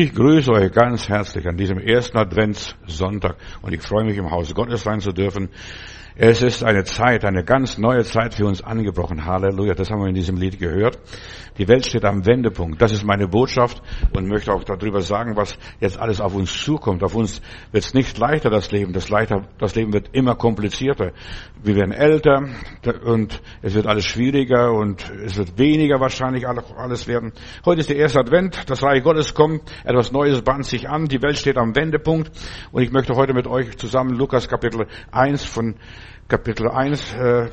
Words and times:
Ich 0.00 0.14
grüße 0.14 0.52
euch 0.52 0.70
ganz 0.70 1.08
herzlich 1.08 1.48
an 1.48 1.56
diesem 1.56 1.80
ersten 1.80 2.18
Adventssonntag 2.18 3.36
und 3.62 3.72
ich 3.72 3.82
freue 3.82 4.04
mich 4.04 4.16
im 4.16 4.30
Haus 4.30 4.54
Gottes 4.54 4.84
sein 4.84 5.00
zu 5.00 5.10
dürfen. 5.10 5.48
Es 6.20 6.42
ist 6.42 6.64
eine 6.64 6.82
Zeit, 6.82 7.24
eine 7.24 7.44
ganz 7.44 7.78
neue 7.78 8.02
Zeit 8.02 8.34
für 8.34 8.44
uns 8.44 8.60
angebrochen. 8.60 9.24
Halleluja, 9.24 9.74
das 9.74 9.88
haben 9.88 10.00
wir 10.00 10.08
in 10.08 10.16
diesem 10.16 10.36
Lied 10.36 10.58
gehört. 10.58 10.98
Die 11.58 11.68
Welt 11.68 11.86
steht 11.86 12.04
am 12.04 12.26
Wendepunkt. 12.26 12.82
Das 12.82 12.90
ist 12.90 13.04
meine 13.04 13.28
Botschaft 13.28 13.80
und 14.12 14.26
möchte 14.26 14.52
auch 14.52 14.64
darüber 14.64 15.00
sagen, 15.00 15.36
was 15.36 15.56
jetzt 15.78 15.96
alles 15.96 16.20
auf 16.20 16.34
uns 16.34 16.52
zukommt. 16.60 17.04
Auf 17.04 17.14
uns 17.14 17.40
wird 17.70 17.84
es 17.84 17.94
nicht 17.94 18.18
leichter, 18.18 18.50
das 18.50 18.72
Leben. 18.72 18.92
Das, 18.92 19.10
leichter, 19.10 19.46
das 19.58 19.76
Leben 19.76 19.92
wird 19.92 20.08
immer 20.12 20.34
komplizierter. 20.34 21.12
Wir 21.62 21.76
werden 21.76 21.92
älter 21.92 22.48
und 23.04 23.40
es 23.62 23.74
wird 23.74 23.86
alles 23.86 24.04
schwieriger 24.04 24.72
und 24.72 25.08
es 25.24 25.38
wird 25.38 25.56
weniger 25.56 26.00
wahrscheinlich 26.00 26.48
alles 26.48 27.06
werden. 27.06 27.32
Heute 27.64 27.78
ist 27.78 27.90
der 27.90 27.96
erste 27.96 28.18
Advent, 28.18 28.68
das 28.68 28.82
Reich 28.82 29.04
Gottes 29.04 29.34
kommt, 29.34 29.62
etwas 29.84 30.10
Neues 30.10 30.42
bahnt 30.42 30.64
sich 30.64 30.88
an, 30.88 31.06
die 31.06 31.22
Welt 31.22 31.38
steht 31.38 31.58
am 31.58 31.76
Wendepunkt 31.76 32.32
und 32.72 32.82
ich 32.82 32.90
möchte 32.90 33.14
heute 33.14 33.34
mit 33.34 33.46
euch 33.46 33.76
zusammen 33.78 34.16
Lukas 34.16 34.48
Kapitel 34.48 34.88
1 35.12 35.44
von 35.44 35.76
Kapitel 36.28 36.68
1, 36.68 37.14
äh, 37.14 37.48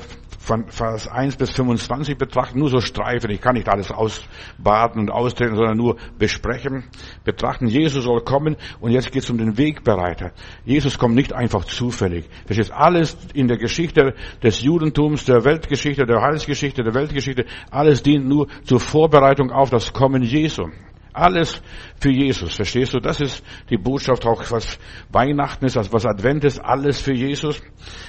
von 0.46 0.68
Vers 0.68 1.08
1 1.08 1.36
bis 1.36 1.50
25 1.50 2.16
betrachten, 2.16 2.60
nur 2.60 2.68
so 2.68 2.80
Streifen. 2.80 3.30
Ich 3.30 3.40
kann 3.40 3.54
nicht 3.54 3.68
alles 3.68 3.90
ausbaden 3.90 5.00
und 5.00 5.10
austreten, 5.10 5.56
sondern 5.56 5.76
nur 5.76 5.96
besprechen, 6.18 6.84
betrachten. 7.24 7.66
Jesus 7.66 8.04
soll 8.04 8.20
kommen 8.20 8.56
und 8.78 8.92
jetzt 8.92 9.10
geht 9.10 9.24
es 9.24 9.30
um 9.30 9.38
den 9.38 9.58
Wegbereiter. 9.58 10.32
Jesus 10.64 10.98
kommt 10.98 11.16
nicht 11.16 11.32
einfach 11.32 11.64
zufällig. 11.64 12.28
Das 12.46 12.58
ist 12.58 12.70
alles 12.70 13.16
in 13.34 13.48
der 13.48 13.56
Geschichte 13.58 14.14
des 14.42 14.62
Judentums, 14.62 15.24
der 15.24 15.44
Weltgeschichte, 15.44 16.06
der 16.06 16.22
Heilsgeschichte, 16.22 16.84
der 16.84 16.94
Weltgeschichte. 16.94 17.44
Alles 17.70 18.02
dient 18.04 18.28
nur 18.28 18.46
zur 18.62 18.78
Vorbereitung 18.78 19.50
auf 19.50 19.70
das 19.70 19.92
Kommen 19.92 20.22
Jesu. 20.22 20.68
Alles 21.16 21.62
für 21.98 22.10
Jesus, 22.10 22.54
verstehst 22.54 22.92
du? 22.92 23.00
Das 23.00 23.22
ist 23.22 23.42
die 23.70 23.78
Botschaft 23.78 24.26
auch, 24.26 24.44
was 24.50 24.78
Weihnachten 25.10 25.64
ist, 25.64 25.78
also 25.78 25.90
was 25.94 26.04
Advent 26.04 26.44
ist, 26.44 26.58
alles 26.58 27.00
für 27.00 27.14
Jesus. 27.14 27.62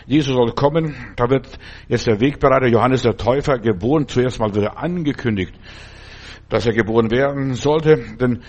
Jesus 0.05 0.35
soll 0.35 0.51
kommen, 0.51 0.93
da 1.15 1.29
wird 1.29 1.47
jetzt 1.87 2.05
der 2.05 2.19
Wegbereiter 2.19 2.67
Johannes 2.67 3.03
der 3.03 3.15
Täufer 3.15 3.59
geboren, 3.59 4.09
zuerst 4.09 4.41
mal 4.41 4.53
wieder 4.53 4.77
angekündigt, 4.77 5.53
dass 6.49 6.65
er 6.65 6.73
geboren 6.73 7.09
werden 7.09 7.53
sollte, 7.53 7.97
denn 8.19 8.41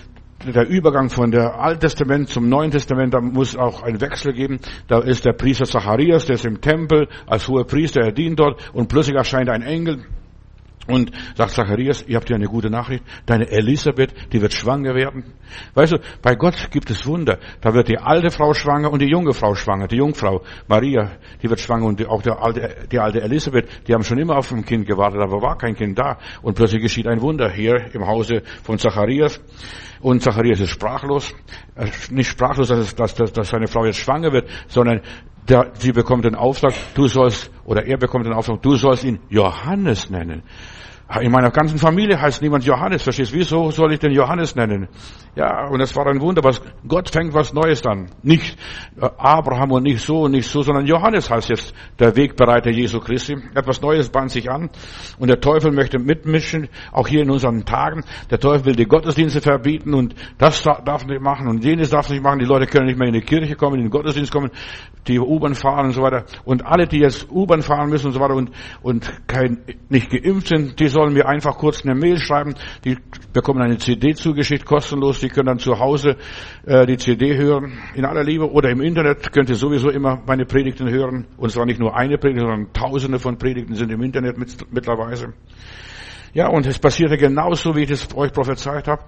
der 0.45 0.69
Übergang 0.69 1.09
von 1.09 1.31
der 1.31 1.61
Alten 1.61 1.81
Testament 1.81 2.29
zum 2.29 2.49
Neuen 2.49 2.73
Testament, 2.73 3.15
da 3.15 3.21
muss 3.21 3.57
auch 3.57 3.83
ein 3.83 4.01
Wechsel 4.01 4.33
geben. 4.33 4.59
Da 4.89 4.99
ist 5.01 5.25
der 5.25 5.35
Priester 5.35 5.67
Zacharias, 5.67 6.27
der 6.27 6.35
ist 6.35 6.45
im 6.45 6.61
Tempel 6.61 7.09
als 7.29 7.47
hoher 7.47 7.65
Priester, 7.65 8.01
er 8.01 8.13
dient 8.13 8.41
dort 8.41 8.71
und 8.73 8.89
plötzlich 8.89 9.17
erscheint 9.17 9.49
ein 9.51 9.63
Engel 9.63 10.05
und 10.89 11.13
sagt 11.37 11.53
Zacharias, 11.53 12.05
ihr 12.07 12.17
habt 12.17 12.29
ja 12.31 12.37
eine 12.37 12.47
gute 12.47 12.71
Nachricht, 12.71 13.05
deine 13.27 13.49
Elisabeth, 13.51 14.33
die 14.33 14.41
wird 14.41 14.55
schwanger 14.55 14.95
werden. 14.95 15.25
Weißt 15.75 15.93
du, 15.93 15.99
bei 16.23 16.35
Gott 16.35 16.71
gibt 16.71 16.91
es 16.91 17.07
Wunder. 17.07 17.39
Da 17.61 17.75
wird 17.75 17.89
die 17.89 17.99
alte 17.99 18.31
Frau 18.31 18.55
schwanger 18.55 18.91
und 18.91 19.01
die 19.01 19.09
junge 19.09 19.35
Frau 19.35 19.55
schwanger, 19.55 19.87
die 19.87 19.97
Jungfrau 19.97 20.43
Maria, 20.67 21.13
die 21.43 21.51
wird 21.51 21.61
schwanger 21.61 21.87
und 21.87 22.07
auch 22.07 22.23
der 22.23 22.43
alte, 22.43 22.87
die 22.91 22.99
alte 22.99 23.21
Elisabeth, 23.21 23.69
die 23.87 23.95
haben 23.95 24.03
schon 24.03 24.19
immer 24.19 24.37
auf 24.37 24.51
ein 24.51 24.65
Kind 24.65 24.87
gewartet, 24.87 25.21
aber 25.21 25.43
war 25.43 25.59
kein 25.59 25.75
Kind 25.75 25.99
da. 25.99 26.19
Und 26.43 26.55
plötzlich 26.55 26.83
geschieht 26.83 27.07
ein 27.07 27.21
Wunder 27.21 27.51
hier 27.51 27.95
im 27.95 28.07
Hause 28.07 28.43
von 28.63 28.79
Zacharias. 28.79 29.41
Und 30.01 30.23
Zacharias 30.23 30.61
ist 30.61 30.71
sprachlos, 30.71 31.35
nicht 32.11 32.31
sprachlos, 32.31 32.69
dass, 32.69 32.95
dass, 32.95 33.15
dass, 33.15 33.33
dass 33.33 33.49
seine 33.49 33.67
Frau 33.67 33.85
jetzt 33.85 33.99
schwanger 33.99 34.33
wird, 34.33 34.49
sondern 34.69 35.03
der, 35.49 35.73
sie 35.75 35.93
bekommt 35.93 36.25
den 36.25 36.35
Auftrag, 36.35 36.75
du 36.95 37.09
sollst, 37.09 37.51
oder 37.65 37.85
er 37.85 37.97
bekommt 37.97 38.27
den 38.27 38.33
Auftrag, 38.33 38.63
du 38.63 38.77
sollst 38.77 39.05
ihn 39.05 39.19
Johannes 39.29 40.11
nennen. 40.11 40.43
In 41.23 41.33
meiner 41.33 41.51
ganzen 41.51 41.79
Familie 41.79 42.21
heißt 42.21 42.43
niemand 42.43 42.65
Johannes, 42.65 43.03
verstehst 43.03 43.33
du? 43.33 43.37
Wieso 43.37 43.71
soll 43.71 43.95
ich 43.95 43.99
den 43.99 44.13
Johannes 44.13 44.55
nennen? 44.55 44.89
Ja, 45.35 45.67
und 45.69 45.81
es 45.81 45.97
war 45.97 46.07
ein 46.07 46.21
Wunder, 46.21 46.45
was, 46.45 46.61
Gott 46.87 47.09
fängt 47.09 47.33
was 47.33 47.55
Neues 47.55 47.87
an. 47.87 48.11
Nicht 48.23 48.59
äh, 49.01 49.09
Abraham 49.17 49.73
und 49.73 49.85
nicht 49.85 50.05
so 50.05 50.25
und 50.25 50.33
nicht 50.33 50.51
so, 50.51 50.61
sondern 50.61 50.85
Johannes 50.85 51.31
heißt 51.31 51.49
jetzt 51.49 51.73
der 51.99 52.15
Wegbereiter 52.15 52.71
Jesu 52.71 53.01
Christi. 53.01 53.37
Etwas 53.55 53.81
Neues 53.81 54.11
bahnt 54.11 54.33
sich 54.33 54.51
an. 54.51 54.69
Und 55.19 55.29
der 55.29 55.41
Teufel 55.41 55.73
möchte 55.73 55.99
mitmischen, 55.99 56.69
auch 56.93 57.09
hier 57.09 57.23
in 57.23 57.31
unseren 57.31 57.65
Tagen. 57.65 58.05
Der 58.31 58.39
Teufel 58.39 58.67
will 58.67 58.77
die 58.77 58.85
Gottesdienste 58.85 59.41
verbieten 59.41 59.95
und 59.95 60.15
das 60.37 60.63
darf 60.63 61.07
nicht 61.07 61.23
machen 61.23 61.49
und 61.49 61.65
jenes 61.65 61.89
darf 61.89 62.11
nicht 62.11 62.23
machen. 62.23 62.39
Die 62.39 62.45
Leute 62.45 62.67
können 62.67 62.87
nicht 62.87 62.99
mehr 62.99 63.09
in 63.09 63.15
die 63.15 63.23
Kirche 63.23 63.57
kommen, 63.57 63.77
in 63.77 63.85
den 63.85 63.91
Gottesdienst 63.91 64.31
kommen, 64.31 64.51
die 65.07 65.19
U-Bahn 65.19 65.55
fahren 65.55 65.87
und 65.87 65.93
so 65.93 66.03
weiter. 66.03 66.25
Und 66.45 66.67
alle, 66.67 66.87
die 66.87 66.99
jetzt 66.99 67.31
U-Bahn 67.31 67.63
fahren 67.63 67.89
müssen 67.89 68.09
und 68.09 68.13
so 68.13 68.21
weiter 68.21 68.35
und, 68.35 68.51
und 68.83 69.11
kein, 69.27 69.59
nicht 69.89 70.11
geimpft 70.11 70.49
sind, 70.49 70.79
die 70.79 70.89
sollen 70.99 71.15
mir 71.15 71.29
einfach 71.29 71.57
kurz 71.59 71.85
eine 71.85 71.95
Mail 71.95 72.19
schreiben. 72.19 72.55
Die 72.85 72.99
bekommen 73.33 73.63
eine 73.63 73.79
CD 73.79 74.15
zugeschickt, 74.15 74.65
kostenlos. 74.65 75.21
Die 75.21 75.29
können 75.29 75.47
dann 75.47 75.61
zu 75.61 75.79
Hause 75.79 76.17
äh, 76.67 76.87
die 76.87 76.97
CD 76.97 77.37
hören, 77.37 77.79
in 77.95 78.05
aller 78.05 78.25
Liebe. 78.25 78.51
Oder 78.51 78.71
im 78.71 78.81
Internet 78.81 79.33
könnt 79.33 79.49
ihr 79.49 79.55
sowieso 79.55 79.91
immer 79.91 80.21
meine 80.27 80.45
Predigten 80.45 80.91
hören. 80.91 81.27
Und 81.37 81.51
zwar 81.51 81.67
nicht 81.67 81.79
nur 81.79 81.97
eine 81.97 82.19
Predigt, 82.19 82.41
sondern 82.41 82.73
tausende 82.73 83.21
von 83.21 83.39
Predigten 83.39 83.75
sind 83.75 83.93
im 83.93 84.03
Internet 84.03 84.39
mit, 84.39 84.57
mittlerweile. 84.73 85.35
Ja, 86.35 86.49
und 86.49 86.67
es 86.67 86.79
passierte 86.79 87.17
genauso, 87.17 87.75
wie 87.75 87.85
ich 87.85 87.91
es 87.91 88.15
euch 88.15 88.33
prophezeit 88.33 88.87
habe. 88.87 89.03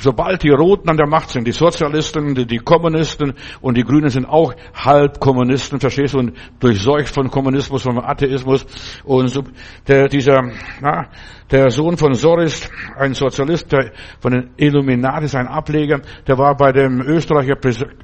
Sobald 0.00 0.42
die 0.42 0.50
Roten 0.50 0.88
an 0.90 0.96
der 0.96 1.06
Macht 1.06 1.30
sind, 1.30 1.46
die 1.46 1.52
Sozialisten, 1.52 2.34
die, 2.34 2.46
die 2.46 2.58
Kommunisten 2.58 3.34
und 3.60 3.76
die 3.76 3.84
Grünen 3.84 4.10
sind 4.10 4.26
auch 4.26 4.54
Halbkommunisten, 4.74 5.80
verstehst 5.80 6.14
du, 6.14 6.18
und 6.18 6.36
durchseucht 6.60 7.08
von 7.08 7.30
Kommunismus, 7.30 7.82
von 7.82 7.98
Atheismus. 7.98 8.66
Und 9.04 9.28
so, 9.28 9.44
der, 9.86 10.08
dieser, 10.08 10.42
na, 10.80 11.08
der 11.50 11.70
Sohn 11.70 11.96
von 11.96 12.14
Soris, 12.14 12.70
ein 12.96 13.14
Sozialist, 13.14 13.72
der 13.72 13.92
von 14.20 14.32
den 14.32 14.50
Illuminatis, 14.56 15.34
ein 15.34 15.46
Ableger, 15.46 16.00
der 16.26 16.36
war 16.36 16.56
bei 16.56 16.72
dem 16.72 17.00
Österreicher 17.00 17.56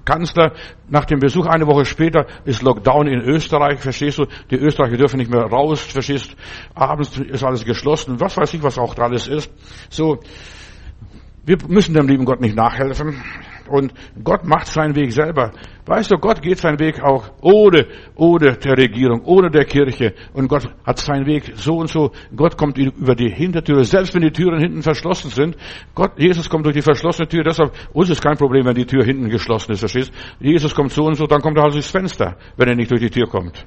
Kanzler. 0.05 0.53
Nach 0.89 1.05
dem 1.05 1.19
Besuch 1.19 1.47
eine 1.47 1.67
Woche 1.67 1.85
später 1.85 2.27
ist 2.45 2.63
Lockdown 2.63 3.07
in 3.07 3.21
Österreich, 3.21 3.81
verstehst 3.81 4.19
du? 4.19 4.27
Die 4.51 4.57
Österreicher 4.57 4.97
dürfen 4.97 5.19
nicht 5.19 5.31
mehr 5.31 5.43
raus, 5.43 5.81
verstehst? 5.81 6.33
du? 6.33 6.37
Abends 6.81 7.19
ist 7.19 7.45
alles 7.45 7.65
geschlossen. 7.65 8.19
Was 8.21 8.37
weiß 8.37 8.55
ich, 8.55 8.63
was 8.63 8.79
auch 8.79 8.95
da 8.95 9.05
alles 9.05 9.27
ist. 9.27 9.51
So, 9.91 10.21
wir 11.45 11.59
müssen 11.69 11.95
dem 11.95 12.09
lieben 12.09 12.25
Gott 12.25 12.41
nicht 12.41 12.57
nachhelfen. 12.57 13.23
Und 13.69 13.93
Gott 14.23 14.45
macht 14.45 14.67
seinen 14.67 14.95
Weg 14.95 15.13
selber. 15.13 15.53
Weißt 15.87 16.11
du, 16.11 16.17
Gott 16.17 16.41
geht 16.41 16.59
seinen 16.59 16.79
Weg 16.79 17.03
auch 17.03 17.31
ohne, 17.43 17.87
ohne 18.15 18.57
der 18.57 18.77
Regierung, 18.77 19.23
ohne 19.25 19.51
der 19.51 19.65
Kirche. 19.65 20.15
Und 20.33 20.49
Gott 20.49 20.69
hat 20.85 20.99
seinen 20.99 21.27
Weg 21.27 21.53
so 21.57 21.77
und 21.77 21.89
so. 21.89 22.13
Gott 22.35 22.57
kommt 22.57 22.79
über 22.79 23.15
die 23.15 23.31
Hintertüre, 23.31 23.85
selbst 23.85 24.15
wenn 24.15 24.23
die 24.23 24.33
Türen 24.33 24.61
hinten 24.61 24.83
verschlossen 24.83 25.31
sind. 25.31 25.57
Gott, 25.95 26.13
Jesus 26.19 26.49
kommt 26.49 26.65
durch 26.65 26.77
die 26.77 26.83
verschlossene 26.83 27.29
Tür. 27.29 27.45
Deshalb, 27.45 27.73
uns 27.93 28.11
ist 28.11 28.23
kein 28.23 28.37
Problem, 28.37 28.65
wenn 28.65 28.75
die 28.75 28.87
Tür 28.87 29.05
hinten 29.05 29.29
geschlossen 29.29 29.73
ist, 29.73 29.81
verstehst? 29.81 30.13
Jesus 30.41 30.75
kommt 30.75 30.93
so 30.93 31.05
und 31.05 31.15
so, 31.15 31.27
dann 31.27 31.41
kommt 31.41 31.59
er 31.59 31.65
halt 31.65 31.75
durchs 31.75 31.91
Fenster, 31.91 32.37
wenn 32.57 32.69
er 32.69 32.77
nicht 32.77 32.91
durch 32.91 33.01
die 33.01 33.11
Tür 33.11 33.27
kommt. 33.29 33.67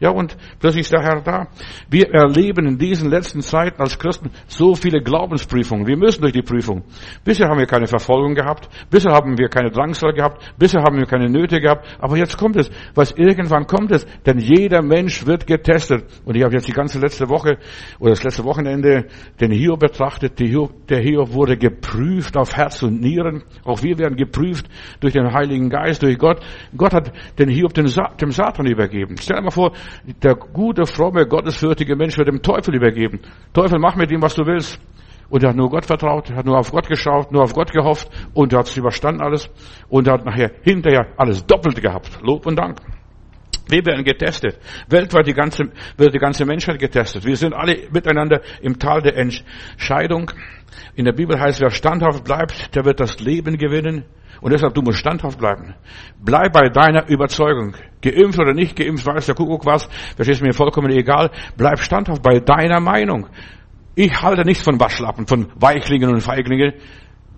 Ja, 0.00 0.10
und 0.10 0.36
plötzlich 0.60 0.82
ist 0.82 0.92
der 0.92 1.02
Herr 1.02 1.20
da. 1.22 1.48
Wir 1.90 2.10
erleben 2.12 2.66
in 2.66 2.78
diesen 2.78 3.10
letzten 3.10 3.40
Zeiten 3.40 3.82
als 3.82 3.98
Christen 3.98 4.30
so 4.46 4.74
viele 4.74 5.00
Glaubensprüfungen. 5.02 5.86
Wir 5.86 5.96
müssen 5.96 6.20
durch 6.20 6.32
die 6.32 6.42
Prüfung. 6.42 6.84
Bisher 7.24 7.48
haben 7.48 7.58
wir 7.58 7.66
keine 7.66 7.88
Verfolgung 7.88 8.34
gehabt. 8.34 8.68
Bisher 8.90 9.12
haben 9.12 9.36
wir 9.36 9.48
keine 9.48 9.70
Drangsal 9.70 10.12
gehabt. 10.12 10.54
Bisher 10.56 10.82
haben 10.82 10.98
wir 10.98 11.06
keine 11.06 11.28
Nöte 11.28 11.60
gehabt. 11.60 11.86
Aber 11.98 12.16
jetzt 12.16 12.38
kommt 12.38 12.56
es. 12.56 12.70
Was 12.94 13.10
irgendwann 13.12 13.66
kommt 13.66 13.90
es. 13.90 14.06
Denn 14.24 14.38
jeder 14.38 14.82
Mensch 14.82 15.26
wird 15.26 15.48
getestet. 15.48 16.04
Und 16.24 16.36
ich 16.36 16.44
habe 16.44 16.54
jetzt 16.54 16.68
die 16.68 16.72
ganze 16.72 17.00
letzte 17.00 17.28
Woche 17.28 17.58
oder 17.98 18.10
das 18.10 18.22
letzte 18.22 18.44
Wochenende 18.44 19.06
den 19.40 19.50
Hiob 19.50 19.80
betrachtet. 19.80 20.38
Der 20.38 21.00
Hiob 21.00 21.32
wurde 21.32 21.56
geprüft 21.56 22.36
auf 22.36 22.54
Herz 22.54 22.84
und 22.84 23.00
Nieren. 23.00 23.42
Auch 23.64 23.82
wir 23.82 23.98
werden 23.98 24.16
geprüft 24.16 24.68
durch 25.00 25.14
den 25.14 25.32
Heiligen 25.32 25.70
Geist, 25.70 26.02
durch 26.02 26.18
Gott. 26.18 26.40
Gott 26.76 26.92
hat 26.92 27.12
den 27.38 27.48
Hiob 27.48 27.74
dem 27.74 27.88
Satan 27.88 28.66
übergeben. 28.66 29.16
Stell 29.18 29.38
dir 29.38 29.42
mal 29.42 29.50
vor, 29.50 29.72
der 30.22 30.34
gute, 30.34 30.86
fromme, 30.86 31.26
gottesfürchtige 31.26 31.96
Mensch 31.96 32.16
wird 32.18 32.28
dem 32.28 32.42
Teufel 32.42 32.74
übergeben. 32.74 33.20
Teufel, 33.52 33.78
mach 33.78 33.96
mit 33.96 34.10
ihm, 34.10 34.22
was 34.22 34.34
du 34.34 34.46
willst. 34.46 34.80
Und 35.30 35.42
er 35.42 35.50
hat 35.50 35.56
nur 35.56 35.68
Gott 35.68 35.84
vertraut, 35.84 36.30
er 36.30 36.36
hat 36.36 36.46
nur 36.46 36.58
auf 36.58 36.70
Gott 36.70 36.88
geschaut, 36.88 37.32
nur 37.32 37.42
auf 37.42 37.52
Gott 37.52 37.70
gehofft 37.70 38.08
und 38.32 38.52
er 38.52 38.60
hat 38.60 38.68
es 38.68 38.76
überstanden 38.76 39.20
alles 39.20 39.50
und 39.90 40.06
er 40.06 40.14
hat 40.14 40.24
nachher 40.24 40.52
hinterher 40.62 41.08
alles 41.18 41.44
doppelt 41.44 41.82
gehabt. 41.82 42.18
Lob 42.22 42.46
und 42.46 42.56
Dank. 42.56 42.80
Wir 43.68 43.84
werden 43.84 44.04
getestet. 44.04 44.58
Weltweit 44.88 45.26
die 45.26 45.34
ganze, 45.34 45.70
wird 45.96 46.14
die 46.14 46.18
ganze 46.18 46.44
Menschheit 46.44 46.78
getestet. 46.78 47.24
Wir 47.24 47.36
sind 47.36 47.54
alle 47.54 47.88
miteinander 47.90 48.40
im 48.62 48.78
Tal 48.78 49.02
der 49.02 49.16
Entscheidung. 49.16 50.30
In 50.94 51.04
der 51.04 51.12
Bibel 51.12 51.38
heißt, 51.38 51.60
wer 51.60 51.70
standhaft 51.70 52.24
bleibt, 52.24 52.74
der 52.74 52.84
wird 52.84 53.00
das 53.00 53.20
Leben 53.20 53.58
gewinnen. 53.58 54.04
Und 54.40 54.52
deshalb, 54.52 54.74
du 54.74 54.82
musst 54.82 54.98
standhaft 54.98 55.38
bleiben. 55.38 55.74
Bleib 56.22 56.52
bei 56.52 56.68
deiner 56.68 57.08
Überzeugung. 57.08 57.74
Geimpft 58.00 58.38
oder 58.38 58.54
nicht 58.54 58.76
geimpft, 58.76 59.04
weiß 59.04 59.26
der 59.26 59.34
Kuckuck 59.34 59.66
was, 59.66 59.88
das 60.16 60.28
ist 60.28 60.40
mir 60.40 60.52
vollkommen 60.52 60.90
egal. 60.90 61.30
Bleib 61.56 61.80
standhaft 61.80 62.22
bei 62.22 62.38
deiner 62.38 62.80
Meinung. 62.80 63.26
Ich 63.96 64.22
halte 64.22 64.42
nichts 64.42 64.62
von 64.62 64.78
Waschlappen, 64.78 65.26
von 65.26 65.48
Weichlingen 65.56 66.10
und 66.10 66.20
Feiglingen. 66.20 66.74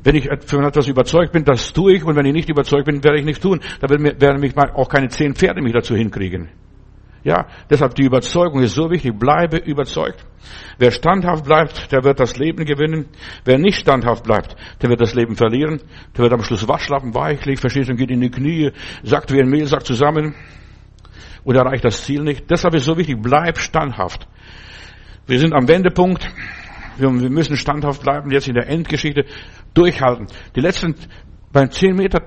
Wenn 0.02 0.16
ich 0.16 0.28
von 0.46 0.64
etwas 0.64 0.88
überzeugt 0.88 1.32
bin, 1.32 1.44
das 1.44 1.72
tue 1.72 1.94
ich. 1.94 2.04
Und 2.04 2.16
wenn 2.16 2.26
ich 2.26 2.32
nicht 2.32 2.48
überzeugt 2.48 2.86
bin, 2.86 3.04
werde 3.04 3.18
ich 3.18 3.24
nichts 3.24 3.40
tun. 3.40 3.60
Da 3.80 3.88
werden 3.88 4.40
mich 4.40 4.56
auch 4.56 4.88
keine 4.88 5.08
zehn 5.08 5.34
Pferde 5.34 5.62
mich 5.62 5.72
dazu 5.72 5.94
hinkriegen. 5.94 6.48
Ja, 7.22 7.48
deshalb 7.68 7.94
die 7.96 8.04
Überzeugung 8.04 8.62
ist 8.62 8.74
so 8.74 8.90
wichtig. 8.90 9.18
Bleibe 9.18 9.58
überzeugt. 9.58 10.24
Wer 10.78 10.90
standhaft 10.90 11.44
bleibt, 11.44 11.92
der 11.92 12.02
wird 12.02 12.18
das 12.18 12.38
Leben 12.38 12.64
gewinnen. 12.64 13.08
Wer 13.44 13.58
nicht 13.58 13.78
standhaft 13.78 14.24
bleibt, 14.24 14.56
der 14.80 14.88
wird 14.88 15.02
das 15.02 15.14
Leben 15.14 15.36
verlieren. 15.36 15.82
Der 16.16 16.22
wird 16.24 16.32
am 16.32 16.42
Schluss 16.42 16.66
Waschlappen 16.66 17.14
weichlich, 17.14 17.60
verstehst 17.60 17.90
du, 17.90 17.94
geht 17.94 18.10
in 18.10 18.22
die 18.22 18.30
Knie, 18.30 18.70
sagt 19.02 19.32
wie 19.32 19.40
ein 19.40 19.50
Mehlsack 19.50 19.84
zusammen 19.84 20.34
und 21.44 21.56
erreicht 21.56 21.84
das 21.84 22.04
Ziel 22.04 22.22
nicht. 22.22 22.50
Deshalb 22.50 22.74
ist 22.74 22.86
so 22.86 22.96
wichtig, 22.96 23.18
bleib 23.20 23.58
standhaft. 23.58 24.26
Wir 25.26 25.38
sind 25.38 25.52
am 25.52 25.68
Wendepunkt. 25.68 26.26
Wir 26.98 27.10
müssen 27.10 27.56
standhaft 27.56 28.02
bleiben, 28.02 28.30
jetzt 28.30 28.48
in 28.48 28.54
der 28.54 28.68
Endgeschichte 28.68 29.24
durchhalten. 29.74 30.26
Die 30.56 30.60
letzten, 30.60 30.94
beim 31.52 31.70
10 31.70 31.96
Meter 31.96 32.22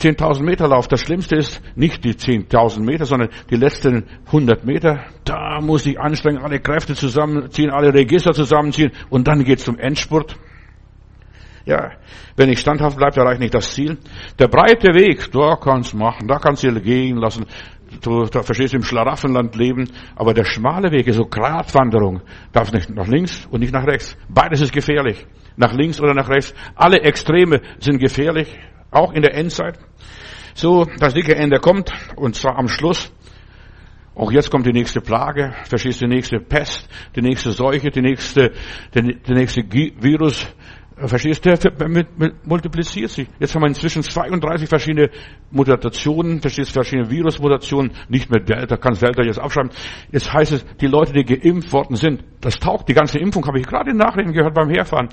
10.000 0.00 0.44
Meter 0.44 0.68
Lauf, 0.68 0.86
das 0.86 1.00
Schlimmste 1.00 1.36
ist 1.36 1.60
nicht 1.74 2.04
die 2.04 2.14
10.000 2.14 2.84
Meter, 2.84 3.04
sondern 3.04 3.30
die 3.50 3.56
letzten 3.56 4.04
100 4.26 4.64
Meter. 4.64 5.04
Da 5.24 5.60
muss 5.60 5.86
ich 5.86 5.98
anstrengen, 5.98 6.38
alle 6.38 6.60
Kräfte 6.60 6.94
zusammenziehen, 6.94 7.70
alle 7.70 7.92
Register 7.92 8.32
zusammenziehen 8.32 8.92
und 9.10 9.26
dann 9.26 9.42
geht's 9.42 9.64
zum 9.64 9.76
Endspurt. 9.76 10.36
Ja, 11.64 11.90
wenn 12.36 12.48
ich 12.48 12.60
standhaft 12.60 12.96
bleibe, 12.96 13.20
erreiche 13.20 13.34
ich 13.34 13.40
nicht 13.40 13.54
das 13.54 13.74
Ziel. 13.74 13.98
Der 14.38 14.48
breite 14.48 14.94
Weg, 14.94 15.30
da 15.32 15.56
kannst 15.56 15.92
du 15.92 15.98
machen, 15.98 16.28
da 16.28 16.38
kannst 16.38 16.62
du 16.62 16.80
gehen 16.80 17.18
lassen. 17.18 17.44
Du, 18.00 18.24
da 18.24 18.42
verstehst 18.42 18.74
im 18.74 18.82
Schlaraffenland 18.82 19.56
leben, 19.56 19.90
aber 20.14 20.34
der 20.34 20.44
schmale 20.44 20.90
Weg 20.92 21.06
ist 21.06 21.16
so 21.16 21.24
Gratwanderung. 21.24 22.22
Darf 22.52 22.72
nicht 22.72 22.90
nach 22.90 23.06
links 23.06 23.46
und 23.50 23.60
nicht 23.60 23.72
nach 23.72 23.86
rechts. 23.86 24.16
Beides 24.28 24.60
ist 24.60 24.72
gefährlich. 24.72 25.26
Nach 25.56 25.72
links 25.72 26.00
oder 26.00 26.14
nach 26.14 26.28
rechts. 26.28 26.54
Alle 26.74 27.00
Extreme 27.00 27.60
sind 27.80 27.98
gefährlich. 27.98 28.56
Auch 28.90 29.12
in 29.12 29.22
der 29.22 29.34
Endzeit. 29.34 29.78
So, 30.54 30.86
das 30.98 31.14
dicke 31.14 31.34
Ende 31.34 31.58
kommt, 31.58 31.92
und 32.16 32.34
zwar 32.34 32.58
am 32.58 32.68
Schluss. 32.68 33.12
Auch 34.14 34.32
jetzt 34.32 34.50
kommt 34.50 34.66
die 34.66 34.72
nächste 34.72 35.00
Plage, 35.00 35.54
verstehst 35.64 36.00
du, 36.00 36.08
die 36.08 36.14
nächste 36.16 36.40
Pest, 36.40 36.88
die 37.14 37.22
nächste 37.22 37.52
Seuche, 37.52 37.90
die 37.90 38.00
nächste, 38.00 38.50
der 38.92 39.34
nächste 39.34 39.62
Virus, 39.62 40.52
Verstehst 41.06 41.46
du? 41.46 41.54
Der 41.54 42.06
multipliziert 42.44 43.10
sich. 43.10 43.28
Jetzt 43.38 43.54
haben 43.54 43.62
wir 43.62 43.68
inzwischen 43.68 44.02
32 44.02 44.68
verschiedene 44.68 45.10
Mutationen, 45.50 46.40
verstehst 46.40 46.70
du, 46.70 46.74
verschiedene 46.74 47.08
Virusmutationen, 47.08 47.92
nicht 48.08 48.30
mehr 48.30 48.42
Delta, 48.42 48.76
kannst 48.76 49.02
Delta 49.02 49.22
jetzt 49.22 49.40
aufschreiben. 49.40 49.70
Jetzt 50.10 50.32
heißt 50.32 50.52
es, 50.52 50.66
die 50.80 50.86
Leute, 50.86 51.12
die 51.12 51.24
geimpft 51.24 51.72
worden 51.72 51.94
sind, 51.94 52.24
das 52.40 52.58
taugt, 52.58 52.88
die 52.88 52.94
ganze 52.94 53.18
Impfung, 53.18 53.46
habe 53.46 53.60
ich 53.60 53.66
gerade 53.66 53.90
in 53.90 53.96
Nachrichten 53.96 54.32
gehört 54.32 54.54
beim 54.54 54.70
Herfahren. 54.70 55.08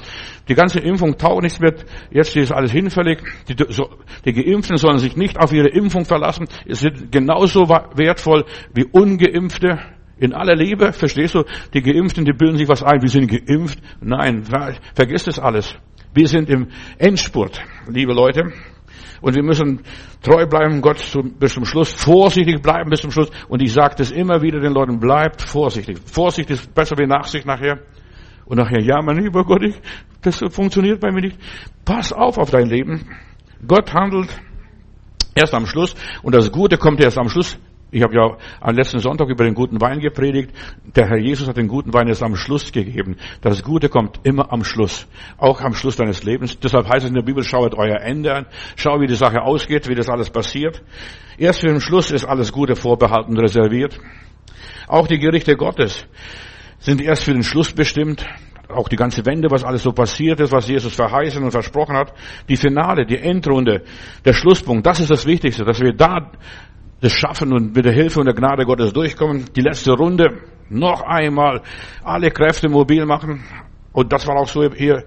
Die 0.47 0.55
ganze 0.55 0.79
Impfung 0.79 1.17
taugt 1.17 1.43
nichts 1.43 1.59
mehr, 1.59 1.75
jetzt 2.09 2.35
ist 2.35 2.51
alles 2.51 2.71
hinfällig. 2.71 3.19
Die, 3.47 3.55
so, 3.69 3.89
die 4.25 4.33
Geimpften 4.33 4.77
sollen 4.77 4.97
sich 4.97 5.15
nicht 5.15 5.39
auf 5.39 5.53
ihre 5.53 5.69
Impfung 5.69 6.05
verlassen, 6.05 6.47
es 6.65 6.79
sind 6.79 7.11
genauso 7.11 7.69
wertvoll 7.69 8.45
wie 8.73 8.85
Ungeimpfte. 8.85 9.79
In 10.17 10.33
aller 10.33 10.55
Liebe, 10.55 10.93
verstehst 10.93 11.35
du, 11.35 11.43
die 11.73 11.81
Geimpften, 11.81 12.23
die 12.23 12.31
bilden 12.31 12.57
sich 12.57 12.67
was 12.67 12.83
ein, 12.83 13.01
wir 13.01 13.09
sind 13.09 13.27
geimpft. 13.27 13.79
Nein, 14.01 14.43
vergiss 14.93 15.25
das 15.25 15.39
alles. 15.39 15.75
Wir 16.13 16.27
sind 16.27 16.49
im 16.49 16.67
Endspurt, 16.97 17.61
liebe 17.89 18.13
Leute. 18.13 18.53
Und 19.21 19.35
wir 19.35 19.43
müssen 19.43 19.81
treu 20.21 20.45
bleiben, 20.45 20.81
Gott 20.81 20.97
bis 21.39 21.53
zum 21.53 21.65
Schluss, 21.65 21.91
vorsichtig 21.91 22.61
bleiben 22.61 22.89
bis 22.89 23.01
zum 23.01 23.11
Schluss. 23.11 23.29
Und 23.49 23.61
ich 23.61 23.73
sage 23.73 23.95
das 23.97 24.11
immer 24.11 24.41
wieder 24.41 24.59
den 24.59 24.73
Leuten, 24.73 24.99
bleibt 24.99 25.41
vorsichtig. 25.41 25.99
Vorsicht 26.05 26.49
ist 26.49 26.73
besser 26.73 26.97
wie 26.97 27.07
Nachsicht 27.07 27.45
nachher. 27.45 27.79
Und 28.45 28.57
nachher, 28.57 28.81
ja, 28.81 29.01
mein 29.01 29.17
lieber 29.17 29.43
Gott, 29.43 29.63
ich, 29.63 29.75
das 30.21 30.39
funktioniert 30.49 31.01
bei 31.01 31.11
mir 31.11 31.21
nicht. 31.21 31.37
Pass 31.83 32.13
auf 32.13 32.37
auf 32.37 32.51
dein 32.51 32.67
Leben. 32.67 33.09
Gott 33.67 33.93
handelt 33.93 34.29
erst 35.33 35.53
am 35.53 35.65
Schluss 35.65 35.95
und 36.23 36.35
das 36.35 36.51
Gute 36.51 36.77
kommt 36.77 37.01
erst 37.01 37.17
am 37.17 37.29
Schluss. 37.29 37.59
Ich 37.95 38.03
habe 38.03 38.13
ja 38.13 38.37
am 38.59 38.75
letzten 38.75 38.99
Sonntag 38.99 39.29
über 39.29 39.45
den 39.45 39.53
guten 39.53 39.79
Wein 39.79 40.01
gepredigt. 40.01 40.51
Der 40.97 41.07
Herr 41.07 41.17
Jesus 41.17 41.47
hat 41.47 41.55
den 41.55 41.69
guten 41.69 41.93
Wein 41.93 42.09
erst 42.09 42.23
am 42.23 42.35
Schluss 42.35 42.73
gegeben. 42.73 43.15
Das 43.39 43.63
Gute 43.63 43.87
kommt 43.87 44.19
immer 44.23 44.51
am 44.51 44.65
Schluss. 44.65 45.07
Auch 45.37 45.61
am 45.61 45.73
Schluss 45.73 45.95
deines 45.95 46.21
Lebens. 46.23 46.59
Deshalb 46.59 46.89
heißt 46.89 47.05
es 47.05 47.09
in 47.09 47.15
der 47.15 47.21
Bibel, 47.21 47.41
schaut 47.41 47.73
euer 47.73 48.01
Ende 48.01 48.35
an. 48.35 48.47
Schau, 48.75 48.99
wie 48.99 49.07
die 49.07 49.15
Sache 49.15 49.41
ausgeht, 49.41 49.87
wie 49.87 49.95
das 49.95 50.09
alles 50.09 50.29
passiert. 50.29 50.83
Erst 51.37 51.61
für 51.61 51.67
den 51.67 51.79
Schluss 51.79 52.11
ist 52.11 52.25
alles 52.25 52.51
Gute 52.51 52.75
vorbehalten 52.75 53.37
reserviert. 53.37 53.97
Auch 54.89 55.07
die 55.07 55.17
Gerichte 55.17 55.55
Gottes 55.55 56.05
sind 56.79 56.99
erst 56.99 57.23
für 57.23 57.31
den 57.31 57.43
Schluss 57.43 57.71
bestimmt. 57.71 58.25
Auch 58.67 58.89
die 58.89 58.97
ganze 58.97 59.25
Wende, 59.25 59.49
was 59.51 59.63
alles 59.63 59.83
so 59.83 59.93
passiert 59.93 60.41
ist, 60.41 60.51
was 60.51 60.67
Jesus 60.67 60.93
verheißen 60.93 61.41
und 61.41 61.51
versprochen 61.51 61.95
hat. 61.95 62.13
Die 62.49 62.57
Finale, 62.57 63.05
die 63.05 63.19
Endrunde, 63.19 63.83
der 64.25 64.33
Schlusspunkt, 64.33 64.85
das 64.85 64.99
ist 64.99 65.11
das 65.11 65.25
Wichtigste, 65.25 65.63
dass 65.63 65.79
wir 65.79 65.93
da 65.93 66.31
das 67.01 67.11
schaffen 67.11 67.53
und 67.53 67.75
mit 67.75 67.85
der 67.85 67.93
Hilfe 67.93 68.19
und 68.19 68.25
der 68.25 68.35
Gnade 68.35 68.65
Gottes 68.65 68.93
durchkommen. 68.93 69.45
Die 69.55 69.61
letzte 69.61 69.93
Runde 69.93 70.41
noch 70.69 71.01
einmal 71.01 71.61
alle 72.03 72.31
Kräfte 72.31 72.69
mobil 72.69 73.05
machen. 73.05 73.43
Und 73.91 74.11
das 74.11 74.27
war 74.27 74.37
auch 74.37 74.47
so 74.47 74.63
hier 74.73 75.03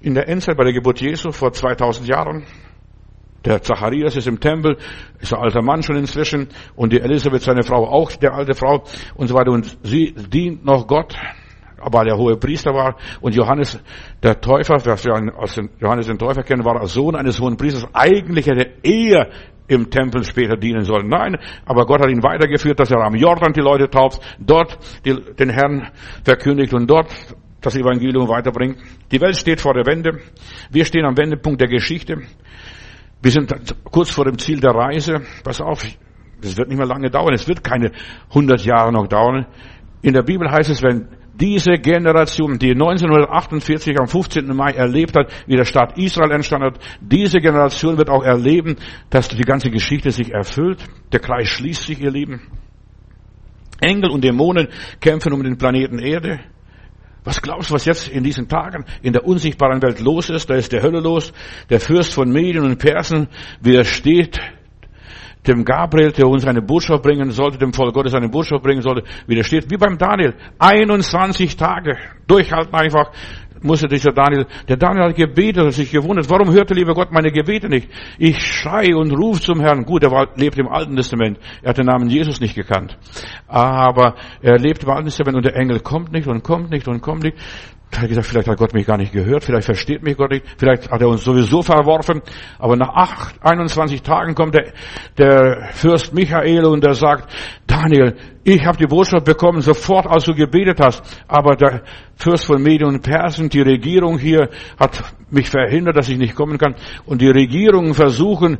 in 0.00 0.14
der 0.14 0.28
Endzeit 0.28 0.56
bei 0.56 0.64
der 0.64 0.72
Geburt 0.72 1.00
Jesu 1.00 1.32
vor 1.32 1.52
2000 1.52 2.06
Jahren. 2.06 2.44
Der 3.44 3.60
Zacharias 3.60 4.16
ist 4.16 4.26
im 4.26 4.40
Tempel, 4.40 4.78
ist 5.20 5.34
ein 5.34 5.40
alter 5.40 5.62
Mann 5.62 5.82
schon 5.82 5.96
inzwischen, 5.96 6.48
und 6.76 6.92
die 6.92 7.00
Elisabeth, 7.00 7.42
seine 7.42 7.62
Frau, 7.62 7.86
auch 7.86 8.10
der 8.12 8.32
alte 8.32 8.54
Frau, 8.54 8.84
und 9.16 9.28
so 9.28 9.34
weiter. 9.34 9.50
Und 9.50 9.76
sie 9.82 10.14
dient 10.14 10.64
noch 10.64 10.86
Gott, 10.86 11.14
weil 11.78 12.08
er 12.08 12.16
hohe 12.16 12.36
Priester 12.36 12.72
war. 12.72 12.96
Und 13.20 13.34
Johannes, 13.34 13.78
der 14.22 14.40
Täufer, 14.40 14.76
was 14.86 15.04
wir 15.04 15.34
aus 15.36 15.60
Johannes 15.78 16.06
den 16.06 16.18
Täufer 16.18 16.42
kennen, 16.42 16.64
war 16.64 16.80
als 16.80 16.94
Sohn 16.94 17.14
eines 17.14 17.38
hohen 17.38 17.58
Priesters. 17.58 17.86
Eigentlich 17.92 18.46
hätte 18.46 18.70
er 18.82 19.28
im 19.66 19.90
Tempel 19.90 20.24
später 20.24 20.56
dienen 20.56 20.84
sollen. 20.84 21.08
Nein, 21.08 21.36
aber 21.64 21.86
Gott 21.86 22.00
hat 22.00 22.10
ihn 22.10 22.22
weitergeführt, 22.22 22.78
dass 22.78 22.90
er 22.90 23.00
am 23.00 23.14
Jordan 23.14 23.52
die 23.52 23.60
Leute 23.60 23.88
tauft, 23.88 24.20
dort 24.38 24.78
die, 25.04 25.14
den 25.34 25.50
Herrn 25.50 25.90
verkündigt 26.24 26.74
und 26.74 26.88
dort 26.88 27.08
das 27.60 27.76
Evangelium 27.76 28.28
weiterbringt. 28.28 28.78
Die 29.10 29.20
Welt 29.20 29.36
steht 29.36 29.60
vor 29.60 29.74
der 29.74 29.86
Wende. 29.86 30.20
Wir 30.70 30.84
stehen 30.84 31.04
am 31.04 31.16
Wendepunkt 31.16 31.60
der 31.60 31.68
Geschichte. 31.68 32.22
Wir 33.22 33.30
sind 33.30 33.52
kurz 33.84 34.10
vor 34.10 34.26
dem 34.26 34.38
Ziel 34.38 34.60
der 34.60 34.72
Reise. 34.72 35.22
Pass 35.42 35.62
auf, 35.62 35.82
es 36.42 36.56
wird 36.58 36.68
nicht 36.68 36.76
mehr 36.76 36.86
lange 36.86 37.10
dauern. 37.10 37.32
Es 37.32 37.48
wird 37.48 37.64
keine 37.64 37.92
100 38.28 38.64
Jahre 38.64 38.92
noch 38.92 39.06
dauern. 39.06 39.46
In 40.02 40.12
der 40.12 40.22
Bibel 40.22 40.50
heißt 40.50 40.68
es, 40.68 40.82
wenn 40.82 41.08
diese 41.40 41.72
Generation, 41.78 42.58
die 42.58 42.70
1948 42.70 43.98
am 43.98 44.06
15. 44.06 44.46
Mai 44.54 44.72
erlebt 44.72 45.16
hat, 45.16 45.32
wie 45.46 45.56
der 45.56 45.64
Staat 45.64 45.98
Israel 45.98 46.30
entstanden 46.30 46.68
hat, 46.68 46.80
diese 47.00 47.40
Generation 47.40 47.98
wird 47.98 48.08
auch 48.08 48.22
erleben, 48.22 48.76
dass 49.10 49.28
die 49.28 49.42
ganze 49.42 49.70
Geschichte 49.70 50.10
sich 50.10 50.32
erfüllt. 50.32 50.84
Der 51.12 51.20
Kreis 51.20 51.48
schließt 51.48 51.86
sich, 51.86 52.00
ihr 52.00 52.10
Lieben. 52.10 52.40
Engel 53.80 54.10
und 54.10 54.22
Dämonen 54.22 54.68
kämpfen 55.00 55.32
um 55.32 55.42
den 55.42 55.58
Planeten 55.58 55.98
Erde. 55.98 56.40
Was 57.24 57.40
glaubst 57.40 57.70
du, 57.70 57.74
was 57.74 57.86
jetzt 57.86 58.08
in 58.08 58.22
diesen 58.22 58.48
Tagen 58.48 58.84
in 59.02 59.12
der 59.14 59.26
unsichtbaren 59.26 59.82
Welt 59.82 60.00
los 60.00 60.28
ist? 60.28 60.50
Da 60.50 60.54
ist 60.54 60.72
der 60.72 60.82
Hölle 60.82 61.00
los. 61.00 61.32
Der 61.70 61.80
Fürst 61.80 62.12
von 62.12 62.30
Medien 62.30 62.64
und 62.64 62.78
Persen 62.78 63.28
widersteht 63.60 64.38
dem 65.46 65.64
Gabriel, 65.64 66.12
der 66.12 66.26
uns 66.26 66.46
eine 66.46 66.62
Botschaft 66.62 67.02
bringen 67.02 67.30
sollte, 67.30 67.58
dem 67.58 67.72
Volk 67.72 67.94
Gottes 67.94 68.14
eine 68.14 68.28
Botschaft 68.28 68.62
bringen 68.62 68.82
sollte, 68.82 69.04
widersteht, 69.26 69.70
wie 69.70 69.76
beim 69.76 69.98
Daniel. 69.98 70.34
21 70.58 71.56
Tage 71.56 71.96
durchhalten 72.26 72.74
einfach 72.74 73.10
musste 73.64 73.88
dieser 73.88 74.12
Daniel, 74.12 74.46
der 74.68 74.76
Daniel 74.76 75.08
hat 75.08 75.16
gebetet 75.16 75.64
und 75.64 75.70
sich 75.70 75.90
gewundert, 75.90 76.28
warum 76.30 76.52
hörte 76.52 76.74
lieber 76.74 76.94
Gott 76.94 77.10
meine 77.10 77.32
Gebete 77.32 77.68
nicht? 77.68 77.88
Ich 78.18 78.40
schrei 78.42 78.94
und 78.94 79.10
rufe 79.12 79.40
zum 79.40 79.60
Herrn. 79.60 79.84
Gut, 79.84 80.02
er 80.02 80.10
war, 80.10 80.28
lebt 80.36 80.58
im 80.58 80.68
Alten 80.68 80.94
Testament. 80.96 81.38
Er 81.62 81.70
hat 81.70 81.78
den 81.78 81.86
Namen 81.86 82.08
Jesus 82.08 82.40
nicht 82.40 82.54
gekannt. 82.54 82.96
Aber 83.48 84.16
er 84.42 84.58
lebt 84.58 84.84
im 84.84 84.90
Alten 84.90 85.06
Testament 85.06 85.36
und 85.36 85.46
der 85.46 85.56
Engel 85.56 85.80
kommt 85.80 86.12
nicht 86.12 86.28
und 86.28 86.42
kommt 86.42 86.70
nicht 86.70 86.86
und 86.86 87.00
kommt 87.00 87.24
nicht. 87.24 87.36
Er 87.90 88.02
hat 88.02 88.08
gesagt, 88.08 88.26
vielleicht 88.26 88.48
hat 88.48 88.58
Gott 88.58 88.74
mich 88.74 88.86
gar 88.86 88.96
nicht 88.96 89.12
gehört, 89.12 89.44
vielleicht 89.44 89.66
versteht 89.66 90.02
mich 90.02 90.16
Gott 90.16 90.30
nicht, 90.30 90.44
vielleicht 90.58 90.90
hat 90.90 91.00
er 91.00 91.08
uns 91.08 91.22
sowieso 91.22 91.62
verworfen. 91.62 92.22
Aber 92.58 92.76
nach 92.76 92.88
acht, 92.88 93.36
21 93.40 94.02
Tagen 94.02 94.34
kommt 94.34 94.54
der, 94.54 94.72
der 95.16 95.68
Fürst 95.72 96.12
Michael 96.12 96.64
und 96.64 96.84
er 96.84 96.94
sagt, 96.94 97.32
Daniel, 97.66 98.16
ich 98.42 98.66
habe 98.66 98.76
die 98.78 98.86
Botschaft 98.86 99.24
bekommen, 99.24 99.60
sofort 99.60 100.06
als 100.06 100.24
du 100.24 100.34
gebetet 100.34 100.80
hast. 100.80 101.02
Aber 101.28 101.54
der 101.54 101.82
Fürst 102.16 102.46
von 102.46 102.62
Medien 102.62 102.88
und 102.88 103.02
Persen, 103.02 103.48
die 103.48 103.62
Regierung 103.62 104.18
hier 104.18 104.50
hat 104.78 105.14
mich 105.30 105.48
verhindert, 105.48 105.96
dass 105.96 106.08
ich 106.08 106.18
nicht 106.18 106.34
kommen 106.34 106.58
kann. 106.58 106.74
Und 107.06 107.20
die 107.20 107.30
Regierungen 107.30 107.94
versuchen, 107.94 108.58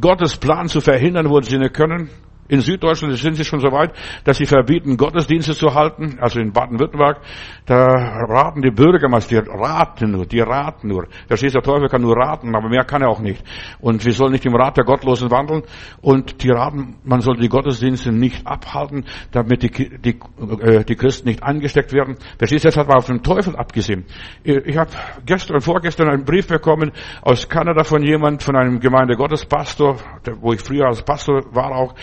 Gottes 0.00 0.36
Plan 0.36 0.68
zu 0.68 0.80
verhindern, 0.80 1.30
wo 1.30 1.40
sie 1.40 1.58
nicht 1.58 1.74
können. 1.74 2.10
In 2.48 2.60
Süddeutschland 2.60 3.16
sind 3.16 3.36
sie 3.36 3.44
schon 3.44 3.60
so 3.60 3.72
weit, 3.72 3.92
dass 4.24 4.36
sie 4.36 4.46
verbieten, 4.46 4.96
Gottesdienste 4.96 5.54
zu 5.54 5.74
halten. 5.74 6.18
Also 6.20 6.40
in 6.40 6.52
Baden-Württemberg, 6.52 7.20
da 7.64 7.86
raten 7.86 8.60
die 8.60 8.70
Bürgermeister, 8.70 9.42
die 9.42 9.50
raten 9.50 10.10
nur, 10.10 10.26
die 10.26 10.40
raten 10.40 10.88
nur. 10.88 11.06
Verstehst 11.26 11.54
du, 11.54 11.60
der 11.60 11.72
Teufel 11.72 11.88
kann 11.88 12.02
nur 12.02 12.16
raten, 12.16 12.54
aber 12.54 12.68
mehr 12.68 12.84
kann 12.84 13.00
er 13.00 13.08
auch 13.08 13.20
nicht. 13.20 13.42
Und 13.80 14.04
wir 14.04 14.12
sollen 14.12 14.32
nicht 14.32 14.44
im 14.44 14.54
Rat 14.54 14.76
der 14.76 14.84
Gottlosen 14.84 15.30
wandeln. 15.30 15.62
Und 16.02 16.42
die 16.42 16.50
raten, 16.50 16.96
man 17.04 17.20
soll 17.20 17.36
die 17.36 17.48
Gottesdienste 17.48 18.12
nicht 18.12 18.46
abhalten, 18.46 19.06
damit 19.32 19.62
die, 19.62 19.98
die, 19.98 20.20
äh, 20.60 20.84
die 20.84 20.96
Christen 20.96 21.28
nicht 21.28 21.42
angesteckt 21.42 21.92
werden. 21.92 22.16
Verstehst 22.36 22.64
du, 22.64 22.68
das 22.68 22.76
hat 22.76 22.88
man 22.88 22.98
auf 22.98 23.06
den 23.06 23.22
Teufel 23.22 23.56
abgesehen. 23.56 24.04
Ich 24.42 24.76
habe 24.76 24.90
gestern, 25.24 25.60
vorgestern 25.60 26.08
einen 26.10 26.24
Brief 26.24 26.46
bekommen 26.46 26.92
aus 27.22 27.48
Kanada 27.48 27.84
von 27.84 28.02
jemand, 28.02 28.42
von 28.42 28.56
einem 28.56 28.80
Gemeindegottespastor, 28.80 29.96
wo 30.40 30.52
ich 30.52 30.60
früher 30.60 30.86
als 30.86 31.02
Pastor 31.02 31.42
war 31.54 31.74
auch. 31.74 31.94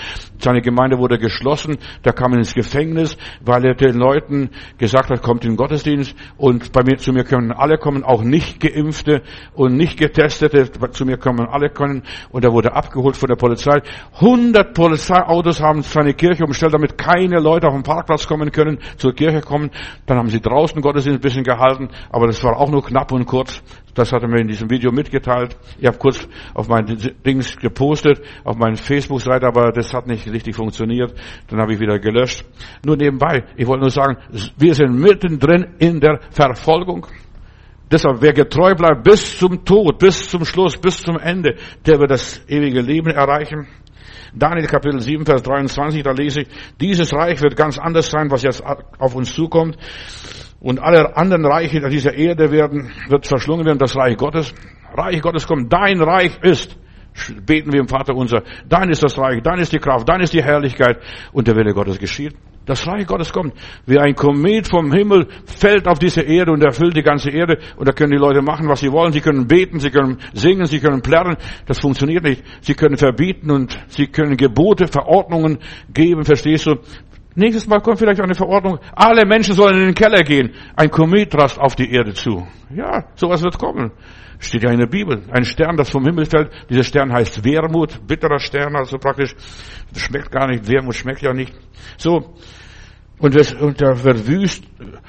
Seine 0.42 0.62
Gemeinde 0.62 0.98
wurde 0.98 1.20
geschlossen. 1.20 1.78
Da 2.02 2.12
kam 2.12 2.34
er 2.34 2.40
ins 2.40 2.54
Gefängnis, 2.54 3.16
weil 3.42 3.64
er 3.64 3.76
den 3.76 3.96
Leuten 3.96 4.50
gesagt 4.78 5.10
hat, 5.10 5.22
kommt 5.22 5.46
in 5.46 5.52
den 5.52 5.58
Gottesdienst 5.58 6.16
und 6.38 6.72
bei 6.72 6.82
mir, 6.84 6.98
zu 6.98 7.14
mir 7.14 7.24
können 7.24 7.52
alle 7.52 7.78
kommen, 7.78 8.04
auch 8.04 8.24
nicht 8.24 8.60
geimpfte 8.60 9.22
und 9.54 9.78
nicht 9.78 10.00
getestete. 10.00 10.72
Zu 10.92 11.06
mir 11.06 11.18
kommen 11.18 11.48
alle 11.48 11.70
können. 11.70 12.04
Und 12.32 12.44
er 12.44 12.52
wurde 12.52 12.74
abgeholt 12.74 13.16
von 13.16 13.28
der 13.28 13.36
Polizei. 13.36 13.82
100 14.16 14.74
Polizeiautos 14.74 15.62
haben 15.62 15.84
seine 15.84 16.14
Kirche 16.14 16.44
umstellt, 16.44 16.74
damit 16.74 16.98
keine 16.98 17.40
Leute 17.40 17.68
auf 17.68 17.74
den 17.74 17.84
Parkplatz 17.84 18.28
kommen 18.28 18.52
können, 18.52 18.80
zur 18.98 19.14
Kirche 19.14 19.42
kommen. 19.42 19.70
Dann 20.08 20.18
haben 20.18 20.30
sie 20.30 20.42
draußen 20.42 20.82
Gottesdienst 20.82 21.20
ein 21.20 21.22
bisschen 21.22 21.44
gehalten, 21.44 21.90
aber 22.10 22.28
das 22.28 22.44
war 22.44 22.58
auch 22.58 22.70
nur 22.70 22.84
knapp 22.84 23.12
und 23.12 23.26
kurz. 23.26 23.62
Das 23.94 24.12
hat 24.12 24.22
er 24.22 24.30
mir 24.30 24.42
in 24.42 24.48
diesem 24.48 24.70
Video 24.70 24.92
mitgeteilt. 24.92 25.58
Ich 25.80 25.86
habe 25.86 25.98
kurz 25.98 26.28
auf 26.54 26.68
mein 26.68 26.86
Dings 27.26 27.58
gepostet, 27.58 28.22
auf 28.44 28.58
meine 28.58 28.78
Facebook-Seite, 28.78 29.46
aber 29.46 29.72
das 29.72 29.94
hat 29.94 30.08
nicht 30.08 30.32
richtig 30.32 30.56
funktioniert. 30.56 31.14
Dann 31.48 31.60
habe 31.60 31.74
ich 31.74 31.80
wieder 31.80 32.00
gelöscht. 32.00 32.46
Nur 32.86 32.96
nebenbei, 32.96 33.44
ich 33.58 33.68
wollte 33.68 33.82
nur 33.82 33.90
sagen, 33.90 34.18
wir 34.58 34.74
sind 34.74 34.94
mittendrin 34.94 35.76
in 35.80 36.00
der 36.00 36.20
Verfolgung. 36.32 37.08
Deshalb, 37.92 38.22
wer 38.22 38.32
getreu 38.32 38.74
bleibt 38.74 39.04
bis 39.04 39.38
zum 39.38 39.66
Tod, 39.66 40.00
bis 40.00 40.30
zum 40.30 40.46
Schluss, 40.46 40.78
bis 40.78 41.02
zum 41.02 41.20
Ende, 41.20 41.56
der 41.86 42.00
wird 42.00 42.12
das 42.12 42.42
ewige 42.48 42.80
Leben 42.80 43.10
erreichen. 43.10 43.68
Daniel 44.34 44.68
Kapitel 44.68 45.02
7, 45.02 45.26
Vers 45.26 45.44
23, 45.44 46.04
da 46.04 46.12
lese 46.12 46.42
ich, 46.42 46.48
dieses 46.80 47.14
Reich 47.14 47.42
wird 47.42 47.58
ganz 47.58 47.78
anders 47.78 48.10
sein, 48.10 48.32
was 48.32 48.44
jetzt 48.44 48.64
auf 48.64 49.14
uns 49.14 49.34
zukommt. 49.34 49.78
Und 50.62 50.80
alle 50.80 51.18
anderen 51.18 51.46
Reiche 51.46 51.82
dieser 51.90 52.14
Erde 52.14 52.52
werden, 52.52 52.92
wird 53.10 53.26
verschlungen 53.26 53.66
werden, 53.66 53.80
das 53.80 53.96
Reich 53.96 54.16
Gottes. 54.16 54.54
Reich 54.96 55.20
Gottes 55.22 55.48
kommt, 55.48 55.74
dein 55.74 56.00
Reich 56.02 56.38
ist. 56.44 56.78
Beten 57.46 57.74
wir 57.74 57.82
im 57.82 57.88
Vater 57.88 58.16
unser. 58.16 58.44
Dein 58.70 58.90
ist 58.90 59.04
das 59.04 59.18
Reich, 59.18 59.42
dein 59.42 59.60
ist 59.60 59.74
die 59.74 59.80
Kraft, 59.80 60.08
dein 60.08 60.22
ist 60.22 60.34
die 60.34 60.44
Herrlichkeit 60.44 61.00
und 61.34 61.48
der 61.48 61.56
Wille 61.56 61.74
Gottes 61.74 61.98
geschieht. 61.98 62.36
Das 62.66 62.88
Reich 62.88 63.08
Gottes 63.08 63.34
kommt. 63.34 63.56
Wie 63.88 63.98
ein 63.98 64.14
Komet 64.14 64.70
vom 64.70 64.94
Himmel 64.94 65.28
fällt 65.46 65.88
auf 65.88 65.98
diese 65.98 66.22
Erde 66.22 66.52
und 66.52 66.64
erfüllt 66.64 66.96
die 66.96 67.02
ganze 67.02 67.32
Erde. 67.32 67.58
Und 67.76 67.88
da 67.88 67.92
können 67.92 68.12
die 68.12 68.20
Leute 68.20 68.44
machen, 68.44 68.70
was 68.70 68.82
sie 68.82 68.92
wollen. 68.92 69.12
Sie 69.12 69.20
können 69.20 69.48
beten, 69.48 69.80
sie 69.80 69.90
können 69.90 70.20
singen, 70.34 70.68
sie 70.68 70.80
können 70.80 71.02
plärren. 71.02 71.38
Das 71.66 71.80
funktioniert 71.80 72.24
nicht. 72.24 72.44
Sie 72.62 72.76
können 72.76 72.98
verbieten 72.98 73.50
und 73.50 73.78
sie 73.88 74.08
können 74.08 74.38
Gebote, 74.38 74.88
Verordnungen 74.88 75.58
geben, 75.92 76.24
verstehst 76.24 76.68
du? 76.68 76.76
Nächstes 77.36 77.68
Mal 77.68 77.80
kommt 77.80 78.00
vielleicht 78.00 78.20
eine 78.20 78.36
Verordnung, 78.36 78.80
alle 78.94 79.26
Menschen 79.26 79.54
sollen 79.54 79.76
in 79.80 79.86
den 79.88 79.96
Keller 79.96 80.24
gehen. 80.24 80.54
Ein 80.76 80.92
Komet 80.92 81.34
rast 81.36 81.60
auf 81.60 81.76
die 81.76 81.92
Erde 81.92 82.14
zu. 82.14 82.46
Ja, 82.74 83.06
sowas 83.16 83.42
wird 83.42 83.58
kommen. 83.58 83.92
Steht 84.40 84.64
ja 84.64 84.72
in 84.72 84.80
der 84.80 84.88
Bibel. 84.88 85.24
Ein 85.32 85.46
Stern, 85.46 85.78
das 85.78 85.90
vom 85.92 86.04
Himmel 86.04 86.26
fällt. 86.26 86.52
Dieser 86.70 86.84
Stern 86.84 87.14
heißt 87.14 87.46
Wermut, 87.46 88.06
bitterer 88.08 88.40
Stern, 88.40 88.76
also 88.76 88.98
praktisch. 88.98 89.36
Schmeckt 89.96 90.32
gar 90.32 90.48
nicht. 90.48 90.68
Wermut 90.68 90.96
schmeckt 90.96 91.22
ja 91.22 91.32
nicht. 91.32 91.54
So. 91.98 92.34
Und, 93.22 93.36
das, 93.36 93.54
und 93.54 93.80
der 93.80 94.04
wird 94.04 94.28
wüst, 94.28 94.64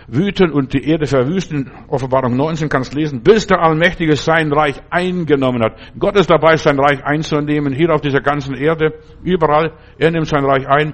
wüten 0.07 0.51
und 0.51 0.75
die 0.75 0.87
Erde 0.87 1.07
verwüsten. 1.07 1.71
Offenbarung 1.89 2.37
19 2.37 2.69
kannst 2.69 2.93
lesen, 2.93 3.23
bis 3.23 3.47
der 3.47 3.63
Allmächtige 3.63 4.17
sein 4.17 4.53
Reich 4.53 4.83
eingenommen 4.91 5.63
hat. 5.63 5.79
Gott 5.99 6.17
ist 6.17 6.29
dabei, 6.29 6.59
sein 6.59 6.79
Reich 6.79 7.03
einzunehmen, 7.03 7.73
hier 7.73 7.91
auf 7.91 8.03
dieser 8.03 8.21
ganzen 8.21 8.55
Erde, 8.55 8.93
überall. 9.25 9.73
Er 9.99 10.11
nimmt 10.11 10.27
sein 10.27 10.45
Reich 10.45 10.69
ein. 10.69 10.93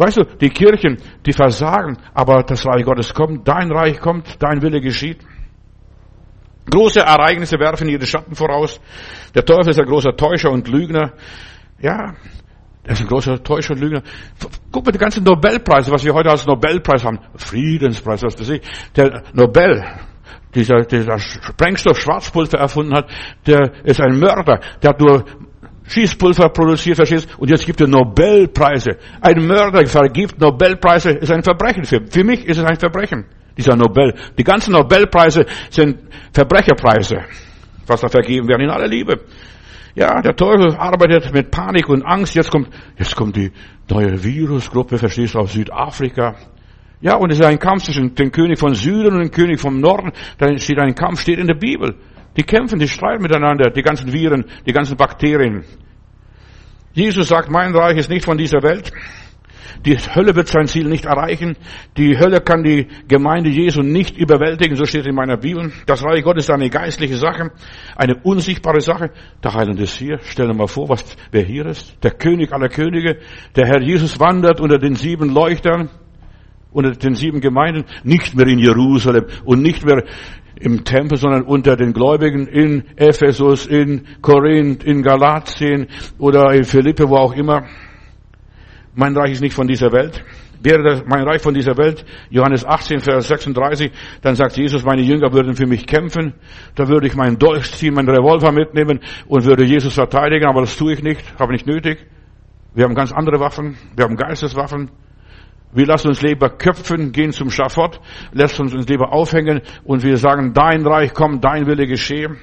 Weißt 0.00 0.16
du, 0.16 0.24
die 0.24 0.48
Kirchen, 0.48 0.96
die 1.26 1.32
versagen, 1.34 1.98
aber 2.14 2.42
das 2.42 2.66
Reich 2.66 2.86
Gottes 2.86 3.12
kommt, 3.12 3.46
dein 3.46 3.70
Reich 3.70 4.00
kommt, 4.00 4.42
dein 4.42 4.62
Wille 4.62 4.80
geschieht. 4.80 5.18
Große 6.70 7.00
Ereignisse 7.00 7.58
werfen 7.58 7.86
ihre 7.86 8.06
Schatten 8.06 8.34
voraus. 8.34 8.80
Der 9.34 9.44
Teufel 9.44 9.68
ist 9.68 9.78
ein 9.78 9.84
großer 9.84 10.16
Täuscher 10.16 10.52
und 10.52 10.68
Lügner. 10.68 11.12
Ja, 11.82 12.14
er 12.82 12.92
ist 12.92 13.02
ein 13.02 13.08
großer 13.08 13.42
Täuscher 13.42 13.74
und 13.74 13.80
Lügner. 13.80 14.02
Guck 14.72 14.86
mal, 14.86 14.92
die 14.92 14.98
ganzen 14.98 15.22
Nobelpreise, 15.22 15.92
was 15.92 16.02
wir 16.02 16.14
heute 16.14 16.30
als 16.30 16.46
Nobelpreis 16.46 17.04
haben. 17.04 17.18
Friedenspreis, 17.36 18.22
was 18.22 18.40
weiß 18.40 18.48
ich. 18.48 18.62
Der 18.96 19.22
Nobel, 19.34 19.84
dieser, 20.54 20.80
dieser 20.80 21.18
Sprengstoff 21.18 22.00
Schwarzpulver 22.00 22.56
erfunden 22.56 22.94
hat, 22.94 23.10
der 23.46 23.84
ist 23.84 24.00
ein 24.00 24.18
Mörder. 24.18 24.60
Der 24.82 24.90
hat 24.90 25.00
nur 25.00 25.26
Schießpulver 25.86 26.50
produziert, 26.50 26.96
verstehst 26.96 27.28
Und 27.38 27.50
jetzt 27.50 27.66
gibt 27.66 27.80
er 27.80 27.88
Nobelpreise. 27.88 28.98
Ein 29.20 29.46
Mörder 29.46 29.84
vergibt 29.86 30.40
Nobelpreise, 30.40 31.10
ist 31.10 31.30
ein 31.30 31.42
Verbrechen. 31.42 31.84
Für, 31.84 32.00
für 32.08 32.24
mich 32.24 32.44
ist 32.44 32.58
es 32.58 32.64
ein 32.64 32.76
Verbrechen. 32.76 33.24
Dieser 33.56 33.76
Nobel. 33.76 34.14
Die 34.38 34.44
ganzen 34.44 34.72
Nobelpreise 34.72 35.44
sind 35.70 35.98
Verbrecherpreise, 36.32 37.24
was 37.86 38.00
da 38.00 38.08
vergeben 38.08 38.48
werden 38.48 38.62
in 38.62 38.70
aller 38.70 38.86
Liebe. 38.86 39.20
Ja, 39.94 40.22
der 40.22 40.36
Teufel 40.36 40.76
arbeitet 40.76 41.32
mit 41.32 41.50
Panik 41.50 41.88
und 41.88 42.02
Angst. 42.02 42.34
Jetzt 42.34 42.50
kommt, 42.50 42.68
jetzt 42.96 43.16
kommt 43.16 43.36
die 43.36 43.50
neue 43.90 44.22
Virusgruppe, 44.22 44.98
verstehst 44.98 45.34
du, 45.34 45.40
aus 45.40 45.52
Südafrika. 45.52 46.36
Ja, 47.00 47.16
und 47.16 47.30
es 47.32 47.40
ist 47.40 47.46
ein 47.46 47.58
Kampf 47.58 47.84
zwischen 47.84 48.14
dem 48.14 48.30
König 48.30 48.58
von 48.58 48.74
Süden 48.74 49.14
und 49.14 49.20
dem 49.20 49.30
König 49.30 49.58
vom 49.58 49.80
Norden. 49.80 50.12
Da 50.38 50.56
steht 50.58 50.78
ein 50.78 50.94
Kampf, 50.94 51.20
steht 51.20 51.38
in 51.38 51.46
der 51.46 51.54
Bibel. 51.54 51.96
Die 52.36 52.42
kämpfen, 52.42 52.78
die 52.78 52.88
streiten 52.88 53.22
miteinander, 53.22 53.70
die 53.70 53.82
ganzen 53.82 54.12
Viren, 54.12 54.44
die 54.66 54.72
ganzen 54.72 54.96
Bakterien. 54.96 55.64
Jesus 56.92 57.28
sagt, 57.28 57.50
mein 57.50 57.74
Reich 57.74 57.96
ist 57.96 58.10
nicht 58.10 58.24
von 58.24 58.36
dieser 58.36 58.62
Welt. 58.62 58.92
Die 59.86 59.96
Hölle 59.96 60.36
wird 60.36 60.48
sein 60.48 60.66
Ziel 60.66 60.88
nicht 60.88 61.06
erreichen. 61.06 61.56
Die 61.96 62.18
Hölle 62.18 62.40
kann 62.40 62.62
die 62.62 62.86
Gemeinde 63.08 63.48
Jesu 63.48 63.80
nicht 63.80 64.16
überwältigen, 64.18 64.76
so 64.76 64.84
steht 64.84 65.06
in 65.06 65.14
meiner 65.14 65.38
Bibel. 65.38 65.72
Das 65.86 66.04
Reich 66.04 66.22
Gottes 66.22 66.44
ist 66.44 66.50
eine 66.50 66.68
geistliche 66.68 67.16
Sache, 67.16 67.50
eine 67.96 68.16
unsichtbare 68.22 68.80
Sache. 68.80 69.10
Der 69.42 69.54
Heiland 69.54 69.80
ist 69.80 69.96
hier. 69.96 70.18
Stell 70.22 70.48
dir 70.48 70.54
mal 70.54 70.66
vor, 70.66 70.88
was, 70.88 71.16
wer 71.30 71.42
hier 71.42 71.66
ist. 71.66 71.96
Der 72.02 72.10
König 72.10 72.52
aller 72.52 72.68
Könige. 72.68 73.18
Der 73.56 73.66
Herr 73.66 73.80
Jesus 73.80 74.20
wandert 74.20 74.60
unter 74.60 74.78
den 74.78 74.96
sieben 74.96 75.32
Leuchtern, 75.32 75.88
unter 76.72 76.90
den 76.90 77.14
sieben 77.14 77.40
Gemeinden, 77.40 77.84
nicht 78.04 78.34
mehr 78.34 78.46
in 78.48 78.58
Jerusalem 78.58 79.26
und 79.44 79.62
nicht 79.62 79.84
mehr 79.84 80.04
im 80.60 80.84
Tempel, 80.84 81.18
sondern 81.18 81.42
unter 81.42 81.76
den 81.76 81.92
Gläubigen 81.92 82.46
in 82.46 82.84
Ephesus, 82.96 83.66
in 83.66 84.06
Korinth, 84.20 84.84
in 84.84 85.02
Galatien 85.02 85.88
oder 86.18 86.52
in 86.52 86.64
Philippe, 86.64 87.08
wo 87.08 87.16
auch 87.16 87.34
immer. 87.34 87.66
Mein 88.94 89.16
Reich 89.16 89.32
ist 89.32 89.40
nicht 89.40 89.54
von 89.54 89.66
dieser 89.66 89.90
Welt. 89.92 90.22
Wäre 90.62 90.82
das 90.82 91.02
mein 91.06 91.22
Reich 91.22 91.40
von 91.40 91.54
dieser 91.54 91.78
Welt, 91.78 92.04
Johannes 92.28 92.66
18, 92.66 93.00
Vers 93.00 93.28
36, 93.28 93.90
dann 94.20 94.34
sagt 94.34 94.58
Jesus, 94.58 94.84
meine 94.84 95.00
Jünger 95.00 95.32
würden 95.32 95.54
für 95.54 95.66
mich 95.66 95.86
kämpfen. 95.86 96.34
Da 96.74 96.86
würde 96.86 97.06
ich 97.06 97.16
meinen 97.16 97.38
Dolch 97.38 97.72
ziehen, 97.72 97.94
meinen 97.94 98.10
Revolver 98.10 98.52
mitnehmen 98.52 99.00
und 99.26 99.46
würde 99.46 99.64
Jesus 99.64 99.94
verteidigen, 99.94 100.46
aber 100.46 100.60
das 100.60 100.76
tue 100.76 100.92
ich 100.92 101.02
nicht, 101.02 101.22
habe 101.38 101.52
nicht 101.54 101.66
nötig. 101.66 102.06
Wir 102.74 102.84
haben 102.84 102.94
ganz 102.94 103.10
andere 103.10 103.40
Waffen, 103.40 103.78
wir 103.96 104.04
haben 104.04 104.16
Geisteswaffen. 104.16 104.90
Wir 105.72 105.86
lassen 105.86 106.08
uns 106.08 106.20
lieber 106.20 106.50
köpfen, 106.50 107.12
gehen 107.12 107.32
zum 107.32 107.50
Schafott, 107.50 108.00
lassen 108.32 108.62
uns 108.62 108.74
uns 108.74 108.88
lieber 108.88 109.12
aufhängen 109.12 109.62
und 109.84 110.02
wir 110.02 110.16
sagen, 110.16 110.52
dein 110.52 110.84
Reich 110.84 111.14
kommt, 111.14 111.44
dein 111.44 111.66
Wille 111.66 111.86
geschehe. 111.86 112.36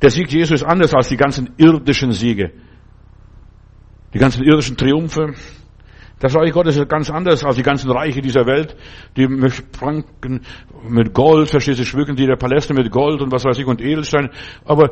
Der 0.00 0.10
Sieg 0.10 0.32
Jesu 0.32 0.54
ist 0.54 0.62
anders 0.62 0.94
als 0.94 1.08
die 1.08 1.16
ganzen 1.16 1.50
irdischen 1.58 2.12
Siege. 2.12 2.52
Die 4.14 4.18
ganzen 4.18 4.42
irdischen 4.42 4.76
Triumphe. 4.76 5.34
Das 6.20 6.34
Reich 6.34 6.52
Gottes 6.52 6.76
ist 6.76 6.88
ganz 6.88 7.10
anders 7.10 7.44
als 7.44 7.56
die 7.56 7.62
ganzen 7.62 7.90
Reiche 7.90 8.20
dieser 8.20 8.46
Welt, 8.46 8.74
die 9.16 9.28
pranken 9.70 10.40
mit 10.88 11.14
Gold, 11.14 11.48
verstehst 11.48 11.78
du, 11.78 11.84
schmücken 11.84 12.16
die 12.16 12.26
der 12.26 12.36
Paläste 12.36 12.74
mit 12.74 12.90
Gold 12.90 13.20
und 13.20 13.30
was 13.30 13.44
weiß 13.44 13.58
ich 13.58 13.66
und 13.66 13.80
Edelstein. 13.80 14.30
Aber 14.64 14.90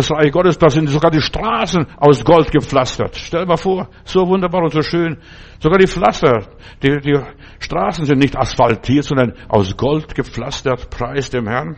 das 0.00 0.10
Reich 0.10 0.32
Gottes, 0.32 0.56
da 0.56 0.70
sind 0.70 0.88
sogar 0.88 1.10
die 1.10 1.20
Straßen 1.20 1.86
aus 1.98 2.24
Gold 2.24 2.50
gepflastert. 2.50 3.16
Stell 3.16 3.44
mal 3.44 3.58
vor, 3.58 3.88
so 4.04 4.26
wunderbar 4.26 4.62
und 4.62 4.72
so 4.72 4.80
schön. 4.80 5.18
Sogar 5.58 5.78
die 5.78 5.86
Pflaster, 5.86 6.48
die, 6.82 6.98
die 7.00 7.18
Straßen 7.58 8.06
sind 8.06 8.18
nicht 8.18 8.36
asphaltiert, 8.36 9.04
sondern 9.04 9.34
aus 9.48 9.76
Gold 9.76 10.14
gepflastert. 10.14 10.88
Preis 10.88 11.28
dem 11.28 11.46
Herrn. 11.46 11.76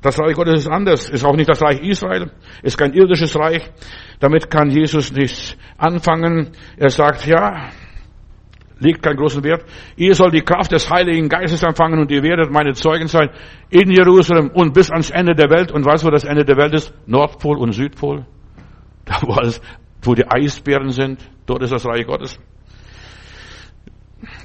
Das 0.00 0.18
Reich 0.18 0.34
Gottes 0.34 0.60
ist 0.60 0.68
anders, 0.68 1.10
ist 1.10 1.24
auch 1.24 1.36
nicht 1.36 1.50
das 1.50 1.60
Reich 1.60 1.80
Israel, 1.80 2.30
ist 2.62 2.78
kein 2.78 2.94
irdisches 2.94 3.36
Reich. 3.36 3.68
Damit 4.20 4.48
kann 4.48 4.70
Jesus 4.70 5.12
nichts 5.12 5.56
anfangen. 5.76 6.52
Er 6.76 6.88
sagt, 6.88 7.26
ja, 7.26 7.68
legt 8.80 9.02
keinen 9.02 9.16
großen 9.16 9.42
Wert. 9.44 9.64
Ihr 9.96 10.14
sollt 10.14 10.34
die 10.34 10.42
Kraft 10.42 10.72
des 10.72 10.90
Heiligen 10.90 11.28
Geistes 11.28 11.62
empfangen 11.62 11.98
und 11.98 12.10
ihr 12.10 12.22
werdet 12.22 12.50
meine 12.50 12.74
Zeugen 12.74 13.08
sein 13.08 13.30
in 13.70 13.90
Jerusalem 13.90 14.50
und 14.50 14.74
bis 14.74 14.90
ans 14.90 15.10
Ende 15.10 15.34
der 15.34 15.50
Welt. 15.50 15.72
Und 15.72 15.84
weißt 15.84 16.02
du, 16.02 16.08
wo 16.08 16.10
das 16.10 16.24
Ende 16.24 16.44
der 16.44 16.56
Welt 16.56 16.74
ist? 16.74 16.92
Nordpol 17.06 17.58
und 17.58 17.72
Südpol. 17.72 18.26
Da 19.04 19.20
wo, 19.22 19.32
alles, 19.32 19.60
wo 20.02 20.14
die 20.14 20.30
Eisbären 20.30 20.90
sind, 20.90 21.18
dort 21.46 21.62
ist 21.62 21.72
das 21.72 21.86
Reich 21.86 22.06
Gottes. 22.06 22.38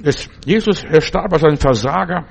Das, 0.02 0.28
Jesus, 0.46 0.84
er 0.84 1.00
starb 1.00 1.32
als 1.32 1.44
ein 1.44 1.56
Versager 1.56 2.26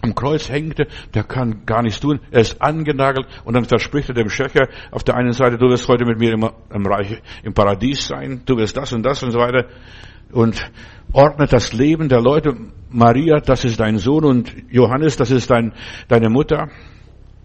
am 0.00 0.14
Kreuz 0.14 0.48
hängte, 0.48 0.86
der 1.14 1.24
kann 1.24 1.66
gar 1.66 1.82
nichts 1.82 2.00
tun, 2.00 2.20
er 2.30 2.40
ist 2.40 2.62
angenagelt 2.62 3.26
und 3.44 3.54
dann 3.54 3.64
verspricht 3.64 4.08
er 4.08 4.14
dem 4.14 4.28
Schächer 4.28 4.68
auf 4.90 5.02
der 5.02 5.16
einen 5.16 5.32
Seite, 5.32 5.58
du 5.58 5.68
wirst 5.68 5.88
heute 5.88 6.04
mit 6.04 6.18
mir 6.18 6.32
im, 6.32 6.48
im 6.72 6.86
Reich, 6.86 7.20
im 7.42 7.52
Paradies 7.52 8.06
sein, 8.06 8.42
du 8.46 8.56
wirst 8.56 8.76
das 8.76 8.92
und 8.92 9.02
das 9.02 9.22
und 9.22 9.32
so 9.32 9.38
weiter 9.38 9.66
und 10.32 10.70
ordnet 11.12 11.52
das 11.52 11.72
Leben 11.72 12.08
der 12.08 12.20
Leute. 12.20 12.54
Maria, 12.90 13.40
das 13.40 13.64
ist 13.64 13.80
dein 13.80 13.98
Sohn 13.98 14.24
und 14.24 14.54
Johannes, 14.70 15.16
das 15.16 15.30
ist 15.30 15.50
dein, 15.50 15.72
deine 16.08 16.30
Mutter. 16.30 16.68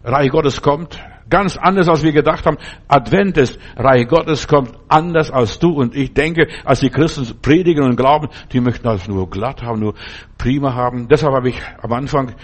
Reich 0.03 0.29
Gottes 0.29 0.61
kommt, 0.61 0.99
Ganz 1.31 1.55
anders, 1.55 1.87
als 1.87 2.03
wir 2.03 2.11
gedacht 2.11 2.45
haben. 2.45 2.57
Advent 2.89 3.37
ist, 3.37 3.57
Reich 3.77 4.05
Gottes 4.09 4.49
kommt 4.49 4.77
anders 4.89 5.31
als 5.31 5.59
du 5.59 5.69
und 5.69 5.95
ich 5.95 6.13
denke, 6.13 6.49
als 6.65 6.81
die 6.81 6.89
Christen 6.89 7.25
predigen 7.41 7.85
und 7.85 7.95
glauben, 7.95 8.27
die 8.51 8.59
möchten 8.59 8.83
das 8.83 9.07
nur 9.07 9.29
glatt 9.29 9.63
haben, 9.63 9.79
nur 9.79 9.95
prima 10.37 10.75
haben. 10.75 11.07
Deshalb 11.07 11.33
habe 11.33 11.47
ich 11.47 11.61
am 11.81 11.93
Anfang 11.93 12.35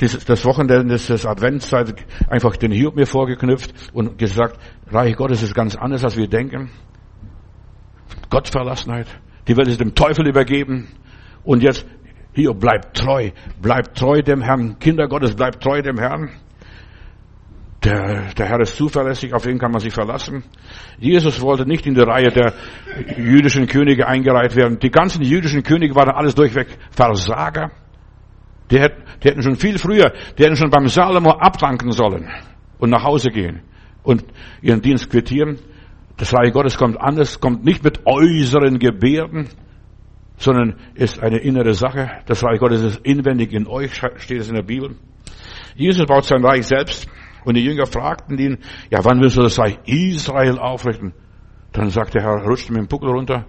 des, 0.00 0.24
des 0.24 0.44
Wochenendes 0.44 1.08
des 1.08 1.26
Adventszeit 1.26 1.92
einfach 2.30 2.56
den 2.56 2.70
Hiob 2.70 2.94
mir 2.94 3.06
vorgeknüpft 3.06 3.74
und 3.92 4.18
gesagt, 4.18 4.56
Reich 4.88 5.16
Gottes 5.16 5.42
ist 5.42 5.54
ganz 5.54 5.74
anders, 5.74 6.04
als 6.04 6.16
wir 6.16 6.28
denken. 6.28 6.70
Gottverlassenheit. 8.30 9.08
Die 9.48 9.56
Welt 9.56 9.68
ist 9.68 9.80
dem 9.80 9.94
Teufel 9.94 10.28
übergeben. 10.28 10.88
Und 11.42 11.62
jetzt, 11.62 11.86
Hiob, 12.34 12.60
bleibt 12.60 12.96
treu. 12.96 13.30
Bleibt 13.60 13.96
treu 13.96 14.20
dem 14.22 14.42
Herrn. 14.42 14.78
Kinder 14.78 15.08
Gottes, 15.08 15.34
bleibt 15.34 15.62
treu 15.62 15.80
dem 15.80 15.98
Herrn. 15.98 16.30
Der, 17.84 18.34
der 18.34 18.46
Herr 18.46 18.60
ist 18.60 18.76
zuverlässig, 18.76 19.32
auf 19.32 19.46
ihn 19.46 19.58
kann 19.58 19.70
man 19.70 19.80
sich 19.80 19.94
verlassen. 19.94 20.42
Jesus 20.98 21.40
wollte 21.40 21.64
nicht 21.64 21.86
in 21.86 21.94
die 21.94 22.00
Reihe 22.00 22.28
der 22.28 22.52
jüdischen 23.16 23.66
Könige 23.68 24.06
eingereiht 24.08 24.56
werden. 24.56 24.80
Die 24.80 24.90
ganzen 24.90 25.22
jüdischen 25.22 25.62
Könige 25.62 25.94
waren 25.94 26.10
alles 26.10 26.34
durchweg 26.34 26.66
Versager. 26.90 27.70
Die 28.70 28.80
hätten, 28.80 29.02
die 29.22 29.28
hätten 29.28 29.42
schon 29.42 29.56
viel 29.56 29.78
früher, 29.78 30.12
die 30.36 30.44
hätten 30.44 30.56
schon 30.56 30.70
beim 30.70 30.88
Salomo 30.88 31.30
abdanken 31.30 31.92
sollen 31.92 32.28
und 32.78 32.90
nach 32.90 33.04
Hause 33.04 33.30
gehen 33.30 33.62
und 34.02 34.24
ihren 34.60 34.82
Dienst 34.82 35.08
quittieren. 35.08 35.58
Das 36.18 36.34
Reich 36.34 36.52
Gottes 36.52 36.76
kommt 36.76 37.00
anders, 37.00 37.40
kommt 37.40 37.64
nicht 37.64 37.84
mit 37.84 38.04
äußeren 38.04 38.78
Gebärden, 38.78 39.48
sondern 40.36 40.76
ist 40.94 41.20
eine 41.20 41.38
innere 41.38 41.74
Sache. 41.74 42.10
Das 42.26 42.44
Reich 42.44 42.58
Gottes 42.58 42.82
ist 42.82 43.00
inwendig 43.04 43.52
in 43.52 43.66
euch, 43.66 43.94
steht 43.94 44.40
es 44.40 44.48
in 44.48 44.56
der 44.56 44.62
Bibel. 44.62 44.96
Jesus 45.76 46.06
baut 46.06 46.24
sein 46.24 46.44
Reich 46.44 46.66
selbst. 46.66 47.08
Und 47.44 47.54
die 47.54 47.64
Jünger 47.64 47.86
fragten 47.86 48.36
ihn, 48.36 48.58
ja, 48.90 49.04
wann 49.04 49.20
wirst 49.20 49.36
du 49.36 49.42
das 49.42 49.58
Reich 49.58 49.78
Israel 49.86 50.58
aufrichten? 50.58 51.14
Dann 51.72 51.88
sagt 51.90 52.14
der 52.14 52.22
Herr, 52.22 52.44
rutscht 52.44 52.68
mit 52.68 52.78
dem 52.78 52.88
Buckel 52.88 53.10
runter. 53.10 53.46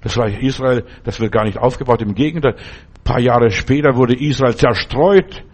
Das 0.00 0.18
Reich 0.18 0.42
Israel, 0.42 0.84
das 1.04 1.20
wird 1.20 1.32
gar 1.32 1.44
nicht 1.44 1.56
aufgebaut. 1.56 2.02
Im 2.02 2.14
Gegenteil, 2.14 2.54
ein 2.54 3.04
paar 3.04 3.20
Jahre 3.20 3.50
später 3.50 3.96
wurde 3.96 4.14
Israel 4.14 4.56
zerstreut. 4.56 5.44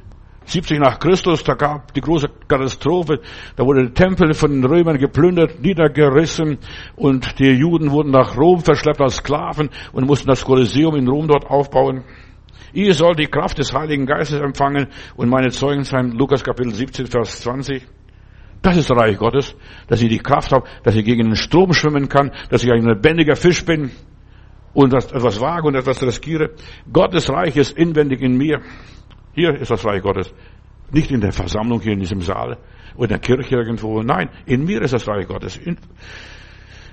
70 0.47 0.79
nach 0.79 0.99
Christus, 0.99 1.43
da 1.43 1.55
gab 1.55 1.93
die 1.95 2.01
große 2.01 2.29
Katastrophe, 2.49 3.21
da 3.57 3.65
wurde 3.65 3.85
der 3.85 3.95
Tempel 3.95 4.35
von 4.35 4.51
den 4.51 4.65
Römern 4.65 4.99
geplündert, 4.99 5.61
niedergerissen 5.61 6.59
und 6.97 7.39
die 7.39 7.51
Juden 7.51 7.91
wurden 7.91 8.11
nach 8.11 8.37
Rom 8.37 8.61
verschleppt 8.61 9.01
als 9.01 9.17
Sklaven 9.17 9.71
und 9.93 10.07
mussten 10.07 10.29
das 10.29 10.45
Kolosseum 10.45 10.97
in 10.97 11.09
Rom 11.09 11.29
dort 11.29 11.47
aufbauen. 11.47 12.05
Ihr 12.73 12.93
sollt 12.93 13.21
die 13.21 13.27
Kraft 13.27 13.59
des 13.59 13.73
Heiligen 13.73 14.05
Geistes 14.05 14.41
empfangen 14.41 14.89
und 15.17 15.29
meine 15.29 15.51
Zeugen 15.51 15.85
sein. 15.85 16.11
Lukas 16.11 16.43
Kapitel 16.43 16.75
17, 16.75 17.07
Vers 17.07 17.41
20. 17.43 17.87
Das 18.63 18.77
ist 18.77 18.91
das 18.91 18.99
Reich 18.99 19.17
Gottes, 19.17 19.55
dass 19.89 20.03
ich 20.03 20.09
die 20.09 20.19
Kraft 20.19 20.51
habe, 20.51 20.67
dass 20.83 20.97
ich 20.97 21.05
gegen 21.05 21.25
den 21.27 21.37
Strom 21.37 21.73
schwimmen 21.73 22.09
kann, 22.09 22.33
dass 22.51 22.65
ich 22.65 22.73
ein 22.73 22.85
lebendiger 22.85 23.37
Fisch 23.37 23.65
bin 23.65 23.91
und 24.73 24.93
etwas 24.93 25.41
wage 25.41 25.69
und 25.69 25.77
etwas 25.77 26.03
riskiere. 26.03 26.51
Gottes 26.93 27.31
Reich 27.31 27.57
ist 27.57 27.77
inwendig 27.77 28.23
in 28.23 28.37
mir. 28.37 28.61
Hier 29.35 29.55
ist 29.55 29.71
das 29.71 29.85
Reich 29.85 30.03
Gottes. 30.03 30.33
Nicht 30.91 31.11
in 31.11 31.21
der 31.21 31.33
Versammlung 31.33 31.81
hier 31.81 31.93
in 31.93 32.01
diesem 32.01 32.21
Saal 32.21 32.59
oder 32.95 33.05
in 33.05 33.09
der 33.09 33.19
Kirche 33.19 33.57
irgendwo. 33.57 34.03
Nein, 34.03 34.31
in 34.47 34.65
mir 34.65 34.83
ist 34.83 34.93
das 34.93 35.07
Reich 35.09 35.27
Gottes. 35.27 35.59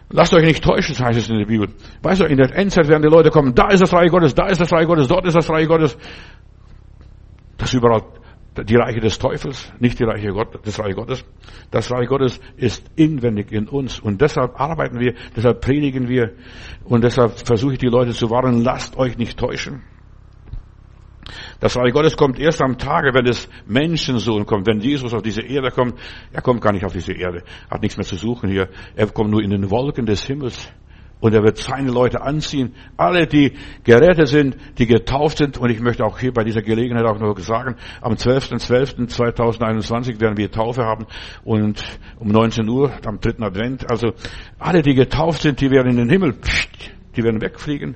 Lasst 0.10 0.34
euch 0.34 0.44
nicht 0.44 0.64
täuschen, 0.64 0.98
heißt 0.98 1.20
es 1.20 1.30
in 1.30 1.38
der 1.38 1.46
Bibel. 1.46 1.70
Weißt 2.02 2.22
du, 2.22 2.26
in 2.26 2.38
der 2.38 2.54
Endzeit 2.56 2.88
werden 2.88 3.04
die 3.04 3.08
Leute 3.08 3.30
kommen, 3.30 3.56
da 3.56 3.70
ist 3.70 3.82
das 3.82 3.94
Reich 3.94 4.10
Gottes, 4.10 4.36
da 4.36 4.48
ist 4.48 4.60
das 4.60 4.72
Reich 4.74 4.86
Gottes, 4.86 5.08
dort 5.08 5.26
ist 5.26 5.36
das 5.36 5.50
Reich 5.50 5.68
Gottes. 5.68 5.98
Das 7.58 7.70
ist 7.70 7.76
überall 7.76 8.02
die 8.58 8.76
Reiche 8.76 9.00
des 9.00 9.18
Teufels, 9.18 9.72
nicht 9.80 10.00
die 10.00 10.04
Reiche 10.04 10.30
Gott, 10.30 10.66
des 10.66 10.78
Reich 10.80 10.96
Gottes. 10.96 11.24
Das 11.70 11.90
Reich 11.90 12.08
Gottes 12.08 12.42
ist 12.58 12.84
inwendig 12.98 13.52
in 13.54 13.70
uns 13.70 14.00
und 14.00 14.20
deshalb 14.20 14.60
arbeiten 14.60 15.00
wir, 15.00 15.14
deshalb 15.36 15.62
predigen 15.62 16.10
wir 16.10 16.34
und 16.84 17.04
deshalb 17.04 17.40
versuche 17.48 17.74
ich 17.74 17.80
die 17.80 17.88
Leute 17.88 18.12
zu 18.12 18.30
warnen, 18.30 18.62
lasst 18.64 18.98
euch 18.98 19.18
nicht 19.18 19.40
täuschen. 19.40 19.84
Das 21.60 21.78
Reich 21.78 21.94
Gottes 21.94 22.18
kommt 22.18 22.40
erst 22.40 22.62
am 22.62 22.78
Tage, 22.78 23.14
wenn 23.14 23.28
es 23.28 23.48
Menschensohn 23.66 24.46
kommt, 24.46 24.68
wenn 24.68 24.80
Jesus 24.80 25.14
auf 25.14 25.22
diese 25.22 25.42
Erde 25.42 25.72
kommt. 25.72 25.96
Er 26.32 26.42
kommt 26.42 26.62
gar 26.62 26.74
nicht 26.74 26.86
auf 26.86 26.94
diese 26.94 27.14
Erde, 27.14 27.44
hat 27.70 27.82
nichts 27.82 27.98
mehr 27.98 28.06
zu 28.06 28.16
suchen 28.16 28.50
hier. 28.50 28.70
Er 28.96 29.08
kommt 29.08 29.32
nur 29.32 29.42
in 29.42 29.52
den 29.52 29.70
Wolken 29.70 30.06
des 30.06 30.26
Himmels. 30.26 30.72
Und 31.22 31.34
er 31.36 31.44
wird 31.44 31.60
seine 31.60 31.92
Leute 31.92 32.22
anziehen. 32.22 32.74
Alle, 32.98 33.28
die 33.28 33.54
gerettet 33.84 34.28
sind, 34.28 34.58
die 34.80 34.88
getauft 34.88 35.38
sind. 35.38 35.60
Und 35.60 35.70
ich 35.70 35.80
möchte 35.80 36.04
auch 36.04 36.18
hier 36.18 36.34
bei 36.34 36.44
dieser 36.44 36.64
Gelegenheit 36.64 37.06
auch 37.06 37.20
noch 37.20 37.38
sagen, 37.38 37.76
am 38.02 38.14
12.12.2021 38.14 40.20
werden 40.20 40.36
wir 40.36 40.50
Taufe 40.50 40.84
haben. 40.84 41.06
Und 41.44 41.84
um 42.20 42.30
19 42.30 42.68
Uhr, 42.68 42.92
am 43.06 43.20
dritten 43.20 43.44
Advent. 43.44 43.88
Also 43.90 44.14
alle, 44.58 44.82
die 44.82 44.96
getauft 44.96 45.44
sind, 45.44 45.62
die 45.62 45.70
werden 45.70 45.92
in 45.92 45.98
den 45.98 46.10
Himmel, 46.10 46.38
die 47.16 47.24
werden 47.24 47.40
wegfliegen. 47.40 47.96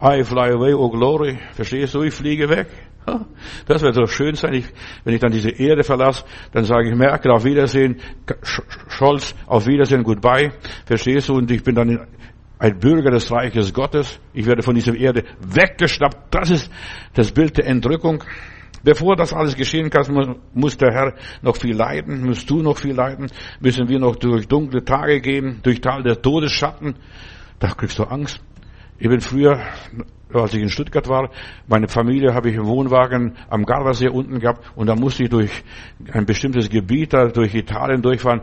I 0.00 0.22
fly 0.22 0.50
away, 0.50 0.74
oh 0.74 0.88
glory. 0.90 1.38
Verstehst 1.52 1.94
du? 1.94 2.02
Ich 2.02 2.14
fliege 2.14 2.48
weg. 2.48 2.68
Das 3.66 3.82
wird 3.82 3.94
so 3.94 4.06
schön 4.06 4.34
sein, 4.34 4.54
ich, 4.54 4.66
wenn 5.04 5.14
ich 5.14 5.20
dann 5.20 5.32
diese 5.32 5.50
Erde 5.50 5.82
verlasse, 5.82 6.24
dann 6.52 6.64
sage 6.64 6.90
ich 6.90 6.94
Merkel 6.94 7.30
auf 7.30 7.44
Wiedersehen, 7.44 8.00
Scholz 8.88 9.34
auf 9.46 9.66
Wiedersehen, 9.66 10.02
goodbye. 10.02 10.52
Verstehst 10.84 11.28
du? 11.28 11.34
Und 11.34 11.50
ich 11.50 11.62
bin 11.62 11.74
dann 11.74 12.06
ein 12.58 12.78
Bürger 12.78 13.10
des 13.10 13.30
Reiches 13.30 13.72
Gottes. 13.72 14.20
Ich 14.34 14.46
werde 14.46 14.62
von 14.62 14.74
dieser 14.74 14.94
Erde 14.94 15.24
weggeschnappt. 15.40 16.34
Das 16.34 16.50
ist 16.50 16.70
das 17.14 17.32
Bild 17.32 17.56
der 17.56 17.66
Entrückung. 17.66 18.22
Bevor 18.84 19.16
das 19.16 19.32
alles 19.32 19.56
geschehen 19.56 19.90
kann, 19.90 20.36
muss 20.54 20.76
der 20.76 20.92
Herr 20.92 21.14
noch 21.42 21.56
viel 21.56 21.74
leiden, 21.74 22.24
musst 22.24 22.48
du 22.48 22.62
noch 22.62 22.78
viel 22.78 22.94
leiden, 22.94 23.26
müssen 23.60 23.88
wir 23.88 23.98
noch 23.98 24.16
durch 24.16 24.46
dunkle 24.46 24.84
Tage 24.84 25.20
gehen, 25.20 25.60
durch 25.62 25.80
Tal 25.80 26.02
der 26.02 26.22
Todesschatten. 26.22 26.94
Da 27.58 27.68
kriegst 27.70 27.98
du 27.98 28.04
Angst. 28.04 28.40
Ich 29.00 29.08
bin 29.08 29.20
früher, 29.20 29.60
als 30.34 30.54
ich 30.54 30.60
in 30.60 30.68
Stuttgart 30.68 31.08
war, 31.08 31.30
meine 31.68 31.86
Familie 31.86 32.34
habe 32.34 32.50
ich 32.50 32.56
im 32.56 32.66
Wohnwagen 32.66 33.36
am 33.48 33.64
Gardasee 33.64 34.08
unten 34.08 34.40
gehabt 34.40 34.64
und 34.74 34.88
da 34.88 34.96
musste 34.96 35.22
ich 35.22 35.30
durch 35.30 35.50
ein 36.12 36.26
bestimmtes 36.26 36.68
Gebiet 36.68 37.12
da 37.12 37.28
durch 37.28 37.54
Italien 37.54 38.02
durchfahren. 38.02 38.42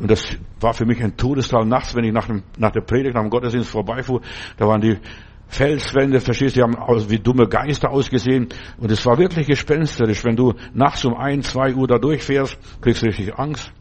Und 0.00 0.10
das 0.10 0.36
war 0.58 0.74
für 0.74 0.84
mich 0.84 1.00
ein 1.00 1.16
Todestal 1.16 1.64
nachts, 1.64 1.94
wenn 1.94 2.02
ich 2.02 2.12
nach, 2.12 2.26
dem, 2.26 2.42
nach 2.58 2.72
der 2.72 2.80
Predigt, 2.80 3.14
nach 3.14 3.22
dem 3.22 3.30
Gottesdienst 3.30 3.70
vorbeifuhr. 3.70 4.20
Da 4.56 4.66
waren 4.66 4.80
die 4.80 4.98
Felswände, 5.46 6.18
verstehst 6.18 6.56
du, 6.56 6.58
die 6.58 6.62
haben 6.64 6.74
aus, 6.74 7.08
wie 7.08 7.20
dumme 7.20 7.46
Geister 7.46 7.90
ausgesehen. 7.90 8.48
Und 8.78 8.90
es 8.90 9.06
war 9.06 9.16
wirklich 9.18 9.46
gespensterisch. 9.46 10.24
Wenn 10.24 10.34
du 10.34 10.54
nachts 10.72 11.04
um 11.04 11.14
ein, 11.14 11.42
zwei 11.42 11.72
Uhr 11.72 11.86
da 11.86 11.98
durchfährst, 11.98 12.58
kriegst 12.80 13.02
du 13.02 13.06
richtig 13.06 13.38
Angst. 13.38 13.72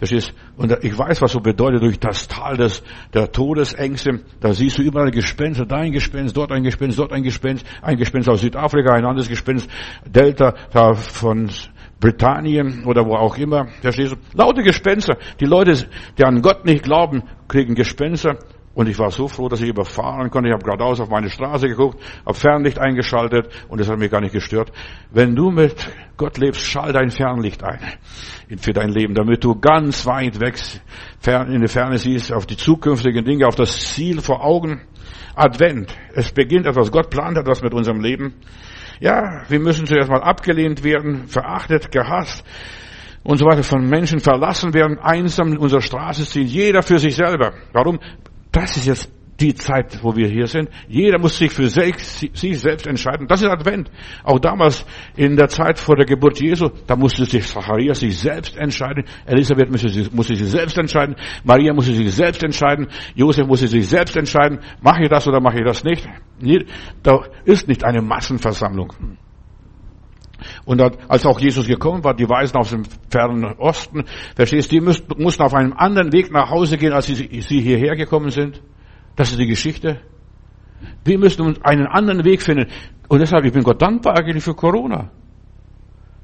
Verstehst? 0.00 0.32
Und 0.56 0.74
ich 0.82 0.98
weiß, 0.98 1.20
was 1.20 1.32
so 1.32 1.40
bedeutet 1.40 1.82
durch 1.82 2.00
das 2.00 2.26
Tal 2.26 2.56
des, 2.56 2.82
der 3.12 3.30
Todesängste. 3.30 4.20
Da 4.40 4.54
siehst 4.54 4.78
du 4.78 4.82
überall 4.82 5.10
Gespenster, 5.10 5.66
da 5.66 5.76
ein 5.76 5.92
Gespenst, 5.92 6.34
dort 6.38 6.52
ein 6.52 6.62
Gespenst, 6.62 6.98
dort 6.98 7.12
ein 7.12 7.22
Gespenst, 7.22 7.66
ein 7.82 7.98
Gespenst 7.98 8.26
aus 8.30 8.40
Südafrika, 8.40 8.94
ein 8.94 9.04
anderes 9.04 9.28
Gespenst, 9.28 9.68
Delta, 10.06 10.54
da 10.72 10.94
von 10.94 11.50
Britannien 12.00 12.84
oder 12.86 13.04
wo 13.04 13.14
auch 13.14 13.36
immer. 13.36 13.66
Verstehst 13.82 14.12
du? 14.12 14.16
Laute 14.32 14.62
Gespenster. 14.62 15.18
Die 15.38 15.44
Leute, 15.44 15.86
die 16.16 16.24
an 16.24 16.40
Gott 16.40 16.64
nicht 16.64 16.82
glauben, 16.82 17.22
kriegen 17.46 17.74
Gespenster. 17.74 18.38
Und 18.72 18.88
ich 18.88 18.98
war 18.98 19.10
so 19.10 19.26
froh, 19.26 19.48
dass 19.48 19.60
ich 19.60 19.68
überfahren 19.68 20.30
konnte. 20.30 20.48
Ich 20.48 20.54
habe 20.54 20.64
geradeaus 20.64 21.00
auf 21.00 21.08
meine 21.08 21.28
Straße 21.28 21.68
geguckt, 21.68 22.00
habe 22.24 22.38
Fernlicht 22.38 22.78
eingeschaltet 22.78 23.48
und 23.68 23.80
das 23.80 23.88
hat 23.88 23.98
mich 23.98 24.10
gar 24.10 24.20
nicht 24.20 24.32
gestört. 24.32 24.70
Wenn 25.10 25.34
du 25.34 25.50
mit 25.50 25.74
Gott 26.16 26.38
lebst, 26.38 26.60
schall 26.62 26.92
dein 26.92 27.10
Fernlicht 27.10 27.64
ein 27.64 27.80
für 28.58 28.72
dein 28.72 28.90
Leben, 28.90 29.14
damit 29.14 29.42
du 29.42 29.58
ganz 29.58 30.06
weit 30.06 30.40
weg 30.40 30.56
in 31.26 31.60
die 31.60 31.68
Ferne 31.68 31.98
siehst, 31.98 32.32
auf 32.32 32.46
die 32.46 32.56
zukünftigen 32.56 33.24
Dinge, 33.24 33.46
auf 33.46 33.56
das 33.56 33.94
Ziel 33.94 34.20
vor 34.20 34.44
Augen. 34.44 34.80
Advent. 35.34 35.96
Es 36.14 36.32
beginnt 36.32 36.66
etwas. 36.66 36.90
Gott 36.90 37.10
plant 37.10 37.38
etwas 37.38 37.62
mit 37.62 37.72
unserem 37.72 38.00
Leben. 38.00 38.34
Ja, 39.00 39.42
wir 39.48 39.60
müssen 39.60 39.86
zuerst 39.86 40.10
mal 40.10 40.22
abgelehnt 40.22 40.84
werden, 40.84 41.26
verachtet, 41.28 41.90
gehasst 41.90 42.44
und 43.22 43.38
so 43.38 43.46
weiter, 43.46 43.62
von 43.62 43.88
Menschen 43.88 44.20
verlassen 44.20 44.74
werden, 44.74 44.98
einsam 44.98 45.52
in 45.52 45.58
unserer 45.58 45.80
Straße 45.80 46.26
ziehen, 46.26 46.46
jeder 46.46 46.82
für 46.82 46.98
sich 46.98 47.16
selber. 47.16 47.52
Warum? 47.72 47.98
Das 48.52 48.76
ist 48.76 48.86
jetzt 48.86 49.12
die 49.40 49.54
Zeit, 49.54 49.98
wo 50.02 50.14
wir 50.14 50.28
hier 50.28 50.46
sind. 50.46 50.68
Jeder 50.86 51.18
muss 51.18 51.38
sich 51.38 51.50
für 51.50 51.68
sich 51.68 52.60
selbst 52.60 52.86
entscheiden. 52.86 53.26
Das 53.26 53.40
ist 53.40 53.48
Advent. 53.48 53.90
Auch 54.22 54.38
damals 54.38 54.84
in 55.16 55.36
der 55.36 55.48
Zeit 55.48 55.78
vor 55.78 55.96
der 55.96 56.04
Geburt 56.04 56.40
Jesu, 56.40 56.68
da 56.86 56.94
musste 56.94 57.24
sich 57.24 57.46
Zacharias 57.46 58.00
sich 58.00 58.18
selbst 58.18 58.56
entscheiden. 58.56 59.04
Elisabeth 59.26 59.70
musste 59.70 59.88
sich, 59.88 60.12
musste 60.12 60.36
sich 60.36 60.48
selbst 60.48 60.76
entscheiden. 60.76 61.16
Maria 61.44 61.72
musste 61.72 61.94
sich 61.94 62.12
selbst 62.12 62.42
entscheiden. 62.42 62.88
Josef 63.14 63.46
musste 63.46 63.66
sich 63.66 63.88
selbst 63.88 64.16
entscheiden. 64.16 64.58
Mache 64.82 65.04
ich 65.04 65.08
das 65.08 65.26
oder 65.26 65.40
mache 65.40 65.58
ich 65.58 65.64
das 65.64 65.84
nicht? 65.84 66.06
Da 67.02 67.20
ist 67.44 67.66
nicht 67.66 67.84
eine 67.84 68.02
Massenversammlung. 68.02 68.92
Und 70.64 70.80
als 71.08 71.26
auch 71.26 71.40
Jesus 71.40 71.66
gekommen 71.66 72.04
war, 72.04 72.14
die 72.14 72.28
Weisen 72.28 72.56
aus 72.56 72.70
dem 72.70 72.84
fernen 73.10 73.44
Osten, 73.58 74.04
verstehst 74.34 74.72
du, 74.72 74.80
die 74.80 74.80
mussten 74.80 75.42
auf 75.42 75.54
einem 75.54 75.72
anderen 75.72 76.12
Weg 76.12 76.30
nach 76.30 76.50
Hause 76.50 76.76
gehen, 76.76 76.92
als 76.92 77.06
sie, 77.06 77.60
hierher 77.60 77.96
gekommen 77.96 78.30
sind. 78.30 78.62
Das 79.16 79.30
ist 79.30 79.38
die 79.38 79.46
Geschichte. 79.46 80.00
Wir 81.04 81.18
müssen 81.18 81.42
uns 81.42 81.62
einen 81.62 81.86
anderen 81.86 82.24
Weg 82.24 82.42
finden. 82.42 82.66
Und 83.08 83.20
deshalb, 83.20 83.44
ich 83.44 83.52
bin 83.52 83.62
Gott 83.62 83.82
dankbar 83.82 84.18
eigentlich 84.18 84.44
für 84.44 84.54
Corona. 84.54 85.10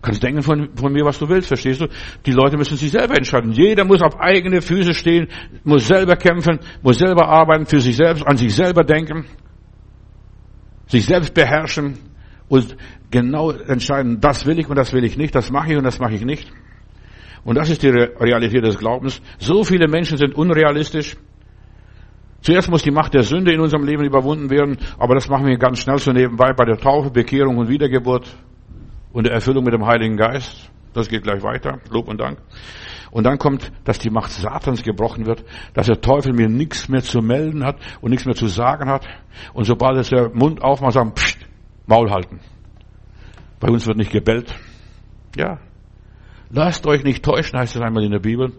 Kannst 0.03 0.23
denken 0.23 0.43
von, 0.43 0.71
von 0.77 0.93
mir, 0.93 1.05
was 1.05 1.19
du 1.19 1.29
willst, 1.29 1.49
verstehst 1.49 1.81
du? 1.81 1.89
Die 2.25 2.31
Leute 2.31 2.57
müssen 2.57 2.77
sich 2.77 2.93
selber 2.93 3.17
entscheiden. 3.17 3.51
Jeder 3.51 3.85
muss 3.85 4.03
auf 4.03 4.21
eigene 4.21 4.63
Füße 4.63 4.95
stehen, 4.95 5.27
muss 5.65 5.89
selber 5.89 6.15
kämpfen, 6.17 6.61
muss 6.83 6.99
selber 6.99 7.27
arbeiten, 7.27 7.67
für 7.67 7.81
sich 7.81 7.97
selbst, 7.97 8.25
an 8.25 8.37
sich 8.37 8.55
selber 8.55 8.85
denken, 8.85 9.25
sich 10.87 11.07
selbst 11.07 11.35
beherrschen 11.35 11.99
und 12.49 12.77
genau 13.11 13.51
entscheiden, 13.51 14.21
das 14.21 14.47
will 14.47 14.59
ich 14.59 14.69
und 14.69 14.77
das 14.77 14.93
will 14.93 15.05
ich 15.05 15.17
nicht, 15.17 15.35
das 15.35 15.51
mache 15.51 15.73
ich 15.73 15.77
und 15.77 15.85
das 15.85 15.99
mache 15.99 16.15
ich 16.15 16.25
nicht. 16.25 16.51
Und 17.45 17.57
das 17.57 17.71
ist 17.71 17.83
die 17.83 17.91
Realität 17.91 18.65
des 18.65 18.79
Glaubens. 18.79 19.23
So 19.39 19.63
viele 19.63 19.87
Menschen 19.89 20.19
sind 20.19 20.35
unrealistisch. 20.35 21.17
Zuerst 22.41 22.71
muss 22.71 22.83
die 22.83 22.91
Macht 22.91 23.15
der 23.15 23.23
Sünde 23.23 23.53
in 23.53 23.61
unserem 23.61 23.85
Leben 23.85 24.05
überwunden 24.05 24.51
werden, 24.51 24.79
aber 24.99 25.15
das 25.15 25.29
machen 25.29 25.47
wir 25.47 25.57
ganz 25.57 25.81
schnell 25.81 25.99
so 25.99 26.13
nebenbei 26.13 26.53
bei 26.53 26.65
der 26.65 26.77
Taufe, 26.77 27.11
Bekehrung 27.11 27.59
und 27.59 27.69
Wiedergeburt 27.69 28.37
und 29.13 29.25
der 29.25 29.33
Erfüllung 29.33 29.65
mit 29.65 29.75
dem 29.75 29.87
Heiligen 29.87 30.17
Geist. 30.17 30.71
Das 30.93 31.09
geht 31.09 31.23
gleich 31.23 31.43
weiter. 31.43 31.79
Lob 31.91 32.09
und 32.09 32.21
Dank. 32.21 32.39
Und 33.11 33.25
dann 33.25 33.39
kommt, 33.39 33.73
dass 33.85 33.99
die 33.99 34.11
Macht 34.11 34.31
Satans 34.31 34.83
gebrochen 34.83 35.27
wird, 35.27 35.45
dass 35.75 35.87
der 35.87 36.01
Teufel 36.01 36.33
mir 36.33 36.49
nichts 36.49 36.89
mehr 36.89 37.03
zu 37.03 37.21
melden 37.21 37.65
hat 37.65 37.77
und 38.01 38.11
nichts 38.11 38.27
mehr 38.27 38.35
zu 38.35 38.47
sagen 38.47 38.91
hat. 38.91 39.07
Und 39.55 39.65
sobald 39.65 39.99
es 39.99 40.11
der 40.11 40.31
Mund 40.35 40.63
aufmacht, 40.63 40.93
sagen, 40.95 41.15
pst, 41.15 41.39
Maul 41.87 42.11
halten. 42.11 42.41
Bei 43.61 43.69
uns 43.69 43.87
wird 43.87 43.97
nicht 43.97 44.11
gebellt. 44.11 44.55
Ja. 45.37 45.59
Lasst 46.51 46.87
euch 46.87 47.03
nicht 47.05 47.25
täuschen, 47.25 47.59
heißt 47.59 47.77
es 47.77 47.83
einmal 47.83 48.05
in 48.05 48.13
der 48.13 48.21
Bibel. 48.21 48.53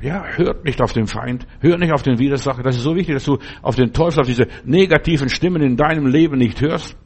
Ja, 0.00 0.24
hört 0.36 0.64
nicht 0.64 0.82
auf 0.82 0.92
den 0.92 1.06
Feind, 1.06 1.46
hört 1.60 1.78
nicht 1.78 1.92
auf 1.92 2.02
den 2.02 2.18
Widersacher. 2.18 2.62
Das 2.62 2.76
ist 2.76 2.82
so 2.82 2.94
wichtig, 2.94 3.14
dass 3.14 3.24
du 3.24 3.38
auf 3.62 3.74
den 3.74 3.92
Teufel, 3.92 4.20
auf 4.20 4.26
diese 4.26 4.48
negativen 4.64 5.28
Stimmen 5.28 5.62
in 5.62 5.76
deinem 5.76 6.06
Leben 6.06 6.36
nicht 6.36 6.60
hörst. 6.60 6.96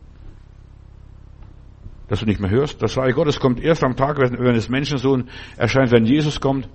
Dass 2.08 2.20
du 2.20 2.26
nicht 2.26 2.40
mehr 2.40 2.50
hörst. 2.50 2.82
Das 2.82 2.96
Reich 2.96 3.14
Gottes 3.14 3.38
kommt 3.38 3.60
erst 3.60 3.84
am 3.84 3.94
Tag, 3.94 4.18
wenn, 4.18 4.38
wenn 4.38 4.54
es 4.54 4.68
Menschensohn 4.68 5.28
erscheint, 5.56 5.92
wenn 5.92 6.06
Jesus 6.06 6.40
kommt. 6.40 6.68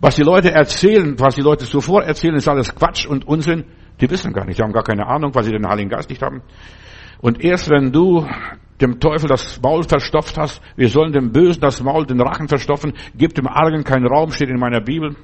Was 0.00 0.16
die 0.16 0.22
Leute 0.22 0.50
erzählen, 0.50 1.14
was 1.20 1.36
die 1.36 1.42
Leute 1.42 1.66
zuvor 1.66 2.02
erzählen, 2.02 2.34
ist 2.34 2.48
alles 2.48 2.74
Quatsch 2.74 3.06
und 3.06 3.26
Unsinn. 3.26 3.64
Die 4.00 4.10
wissen 4.10 4.32
gar 4.32 4.44
nicht, 4.44 4.58
die 4.58 4.62
haben 4.62 4.72
gar 4.72 4.82
keine 4.82 5.06
Ahnung, 5.06 5.34
weil 5.34 5.44
sie 5.44 5.52
den 5.52 5.68
Heiligen 5.68 5.90
Geist 5.90 6.10
nicht 6.10 6.22
haben. 6.22 6.42
Und 7.24 7.42
erst 7.42 7.70
wenn 7.70 7.90
du 7.90 8.28
dem 8.82 9.00
Teufel 9.00 9.30
das 9.30 9.58
Maul 9.62 9.82
verstopft 9.84 10.36
hast, 10.36 10.60
wir 10.76 10.90
sollen 10.90 11.10
dem 11.10 11.32
Bösen 11.32 11.62
das 11.62 11.82
Maul, 11.82 12.04
den 12.04 12.20
Rachen 12.20 12.48
verstopfen, 12.48 12.92
gib 13.16 13.34
dem 13.34 13.48
Argen 13.48 13.82
keinen 13.82 14.06
Raum, 14.06 14.30
steht 14.30 14.50
in 14.50 14.58
meiner 14.58 14.82
Bibel. 14.82 15.16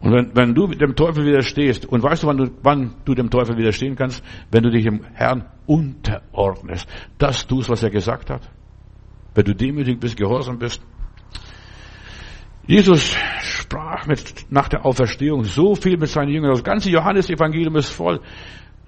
Und 0.00 0.12
wenn, 0.12 0.36
wenn 0.36 0.54
du 0.54 0.66
dem 0.66 0.94
Teufel 0.94 1.24
widerstehst, 1.24 1.86
und 1.86 2.02
weißt 2.02 2.22
du 2.22 2.26
wann, 2.26 2.36
du, 2.36 2.50
wann 2.62 2.96
du 3.06 3.14
dem 3.14 3.30
Teufel 3.30 3.56
widerstehen 3.56 3.96
kannst? 3.96 4.22
Wenn 4.50 4.62
du 4.62 4.70
dich 4.70 4.84
dem 4.84 5.06
Herrn 5.14 5.46
unterordnest. 5.64 6.86
Das 7.16 7.46
tust, 7.46 7.70
was 7.70 7.82
er 7.82 7.88
gesagt 7.88 8.28
hat. 8.28 8.42
Wenn 9.34 9.46
du 9.46 9.54
demütig 9.54 10.00
bist, 10.00 10.18
gehorsam 10.18 10.58
bist. 10.58 10.82
Jesus 12.66 13.16
sprach 13.40 14.06
mit, 14.06 14.50
nach 14.50 14.68
der 14.68 14.84
Auferstehung 14.84 15.44
so 15.44 15.74
viel 15.74 15.96
mit 15.96 16.10
seinen 16.10 16.28
Jüngern. 16.28 16.50
Das 16.50 16.62
ganze 16.62 16.90
Johannesevangelium 16.90 17.76
ist 17.76 17.88
voll. 17.88 18.20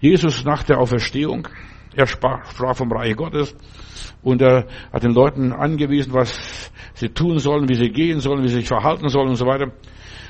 Jesus 0.03 0.45
nach 0.45 0.65
der 0.65 0.79
Auferstehung. 0.79 1.49
Er 1.95 2.07
sprach, 2.07 2.53
vom 2.75 2.91
Reich 2.91 3.17
Gottes 3.17 3.55
und 4.23 4.43
er 4.43 4.67
hat 4.93 5.05
den 5.05 5.13
Leuten 5.13 5.53
angewiesen, 5.53 6.13
was 6.13 6.73
sie 6.95 7.11
tun 7.11 7.39
sollen, 7.39 7.69
wie 7.69 7.75
sie 7.75 7.91
gehen 7.91 8.19
sollen, 8.19 8.43
wie 8.43 8.49
sie 8.49 8.57
sich 8.57 8.69
verhalten 8.69 9.09
sollen 9.09 9.29
und 9.29 9.37
so 9.37 9.47
weiter. 9.47 9.73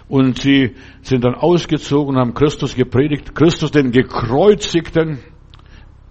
Und 0.09 0.41
sie 0.41 0.75
sind 1.01 1.25
dann 1.25 1.35
ausgezogen 1.35 2.17
und 2.17 2.21
haben 2.21 2.35
Christus 2.35 2.75
gepredigt, 2.75 3.35
Christus 3.35 3.71
den 3.71 3.93
Gekreuzigten. 3.93 5.21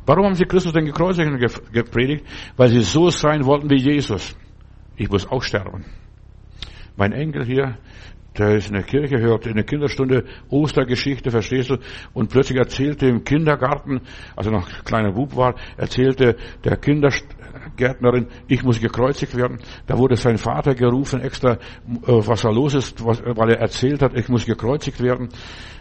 Warum 0.08 0.26
haben 0.26 0.36
sie 0.36 0.45
Christus 0.45 0.74
den 0.74 0.86
Gekreuzigten 0.86 1.38
gepredigt? 1.71 2.26
Weil 2.58 2.69
sie 2.69 2.82
so 2.82 3.10
sein 3.10 3.45
wollten 3.45 3.69
wie 3.69 3.80
Jesus. 3.80 4.36
Ich 4.95 5.10
muss 5.10 5.30
auch 5.30 5.43
sterben. 5.43 5.86
Mein 6.95 7.12
Enkel 7.12 7.45
hier, 7.45 7.78
der 8.38 8.56
ist 8.56 8.67
in 8.67 8.74
der 8.74 8.84
Kirche, 8.84 9.20
hört 9.20 9.46
in 9.46 9.56
der 9.56 9.65
Kinderstunde 9.65 10.24
Ostergeschichte, 10.50 11.32
verstehst 11.32 11.70
du? 11.70 11.78
Und 12.13 12.30
plötzlich 12.30 12.58
erzählte 12.58 13.08
im 13.08 13.24
Kindergarten, 13.24 14.02
als 14.36 14.48
er 14.48 14.54
noch 14.54 14.70
kleiner 14.86 15.12
Bub 15.12 15.36
war, 15.36 15.56
erzählte 15.76 16.38
der 16.63 16.78
Kindergärtnerin, 16.78 18.28
ich 18.48 18.63
muss 18.63 18.80
gekreuzigt 18.80 19.36
werden. 19.36 19.60
Da 19.86 19.98
wurde 19.98 20.15
sein 20.15 20.38
Vater 20.38 20.76
gerufen, 20.76 21.20
extra, 21.22 21.54
äh, 21.54 21.58
was 22.06 22.41
da 22.41 22.50
los 22.50 22.74
ist, 22.74 23.04
weil 23.04 23.50
er 23.50 23.60
erzählt 23.60 24.02
hat, 24.02 24.17
ich 24.17 24.30
muss 24.30 24.46
gekreuzigt 24.46 25.02
werden. 25.02 25.30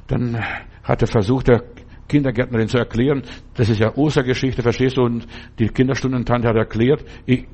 Dann 0.08 0.42
hat 0.82 1.02
er 1.02 1.08
versucht, 1.08 1.48
der 1.48 1.62
Kindergärtnerin 2.10 2.68
zu 2.68 2.76
erklären. 2.76 3.22
Das 3.54 3.68
ist 3.68 3.78
ja 3.78 3.94
Ostergeschichte, 3.94 4.62
verstehst 4.62 4.96
du? 4.96 5.02
Und 5.02 5.26
die 5.58 5.68
Kinderstundentante 5.68 6.48
hat 6.48 6.56
erklärt, 6.56 7.04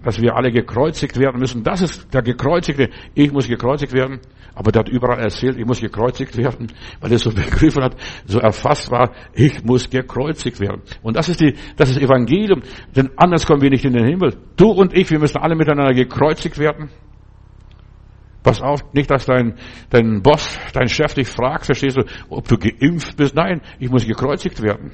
dass 0.02 0.20
wir 0.20 0.34
alle 0.34 0.50
gekreuzigt 0.50 1.18
werden 1.18 1.38
müssen. 1.38 1.62
Das 1.62 1.82
ist 1.82 2.12
der 2.12 2.22
Gekreuzigte. 2.22 2.88
Ich 3.14 3.30
muss 3.30 3.46
gekreuzigt 3.46 3.92
werden. 3.92 4.20
Aber 4.54 4.72
der 4.72 4.80
hat 4.80 4.88
überall 4.88 5.18
erzählt, 5.18 5.58
ich 5.58 5.66
muss 5.66 5.82
gekreuzigt 5.82 6.34
werden, 6.38 6.68
weil 7.00 7.12
er 7.12 7.18
so 7.18 7.30
begriffen 7.34 7.82
hat, 7.82 7.94
so 8.24 8.38
erfasst 8.38 8.90
war, 8.90 9.12
ich 9.34 9.62
muss 9.62 9.90
gekreuzigt 9.90 10.58
werden. 10.60 10.80
Und 11.02 11.16
das 11.16 11.28
ist 11.28 11.40
die, 11.40 11.54
das 11.76 11.90
ist 11.90 11.98
Evangelium. 11.98 12.62
Denn 12.96 13.10
anders 13.16 13.46
kommen 13.46 13.60
wir 13.60 13.70
nicht 13.70 13.84
in 13.84 13.92
den 13.92 14.06
Himmel. 14.06 14.34
Du 14.56 14.70
und 14.70 14.96
ich, 14.96 15.10
wir 15.10 15.18
müssen 15.18 15.36
alle 15.36 15.54
miteinander 15.54 15.92
gekreuzigt 15.92 16.58
werden. 16.58 16.88
Pass 18.46 18.62
auf, 18.62 18.85
nicht, 18.92 19.11
dass 19.11 19.26
dein, 19.26 19.56
dein 19.90 20.22
Boss, 20.22 20.56
dein 20.72 20.88
Chef 20.88 21.14
dich 21.14 21.26
fragt, 21.26 21.66
verstehst 21.66 21.96
du, 21.96 22.04
ob 22.28 22.46
du 22.46 22.56
geimpft 22.56 23.16
bist. 23.16 23.35
Nein, 23.35 23.61
ich 23.80 23.90
muss 23.90 24.06
gekreuzigt 24.06 24.62
werden. 24.62 24.92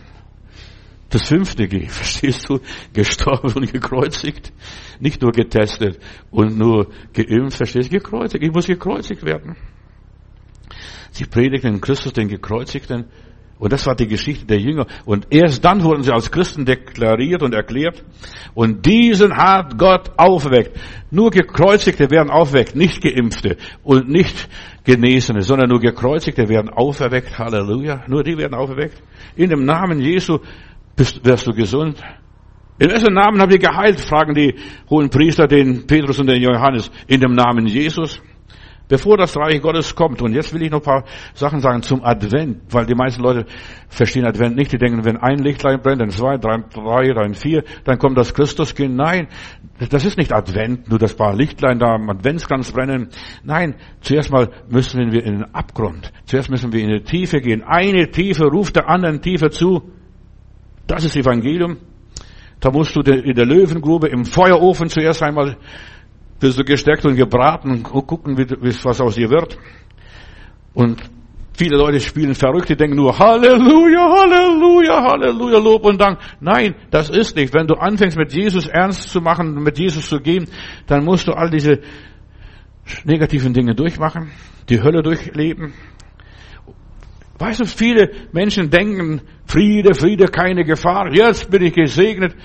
Das 1.11 1.29
fünfte 1.29 1.69
G, 1.69 1.87
verstehst 1.87 2.49
du, 2.49 2.61
gestorben 2.95 3.53
und 3.53 3.71
gekreuzigt. 3.71 4.55
Nicht 5.01 5.21
nur 5.21 5.33
getestet 5.33 6.01
und 6.31 6.57
nur 6.57 6.88
geimpft, 7.12 7.59
verstehst 7.59 7.93
du, 7.93 7.99
gekreuzigt. 7.99 8.43
Ich 8.43 8.51
muss 8.51 8.67
gekreuzigt 8.67 9.23
werden. 9.23 9.55
Sie 11.11 11.27
predigten 11.27 11.79
Christus, 11.83 12.15
den 12.15 12.29
Gekreuzigten, 12.29 13.11
und 13.62 13.72
das 13.72 13.87
war 13.87 13.94
die 13.94 14.09
Geschichte 14.09 14.44
der 14.44 14.59
Jünger. 14.59 14.88
Und 15.05 15.29
erst 15.31 15.64
dann 15.64 15.85
wurden 15.85 16.03
sie 16.03 16.11
als 16.11 16.33
Christen 16.33 16.64
deklariert 16.64 17.44
und 17.44 17.55
erklärt. 17.55 18.03
Und 18.55 18.85
diesen 18.85 19.37
hat 19.37 19.79
Gott 19.79 20.11
aufweckt. 20.16 20.77
Nur 21.12 21.31
Gekreuzigte 21.31 22.11
werden 22.11 22.29
aufweckt, 22.29 22.75
nicht 22.75 23.01
Geimpfte 23.01 23.57
und 23.85 24.09
nicht 24.09 24.48
Genesene, 24.83 25.42
sondern 25.42 25.68
nur 25.68 25.79
Gekreuzigte 25.79 26.48
werden 26.48 26.70
auferweckt. 26.70 27.38
Halleluja. 27.38 28.03
Nur 28.09 28.25
die 28.25 28.37
werden 28.37 28.55
auferweckt. 28.55 29.01
In 29.37 29.48
dem 29.48 29.64
Namen 29.64 30.01
Jesu 30.01 30.40
bist, 30.96 31.25
wirst 31.25 31.46
du 31.46 31.53
gesund. 31.53 32.03
In 32.81 32.90
wessen 32.90 33.14
Namen 33.14 33.40
habt 33.40 33.53
ihr 33.53 33.61
geheilt? 33.61 34.01
fragen 34.01 34.35
die 34.35 34.57
hohen 34.90 35.09
Priester 35.09 35.46
den 35.46 35.87
Petrus 35.87 36.18
und 36.18 36.27
den 36.27 36.42
Johannes. 36.42 36.90
In 37.07 37.20
dem 37.20 37.35
Namen 37.37 37.68
Jesus 37.68 38.20
bevor 38.93 39.17
das 39.17 39.35
Reich 39.39 39.63
Gottes 39.63 39.95
kommt. 39.95 40.21
Und 40.21 40.35
jetzt 40.35 40.53
will 40.53 40.61
ich 40.63 40.71
noch 40.71 40.81
ein 40.81 40.85
paar 40.85 41.05
Sachen 41.33 41.61
sagen 41.61 41.81
zum 41.81 42.05
Advent, 42.05 42.59
weil 42.69 42.85
die 42.85 42.95
meisten 42.95 43.23
Leute 43.23 43.47
verstehen 43.89 44.27
Advent 44.27 44.55
nicht. 44.55 44.71
Die 44.71 44.77
denken, 44.77 45.03
wenn 45.07 45.17
ein 45.17 45.39
Lichtlein 45.39 45.81
brennt, 45.81 46.03
dann 46.03 46.11
zwei, 46.11 46.37
drei, 46.37 46.59
drei, 46.75 47.15
dann 47.15 47.33
vier, 47.33 47.65
dann 47.85 47.99
kommt 47.99 48.19
das 48.19 48.35
Christuskind. 48.35 48.95
Nein, 48.95 49.29
das 49.89 50.05
ist 50.05 50.19
nicht 50.19 50.31
Advent, 50.31 50.91
nur 50.91 50.99
das 50.99 51.15
paar 51.15 51.35
Lichtlein 51.35 51.79
da 51.79 51.95
am 51.95 52.11
Adventskranz 52.11 52.71
brennen. 52.73 53.09
Nein, 53.45 53.77
zuerst 54.03 54.31
mal 54.31 54.51
müssen 54.69 55.11
wir 55.11 55.25
in 55.25 55.39
den 55.39 55.55
Abgrund. 55.55 56.13
Zuerst 56.27 56.51
müssen 56.51 56.71
wir 56.75 56.83
in 56.83 56.91
die 56.91 57.01
Tiefe 57.01 57.41
gehen. 57.41 57.63
Eine 57.63 58.11
Tiefe 58.11 58.45
ruft 58.45 58.77
der 58.77 58.91
anderen 58.91 59.23
Tiefe 59.23 59.49
zu. 59.49 59.91
Das 60.87 61.03
ist 61.03 61.17
Evangelium. 61.17 61.79
Da 62.61 62.71
musst 62.71 62.95
du 62.95 63.01
in 63.01 63.35
der 63.35 63.47
Löwengrube 63.47 64.09
im 64.09 64.27
Feuerofen 64.27 64.91
zuerst 64.91 65.23
einmal 65.23 65.57
wirst 66.43 66.59
du 66.59 66.65
gesteckt 66.65 67.05
und 67.05 67.17
gebraten 67.17 67.71
und 67.71 67.83
gucken, 67.83 68.37
was 68.37 69.01
aus 69.01 69.15
dir 69.15 69.31
wird. 69.31 69.59
Und 70.75 71.03
viele 71.55 71.77
Leute 71.77 72.01
spielen 72.01 72.35
verrückt, 72.35 72.69
die 72.69 72.77
denken 72.77 72.97
nur 72.97 73.19
Halleluja, 73.19 74.09
Halleluja, 74.09 75.03
Halleluja, 75.03 75.59
Lob 75.59 75.85
und 75.85 76.01
Dank. 76.01 76.19
Nein, 76.41 76.75
das 76.91 77.11
ist 77.11 77.37
nicht. 77.37 77.55
Wenn 77.55 77.67
du 77.67 77.75
anfängst 77.75 78.17
mit 78.17 78.33
Jesus 78.33 78.67
ernst 78.67 79.11
zu 79.11 79.21
machen, 79.21 79.63
mit 79.63 79.79
Jesus 79.79 80.09
zu 80.09 80.19
gehen, 80.19 80.49
dann 80.87 81.05
musst 81.05 81.29
du 81.29 81.33
all 81.33 81.51
diese 81.51 81.81
negativen 83.05 83.53
Dinge 83.53 83.75
durchmachen, 83.75 84.31
die 84.69 84.83
Hölle 84.83 85.03
durchleben. 85.03 85.75
Weißt 87.39 87.61
du, 87.61 87.65
viele 87.65 88.11
Menschen 88.33 88.71
denken, 88.71 89.21
Friede, 89.47 89.95
Friede, 89.95 90.27
keine 90.27 90.65
Gefahr, 90.65 91.13
jetzt 91.13 91.51
bin 91.51 91.63
ich 91.63 91.73
gesegnet. 91.73 92.37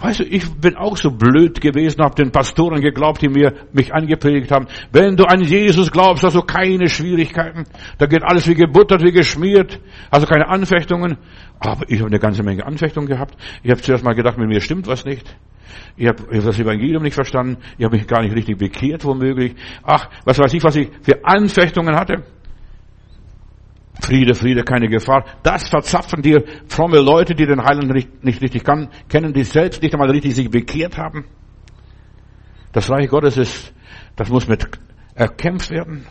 Weißt 0.00 0.20
du, 0.20 0.24
ich 0.24 0.50
bin 0.54 0.76
auch 0.76 0.96
so 0.96 1.10
blöd 1.10 1.60
gewesen, 1.60 2.02
habe 2.02 2.14
den 2.14 2.32
Pastoren 2.32 2.80
geglaubt, 2.80 3.20
die 3.20 3.28
mir 3.28 3.52
mich 3.72 3.92
angepredigt 3.92 4.50
haben. 4.50 4.66
Wenn 4.92 5.14
du 5.14 5.24
an 5.24 5.42
Jesus 5.42 5.92
glaubst, 5.92 6.24
hast 6.24 6.36
du 6.36 6.40
keine 6.40 6.88
Schwierigkeiten. 6.88 7.64
Da 7.98 8.06
geht 8.06 8.22
alles 8.22 8.48
wie 8.48 8.54
gebuttert, 8.54 9.02
wie 9.02 9.12
geschmiert. 9.12 9.78
Also 10.10 10.26
keine 10.26 10.48
Anfechtungen. 10.48 11.18
Aber 11.58 11.84
ich 11.88 11.98
habe 11.98 12.08
eine 12.08 12.18
ganze 12.18 12.42
Menge 12.42 12.64
Anfechtungen 12.64 13.08
gehabt. 13.08 13.36
Ich 13.62 13.70
habe 13.70 13.82
zuerst 13.82 14.02
mal 14.02 14.14
gedacht, 14.14 14.38
mit 14.38 14.48
mir 14.48 14.62
stimmt 14.62 14.86
was 14.86 15.04
nicht. 15.04 15.36
Ich 15.96 16.08
habe 16.08 16.22
hab 16.22 16.44
das 16.44 16.58
Evangelium 16.58 17.02
nicht 17.02 17.14
verstanden. 17.14 17.58
Ich 17.76 17.84
habe 17.84 17.96
mich 17.96 18.06
gar 18.06 18.22
nicht 18.22 18.34
richtig 18.34 18.56
bekehrt, 18.56 19.04
womöglich. 19.04 19.54
Ach, 19.82 20.08
was 20.24 20.38
weiß 20.38 20.54
ich, 20.54 20.64
was 20.64 20.76
ich 20.76 20.88
für 21.02 21.24
Anfechtungen 21.24 21.94
hatte. 21.94 22.24
Friede, 24.00 24.34
Friede, 24.34 24.62
keine 24.62 24.88
Gefahr. 24.88 25.24
Das 25.42 25.68
verzapfen 25.68 26.22
dir 26.22 26.44
fromme 26.68 27.00
Leute, 27.00 27.34
die 27.34 27.46
den 27.46 27.62
Heiland 27.62 27.92
nicht, 27.92 28.24
nicht 28.24 28.42
richtig 28.42 28.64
kann, 28.64 28.88
kennen, 29.08 29.32
die 29.32 29.44
selbst 29.44 29.82
nicht 29.82 29.94
einmal 29.94 30.10
richtig 30.10 30.34
sich 30.34 30.50
bekehrt 30.50 30.96
haben. 30.96 31.24
Das 32.72 32.90
Reich 32.90 33.08
Gottes 33.08 33.36
ist, 33.36 33.72
das 34.16 34.28
muss 34.28 34.46
mit 34.46 34.68
erkämpft 35.14 35.70
werden. 35.70 36.06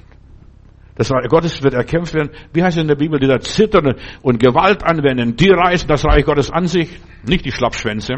Das 0.96 1.12
Reich 1.12 1.30
Gottes 1.30 1.64
wird 1.64 1.74
erkämpft 1.74 2.14
werden. 2.14 2.32
Wie 2.54 2.62
heißt 2.62 2.76
es 2.78 2.82
in 2.82 2.90
der 2.90 2.96
Bibel, 2.96 3.20
die 3.20 3.28
da 3.28 3.40
zittern 3.40 3.96
und 4.22 4.40
Gewalt 4.40 4.84
anwenden, 4.84 5.36
die 5.36 5.50
reißen 5.50 5.88
das 5.88 6.06
Reich 6.06 6.26
Gottes 6.26 6.52
an 6.52 6.68
sich, 6.68 6.90
nicht 7.24 7.46
die 7.46 7.52
Schlappschwänze. 7.52 8.16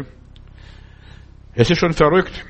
Es 1.54 1.70
ist 1.70 1.78
schon 1.78 1.92
verrückt. 1.92 2.44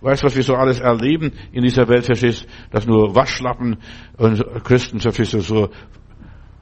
Weißt 0.00 0.22
du, 0.22 0.26
was 0.26 0.36
wir 0.36 0.42
so 0.42 0.54
alles 0.54 0.80
erleben 0.80 1.32
in 1.52 1.62
dieser 1.62 1.88
Welt, 1.88 2.04
verstehst 2.04 2.46
dass 2.70 2.86
nur 2.86 3.14
Waschlappen 3.14 3.76
und 4.16 4.44
Christen, 4.64 4.98
verstehst 4.98 5.34
du, 5.34 5.40
so 5.40 5.70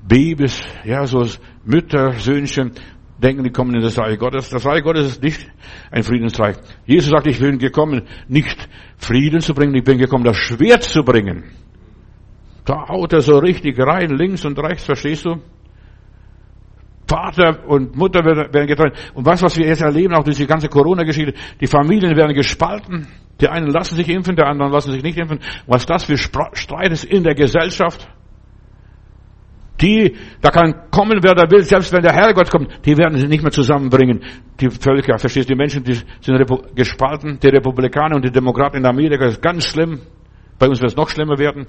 Babys, 0.07 0.63
ja, 0.85 1.07
so 1.07 1.27
Mütter, 1.65 2.13
Söhnchen, 2.13 2.73
denken, 3.21 3.45
die 3.45 3.51
kommen 3.51 3.75
in 3.75 3.83
das 3.83 3.99
Reich 3.99 4.19
Gottes. 4.19 4.49
Das 4.49 4.65
Reich 4.67 4.83
Gottes 4.83 5.07
ist 5.07 5.23
nicht 5.23 5.47
ein 5.91 6.03
Friedensreich. 6.03 6.57
Jesus 6.87 7.11
sagt, 7.11 7.27
ich 7.27 7.39
bin 7.39 7.59
gekommen, 7.59 8.03
nicht 8.29 8.69
Frieden 8.97 9.41
zu 9.41 9.55
bringen, 9.55 9.75
ich 9.75 9.85
bin 9.85 9.99
gekommen, 9.99 10.25
das 10.25 10.37
Schwert 10.37 10.83
zu 10.83 11.03
bringen. 11.03 11.45
Da 12.65 12.89
haut 12.89 13.13
er 13.13 13.21
so 13.21 13.39
richtig 13.39 13.79
rein, 13.79 14.11
links 14.11 14.45
und 14.45 14.59
rechts, 14.59 14.85
verstehst 14.85 15.25
du? 15.25 15.37
Vater 17.07 17.67
und 17.67 17.97
Mutter 17.97 18.25
werden 18.25 18.69
getrennt. 18.69 18.95
Und 19.15 19.27
was, 19.27 19.43
was 19.43 19.57
wir 19.57 19.67
jetzt 19.67 19.83
erleben, 19.83 20.15
auch 20.15 20.23
durch 20.23 20.37
die 20.37 20.47
ganze 20.47 20.69
Corona-Geschichte, 20.69 21.35
die 21.61 21.67
Familien 21.67 22.17
werden 22.17 22.35
gespalten. 22.35 23.09
Die 23.41 23.49
einen 23.49 23.69
lassen 23.69 23.97
sich 23.97 24.09
impfen, 24.09 24.37
die 24.37 24.43
anderen 24.43 24.71
lassen 24.71 24.93
sich 24.93 25.03
nicht 25.03 25.19
impfen. 25.19 25.41
Was 25.67 25.87
das 25.87 26.05
für 26.05 26.17
Streit 26.17 26.93
ist 26.93 27.05
in 27.05 27.25
der 27.25 27.35
Gesellschaft. 27.35 28.09
Die, 29.81 30.15
da 30.43 30.51
kann 30.51 30.91
kommen, 30.91 31.19
wer 31.23 31.35
da 31.35 31.51
will, 31.51 31.63
selbst 31.63 31.93
wenn 31.93 32.03
der 32.03 32.13
Herrgott 32.13 32.51
kommt, 32.51 32.85
die 32.85 32.97
werden 32.99 33.17
sich 33.17 33.29
nicht 33.29 33.43
mehr 33.43 33.53
zusammenbringen. 33.53 34.23
Die 34.61 34.69
Völker, 34.69 35.19
verstehst 35.19 35.49
du, 35.49 35.55
die 35.55 35.59
Menschen, 35.59 35.83
die 35.83 35.95
sind 35.95 36.77
gespalten, 36.77 37.39
die 37.43 37.49
Republikaner 37.49 38.17
und 38.17 38.25
die 38.25 38.31
Demokraten 38.31 38.77
in 38.77 38.87
Amerika, 38.87 39.27
ist 39.27 39.41
ganz 39.41 39.67
schlimm. 39.67 40.01
Bei 40.59 40.69
uns 40.69 40.81
wird 40.81 40.91
es 40.91 40.97
noch 40.97 41.09
schlimmer 41.09 41.39
werden. 41.39 41.65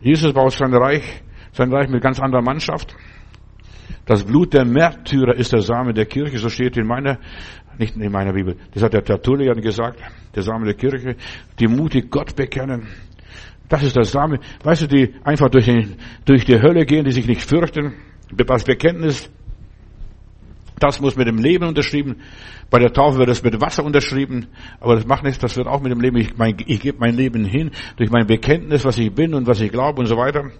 Jesus 0.00 0.32
baut 0.32 0.52
sein 0.52 0.74
Reich, 0.74 1.22
sein 1.52 1.72
Reich 1.72 1.88
mit 1.88 2.02
ganz 2.02 2.18
anderer 2.20 2.42
Mannschaft. 2.42 2.96
Das 4.04 4.24
Blut 4.24 4.54
der 4.54 4.64
Märtyrer 4.64 5.34
ist 5.34 5.52
der 5.52 5.60
Same 5.60 5.92
der 5.92 6.06
Kirche, 6.06 6.38
so 6.38 6.48
steht 6.48 6.76
in 6.76 6.86
meiner, 6.86 7.18
nicht 7.78 7.96
in 7.96 8.10
meiner 8.10 8.32
Bibel. 8.32 8.56
Das 8.72 8.82
hat 8.82 8.94
der 8.94 9.04
Tertullian 9.04 9.60
gesagt, 9.60 10.00
der 10.34 10.42
Same 10.42 10.64
der 10.64 10.74
Kirche, 10.74 11.16
die 11.58 11.68
mutig 11.68 12.10
Gott 12.10 12.34
bekennen. 12.34 12.88
Das 13.68 13.82
ist 13.82 13.96
der 13.96 14.04
Same. 14.04 14.40
Weißt 14.62 14.82
du, 14.82 14.86
die 14.86 15.14
einfach 15.24 15.50
durch, 15.50 15.66
den, 15.66 15.96
durch 16.24 16.44
die 16.44 16.60
Hölle 16.60 16.86
gehen, 16.86 17.04
die 17.04 17.12
sich 17.12 17.26
nicht 17.26 17.42
fürchten. 17.42 17.94
Das 18.30 18.64
Bekenntnis, 18.64 19.30
das 20.78 21.00
muss 21.00 21.16
mit 21.16 21.26
dem 21.26 21.38
Leben 21.38 21.66
unterschrieben. 21.66 22.16
Bei 22.70 22.78
der 22.78 22.92
Taufe 22.92 23.18
wird 23.18 23.28
es 23.28 23.42
mit 23.42 23.60
Wasser 23.60 23.84
unterschrieben. 23.84 24.46
Aber 24.80 24.94
das 24.94 25.06
macht 25.06 25.24
nichts, 25.24 25.38
das 25.38 25.56
wird 25.56 25.66
auch 25.66 25.80
mit 25.80 25.92
dem 25.92 26.00
Leben. 26.00 26.16
Ich, 26.16 26.36
mein, 26.36 26.56
ich 26.66 26.80
gebe 26.80 26.98
mein 26.98 27.14
Leben 27.14 27.44
hin 27.44 27.70
durch 27.96 28.10
mein 28.10 28.26
Bekenntnis, 28.26 28.84
was 28.84 28.98
ich 28.98 29.12
bin 29.12 29.34
und 29.34 29.46
was 29.46 29.60
ich 29.60 29.70
glaube 29.70 30.00
und 30.00 30.06
so 30.06 30.16
weiter. 30.16 30.50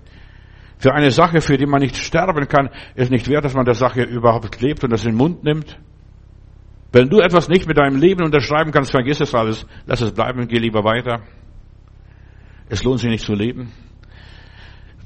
Für 0.78 0.94
eine 0.94 1.10
Sache, 1.10 1.40
für 1.40 1.56
die 1.56 1.66
man 1.66 1.80
nicht 1.80 1.96
sterben 1.96 2.46
kann, 2.46 2.70
ist 2.94 3.10
nicht 3.10 3.28
wert, 3.28 3.44
dass 3.44 3.54
man 3.54 3.64
der 3.64 3.74
Sache 3.74 4.02
überhaupt 4.02 4.60
lebt 4.60 4.84
und 4.84 4.90
das 4.90 5.04
in 5.04 5.12
den 5.12 5.18
Mund 5.18 5.44
nimmt. 5.44 5.78
Wenn 6.92 7.08
du 7.08 7.18
etwas 7.18 7.48
nicht 7.48 7.66
mit 7.66 7.76
deinem 7.76 8.00
Leben 8.00 8.24
unterschreiben 8.24 8.70
kannst, 8.70 8.92
vergiss 8.92 9.20
es 9.20 9.34
alles. 9.34 9.66
Lass 9.86 10.00
es 10.00 10.12
bleiben, 10.12 10.46
geh 10.46 10.58
lieber 10.58 10.84
weiter. 10.84 11.22
Es 12.68 12.84
lohnt 12.84 13.00
sich 13.00 13.10
nicht 13.10 13.24
zu 13.24 13.34
leben. 13.34 13.72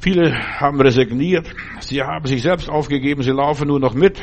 Viele 0.01 0.37
haben 0.61 0.81
resigniert. 0.81 1.47
Sie 1.81 2.03
haben 2.03 2.27
sich 2.27 2.43
selbst 2.43 2.69
aufgegeben. 2.69 3.23
Sie 3.23 3.31
laufen 3.31 3.69
nur 3.69 3.79
noch 3.79 3.95
mit 3.95 4.21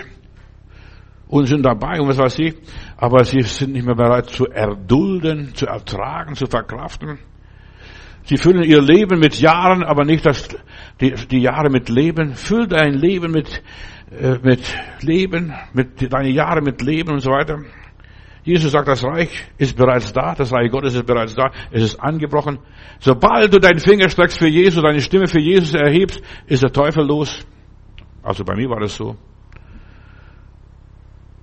und 1.30 1.45
sind 1.45 1.63
dabei 1.63 2.02
und 2.02 2.08
was 2.10 2.17
weiß 2.17 2.39
ich. 2.39 2.56
Aber 2.97 3.23
sie 3.23 3.41
sind 3.41 3.71
nicht 3.73 3.86
mehr 3.86 3.95
bereit 3.95 4.30
zu 4.30 4.47
erdulden, 4.47 5.56
zu 5.56 5.67
ertragen, 5.67 6.36
zu 6.36 6.47
verkraften. 6.47 7.19
Sie 8.25 8.38
füllen 8.38 8.63
ihr 8.63 8.82
Leben 8.82 9.19
mit 9.19 9.39
Jahren, 9.39 9.84
aber 9.84 10.04
nicht 10.04 10.25
das, 10.25 10.49
die, 10.99 11.13
die 11.13 11.41
Jahre 11.41 11.69
mit 11.69 11.88
Leben. 11.88 12.36
Füll 12.36 12.67
dein 12.67 12.93
Leben 12.93 13.32
mit, 13.32 13.63
äh, 14.12 14.38
mit 14.43 14.62
Leben, 15.02 15.54
mit, 15.73 16.12
deine 16.12 16.30
Jahre 16.30 16.62
mit 16.62 16.82
Leben 16.82 17.13
und 17.13 17.21
so 17.21 17.32
weiter. 17.32 17.60
Jesus 18.49 18.71
sagt, 18.71 18.88
das 18.88 19.03
Reich 19.03 19.29
ist 19.57 19.77
bereits 19.77 20.12
da, 20.12 20.33
das 20.33 20.51
Reich 20.51 20.71
Gottes 20.71 20.95
ist 20.95 21.05
bereits 21.05 21.35
da, 21.35 21.51
es 21.71 21.83
ist 21.83 21.99
angebrochen. 21.99 22.59
Sobald 22.99 23.53
du 23.53 23.59
deinen 23.59 23.79
Finger 23.79 24.09
streckst 24.09 24.39
für 24.39 24.47
Jesus, 24.47 24.81
deine 24.81 25.01
Stimme 25.01 25.27
für 25.27 25.39
Jesus 25.39 25.75
erhebst, 25.75 26.21
ist 26.47 26.63
der 26.63 26.71
Teufel 26.71 27.05
los. 27.05 27.45
Also 28.23 28.43
bei 28.43 28.55
mir 28.55 28.69
war 28.69 28.79
das 28.79 28.95
so. 28.95 29.15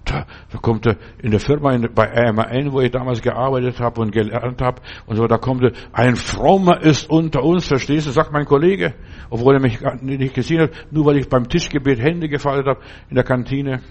Da, 0.05 0.25
kommt 0.63 0.87
er 0.87 0.97
in 1.21 1.33
der 1.33 1.41
Firma 1.41 1.77
bei 1.93 2.13
AMN, 2.13 2.73
wo 2.73 2.81
ich 2.81 2.93
damals 2.93 3.21
gearbeitet 3.21 3.81
habe 3.81 4.01
und 4.01 4.13
gelernt 4.13 4.63
habe, 4.63 4.81
und 5.07 5.17
so, 5.17 5.27
da 5.27 5.37
kommt 5.37 5.65
er, 5.65 5.73
ein 5.93 6.15
Frommer 6.15 6.81
ist 6.81 7.11
unter 7.11 7.43
uns, 7.43 7.67
verstehst 7.67 8.07
du, 8.07 8.13
sagt 8.13 8.33
mein 8.33 8.45
Kollege, 8.45 8.95
obwohl 9.31 9.55
er 9.55 9.61
mich 9.61 9.81
nicht 10.03 10.35
gesehen 10.35 10.61
hat, 10.61 10.71
nur 10.93 11.07
weil 11.07 11.17
ich 11.17 11.29
beim 11.29 11.49
Tischgebet 11.49 11.99
Hände 11.99 12.29
gefaltet 12.29 12.67
habe 12.67 12.81
in 13.11 13.17
der 13.17 13.25
Kantine. 13.25 13.83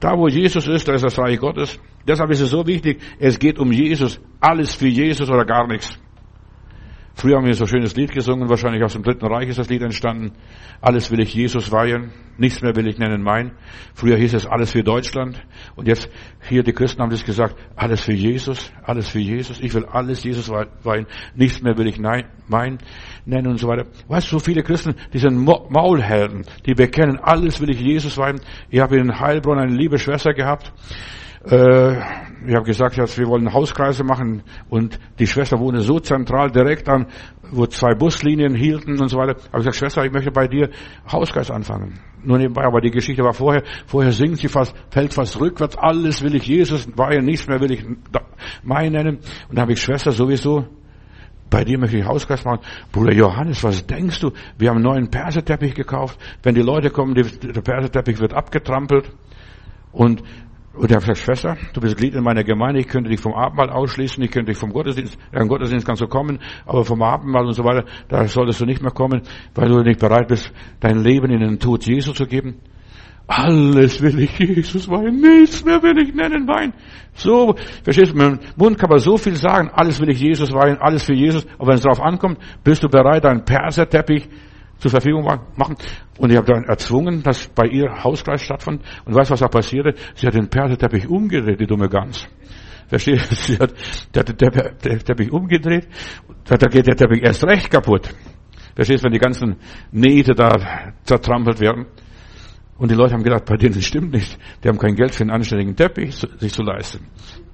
Da, 0.00 0.16
wo 0.18 0.28
Jesus 0.28 0.66
ist, 0.68 0.88
da 0.88 0.94
ist 0.94 1.04
das 1.04 1.18
Reich 1.18 1.38
Gottes. 1.38 1.78
Deshalb 2.06 2.30
ist 2.30 2.40
es 2.40 2.50
so 2.50 2.66
wichtig, 2.66 3.00
es 3.18 3.38
geht 3.38 3.58
um 3.58 3.72
Jesus. 3.72 4.20
Alles 4.40 4.74
für 4.74 4.88
Jesus 4.88 5.30
oder 5.30 5.44
gar 5.44 5.66
nichts. 5.66 5.98
Früher 7.16 7.36
haben 7.36 7.46
wir 7.46 7.54
so 7.54 7.64
ein 7.64 7.68
schönes 7.68 7.94
Lied 7.94 8.10
gesungen, 8.10 8.48
wahrscheinlich 8.48 8.82
aus 8.82 8.94
dem 8.94 9.04
Dritten 9.04 9.24
Reich 9.26 9.48
ist 9.48 9.58
das 9.58 9.68
Lied 9.68 9.82
entstanden. 9.82 10.32
Alles 10.80 11.12
will 11.12 11.20
ich 11.20 11.32
Jesus 11.32 11.70
weihen, 11.70 12.10
nichts 12.38 12.60
mehr 12.60 12.74
will 12.74 12.88
ich 12.88 12.98
nennen 12.98 13.22
mein. 13.22 13.52
Früher 13.94 14.16
hieß 14.16 14.34
es 14.34 14.46
alles 14.46 14.72
für 14.72 14.82
Deutschland. 14.82 15.40
Und 15.76 15.86
jetzt, 15.86 16.10
hier 16.48 16.64
die 16.64 16.72
Christen 16.72 17.02
haben 17.02 17.10
das 17.10 17.24
gesagt, 17.24 17.54
alles 17.76 18.00
für 18.00 18.12
Jesus, 18.12 18.72
alles 18.82 19.08
für 19.08 19.20
Jesus. 19.20 19.60
Ich 19.60 19.72
will 19.74 19.84
alles 19.84 20.24
Jesus 20.24 20.50
weihen, 20.50 21.06
nichts 21.36 21.62
mehr 21.62 21.78
will 21.78 21.86
ich 21.86 22.00
nein, 22.00 22.24
mein 22.48 22.78
nennen 23.26 23.48
und 23.48 23.58
so 23.58 23.68
weiter. 23.68 23.86
Weißt 24.08 24.26
du, 24.26 24.38
so 24.38 24.38
viele 24.38 24.62
Christen, 24.62 24.94
die 25.12 25.18
sind 25.18 25.36
Maulhelden, 25.36 26.44
die 26.66 26.74
bekennen, 26.74 27.18
alles 27.18 27.60
will 27.60 27.70
ich 27.70 27.80
Jesus 27.80 28.16
weihen. 28.18 28.40
Ich 28.70 28.80
habe 28.80 28.96
in 28.96 29.18
Heilbronn 29.18 29.58
eine 29.58 29.74
liebe 29.74 29.98
Schwester 29.98 30.32
gehabt, 30.32 30.72
äh, 31.46 31.96
ich 32.46 32.54
habe 32.54 32.64
gesagt, 32.64 32.96
jetzt, 32.96 33.18
wir 33.18 33.26
wollen 33.26 33.52
Hauskreise 33.52 34.02
machen 34.02 34.42
und 34.68 34.98
die 35.18 35.26
Schwester 35.26 35.58
wohne 35.58 35.80
so 35.80 35.98
zentral 35.98 36.50
direkt 36.50 36.88
an, 36.88 37.06
wo 37.50 37.66
zwei 37.66 37.94
Buslinien 37.94 38.54
hielten 38.54 39.00
und 39.00 39.08
so 39.08 39.18
weiter. 39.18 39.36
Ich 39.38 39.52
gesagt, 39.52 39.76
Schwester, 39.76 40.04
ich 40.04 40.12
möchte 40.12 40.30
bei 40.30 40.48
dir 40.48 40.70
Hauskreis 41.10 41.50
anfangen. 41.50 42.00
Nur 42.22 42.38
nebenbei, 42.38 42.64
aber 42.64 42.80
die 42.80 42.90
Geschichte 42.90 43.22
war 43.22 43.34
vorher, 43.34 43.62
vorher 43.86 44.12
singt 44.12 44.38
sie 44.38 44.48
fast, 44.48 44.74
fällt 44.90 45.12
fast 45.12 45.38
rückwärts, 45.38 45.76
alles 45.76 46.22
will 46.22 46.34
ich 46.34 46.46
Jesus 46.46 46.88
weihen, 46.96 47.24
nichts 47.26 47.46
mehr 47.46 47.60
will 47.60 47.72
ich 47.72 47.84
mein 48.62 48.92
nennen. 48.92 49.18
Und 49.48 49.56
da 49.56 49.62
habe 49.62 49.72
ich 49.72 49.82
Schwester 49.82 50.12
sowieso, 50.12 50.66
bei 51.54 51.62
dir 51.62 51.78
möchte 51.78 51.98
ich 51.98 52.04
Hauskreis 52.04 52.44
machen. 52.44 52.62
Bruder 52.90 53.12
Johannes, 53.12 53.62
was 53.62 53.86
denkst 53.86 54.18
du? 54.18 54.32
Wir 54.58 54.70
haben 54.70 54.78
einen 54.78 54.86
neuen 54.86 55.08
Perseteppich 55.08 55.74
gekauft. 55.74 56.18
Wenn 56.42 56.56
die 56.56 56.62
Leute 56.62 56.90
kommen, 56.90 57.14
der 57.14 57.22
Perseteppich 57.60 58.18
wird 58.18 58.34
abgetrampelt. 58.34 59.12
Und 59.92 60.24
und 60.72 60.90
er 60.90 60.98
gesagt, 60.98 61.18
Schwester, 61.18 61.56
du 61.72 61.80
bist 61.80 61.96
Glied 61.96 62.16
in 62.16 62.24
meiner 62.24 62.42
Gemeinde, 62.42 62.80
ich 62.80 62.88
könnte 62.88 63.08
dich 63.08 63.20
vom 63.20 63.32
Abendmahl 63.32 63.70
ausschließen, 63.70 64.20
ich 64.24 64.32
könnte 64.32 64.50
dich 64.50 64.58
vom 64.58 64.72
Gottesdienst, 64.72 65.16
ja, 65.32 65.40
im 65.40 65.46
Gottesdienst 65.46 65.86
kannst 65.86 66.02
du 66.02 66.08
kommen, 66.08 66.40
aber 66.66 66.84
vom 66.84 67.00
Abendmahl 67.00 67.46
und 67.46 67.52
so 67.52 67.62
weiter, 67.62 67.84
da 68.08 68.26
solltest 68.26 68.60
du 68.60 68.64
nicht 68.64 68.82
mehr 68.82 68.90
kommen, 68.90 69.22
weil 69.54 69.68
du 69.68 69.80
nicht 69.82 70.00
bereit 70.00 70.26
bist, 70.26 70.52
dein 70.80 71.04
Leben 71.04 71.30
in 71.30 71.38
den 71.38 71.60
Tod 71.60 71.86
Jesu 71.86 72.12
zu 72.12 72.26
geben. 72.26 72.56
Alles 73.26 74.02
will 74.02 74.18
ich 74.20 74.38
Jesus 74.38 74.88
weinen, 74.88 75.20
nichts 75.20 75.64
mehr 75.64 75.82
will 75.82 75.98
ich 75.98 76.14
nennen 76.14 76.46
Wein. 76.46 76.74
So, 77.14 77.54
verstehst 77.82 78.12
du, 78.12 78.16
mit 78.16 78.42
dem 78.42 78.48
Mund 78.56 78.78
kann 78.78 78.90
man 78.90 78.98
so 78.98 79.16
viel 79.16 79.36
sagen, 79.36 79.70
alles 79.72 79.98
will 80.00 80.10
ich 80.10 80.20
Jesus 80.20 80.52
weinen, 80.52 80.76
alles 80.78 81.04
für 81.04 81.14
Jesus, 81.14 81.46
aber 81.58 81.68
wenn 81.68 81.76
es 81.76 81.82
darauf 81.82 82.00
ankommt, 82.00 82.38
bist 82.62 82.82
du 82.82 82.88
bereit, 82.88 83.24
einen 83.24 83.44
Perserteppich 83.44 84.28
zur 84.78 84.90
Verfügung 84.90 85.24
machen. 85.56 85.76
Und 86.18 86.30
ich 86.30 86.36
habe 86.36 86.52
dann 86.52 86.64
erzwungen, 86.64 87.22
dass 87.22 87.46
bei 87.48 87.66
ihr 87.66 88.04
Hauskreis 88.04 88.42
stattfand. 88.42 88.82
Und 89.06 89.14
weißt 89.14 89.30
was 89.30 89.40
da 89.40 89.48
passierte? 89.48 89.94
Sie 90.14 90.26
hat 90.26 90.34
den 90.34 90.48
Perserteppich 90.48 91.08
umgedreht, 91.08 91.60
die 91.60 91.66
dumme 91.66 91.88
Gans. 91.88 92.26
Verstehst 92.88 93.30
du? 93.30 93.34
Sie 93.34 93.58
hat, 93.58 93.74
der 94.14 94.24
Teppich 94.24 95.32
umgedreht. 95.32 95.88
Da 96.44 96.56
geht 96.56 96.86
der 96.86 96.96
Teppich 96.96 97.22
erst 97.22 97.44
recht 97.44 97.70
kaputt. 97.70 98.10
Verstehst 98.74 99.02
du, 99.02 99.06
wenn 99.06 99.12
die 99.12 99.18
ganzen 99.18 99.56
Nähte 99.92 100.34
da 100.34 100.92
zertrampelt 101.04 101.60
werden? 101.60 101.86
Und 102.76 102.90
die 102.90 102.94
Leute 102.94 103.14
haben 103.14 103.22
gedacht, 103.22 103.44
bei 103.44 103.56
denen 103.56 103.80
stimmt 103.80 104.12
nicht. 104.12 104.36
Die 104.62 104.68
haben 104.68 104.78
kein 104.78 104.96
Geld 104.96 105.14
für 105.14 105.22
einen 105.22 105.30
anständigen 105.30 105.76
Teppich 105.76 106.16
sich 106.16 106.52
zu 106.52 106.62
leisten. 106.62 107.06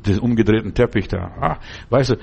Diesen 0.07 0.21
umgedrehten 0.21 0.73
Teppich 0.73 1.09
da. 1.09 1.31
Ah, 1.41 1.59
weißt 1.91 2.11
du, 2.11 2.17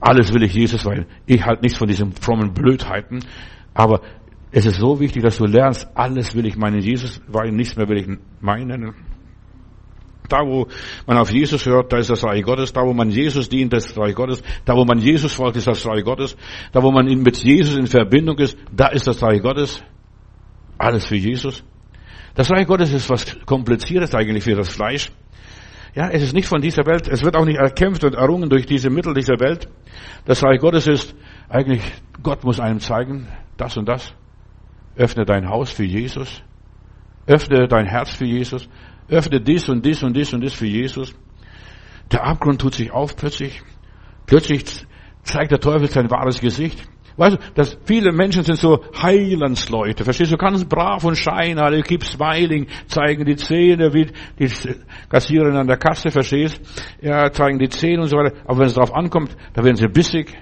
alles 0.00 0.32
will 0.34 0.42
ich 0.42 0.52
Jesus, 0.52 0.84
weil 0.84 1.06
ich 1.24 1.44
halt 1.44 1.62
nichts 1.62 1.78
von 1.78 1.88
diesen 1.88 2.12
frommen 2.12 2.52
Blödheiten. 2.52 3.20
Aber 3.72 4.02
es 4.52 4.66
ist 4.66 4.78
so 4.78 5.00
wichtig, 5.00 5.22
dass 5.22 5.38
du 5.38 5.46
lernst, 5.46 5.88
alles 5.94 6.34
will 6.34 6.46
ich 6.46 6.56
meinen 6.56 6.80
Jesus, 6.80 7.20
weil 7.26 7.52
nichts 7.52 7.76
mehr 7.76 7.88
will 7.88 7.98
ich 7.98 8.18
meinen. 8.40 8.94
Da, 10.28 10.38
wo 10.44 10.66
man 11.06 11.18
auf 11.18 11.30
Jesus 11.30 11.66
hört, 11.66 11.92
da 11.92 11.98
ist 11.98 12.10
das 12.10 12.24
Reich 12.24 12.42
Gottes. 12.42 12.72
Da, 12.72 12.82
wo 12.82 12.92
man 12.92 13.10
Jesus 13.10 13.48
dient, 13.48 13.72
das 13.72 13.86
ist 13.86 13.96
das 13.96 14.04
Reich 14.04 14.14
Gottes. 14.14 14.42
Da, 14.64 14.74
wo 14.74 14.84
man 14.84 14.98
Jesus 14.98 15.32
folgt, 15.32 15.56
ist 15.56 15.66
das 15.66 15.86
Reich 15.86 16.04
Gottes. 16.04 16.36
Da, 16.72 16.82
wo 16.82 16.90
man 16.90 17.06
mit 17.06 17.36
Jesus 17.38 17.76
in 17.76 17.86
Verbindung 17.86 18.38
ist, 18.38 18.58
da 18.74 18.88
ist 18.88 19.06
das 19.06 19.22
Reich 19.22 19.40
Gottes. 19.40 19.82
Alles 20.78 21.06
für 21.06 21.16
Jesus. 21.16 21.64
Das 22.36 22.50
Reich 22.50 22.66
Gottes 22.66 22.92
ist 22.92 23.08
was 23.08 23.36
Kompliziertes 23.46 24.14
eigentlich 24.14 24.44
für 24.44 24.54
das 24.54 24.68
Fleisch. 24.68 25.10
Ja, 25.94 26.10
es 26.10 26.22
ist 26.22 26.34
nicht 26.34 26.46
von 26.46 26.60
dieser 26.60 26.84
Welt. 26.84 27.08
Es 27.08 27.24
wird 27.24 27.34
auch 27.34 27.46
nicht 27.46 27.56
erkämpft 27.56 28.04
und 28.04 28.14
errungen 28.14 28.50
durch 28.50 28.66
diese 28.66 28.90
Mittel 28.90 29.14
dieser 29.14 29.40
Welt. 29.40 29.68
Das 30.26 30.44
Reich 30.44 30.60
Gottes 30.60 30.86
ist 30.86 31.16
eigentlich, 31.48 31.82
Gott 32.22 32.44
muss 32.44 32.60
einem 32.60 32.80
zeigen, 32.80 33.26
das 33.56 33.78
und 33.78 33.88
das. 33.88 34.12
Öffne 34.96 35.24
dein 35.24 35.48
Haus 35.48 35.70
für 35.70 35.84
Jesus. 35.84 36.42
Öffne 37.26 37.68
dein 37.68 37.86
Herz 37.86 38.10
für 38.10 38.26
Jesus. 38.26 38.68
Öffne 39.08 39.40
dies 39.40 39.70
und 39.70 39.84
dies 39.86 40.02
und 40.02 40.14
dies 40.14 40.34
und 40.34 40.42
dies 40.42 40.52
für 40.52 40.66
Jesus. 40.66 41.14
Der 42.12 42.24
Abgrund 42.24 42.60
tut 42.60 42.74
sich 42.74 42.90
auf 42.90 43.16
plötzlich. 43.16 43.62
Plötzlich 44.26 44.64
zeigt 45.22 45.52
der 45.52 45.60
Teufel 45.60 45.88
sein 45.88 46.10
wahres 46.10 46.40
Gesicht. 46.40 46.86
Weißt 47.16 47.36
du, 47.36 47.40
dass 47.54 47.78
viele 47.84 48.12
Menschen 48.12 48.42
sind 48.42 48.58
so 48.58 48.84
Heilandsleute, 49.02 50.04
verstehst 50.04 50.32
du, 50.32 50.36
ganz 50.36 50.64
brav 50.64 51.02
und 51.04 51.16
scheinheilig, 51.16 51.84
keep 51.84 52.04
smiling, 52.04 52.66
zeigen 52.86 53.24
die 53.24 53.36
Zähne, 53.36 53.92
wie 53.94 54.06
die 54.38 54.50
Kassiererin 55.08 55.56
an 55.56 55.66
der 55.66 55.78
Kasse, 55.78 56.10
verstehst, 56.10 56.60
ja, 57.00 57.32
zeigen 57.32 57.58
die 57.58 57.70
Zähne 57.70 58.02
und 58.02 58.08
so 58.08 58.18
weiter, 58.18 58.36
aber 58.44 58.58
wenn 58.58 58.66
es 58.66 58.74
darauf 58.74 58.94
ankommt, 58.94 59.34
da 59.54 59.64
werden 59.64 59.76
sie 59.76 59.88
bissig, 59.88 60.36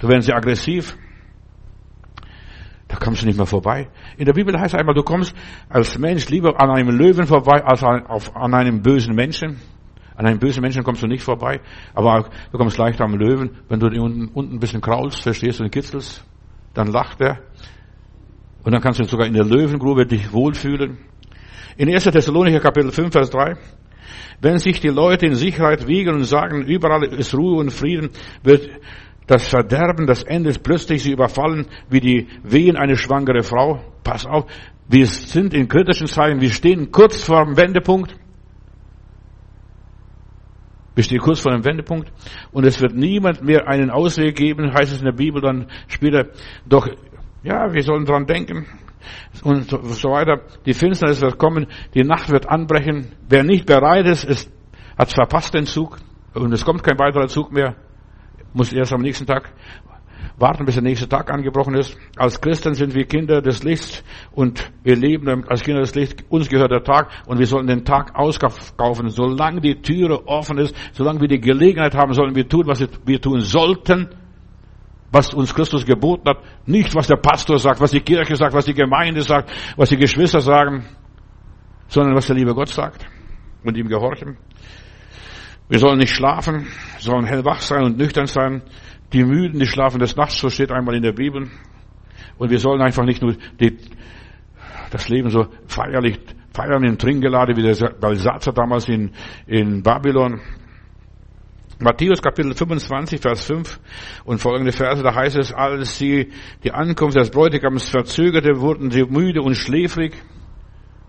da 0.00 0.08
werden 0.08 0.22
sie 0.22 0.32
aggressiv, 0.32 0.96
da 2.88 2.96
kommst 2.96 3.22
du 3.22 3.26
nicht 3.26 3.36
mehr 3.36 3.46
vorbei. 3.46 3.88
In 4.16 4.26
der 4.26 4.32
Bibel 4.32 4.58
heißt 4.58 4.74
einmal, 4.74 4.94
du 4.94 5.02
kommst 5.02 5.34
als 5.68 5.98
Mensch 5.98 6.28
lieber 6.28 6.60
an 6.60 6.70
einem 6.70 6.96
Löwen 6.96 7.26
vorbei, 7.26 7.62
als 7.64 7.82
an 7.82 8.54
einem 8.54 8.82
bösen 8.82 9.14
Menschen. 9.14 9.60
An 10.16 10.26
einem 10.26 10.38
bösen 10.38 10.62
Menschen 10.62 10.82
kommst 10.82 11.02
du 11.02 11.06
nicht 11.06 11.22
vorbei, 11.22 11.60
aber 11.94 12.30
du 12.50 12.58
kommst 12.58 12.78
leichter 12.78 13.04
am 13.04 13.14
Löwen, 13.14 13.50
wenn 13.68 13.80
du 13.80 13.86
unten, 13.86 14.28
unten 14.28 14.54
ein 14.54 14.58
bisschen 14.58 14.80
kraulst, 14.80 15.22
verstehst 15.22 15.60
du, 15.60 15.64
und 15.64 15.70
kitzelst, 15.70 16.24
dann 16.74 16.88
lacht 16.88 17.20
er. 17.20 17.38
Und 18.64 18.72
dann 18.72 18.80
kannst 18.80 18.98
du 18.98 19.04
sogar 19.04 19.26
in 19.26 19.34
der 19.34 19.44
Löwengrube 19.44 20.06
dich 20.06 20.32
wohlfühlen. 20.32 20.98
In 21.76 21.92
1. 21.92 22.04
Thessalonicher 22.04 22.60
Kapitel 22.60 22.90
5, 22.90 23.12
Vers 23.12 23.30
3. 23.30 23.56
Wenn 24.40 24.58
sich 24.58 24.80
die 24.80 24.88
Leute 24.88 25.26
in 25.26 25.34
Sicherheit 25.34 25.86
wiegen 25.86 26.14
und 26.14 26.24
sagen, 26.24 26.62
überall 26.62 27.04
ist 27.04 27.34
Ruhe 27.34 27.60
und 27.60 27.70
Frieden, 27.70 28.10
wird 28.42 28.68
das 29.26 29.46
Verderben, 29.46 30.06
das 30.06 30.22
Ende 30.22 30.52
plötzlich 30.62 31.02
sie 31.02 31.12
überfallen, 31.12 31.66
wie 31.90 32.00
die 32.00 32.28
Wehen 32.42 32.76
eine 32.76 32.96
schwangere 32.96 33.42
Frau. 33.42 33.80
Pass 34.04 34.24
auf, 34.24 34.46
wir 34.88 35.06
sind 35.06 35.52
in 35.52 35.68
kritischen 35.68 36.06
Zeiten, 36.06 36.40
wir 36.40 36.50
stehen 36.50 36.90
kurz 36.92 37.22
vor 37.22 37.44
dem 37.44 37.56
Wendepunkt. 37.56 38.16
Wir 40.96 41.04
stehen 41.04 41.18
kurz 41.18 41.40
vor 41.40 41.52
einem 41.52 41.64
Wendepunkt 41.64 42.10
und 42.52 42.64
es 42.64 42.80
wird 42.80 42.94
niemand 42.94 43.42
mehr 43.42 43.68
einen 43.68 43.90
Ausweg 43.90 44.34
geben, 44.34 44.72
heißt 44.72 44.92
es 44.92 44.98
in 44.98 45.04
der 45.04 45.12
Bibel 45.12 45.42
dann 45.42 45.66
später. 45.88 46.28
Doch, 46.66 46.88
ja, 47.44 47.72
wir 47.72 47.82
sollen 47.82 48.06
dran 48.06 48.26
denken 48.26 48.66
und 49.44 49.68
so 49.70 50.10
weiter. 50.10 50.40
Die 50.64 50.72
Finsternis 50.72 51.20
wird 51.20 51.38
kommen, 51.38 51.66
die 51.94 52.02
Nacht 52.02 52.30
wird 52.30 52.48
anbrechen. 52.48 53.12
Wer 53.28 53.44
nicht 53.44 53.66
bereit 53.66 54.06
ist, 54.06 54.24
ist 54.24 54.50
hat 54.96 55.12
verpasst 55.12 55.52
den 55.52 55.66
Zug 55.66 55.98
und 56.32 56.52
es 56.52 56.64
kommt 56.64 56.82
kein 56.82 56.98
weiterer 56.98 57.28
Zug 57.28 57.52
mehr, 57.52 57.76
muss 58.54 58.72
erst 58.72 58.94
am 58.94 59.02
nächsten 59.02 59.26
Tag 59.26 59.52
warten, 60.38 60.64
bis 60.64 60.74
der 60.74 60.84
nächste 60.84 61.08
Tag 61.08 61.30
angebrochen 61.30 61.74
ist. 61.74 61.96
Als 62.16 62.40
Christen 62.40 62.74
sind 62.74 62.94
wir 62.94 63.06
Kinder 63.06 63.40
des 63.40 63.62
Lichts 63.62 64.04
und 64.32 64.70
wir 64.82 64.96
leben 64.96 65.44
als 65.48 65.62
Kinder 65.62 65.80
des 65.80 65.94
Lichts. 65.94 66.22
Uns 66.28 66.48
gehört 66.48 66.70
der 66.70 66.84
Tag 66.84 67.10
und 67.26 67.38
wir 67.38 67.46
sollen 67.46 67.66
den 67.66 67.84
Tag 67.84 68.14
auskaufen. 68.14 69.08
Solange 69.08 69.60
die 69.60 69.80
Türe 69.80 70.26
offen 70.26 70.58
ist, 70.58 70.74
solange 70.92 71.20
wir 71.20 71.28
die 71.28 71.40
Gelegenheit 71.40 71.94
haben, 71.94 72.12
sollen 72.12 72.34
wir 72.34 72.48
tun, 72.48 72.66
was 72.66 72.86
wir 73.04 73.20
tun 73.20 73.40
sollten, 73.40 74.08
was 75.10 75.32
uns 75.32 75.54
Christus 75.54 75.86
geboten 75.86 76.28
hat. 76.28 76.38
Nicht, 76.66 76.94
was 76.94 77.06
der 77.06 77.16
Pastor 77.16 77.58
sagt, 77.58 77.80
was 77.80 77.92
die 77.92 78.00
Kirche 78.00 78.36
sagt, 78.36 78.52
was 78.54 78.66
die 78.66 78.74
Gemeinde 78.74 79.22
sagt, 79.22 79.50
was 79.76 79.88
die 79.88 79.96
Geschwister 79.96 80.40
sagen, 80.40 80.84
sondern 81.88 82.14
was 82.14 82.26
der 82.26 82.36
liebe 82.36 82.54
Gott 82.54 82.68
sagt 82.68 83.06
und 83.64 83.76
ihm 83.76 83.88
gehorchen. 83.88 84.36
Wir 85.68 85.80
sollen 85.80 85.98
nicht 85.98 86.14
schlafen, 86.14 86.66
sollen 86.98 87.24
hellwach 87.24 87.60
sein 87.60 87.82
und 87.82 87.98
nüchtern 87.98 88.26
sein. 88.26 88.62
Die 89.12 89.24
Müden, 89.24 89.60
die 89.60 89.66
schlafen 89.66 90.00
des 90.00 90.16
Nachts, 90.16 90.38
so 90.38 90.48
steht 90.48 90.72
einmal 90.72 90.94
in 90.96 91.02
der 91.02 91.12
Bibel. 91.12 91.48
Und 92.38 92.50
wir 92.50 92.58
sollen 92.58 92.80
einfach 92.82 93.04
nicht 93.04 93.22
nur 93.22 93.36
die, 93.60 93.78
das 94.90 95.08
Leben 95.08 95.30
so 95.30 95.46
feierlich 95.66 96.18
feiern 96.52 96.84
in 96.84 96.98
Trinkgelade 96.98 97.56
wie 97.56 97.62
der 97.62 97.90
Belsatzer 98.00 98.52
damals 98.52 98.88
in, 98.88 99.10
in 99.46 99.82
Babylon. 99.82 100.40
Matthäus 101.78 102.22
Kapitel 102.22 102.54
25, 102.54 103.20
Vers 103.20 103.44
5 103.44 103.80
und 104.24 104.38
folgende 104.38 104.72
Verse, 104.72 105.02
da 105.02 105.14
heißt 105.14 105.36
es, 105.36 105.52
als 105.52 105.98
sie 105.98 106.32
die 106.64 106.72
Ankunft 106.72 107.18
des 107.18 107.30
Bräutigams 107.30 107.90
verzögerte, 107.90 108.60
wurden 108.60 108.90
sie 108.90 109.04
müde 109.04 109.42
und 109.42 109.56
schläfrig, 109.56 110.14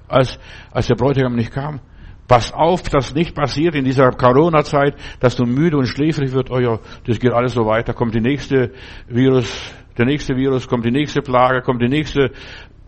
als, 0.10 0.38
als 0.72 0.88
der 0.88 0.96
Bräutigam 0.96 1.36
nicht 1.36 1.54
kam. 1.54 1.80
Pass 2.28 2.52
auf, 2.54 2.84
dass 2.84 3.16
nicht 3.16 3.34
passiert 3.34 3.76
in 3.76 3.86
dieser 3.86 4.12
Corona-Zeit, 4.12 4.96
dass 5.20 5.36
du 5.36 5.46
müde 5.46 5.78
und 5.78 5.88
schläfrig 5.88 6.34
wird. 6.34 6.52
Oh 6.52 6.60
ja, 6.60 6.80
das 7.06 7.20
geht 7.20 7.32
alles 7.32 7.54
so 7.54 7.66
weiter. 7.66 7.94
Kommt 7.94 8.16
die 8.16 8.22
nächste 8.22 8.74
Virus, 9.08 9.74
der 9.98 10.06
nächste 10.06 10.36
Virus, 10.36 10.68
kommt 10.68 10.86
die 10.86 10.92
nächste 10.92 11.22
Plage, 11.22 11.62
kommt 11.62 11.82
die 11.82 11.88
nächste, 11.88 12.32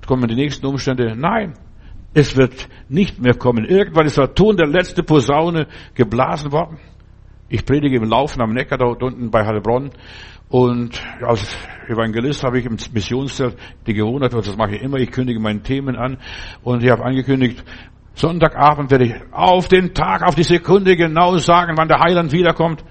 kommen 0.06 0.28
die 0.28 0.36
nächsten 0.36 0.66
Umstände. 0.66 1.16
Nein, 1.16 1.54
es 2.14 2.36
wird 2.36 2.68
nicht 2.90 3.22
mehr 3.22 3.34
kommen. 3.34 3.64
Irgendwann 3.64 4.08
ist 4.08 4.18
der 4.18 4.34
Ton 4.34 4.58
der 4.58 4.68
letzte 4.68 5.04
Posaune 5.04 5.68
geblasen 5.94 6.52
worden. 6.52 6.78
Ich 7.48 7.66
predige 7.66 7.98
im 7.98 8.04
Laufen 8.04 8.42
am 8.42 8.54
Neckar 8.54 8.78
da 8.78 8.86
unten 8.86 9.32
bei 9.32 9.46
Heilbronn 9.46 9.92
und 10.50 11.02
als 11.22 11.56
Evangelist 11.88 12.44
habe 12.44 12.60
ich 12.60 12.66
im 12.66 12.78
Missionszelt 12.94 13.56
die 13.88 13.94
Gewohnheit, 13.94 14.34
das 14.34 14.58
mache 14.58 14.76
ich 14.76 14.82
immer, 14.82 14.98
ich 14.98 15.12
kündige 15.12 15.40
meine 15.40 15.62
Themen 15.62 15.96
an 15.96 16.18
und 16.64 16.84
ich 16.84 16.90
habe 16.90 17.06
angekündigt, 17.06 17.64
Sonntagabend 18.20 18.92
werde 18.92 19.06
ich 19.06 19.14
auf 19.32 19.70
den 19.70 19.94
Tag, 19.94 20.24
auf 20.24 20.36
die 20.36 20.44
Sekunde 20.44 20.98
genau 20.98 21.38
sagen, 21.38 21.78
wann 21.78 21.88
der 21.88 22.02
Heiland 22.02 22.34
wiederkommt. 22.34 22.84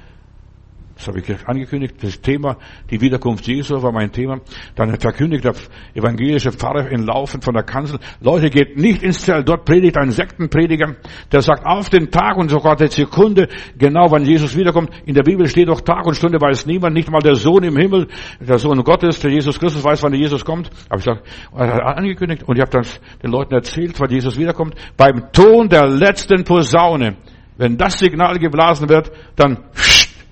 Das 0.99 1.07
habe 1.07 1.21
ich 1.21 1.47
angekündigt. 1.47 1.95
Das 2.03 2.21
Thema, 2.21 2.57
die 2.91 3.01
Wiederkunft 3.01 3.47
Jesu 3.47 3.81
war 3.81 3.93
mein 3.93 4.11
Thema. 4.11 4.41
Dann 4.75 4.99
verkündigt 4.99 5.45
der 5.45 5.55
evangelische 5.95 6.51
Pfarrer 6.51 6.91
in 6.91 7.05
Laufen 7.05 7.41
von 7.41 7.55
der 7.55 7.63
Kanzel, 7.63 8.01
Leute, 8.21 8.51
geht 8.51 8.77
nicht 8.77 9.05
ins 9.05 9.23
Zelt. 9.23 9.49
Dort 9.49 9.65
predigt 9.65 9.97
ein 9.97 10.11
Sektenprediger, 10.11 10.97
der 11.31 11.41
sagt 11.41 11.65
auf 11.65 11.89
den 11.89 12.11
Tag 12.11 12.37
und 12.37 12.49
sogar 12.49 12.75
der 12.75 12.89
Sekunde 12.89 13.47
genau, 13.79 14.11
wann 14.11 14.25
Jesus 14.25 14.57
wiederkommt. 14.57 14.91
In 15.07 15.15
der 15.15 15.23
Bibel 15.23 15.47
steht 15.47 15.69
doch 15.69 15.81
Tag 15.83 16.05
und 16.05 16.17
Stunde 16.17 16.41
weiß 16.41 16.67
niemand, 16.67 16.95
nicht 16.95 17.09
mal 17.09 17.21
der 17.21 17.37
Sohn 17.37 17.63
im 17.63 17.77
Himmel, 17.77 18.09
der 18.41 18.59
Sohn 18.59 18.83
Gottes, 18.83 19.21
der 19.21 19.31
Jesus 19.31 19.61
Christus 19.61 19.85
weiß, 19.85 20.03
wann 20.03 20.11
der 20.11 20.21
Jesus 20.21 20.45
kommt. 20.45 20.69
Habe 20.91 20.99
ich 20.99 21.05
gesagt, 21.05 21.23
angekündigt 21.55 22.43
und 22.43 22.57
ich 22.57 22.61
habe 22.61 22.73
dann 22.73 22.87
den 23.23 23.31
Leuten 23.31 23.55
erzählt, 23.55 23.95
wann 24.01 24.11
Jesus 24.11 24.37
wiederkommt. 24.37 24.75
Beim 24.97 25.31
Ton 25.31 25.69
der 25.69 25.87
letzten 25.87 26.43
Posaune. 26.43 27.19
Wenn 27.57 27.77
das 27.77 27.99
Signal 27.99 28.39
geblasen 28.39 28.89
wird, 28.89 29.11
dann 29.37 29.59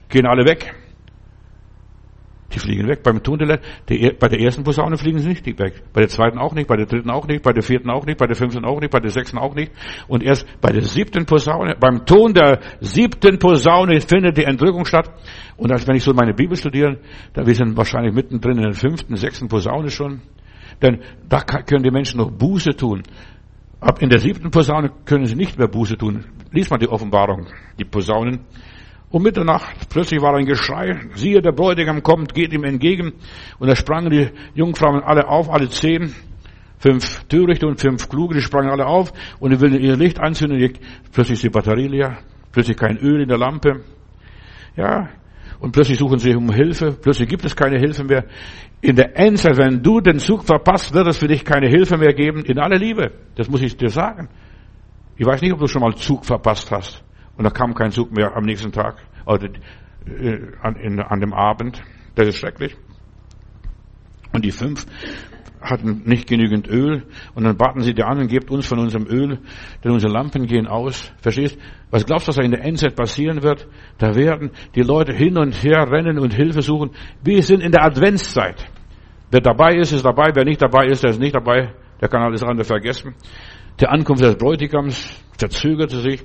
gehen 0.08 0.26
alle 0.26 0.44
weg. 0.44 0.74
Die 2.52 2.60
fliegen 2.60 2.86
weg. 2.86 3.02
Beim 3.02 3.22
Tunnel, 3.22 3.60
bei 3.86 4.28
der 4.28 4.40
ersten 4.40 4.62
Posaune 4.62 4.96
fliegen 4.96 5.18
sie 5.18 5.30
nicht 5.30 5.46
weg. 5.58 5.82
Bei 5.92 6.00
der 6.00 6.08
zweiten 6.08 6.38
auch 6.38 6.54
nicht, 6.54 6.68
bei 6.68 6.76
der 6.76 6.86
dritten 6.86 7.10
auch 7.10 7.26
nicht, 7.26 7.42
bei 7.42 7.52
der 7.52 7.62
vierten 7.62 7.90
auch 7.90 8.06
nicht, 8.06 8.18
bei 8.18 8.26
der 8.26 8.36
fünften 8.36 8.64
auch 8.64 8.80
nicht, 8.80 8.90
bei 8.92 9.00
der 9.00 9.10
sechsten 9.10 9.36
auch 9.36 9.54
nicht. 9.54 9.72
Und 10.06 10.22
erst 10.22 10.46
bei 10.60 10.70
der 10.70 10.82
siebten 10.82 11.26
Posaune, 11.26 11.76
beim 11.78 12.06
Ton 12.06 12.34
der 12.34 12.60
siebten 12.80 13.38
Posaune 13.38 14.00
findet 14.00 14.36
die 14.36 14.44
Entrückung 14.44 14.84
statt. 14.84 15.10
Und 15.56 15.72
als 15.72 15.86
wenn 15.88 15.96
ich 15.96 16.04
so 16.04 16.12
meine 16.14 16.34
Bibel 16.34 16.56
studiere, 16.56 16.98
da 17.34 17.44
wir 17.44 17.54
sind 17.54 17.76
wahrscheinlich 17.76 18.14
mittendrin 18.14 18.58
in 18.58 18.62
der 18.62 18.74
fünften, 18.74 19.16
sechsten 19.16 19.48
Posaune 19.48 19.90
schon. 19.90 20.22
Denn 20.80 21.00
da 21.28 21.40
können 21.40 21.82
die 21.82 21.90
Menschen 21.90 22.18
noch 22.18 22.30
Buße 22.30 22.76
tun. 22.76 23.02
Ab 23.80 24.00
in 24.00 24.08
der 24.08 24.20
siebten 24.20 24.50
Posaune 24.50 24.92
können 25.04 25.26
sie 25.26 25.36
nicht 25.36 25.58
mehr 25.58 25.68
Buße 25.68 25.96
tun. 25.96 26.24
Lies 26.52 26.70
mal 26.70 26.78
die 26.78 26.88
Offenbarung, 26.88 27.48
die 27.78 27.84
Posaunen. 27.84 28.40
Um 29.10 29.22
Mitternacht 29.22 29.88
plötzlich 29.88 30.20
war 30.20 30.34
ein 30.34 30.46
Geschrei. 30.46 31.00
Siehe, 31.14 31.40
der 31.40 31.52
Bräutigam 31.52 32.02
kommt, 32.02 32.34
geht 32.34 32.52
ihm 32.52 32.64
entgegen. 32.64 33.12
Und 33.58 33.68
da 33.68 33.76
sprangen 33.76 34.10
die 34.10 34.30
Jungfrauen 34.54 35.02
alle 35.02 35.28
auf, 35.28 35.48
alle 35.48 35.68
zehn. 35.68 36.14
Fünf 36.78 37.24
Törichte 37.24 37.66
und 37.66 37.80
fünf 37.80 38.08
Kluge, 38.08 38.34
die 38.34 38.42
sprangen 38.42 38.70
alle 38.70 38.86
auf 38.86 39.12
und 39.40 39.50
die 39.50 39.60
will 39.60 39.74
ihr 39.80 39.96
Licht 39.96 40.20
anzünden. 40.20 40.58
Plötzlich 41.12 41.36
ist 41.36 41.44
die 41.44 41.48
Batterie 41.48 41.88
leer. 41.88 42.18
Plötzlich 42.52 42.76
kein 42.76 42.98
Öl 42.98 43.22
in 43.22 43.28
der 43.28 43.38
Lampe. 43.38 43.82
Ja. 44.76 45.08
Und 45.58 45.72
plötzlich 45.72 45.98
suchen 45.98 46.18
sie 46.18 46.34
um 46.34 46.52
Hilfe. 46.52 46.92
Plötzlich 47.00 47.28
gibt 47.28 47.44
es 47.44 47.56
keine 47.56 47.78
Hilfe 47.78 48.04
mehr. 48.04 48.24
In 48.82 48.94
der 48.96 49.18
Endzeit, 49.18 49.56
wenn 49.56 49.82
du 49.82 50.00
den 50.00 50.18
Zug 50.18 50.44
verpasst, 50.44 50.92
wird 50.92 51.06
es 51.06 51.16
für 51.16 51.28
dich 51.28 51.44
keine 51.44 51.68
Hilfe 51.68 51.96
mehr 51.96 52.12
geben. 52.12 52.44
In 52.44 52.58
aller 52.58 52.76
Liebe. 52.76 53.12
Das 53.36 53.48
muss 53.48 53.62
ich 53.62 53.76
dir 53.76 53.88
sagen. 53.88 54.28
Ich 55.16 55.24
weiß 55.24 55.40
nicht, 55.40 55.52
ob 55.52 55.60
du 55.60 55.66
schon 55.66 55.80
mal 55.80 55.94
Zug 55.94 56.26
verpasst 56.26 56.70
hast. 56.70 57.05
Und 57.36 57.44
da 57.44 57.50
kam 57.50 57.74
kein 57.74 57.90
Zug 57.90 58.12
mehr 58.12 58.36
am 58.36 58.44
nächsten 58.44 58.72
Tag 58.72 58.96
oder 59.26 59.48
äh, 60.06 60.38
an, 60.62 60.76
in, 60.76 61.00
an 61.00 61.20
dem 61.20 61.32
Abend. 61.32 61.82
Das 62.14 62.28
ist 62.28 62.38
schrecklich. 62.38 62.76
Und 64.32 64.44
die 64.44 64.50
fünf 64.50 64.86
hatten 65.60 66.02
nicht 66.04 66.28
genügend 66.28 66.68
Öl 66.68 67.04
und 67.34 67.44
dann 67.44 67.56
baten 67.56 67.80
sie 67.80 67.94
dir 67.94 68.06
an 68.06 68.18
und 68.18 68.28
gebt 68.28 68.50
uns 68.50 68.66
von 68.66 68.78
unserem 68.78 69.06
Öl, 69.06 69.38
denn 69.82 69.92
unsere 69.92 70.12
Lampen 70.12 70.46
gehen 70.46 70.66
aus. 70.66 71.12
Verstehst? 71.20 71.58
Was 71.90 72.04
glaubst 72.06 72.26
du, 72.26 72.28
was 72.28 72.36
da 72.36 72.42
in 72.42 72.50
der 72.50 72.64
Endzeit 72.64 72.94
passieren 72.94 73.42
wird? 73.42 73.66
Da 73.98 74.14
werden 74.14 74.50
die 74.74 74.82
Leute 74.82 75.12
hin 75.12 75.36
und 75.38 75.52
her 75.62 75.90
rennen 75.90 76.18
und 76.18 76.34
Hilfe 76.34 76.62
suchen. 76.62 76.90
Wir 77.22 77.42
sind 77.42 77.62
in 77.62 77.72
der 77.72 77.84
Adventszeit. 77.84 78.66
Wer 79.30 79.40
dabei 79.40 79.74
ist, 79.74 79.92
ist 79.92 80.04
dabei. 80.04 80.30
Wer 80.34 80.44
nicht 80.44 80.62
dabei 80.62 80.86
ist, 80.86 81.02
der 81.02 81.10
ist 81.10 81.20
nicht 81.20 81.34
dabei. 81.34 81.72
Der 82.00 82.08
kann 82.08 82.22
alles 82.22 82.42
andere 82.42 82.64
vergessen. 82.64 83.14
Die 83.80 83.86
Ankunft 83.86 84.22
des 84.22 84.36
Bräutigams 84.36 85.22
verzögerte 85.38 86.00
sich. 86.00 86.22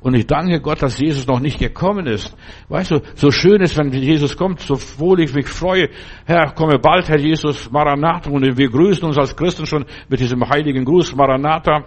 Und 0.00 0.14
ich 0.14 0.26
danke 0.26 0.60
Gott, 0.60 0.82
dass 0.82 0.98
Jesus 0.98 1.26
noch 1.26 1.40
nicht 1.40 1.58
gekommen 1.58 2.06
ist. 2.06 2.36
Weißt 2.68 2.90
du, 2.90 3.00
so 3.14 3.30
schön 3.30 3.60
ist, 3.60 3.78
wenn 3.78 3.92
Jesus 3.92 4.36
kommt, 4.36 4.60
so 4.60 4.76
wohl 4.98 5.20
ich 5.20 5.32
mich 5.32 5.48
freue. 5.48 5.88
Herr, 6.26 6.52
komme 6.54 6.78
bald, 6.78 7.08
Herr 7.08 7.18
Jesus, 7.18 7.70
Maranatha. 7.70 8.30
Und 8.30 8.58
wir 8.58 8.68
grüßen 8.68 9.04
uns 9.04 9.16
als 9.18 9.36
Christen 9.36 9.66
schon 9.66 9.84
mit 10.08 10.20
diesem 10.20 10.48
heiligen 10.48 10.84
Gruß, 10.84 11.14
Maranatha. 11.14 11.86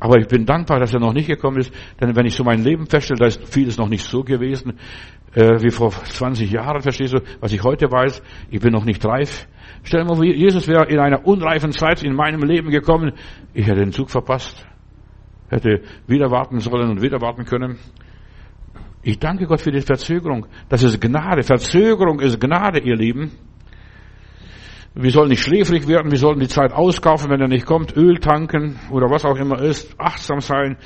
Aber 0.00 0.18
ich 0.18 0.26
bin 0.26 0.46
dankbar, 0.46 0.80
dass 0.80 0.94
er 0.94 1.00
noch 1.00 1.12
nicht 1.12 1.28
gekommen 1.28 1.58
ist, 1.58 1.70
denn 2.00 2.16
wenn 2.16 2.24
ich 2.24 2.34
so 2.34 2.42
mein 2.42 2.64
Leben 2.64 2.86
feststelle, 2.86 3.18
da 3.18 3.26
ist 3.26 3.46
vieles 3.52 3.76
noch 3.76 3.88
nicht 3.88 4.02
so 4.02 4.24
gewesen, 4.24 4.78
äh, 5.34 5.62
wie 5.62 5.70
vor 5.70 5.90
20 5.90 6.50
Jahren, 6.50 6.80
verstehst 6.80 7.12
du, 7.12 7.20
was 7.40 7.52
ich 7.52 7.62
heute 7.62 7.90
weiß, 7.90 8.22
ich 8.50 8.60
bin 8.60 8.72
noch 8.72 8.86
nicht 8.86 9.04
reif. 9.04 9.46
Stell 9.82 10.00
dir 10.00 10.08
mal 10.08 10.16
vor, 10.16 10.24
Jesus 10.24 10.66
wäre 10.66 10.86
in 10.86 10.98
einer 10.98 11.26
unreifen 11.26 11.72
Zeit 11.72 12.02
in 12.02 12.14
meinem 12.14 12.42
Leben 12.42 12.70
gekommen, 12.70 13.12
ich 13.52 13.66
hätte 13.66 13.80
den 13.80 13.92
Zug 13.92 14.10
verpasst 14.10 14.66
hätte 15.50 15.82
wieder 16.06 16.30
warten 16.30 16.60
sollen 16.60 16.90
und 16.90 17.02
wieder 17.02 17.20
warten 17.20 17.44
können. 17.44 17.78
Ich 19.02 19.18
danke 19.18 19.46
Gott 19.46 19.60
für 19.60 19.72
die 19.72 19.80
Verzögerung. 19.80 20.46
Das 20.68 20.82
ist 20.82 21.00
Gnade. 21.00 21.42
Verzögerung 21.42 22.20
ist 22.20 22.40
Gnade, 22.40 22.80
ihr 22.80 22.96
Lieben. 22.96 23.32
Wir 24.94 25.10
sollen 25.10 25.28
nicht 25.28 25.42
schläfrig 25.42 25.86
werden, 25.86 26.10
wir 26.10 26.18
sollen 26.18 26.40
die 26.40 26.48
Zeit 26.48 26.72
auskaufen, 26.72 27.30
wenn 27.30 27.40
er 27.40 27.46
nicht 27.46 27.64
kommt, 27.64 27.96
Öl 27.96 28.18
tanken 28.18 28.76
oder 28.90 29.08
was 29.08 29.24
auch 29.24 29.36
immer 29.36 29.62
ist, 29.62 29.94
achtsam 29.98 30.40
sein, 30.40 30.78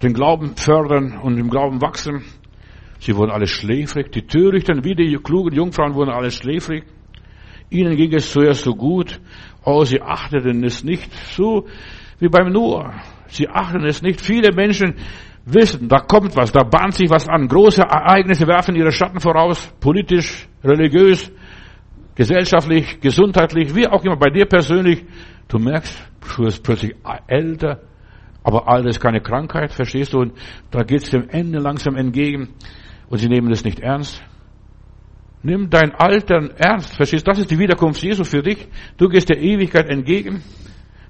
den 0.00 0.12
Glauben 0.12 0.54
fördern 0.56 1.18
und 1.18 1.36
im 1.38 1.50
Glauben 1.50 1.82
wachsen. 1.82 2.22
Sie 3.00 3.16
wurden 3.16 3.32
alle 3.32 3.48
schläfrig, 3.48 4.12
die 4.12 4.26
Törichten 4.26 4.84
wie 4.84 4.94
die 4.94 5.16
klugen 5.16 5.52
Jungfrauen 5.52 5.94
wurden 5.94 6.10
alle 6.10 6.30
schläfrig. 6.30 6.84
Ihnen 7.68 7.96
ging 7.96 8.14
es 8.14 8.30
zuerst 8.30 8.62
so 8.62 8.76
gut, 8.76 9.20
oh, 9.64 9.84
sie 9.84 10.00
achteten 10.00 10.62
es 10.62 10.84
nicht 10.84 11.12
so 11.12 11.66
wie 12.20 12.28
beim 12.28 12.52
Noah. 12.52 12.94
Sie 13.28 13.48
achten 13.48 13.84
es 13.84 14.02
nicht. 14.02 14.20
Viele 14.20 14.52
Menschen 14.52 14.94
wissen, 15.44 15.88
da 15.88 16.00
kommt 16.00 16.36
was, 16.36 16.52
da 16.52 16.62
bahnt 16.62 16.94
sich 16.94 17.10
was 17.10 17.28
an. 17.28 17.48
Große 17.48 17.82
Ereignisse 17.82 18.46
werfen 18.46 18.74
ihre 18.74 18.92
Schatten 18.92 19.20
voraus, 19.20 19.72
politisch, 19.80 20.48
religiös, 20.62 21.30
gesellschaftlich, 22.14 23.00
gesundheitlich, 23.00 23.74
wie 23.74 23.86
auch 23.86 24.04
immer, 24.04 24.16
bei 24.16 24.30
dir 24.30 24.46
persönlich. 24.46 25.04
Du 25.48 25.58
merkst, 25.58 26.10
du 26.36 26.44
wirst 26.44 26.62
plötzlich 26.62 26.94
älter, 27.26 27.80
aber 28.42 28.68
Alter 28.68 28.88
ist 28.88 29.00
keine 29.00 29.20
Krankheit, 29.20 29.72
verstehst 29.72 30.12
du? 30.12 30.20
Und 30.20 30.32
da 30.70 30.82
geht 30.82 31.02
es 31.02 31.10
dem 31.10 31.28
Ende 31.30 31.58
langsam 31.58 31.96
entgegen 31.96 32.48
und 33.08 33.18
sie 33.18 33.28
nehmen 33.28 33.50
es 33.50 33.64
nicht 33.64 33.80
ernst. 33.80 34.22
Nimm 35.42 35.70
dein 35.70 35.92
Alter 35.94 36.50
ernst, 36.56 36.94
verstehst 36.94 37.26
du? 37.26 37.30
Das 37.30 37.38
ist 37.38 37.50
die 37.50 37.58
Wiederkunft 37.58 38.02
Jesu 38.02 38.24
für 38.24 38.42
dich. 38.42 38.66
Du 38.96 39.08
gehst 39.08 39.28
der 39.28 39.40
Ewigkeit 39.40 39.88
entgegen. 39.88 40.42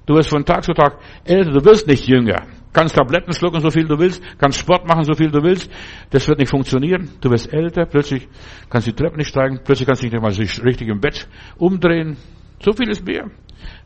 Du 0.09 0.15
wirst 0.15 0.31
von 0.31 0.43
Tag 0.43 0.63
zu 0.63 0.73
Tag 0.73 0.97
älter, 1.23 1.51
du 1.51 1.63
wirst 1.63 1.85
nicht 1.85 2.07
jünger. 2.07 2.47
Kannst 2.73 2.95
Tabletten 2.95 3.31
schlucken, 3.31 3.61
so 3.61 3.69
viel 3.69 3.87
du 3.87 3.99
willst, 3.99 4.23
kannst 4.39 4.57
Sport 4.57 4.87
machen, 4.87 5.03
so 5.03 5.13
viel 5.13 5.29
du 5.29 5.43
willst. 5.43 5.69
Das 6.09 6.27
wird 6.27 6.39
nicht 6.39 6.49
funktionieren. 6.49 7.11
Du 7.21 7.29
wirst 7.29 7.53
älter, 7.53 7.85
plötzlich 7.85 8.27
kannst 8.71 8.87
du 8.87 8.91
die 8.91 8.95
Treppe 8.95 9.17
nicht 9.17 9.27
steigen, 9.27 9.59
plötzlich 9.63 9.85
kannst 9.85 10.01
du 10.01 10.07
nicht 10.07 10.19
mal 10.19 10.31
sich 10.31 10.63
richtig 10.63 10.87
im 10.87 10.99
Bett 10.99 11.27
umdrehen. 11.59 12.17
So 12.59 12.73
viel 12.73 12.89
ist 12.89 13.05
mehr. 13.05 13.29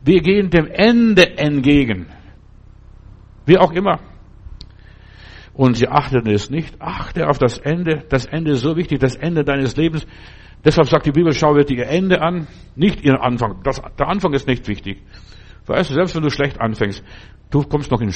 Wir 0.02 0.22
gehen 0.22 0.48
dem 0.48 0.66
Ende 0.66 1.36
entgegen. 1.36 2.06
Wie 3.44 3.58
auch 3.58 3.72
immer. 3.72 4.00
Und 5.52 5.76
sie 5.76 5.88
achten 5.88 6.26
es 6.26 6.48
nicht. 6.48 6.80
Achte 6.80 7.28
auf 7.28 7.36
das 7.36 7.58
Ende. 7.58 8.02
Das 8.08 8.24
Ende 8.24 8.52
ist 8.52 8.62
so 8.62 8.78
wichtig, 8.78 8.98
das 8.98 9.14
Ende 9.14 9.44
deines 9.44 9.76
Lebens. 9.76 10.06
Deshalb 10.64 10.88
sagt 10.88 11.04
die 11.04 11.12
Bibel, 11.12 11.34
schau 11.34 11.52
dir 11.52 11.68
ihr 11.68 11.86
Ende 11.86 12.22
an, 12.22 12.46
nicht 12.76 13.04
ihren 13.04 13.18
Anfang. 13.18 13.60
Das, 13.62 13.82
der 13.98 14.08
Anfang 14.08 14.32
ist 14.32 14.48
nicht 14.48 14.66
wichtig. 14.68 15.02
Weißt 15.66 15.90
du, 15.90 15.94
selbst 15.94 16.14
wenn 16.14 16.22
du 16.22 16.30
schlecht 16.30 16.60
anfängst, 16.60 17.02
du 17.50 17.62
kommst 17.62 17.90
noch 17.90 18.00
in, 18.00 18.12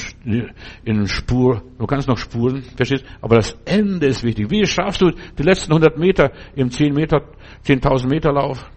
in 0.85 1.07
Spur, 1.07 1.63
du 1.79 1.87
kannst 1.87 2.09
noch 2.09 2.19
spuren, 2.19 2.63
verstehst? 2.77 3.05
Aber 3.21 3.37
das 3.37 3.57
Ende 3.65 4.07
ist 4.07 4.23
wichtig. 4.23 4.51
Wie 4.51 4.67
schaffst 4.67 5.01
du 5.01 5.11
die 5.11 5.43
letzten 5.43 5.73
100 5.73 5.97
Meter 5.99 6.33
im 6.55 6.71
10 6.71 6.93
Meter, 6.93 7.23
10.000 7.65 8.09
Meter 8.09 8.33
Lauf? 8.33 8.71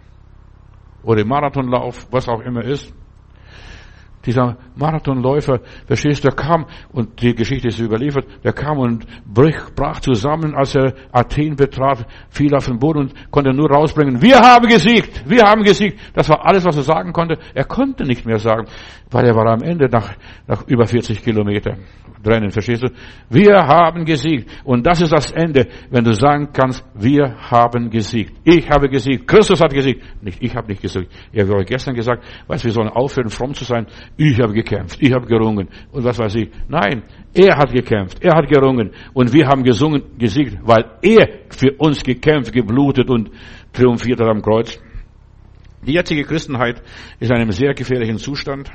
Oder 1.03 1.21
im 1.21 1.27
Marathonlauf, 1.27 2.07
was 2.11 2.29
auch 2.29 2.41
immer 2.41 2.63
ist? 2.63 2.93
Dieser 4.25 4.57
Marathonläufer, 4.75 5.59
verstehst 5.85 6.23
du, 6.23 6.29
der 6.29 6.35
kam, 6.35 6.65
und 6.91 7.21
die 7.21 7.33
Geschichte 7.33 7.69
ist 7.69 7.79
überliefert, 7.79 8.25
der 8.43 8.53
kam 8.53 8.77
und 8.77 9.05
brach 9.25 9.99
zusammen, 9.99 10.55
als 10.55 10.75
er 10.75 10.93
Athen 11.11 11.55
betrat, 11.55 12.05
fiel 12.29 12.53
auf 12.55 12.67
den 12.67 12.79
Boden 12.79 12.99
und 12.99 13.31
konnte 13.31 13.53
nur 13.53 13.69
rausbringen, 13.69 14.21
wir 14.21 14.37
haben 14.39 14.67
gesiegt, 14.67 15.23
wir 15.27 15.43
haben 15.43 15.63
gesiegt. 15.63 15.99
Das 16.13 16.29
war 16.29 16.45
alles, 16.45 16.63
was 16.65 16.77
er 16.77 16.83
sagen 16.83 17.13
konnte. 17.13 17.37
Er 17.53 17.65
konnte 17.65 18.03
nicht 18.03 18.25
mehr 18.25 18.39
sagen, 18.39 18.67
weil 19.09 19.25
er 19.25 19.35
war 19.35 19.47
am 19.47 19.61
Ende 19.61 19.87
nach, 19.89 20.13
nach 20.47 20.67
über 20.67 20.85
40 20.85 21.23
Kilometer 21.23 21.77
drinnen, 22.21 22.51
verstehst 22.51 22.83
du? 22.83 22.87
Wir 23.29 23.55
haben 23.55 24.05
gesiegt. 24.05 24.49
Und 24.63 24.85
das 24.85 25.01
ist 25.01 25.11
das 25.11 25.31
Ende, 25.31 25.67
wenn 25.89 26.03
du 26.03 26.13
sagen 26.13 26.49
kannst, 26.53 26.83
wir 26.93 27.35
haben 27.49 27.89
gesiegt. 27.89 28.33
Ich 28.43 28.69
habe 28.69 28.89
gesiegt. 28.89 29.27
Christus 29.27 29.59
hat 29.61 29.73
gesiegt. 29.73 30.03
Nicht, 30.21 30.41
ich 30.41 30.55
habe 30.55 30.67
nicht 30.67 30.81
gesiegt. 30.81 31.11
Ich 31.31 31.41
habe 31.41 31.55
euch 31.55 31.65
gestern 31.65 31.95
gesagt, 31.95 32.23
weißt, 32.47 32.63
wir 32.63 32.71
sollen 32.71 32.89
aufhören, 32.89 33.29
fromm 33.29 33.53
zu 33.53 33.63
sein. 33.63 33.87
Ich 34.17 34.39
habe 34.39 34.53
gekämpft. 34.53 34.97
Ich 35.01 35.11
habe 35.11 35.25
gerungen. 35.25 35.67
Und 35.91 36.03
was 36.03 36.19
weiß 36.19 36.35
ich. 36.35 36.49
Nein, 36.67 37.03
er 37.33 37.57
hat 37.57 37.71
gekämpft. 37.71 38.23
Er 38.23 38.35
hat 38.35 38.47
gerungen. 38.47 38.91
Und 39.13 39.33
wir 39.33 39.47
haben 39.47 39.63
gesungen, 39.63 40.03
gesiegt, 40.17 40.57
weil 40.63 40.85
er 41.01 41.27
für 41.49 41.73
uns 41.77 42.03
gekämpft, 42.03 42.53
geblutet 42.53 43.09
und 43.09 43.31
triumphiert 43.73 44.19
hat 44.19 44.27
am 44.27 44.41
Kreuz. 44.41 44.79
Die 45.85 45.93
jetzige 45.93 46.23
Christenheit 46.23 46.81
ist 47.19 47.31
in 47.31 47.37
einem 47.37 47.51
sehr 47.51 47.73
gefährlichen 47.73 48.17
Zustand. 48.17 48.69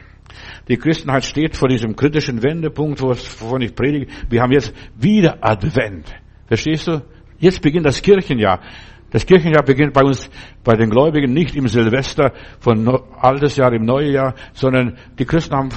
Die 0.68 0.76
Christenheit 0.76 1.24
steht 1.24 1.57
vor 1.57 1.68
diesem 1.68 1.95
kritischen 1.95 2.43
Wendepunkt, 2.43 3.01
wovon 3.01 3.62
ich 3.62 3.74
predige. 3.74 4.07
Wir 4.28 4.43
haben 4.43 4.53
jetzt 4.53 4.74
wieder 4.99 5.39
Advent. 5.41 6.12
Verstehst 6.47 6.89
du? 6.89 7.03
Jetzt 7.39 7.62
beginnt 7.62 7.87
das 7.87 8.03
Kirchenjahr. 8.03 8.61
Das 9.11 9.24
Kirchenjahr 9.24 9.62
beginnt 9.62 9.92
bei 9.92 10.02
uns, 10.02 10.28
bei 10.64 10.74
den 10.74 10.90
Gläubigen, 10.90 11.32
nicht 11.32 11.54
im 11.54 11.68
Silvester 11.68 12.32
von 12.59 12.88
altes 13.20 13.57
Jahr, 13.57 13.72
im 13.72 13.84
neue 13.84 14.11
Jahr, 14.11 14.34
sondern 14.52 14.98
die 15.18 15.24
Christen 15.24 15.54
haben 15.54 15.68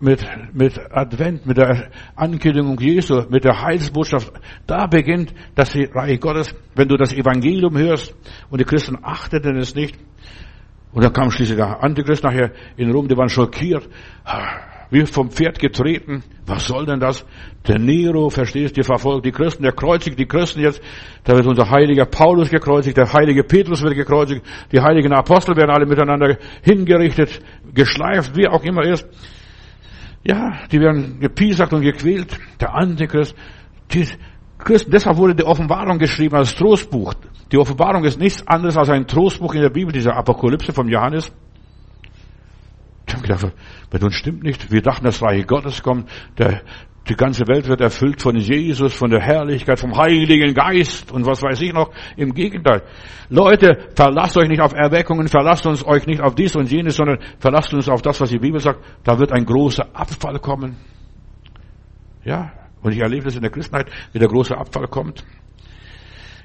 mit, 0.00 0.24
mit 0.52 0.78
Advent, 0.90 1.46
mit 1.46 1.56
der 1.56 1.90
Ankündigung 2.14 2.78
Jesu, 2.80 3.22
mit 3.28 3.44
der 3.44 3.60
Heilsbotschaft, 3.62 4.32
da 4.66 4.86
beginnt 4.86 5.34
das 5.54 5.74
Reich 5.74 6.20
Gottes. 6.20 6.54
Wenn 6.74 6.88
du 6.88 6.96
das 6.96 7.12
Evangelium 7.12 7.76
hörst 7.76 8.14
und 8.50 8.60
die 8.60 8.64
Christen 8.64 8.98
achteten 9.02 9.56
es 9.56 9.74
nicht, 9.74 9.96
und 10.96 11.04
dann 11.04 11.12
kam 11.12 11.30
schließlich 11.30 11.58
der 11.58 11.84
Antichrist 11.84 12.24
nachher 12.24 12.52
in 12.78 12.90
Rom, 12.90 13.06
die 13.06 13.14
waren 13.18 13.28
schockiert, 13.28 13.86
wie 14.88 15.04
vom 15.04 15.30
Pferd 15.30 15.58
getreten. 15.58 16.22
Was 16.46 16.68
soll 16.68 16.86
denn 16.86 17.00
das? 17.00 17.26
Der 17.68 17.78
Nero, 17.78 18.30
verstehst 18.30 18.78
du, 18.78 18.82
verfolgt 18.82 19.26
die 19.26 19.30
Christen, 19.30 19.62
der 19.62 19.72
kreuzigt 19.72 20.18
die 20.18 20.24
Christen 20.24 20.60
jetzt. 20.60 20.80
Da 21.24 21.34
wird 21.36 21.46
unser 21.46 21.68
heiliger 21.68 22.06
Paulus 22.06 22.48
gekreuzigt, 22.48 22.96
der 22.96 23.12
heilige 23.12 23.44
Petrus 23.44 23.82
wird 23.82 23.94
gekreuzigt, 23.94 24.42
die 24.72 24.80
heiligen 24.80 25.12
Apostel 25.12 25.54
werden 25.54 25.70
alle 25.70 25.84
miteinander 25.84 26.38
hingerichtet, 26.62 27.42
geschleift, 27.74 28.34
wie 28.34 28.48
auch 28.48 28.64
immer 28.64 28.84
ist. 28.84 29.06
Ja, 30.24 30.60
die 30.72 30.80
werden 30.80 31.20
gepiesackt 31.20 31.74
und 31.74 31.82
gequält. 31.82 32.38
Der 32.58 32.74
Antichrist, 32.74 33.36
die 33.92 34.06
Christen, 34.66 34.90
deshalb 34.90 35.16
wurde 35.16 35.34
die 35.34 35.44
Offenbarung 35.44 35.98
geschrieben 35.98 36.34
als 36.34 36.54
Trostbuch. 36.54 37.14
Die 37.52 37.56
Offenbarung 37.56 38.04
ist 38.04 38.18
nichts 38.18 38.46
anderes 38.46 38.76
als 38.76 38.90
ein 38.90 39.06
Trostbuch 39.06 39.54
in 39.54 39.62
der 39.62 39.70
Bibel, 39.70 39.92
dieser 39.92 40.16
Apokalypse 40.16 40.72
von 40.72 40.88
Johannes. 40.88 41.32
Ich 43.06 43.14
habe 43.14 43.22
gedacht, 43.22 43.52
bei 43.90 43.98
uns 44.00 44.14
stimmt 44.14 44.42
nicht. 44.42 44.72
Wir 44.72 44.82
dachten, 44.82 45.04
das 45.04 45.22
Reich 45.22 45.46
Gottes 45.46 45.80
kommt. 45.82 46.10
Der, 46.38 46.62
die 47.08 47.14
ganze 47.14 47.46
Welt 47.46 47.68
wird 47.68 47.80
erfüllt 47.80 48.20
von 48.20 48.34
Jesus, 48.34 48.92
von 48.92 49.10
der 49.10 49.20
Herrlichkeit, 49.20 49.78
vom 49.78 49.96
Heiligen 49.96 50.52
Geist 50.52 51.12
und 51.12 51.24
was 51.24 51.40
weiß 51.40 51.60
ich 51.62 51.72
noch. 51.72 51.92
Im 52.16 52.34
Gegenteil. 52.34 52.82
Leute, 53.28 53.90
verlasst 53.94 54.36
euch 54.36 54.48
nicht 54.48 54.60
auf 54.60 54.72
Erweckungen, 54.72 55.28
verlasst 55.28 55.64
uns 55.66 55.86
euch 55.86 56.08
nicht 56.08 56.20
auf 56.20 56.34
dies 56.34 56.56
und 56.56 56.68
jenes, 56.68 56.96
sondern 56.96 57.18
verlasst 57.38 57.72
uns 57.72 57.88
auf 57.88 58.02
das, 58.02 58.20
was 58.20 58.30
die 58.30 58.40
Bibel 58.40 58.58
sagt. 58.58 58.80
Da 59.04 59.20
wird 59.20 59.30
ein 59.30 59.44
großer 59.44 59.86
Abfall 59.94 60.40
kommen. 60.40 60.76
Ja, 62.24 62.50
und 62.82 62.92
ich 62.92 63.00
erlebe 63.00 63.24
das 63.24 63.36
in 63.36 63.42
der 63.42 63.50
Christenheit, 63.50 63.90
wie 64.12 64.18
der 64.18 64.28
große 64.28 64.56
Abfall 64.56 64.88
kommt. 64.88 65.24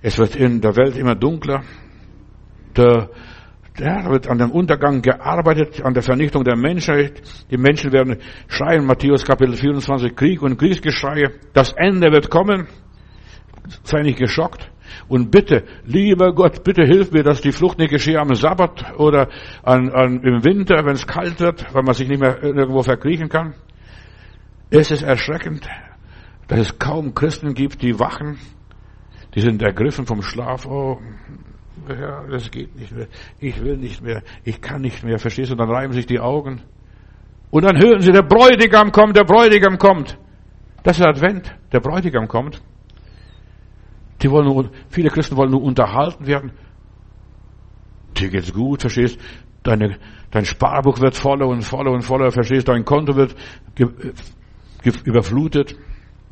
Es 0.01 0.17
wird 0.17 0.35
in 0.35 0.61
der 0.61 0.75
Welt 0.75 0.97
immer 0.97 1.15
dunkler. 1.15 1.63
Der, 2.75 3.09
der 3.77 4.05
wird 4.09 4.27
an 4.27 4.39
dem 4.39 4.51
Untergang 4.51 5.01
gearbeitet, 5.01 5.81
an 5.83 5.93
der 5.93 6.01
Vernichtung 6.01 6.43
der 6.43 6.55
Menschheit. 6.55 7.21
Die 7.51 7.57
Menschen 7.57 7.91
werden 7.91 8.17
schreien, 8.47 8.85
Matthäus 8.85 9.23
Kapitel 9.25 9.55
24, 9.55 10.15
Krieg 10.15 10.41
und 10.41 10.57
Kriegsgeschreie. 10.57 11.31
Das 11.53 11.73
Ende 11.73 12.11
wird 12.11 12.31
kommen. 12.31 12.67
Sei 13.83 14.01
nicht 14.01 14.17
geschockt. 14.17 14.71
Und 15.07 15.31
bitte, 15.31 15.63
lieber 15.85 16.33
Gott, 16.33 16.63
bitte 16.63 16.83
hilf 16.83 17.11
mir, 17.11 17.23
dass 17.23 17.41
die 17.41 17.51
Flucht 17.51 17.77
nicht 17.77 17.91
geschehe 17.91 18.19
am 18.19 18.33
Sabbat 18.33 18.99
oder 18.99 19.29
an, 19.63 19.89
an, 19.89 20.21
im 20.23 20.43
Winter, 20.43 20.85
wenn 20.85 20.93
es 20.93 21.07
kalt 21.07 21.39
wird, 21.39 21.73
weil 21.73 21.83
man 21.83 21.93
sich 21.93 22.09
nicht 22.09 22.19
mehr 22.19 22.43
irgendwo 22.43 22.81
verkriechen 22.81 23.29
kann. 23.29 23.53
Es 24.69 24.91
ist 24.91 25.03
erschreckend, 25.03 25.69
dass 26.51 26.59
es 26.59 26.79
kaum 26.79 27.15
Christen 27.15 27.53
gibt, 27.53 27.81
die 27.81 27.97
wachen 27.97 28.37
die 29.33 29.41
sind 29.41 29.61
ergriffen 29.61 30.05
vom 30.05 30.21
Schlaf. 30.21 30.65
Oh, 30.65 30.99
ja, 31.87 32.23
das 32.29 32.51
geht 32.51 32.75
nicht 32.75 32.91
mehr. 32.91 33.07
Ich 33.39 33.61
will 33.63 33.77
nicht 33.77 34.01
mehr. 34.01 34.23
Ich 34.43 34.61
kann 34.61 34.81
nicht 34.81 35.03
mehr. 35.03 35.19
Verstehst 35.19 35.49
du? 35.49 35.53
Und 35.53 35.59
dann 35.59 35.69
reiben 35.69 35.93
sich 35.93 36.05
die 36.05 36.19
Augen. 36.19 36.61
Und 37.49 37.63
dann 37.63 37.81
hören 37.81 38.01
sie, 38.01 38.11
der 38.11 38.23
Bräutigam 38.23 38.91
kommt, 38.91 39.15
der 39.15 39.23
Bräutigam 39.23 39.77
kommt. 39.77 40.17
Das 40.83 40.99
ist 40.99 41.05
Advent. 41.05 41.53
Der 41.71 41.79
Bräutigam 41.79 42.27
kommt. 42.27 42.61
Die 44.21 44.29
wollen 44.29 44.45
nur, 44.45 44.69
viele 44.89 45.09
Christen 45.09 45.35
wollen 45.37 45.51
nur 45.51 45.63
unterhalten 45.63 46.27
werden. 46.27 46.51
Dir 48.17 48.29
geht's 48.29 48.53
gut, 48.53 48.81
verstehst? 48.81 49.19
Deine, 49.63 49.97
dein 50.29 50.45
Sparbuch 50.45 50.99
wird 50.99 51.15
voller 51.15 51.47
und 51.47 51.61
voller 51.61 51.91
und 51.91 52.01
voller, 52.01 52.31
verstehst? 52.31 52.67
Dein 52.67 52.85
Konto 52.85 53.15
wird 53.15 53.35
ge, 53.75 53.87
ge, 54.83 54.93
überflutet. 55.05 55.75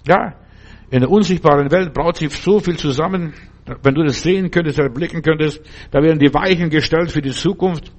Ja, 0.07 0.35
in 0.89 1.01
der 1.01 1.09
unsichtbaren 1.09 1.71
Welt 1.71 1.93
braut 1.93 2.17
sich 2.17 2.31
so 2.31 2.59
viel 2.59 2.77
zusammen. 2.77 3.33
Wenn 3.83 3.93
du 3.93 4.03
das 4.03 4.23
sehen 4.23 4.49
könntest, 4.49 4.79
erblicken 4.79 5.21
könntest, 5.21 5.61
da 5.91 6.01
werden 6.01 6.17
die 6.19 6.33
Weichen 6.33 6.69
gestellt 6.69 7.11
für 7.11 7.21
die 7.21 7.31
Zukunft. 7.31 7.91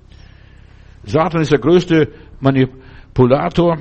Satan 1.04 1.42
ist 1.42 1.52
der 1.52 1.60
größte 1.60 2.08
Manipulator 2.40 3.78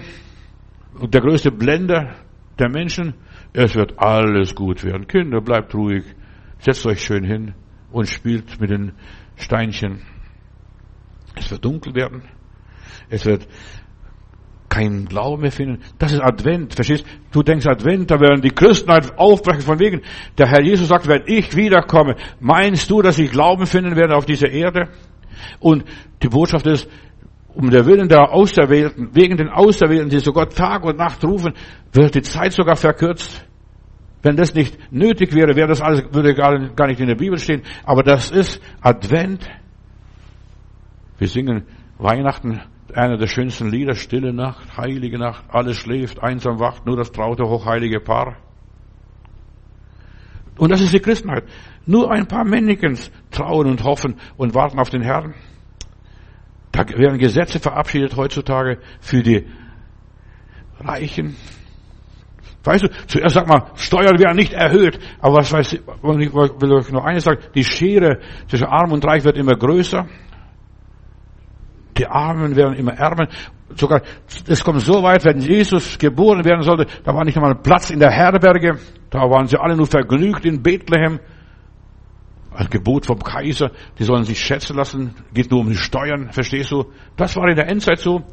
und 0.99 1.13
der 1.13 1.21
größte 1.21 1.51
Blender 1.51 2.15
der 2.59 2.69
Menschen. 2.69 3.15
Es 3.53 3.75
wird 3.75 3.97
alles 3.97 4.53
gut 4.53 4.83
werden. 4.83 5.07
Kinder, 5.07 5.41
bleibt 5.41 5.73
ruhig. 5.73 6.03
Setzt 6.59 6.85
euch 6.85 7.03
schön 7.03 7.23
hin 7.23 7.53
und 7.91 8.07
spielt 8.07 8.59
mit 8.61 8.69
den 8.69 8.91
Steinchen. 9.35 10.01
Es 11.35 11.49
wird 11.49 11.65
dunkel 11.65 11.95
werden. 11.95 12.21
Es 13.09 13.25
wird 13.25 13.47
keinen 14.69 15.05
Glauben 15.05 15.41
mehr 15.41 15.51
finden. 15.51 15.81
Das 15.97 16.11
ist 16.11 16.21
Advent, 16.21 16.75
verstehst? 16.75 17.05
Du 17.31 17.43
denkst 17.43 17.65
Advent, 17.67 18.11
da 18.11 18.19
werden 18.19 18.41
die 18.41 18.51
Christen 18.51 18.91
halt 18.91 19.17
aufbrechen 19.17 19.61
von 19.61 19.79
wegen. 19.79 20.01
Der 20.37 20.47
Herr 20.47 20.61
Jesus 20.61 20.87
sagt, 20.87 21.07
wenn 21.07 21.23
ich 21.25 21.55
wiederkomme, 21.55 22.15
meinst 22.39 22.89
du, 22.89 23.01
dass 23.01 23.19
ich 23.19 23.31
Glauben 23.31 23.65
finden 23.65 23.95
werde 23.95 24.15
auf 24.15 24.25
dieser 24.25 24.49
Erde? 24.49 24.89
Und 25.59 25.85
die 26.21 26.29
Botschaft 26.29 26.67
ist, 26.67 26.87
um 27.53 27.71
der 27.71 27.85
Willen 27.85 28.07
der 28.07 28.31
Auserwählten, 28.31 29.09
wegen 29.13 29.37
den 29.37 29.49
Auserwählten, 29.49 30.09
die 30.09 30.19
sogar 30.19 30.49
Tag 30.49 30.83
und 30.85 30.97
Nacht 30.97 31.23
rufen, 31.23 31.53
wird 31.91 32.15
die 32.15 32.21
Zeit 32.21 32.53
sogar 32.53 32.75
verkürzt. 32.75 33.45
Wenn 34.21 34.35
das 34.35 34.53
nicht 34.53 34.77
nötig 34.91 35.33
wäre, 35.33 35.55
wäre 35.55 35.67
das 35.67 35.81
alles, 35.81 36.03
würde 36.11 36.35
gar 36.35 36.87
nicht 36.87 36.99
in 36.99 37.07
der 37.07 37.15
Bibel 37.15 37.37
stehen. 37.37 37.63
Aber 37.83 38.03
das 38.03 38.31
ist 38.31 38.61
Advent. 38.81 39.49
Wir 41.17 41.27
singen 41.27 41.65
Weihnachten, 41.97 42.61
einer 42.95 43.17
der 43.17 43.27
schönsten 43.27 43.69
Lieder, 43.69 43.95
Stille 43.95 44.33
Nacht, 44.33 44.77
Heilige 44.77 45.17
Nacht, 45.17 45.43
alles 45.49 45.77
schläft, 45.77 46.21
einsam 46.21 46.59
wacht, 46.59 46.85
nur 46.85 46.97
das 46.97 47.11
traute, 47.11 47.43
hochheilige 47.43 47.99
Paar. 47.99 48.37
Und 50.57 50.71
das 50.71 50.81
ist 50.81 50.93
die 50.93 50.99
Christenheit. 50.99 51.45
Nur 51.85 52.11
ein 52.11 52.27
paar 52.27 52.43
Männchens 52.43 53.11
trauen 53.31 53.67
und 53.67 53.83
hoffen 53.83 54.15
und 54.37 54.53
warten 54.53 54.77
auf 54.77 54.89
den 54.89 55.01
Herrn. 55.01 55.33
Da 56.71 56.87
werden 56.89 57.17
Gesetze 57.17 57.59
verabschiedet 57.59 58.15
heutzutage 58.15 58.79
für 58.99 59.23
die 59.23 59.47
Reichen. 60.79 61.35
Weißt 62.63 62.83
du, 62.83 62.89
zuerst 63.07 63.35
sag 63.35 63.47
mal, 63.47 63.71
Steuern 63.75 64.19
werden 64.19 64.35
nicht 64.35 64.53
erhöht. 64.53 64.99
Aber 65.21 65.37
was 65.37 65.51
weiß 65.51 65.73
ich, 65.73 65.79
ich 65.79 66.33
will 66.33 66.73
euch 66.73 66.91
noch 66.91 67.05
eines 67.05 67.23
sagen, 67.23 67.41
die 67.55 67.63
Schere 67.63 68.19
zwischen 68.47 68.67
Arm 68.67 68.91
und 68.91 69.05
Reich 69.05 69.23
wird 69.23 69.37
immer 69.37 69.55
größer. 69.55 70.07
Die 71.99 72.07
Armen 72.07 72.55
werden 72.55 72.75
immer 72.75 72.93
ärmer. 72.93 73.27
Sogar, 73.75 74.01
es 74.47 74.63
kommt 74.63 74.81
so 74.81 75.03
weit, 75.03 75.25
wenn 75.25 75.39
Jesus 75.39 75.99
geboren 75.99 76.43
werden 76.43 76.63
sollte, 76.63 76.87
da 77.03 77.13
war 77.13 77.23
nicht 77.23 77.37
einmal 77.37 77.55
Platz 77.55 77.91
in 77.91 77.99
der 77.99 78.09
Herberge. 78.09 78.79
Da 79.11 79.19
waren 79.29 79.45
sie 79.45 79.59
alle 79.59 79.75
nur 79.75 79.85
vergnügt 79.85 80.45
in 80.45 80.63
Bethlehem 80.63 81.19
ein 82.51 82.69
Gebot 82.69 83.05
vom 83.05 83.19
Kaiser, 83.19 83.71
die 83.97 84.03
sollen 84.03 84.23
sich 84.23 84.39
schätzen 84.39 84.75
lassen, 84.75 85.13
geht 85.33 85.51
nur 85.51 85.61
um 85.61 85.69
die 85.69 85.77
Steuern, 85.77 86.31
verstehst 86.31 86.71
du? 86.71 86.91
Das 87.15 87.35
war 87.35 87.47
in 87.47 87.55
der 87.55 87.69
Endzeit 87.69 87.99
so. 87.99 88.23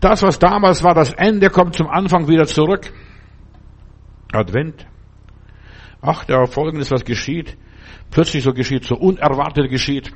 Das, 0.00 0.22
was 0.22 0.38
damals 0.38 0.82
war, 0.82 0.94
das 0.94 1.12
Ende 1.12 1.48
kommt 1.50 1.76
zum 1.76 1.88
Anfang 1.88 2.28
wieder 2.28 2.46
zurück. 2.46 2.92
Advent. 4.32 4.86
Ach, 6.02 6.24
der 6.24 6.46
folgendes, 6.46 6.90
was 6.90 7.04
geschieht. 7.04 7.56
Plötzlich 8.10 8.42
so 8.42 8.52
geschieht, 8.52 8.84
so 8.84 8.96
unerwartet 8.96 9.70
geschieht. 9.70 10.12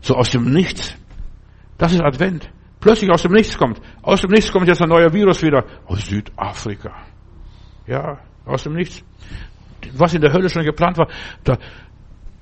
So 0.00 0.14
aus 0.14 0.30
dem 0.30 0.52
Nichts. 0.52 0.96
Das 1.78 1.92
ist 1.92 2.02
Advent. 2.02 2.50
Plötzlich 2.80 3.10
aus 3.10 3.22
dem 3.22 3.32
Nichts 3.32 3.56
kommt. 3.56 3.80
Aus 4.02 4.20
dem 4.20 4.30
Nichts 4.30 4.52
kommt 4.52 4.68
jetzt 4.68 4.82
ein 4.82 4.88
neuer 4.88 5.12
Virus 5.12 5.42
wieder. 5.42 5.64
Aus 5.86 6.06
Südafrika. 6.06 6.92
Ja, 7.86 8.18
aus 8.44 8.62
dem 8.62 8.74
Nichts. 8.74 9.02
Was 9.94 10.14
in 10.14 10.20
der 10.20 10.32
Hölle 10.32 10.48
schon 10.48 10.64
geplant 10.64 10.98
war, 10.98 11.08
da, 11.44 11.58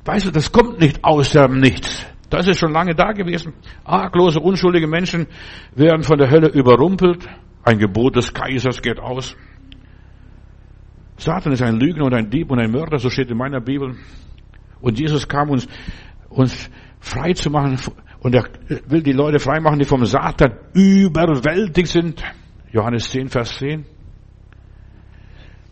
Weißt 0.04 0.26
du, 0.26 0.30
das 0.30 0.52
kommt 0.52 0.80
nicht 0.80 1.02
aus 1.02 1.32
dem 1.32 1.60
Nichts. 1.60 2.06
Das 2.28 2.46
ist 2.46 2.58
schon 2.58 2.72
lange 2.72 2.94
da 2.94 3.12
gewesen. 3.12 3.54
Arglose, 3.84 4.40
unschuldige 4.40 4.86
Menschen 4.86 5.26
werden 5.74 6.02
von 6.02 6.18
der 6.18 6.30
Hölle 6.30 6.48
überrumpelt. 6.48 7.26
Ein 7.62 7.78
Gebot 7.78 8.16
des 8.16 8.34
Kaisers 8.34 8.82
geht 8.82 9.00
aus. 9.00 9.34
Satan 11.16 11.52
ist 11.52 11.62
ein 11.62 11.76
Lügner 11.76 12.04
und 12.04 12.14
ein 12.14 12.28
Dieb 12.28 12.50
und 12.50 12.58
ein 12.58 12.70
Mörder, 12.70 12.98
so 12.98 13.08
steht 13.08 13.30
in 13.30 13.38
meiner 13.38 13.60
Bibel. 13.60 13.96
Und 14.80 14.98
Jesus 14.98 15.26
kam 15.26 15.48
uns, 15.48 15.66
uns 16.28 16.70
frei 17.00 17.32
zu 17.32 17.50
machen 17.50 17.78
und 18.24 18.34
er 18.34 18.44
will 18.88 19.04
die 19.04 19.12
Leute 19.12 19.38
frei 19.38 19.60
machen, 19.60 19.78
die 19.78 19.84
vom 19.84 20.04
Satan 20.04 20.54
überwältigt 20.72 21.88
sind. 21.88 22.24
Johannes 22.72 23.08
10, 23.10 23.28
Vers 23.28 23.56
10 23.58 23.86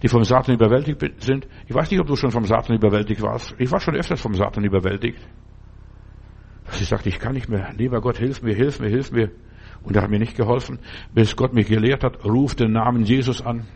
die 0.03 0.09
vom 0.09 0.25
Satan 0.25 0.57
überwältigt 0.57 1.23
sind. 1.23 1.47
Ich 1.69 1.75
weiß 1.75 1.91
nicht, 1.91 2.01
ob 2.01 2.09
du 2.09 2.17
schon 2.17 2.33
vom 2.33 2.45
Satan 2.45 2.77
überwältigt 2.77 3.23
warst. 3.23 3.55
Ich 3.59 3.71
war 3.71 3.81
schon 3.81 3.95
öfters 3.95 4.21
vom 4.21 4.35
Satan 4.35 4.65
überwältigt. 4.65 5.19
Dass 6.65 6.81
ich 6.81 6.89
sagte, 6.89 7.09
ich 7.09 7.21
kann 7.21 7.35
nicht 7.35 7.49
mehr. 7.49 7.73
Lieber 7.77 8.01
Gott, 8.01 8.19
hilf 8.19 8.43
mir, 8.43 8.55
hilf 8.55 8.81
mir, 8.81 8.89
hilf 8.89 9.13
mir. 9.13 9.31
Und 9.85 9.97
er 9.97 10.03
hat 10.03 10.11
mir 10.11 10.19
nicht 10.19 10.37
geholfen, 10.37 10.81
bis 11.15 11.37
Gott 11.37 11.53
mich 11.53 11.69
gelehrt 11.69 12.03
hat, 12.03 12.25
ruf 12.25 12.55
den 12.55 12.73
Namen 12.73 13.05
Jesus 13.05 13.41
an. 13.41 13.67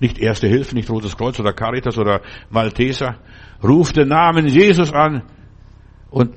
Nicht 0.00 0.18
Erste 0.18 0.48
Hilfe, 0.48 0.74
nicht 0.74 0.90
Rotes 0.90 1.16
Kreuz 1.16 1.40
oder 1.40 1.54
Caritas 1.54 1.98
oder 1.98 2.20
Malteser. 2.50 3.16
Ruf 3.62 3.92
den 3.92 4.08
Namen 4.08 4.46
Jesus 4.46 4.92
an. 4.92 5.22
Und 6.10 6.34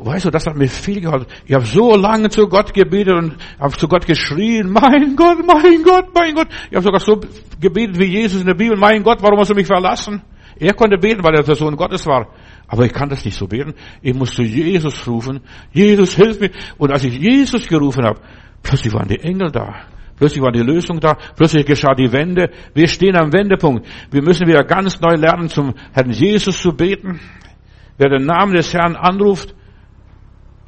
Weißt 0.00 0.26
du, 0.26 0.30
das 0.30 0.46
hat 0.46 0.56
mir 0.56 0.68
viel 0.68 1.00
geholfen. 1.00 1.26
Ich 1.46 1.54
habe 1.54 1.64
so 1.64 1.96
lange 1.96 2.28
zu 2.28 2.46
Gott 2.46 2.72
gebetet 2.72 3.14
und 3.14 3.36
habe 3.58 3.76
zu 3.76 3.88
Gott 3.88 4.06
geschrien, 4.06 4.70
mein 4.70 5.16
Gott, 5.16 5.38
mein 5.44 5.82
Gott, 5.82 6.06
mein 6.14 6.34
Gott. 6.34 6.48
Ich 6.70 6.76
habe 6.76 6.84
sogar 6.84 7.00
so 7.00 7.20
gebetet 7.60 7.98
wie 7.98 8.04
Jesus 8.04 8.40
in 8.40 8.46
der 8.46 8.54
Bibel, 8.54 8.76
mein 8.76 9.02
Gott, 9.02 9.18
warum 9.20 9.40
hast 9.40 9.50
du 9.50 9.54
mich 9.54 9.66
verlassen? 9.66 10.22
Er 10.60 10.74
konnte 10.74 10.98
beten, 10.98 11.22
weil 11.22 11.34
er 11.34 11.42
der 11.42 11.54
Sohn 11.54 11.76
Gottes 11.76 12.06
war. 12.06 12.28
Aber 12.66 12.84
ich 12.84 12.92
kann 12.92 13.08
das 13.08 13.24
nicht 13.24 13.36
so 13.36 13.46
beten. 13.46 13.74
Ich 14.02 14.14
muss 14.14 14.34
zu 14.34 14.42
Jesus 14.42 15.06
rufen. 15.06 15.40
Jesus, 15.72 16.14
hilf 16.14 16.40
mir. 16.40 16.50
Und 16.76 16.92
als 16.92 17.04
ich 17.04 17.16
Jesus 17.16 17.66
gerufen 17.66 18.04
habe, 18.04 18.20
plötzlich 18.62 18.92
waren 18.92 19.08
die 19.08 19.20
Engel 19.20 19.50
da. 19.50 19.86
Plötzlich 20.16 20.42
war 20.42 20.50
die 20.50 20.62
Lösung 20.62 20.98
da. 20.98 21.16
Plötzlich 21.36 21.64
geschah 21.64 21.94
die 21.94 22.12
Wende. 22.12 22.50
Wir 22.74 22.88
stehen 22.88 23.16
am 23.16 23.32
Wendepunkt. 23.32 23.86
Wir 24.10 24.22
müssen 24.22 24.46
wieder 24.46 24.64
ganz 24.64 25.00
neu 25.00 25.14
lernen, 25.14 25.48
zum 25.48 25.74
Herrn 25.92 26.10
Jesus 26.10 26.60
zu 26.60 26.72
beten. 26.72 27.20
Wer 27.96 28.10
den 28.10 28.26
Namen 28.26 28.54
des 28.54 28.74
Herrn 28.74 28.96
anruft, 28.96 29.54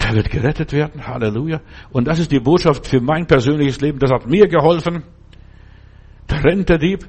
der 0.03 0.14
wird 0.14 0.30
gerettet 0.30 0.72
werden. 0.72 1.07
Halleluja. 1.07 1.61
Und 1.90 2.07
das 2.07 2.18
ist 2.18 2.32
die 2.32 2.40
Botschaft 2.40 2.86
für 2.86 3.01
mein 3.01 3.26
persönliches 3.26 3.80
Leben. 3.80 3.98
Das 3.98 4.11
hat 4.11 4.26
mir 4.26 4.48
geholfen. 4.48 5.05
Der 6.28 6.78
Dieb 6.78 7.07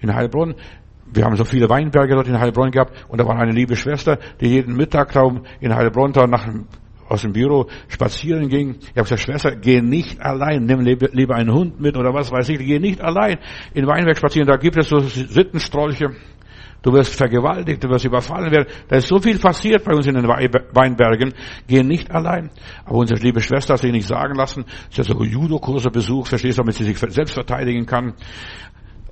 in 0.00 0.14
Heilbronn. 0.14 0.54
Wir 1.14 1.24
haben 1.24 1.36
so 1.36 1.44
viele 1.44 1.68
Weinberge 1.68 2.14
dort 2.14 2.26
in 2.26 2.38
Heilbronn 2.38 2.70
gehabt. 2.70 2.92
Und 3.08 3.20
da 3.20 3.26
war 3.26 3.38
eine 3.38 3.52
liebe 3.52 3.76
Schwester, 3.76 4.18
die 4.40 4.48
jeden 4.48 4.76
Mittagraum 4.76 5.44
in 5.60 5.74
Heilbronn 5.74 6.12
da 6.12 6.26
nach, 6.26 6.48
aus 7.08 7.22
dem 7.22 7.32
Büro 7.32 7.66
spazieren 7.88 8.48
ging. 8.48 8.76
Ich 8.80 8.88
habe 8.90 9.02
gesagt, 9.02 9.20
Schwester, 9.20 9.56
geh 9.56 9.80
nicht 9.80 10.20
allein. 10.20 10.64
Nimm 10.64 10.80
lieber 10.80 11.36
einen 11.36 11.52
Hund 11.52 11.80
mit 11.80 11.96
oder 11.96 12.12
was 12.14 12.32
weiß 12.32 12.48
ich. 12.48 12.58
Geh 12.58 12.78
nicht 12.78 13.00
allein 13.00 13.38
in 13.74 13.86
Weinberg 13.86 14.16
spazieren. 14.16 14.48
Da 14.48 14.56
gibt 14.56 14.76
es 14.76 14.88
so 14.88 14.98
Sittenstrolche. 14.98 16.16
Du 16.82 16.92
wirst 16.92 17.14
vergewaltigt, 17.14 17.82
du 17.84 17.88
wirst 17.88 18.04
überfallen 18.04 18.50
werden. 18.50 18.66
Da 18.88 18.96
ist 18.96 19.06
so 19.06 19.20
viel 19.20 19.38
passiert 19.38 19.84
bei 19.84 19.94
uns 19.94 20.06
in 20.06 20.14
den 20.14 20.26
Weinbergen. 20.26 21.32
Gehen 21.68 21.86
nicht 21.86 22.10
allein. 22.10 22.50
Aber 22.84 22.98
unsere 22.98 23.20
liebe 23.20 23.40
Schwester 23.40 23.74
hat 23.74 23.80
sich 23.80 23.92
nicht 23.92 24.06
sagen 24.06 24.34
lassen. 24.34 24.64
Sie 24.90 25.00
hat 25.00 25.06
sogar 25.06 25.24
Judo-Kurse 25.24 25.90
besucht, 25.90 26.28
verstehst 26.28 26.58
du, 26.58 26.62
damit 26.62 26.74
sie 26.74 26.84
sich 26.84 26.98
selbst 26.98 27.34
verteidigen 27.34 27.86
kann. 27.86 28.14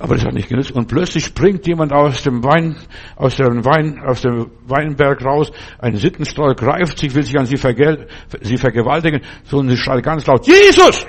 Aber 0.01 0.15
das 0.15 0.25
hat 0.25 0.33
nicht 0.33 0.49
genützt. 0.49 0.73
Und 0.73 0.89
plötzlich 0.89 1.27
springt 1.27 1.67
jemand 1.67 1.93
aus 1.93 2.23
dem 2.23 2.43
Wein, 2.43 2.75
aus 3.17 3.37
dem 3.37 3.65
Wein, 3.65 4.01
aus 4.01 4.23
dem 4.23 4.51
Weinberg 4.67 5.23
raus. 5.23 5.53
Ein 5.79 5.95
Sittenstreu 5.95 6.55
greift 6.55 6.99
sich, 6.99 7.15
will 7.15 7.23
sich 7.23 7.39
an 7.39 7.45
sie, 7.45 7.59
vergel 7.59 8.09
sie 8.41 8.57
vergewaltigen. 8.57 9.21
So, 9.45 9.59
und 9.59 9.69
sie 9.69 9.77
schreit 9.77 10.03
ganz 10.03 10.27
laut, 10.27 10.47
Jesus! 10.47 11.07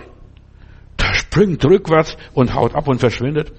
Da 0.97 1.13
springt 1.13 1.63
rückwärts 1.65 2.17
und 2.33 2.53
haut 2.53 2.75
ab 2.75 2.87
und 2.89 2.99
verschwindet. 2.99 3.53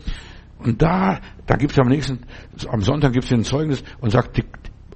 Und 0.58 0.80
da, 0.80 1.18
da 1.46 1.56
gibt 1.56 1.72
es 1.72 1.78
am 1.78 1.88
nächsten, 1.88 2.20
am 2.68 2.82
Sonntag 2.82 3.12
gibt 3.12 3.24
es 3.24 3.32
ein 3.32 3.44
Zeugnis 3.44 3.82
und 4.00 4.10
sagt, 4.10 4.40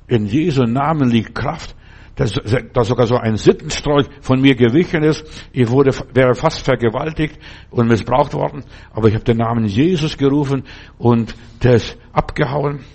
in 0.06 0.26
Jesu 0.26 0.62
Namen 0.64 1.10
liegt 1.10 1.34
Kraft. 1.34 1.74
Dass, 2.14 2.32
dass 2.72 2.88
sogar 2.88 3.06
so 3.06 3.16
ein 3.16 3.36
Sittenstrolch 3.36 4.06
von 4.22 4.40
mir 4.40 4.54
gewichen 4.54 5.02
ist. 5.02 5.22
Ich 5.52 5.68
wurde, 5.68 5.90
wäre 6.14 6.34
fast 6.34 6.64
vergewaltigt 6.64 7.38
und 7.70 7.88
missbraucht 7.88 8.32
worden. 8.32 8.64
Aber 8.94 9.08
ich 9.08 9.14
habe 9.14 9.24
den 9.24 9.36
Namen 9.36 9.66
Jesus 9.66 10.16
gerufen 10.16 10.64
und 10.96 11.34
der 11.62 11.74
ist 11.74 11.98
abgehauen. 12.14 12.86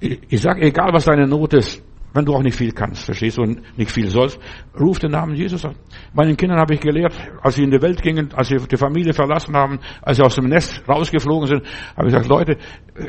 Ich, 0.00 0.18
ich 0.30 0.40
sage, 0.40 0.62
egal 0.62 0.92
was 0.92 1.04
deine 1.04 1.28
Not 1.28 1.54
ist, 1.54 1.80
wenn 2.12 2.24
du 2.24 2.34
auch 2.34 2.42
nicht 2.42 2.56
viel 2.56 2.72
kannst, 2.72 3.04
verstehst 3.04 3.38
du, 3.38 3.42
und 3.42 3.78
nicht 3.78 3.90
viel 3.90 4.08
sollst, 4.08 4.38
ruf 4.78 4.98
den 4.98 5.12
Namen 5.12 5.34
Jesus 5.34 5.64
an. 5.64 5.76
Meinen 6.12 6.36
Kindern 6.36 6.58
habe 6.58 6.74
ich 6.74 6.80
gelehrt, 6.80 7.14
als 7.42 7.54
sie 7.54 7.62
in 7.62 7.70
die 7.70 7.80
Welt 7.80 8.02
gingen, 8.02 8.32
als 8.34 8.48
sie 8.48 8.56
die 8.56 8.76
Familie 8.76 9.12
verlassen 9.12 9.54
haben, 9.56 9.78
als 10.02 10.16
sie 10.16 10.22
aus 10.22 10.34
dem 10.34 10.46
Nest 10.46 10.82
rausgeflogen 10.88 11.46
sind, 11.46 11.62
habe 11.96 12.08
ich 12.08 12.14
gesagt, 12.14 12.28
Leute, 12.28 12.58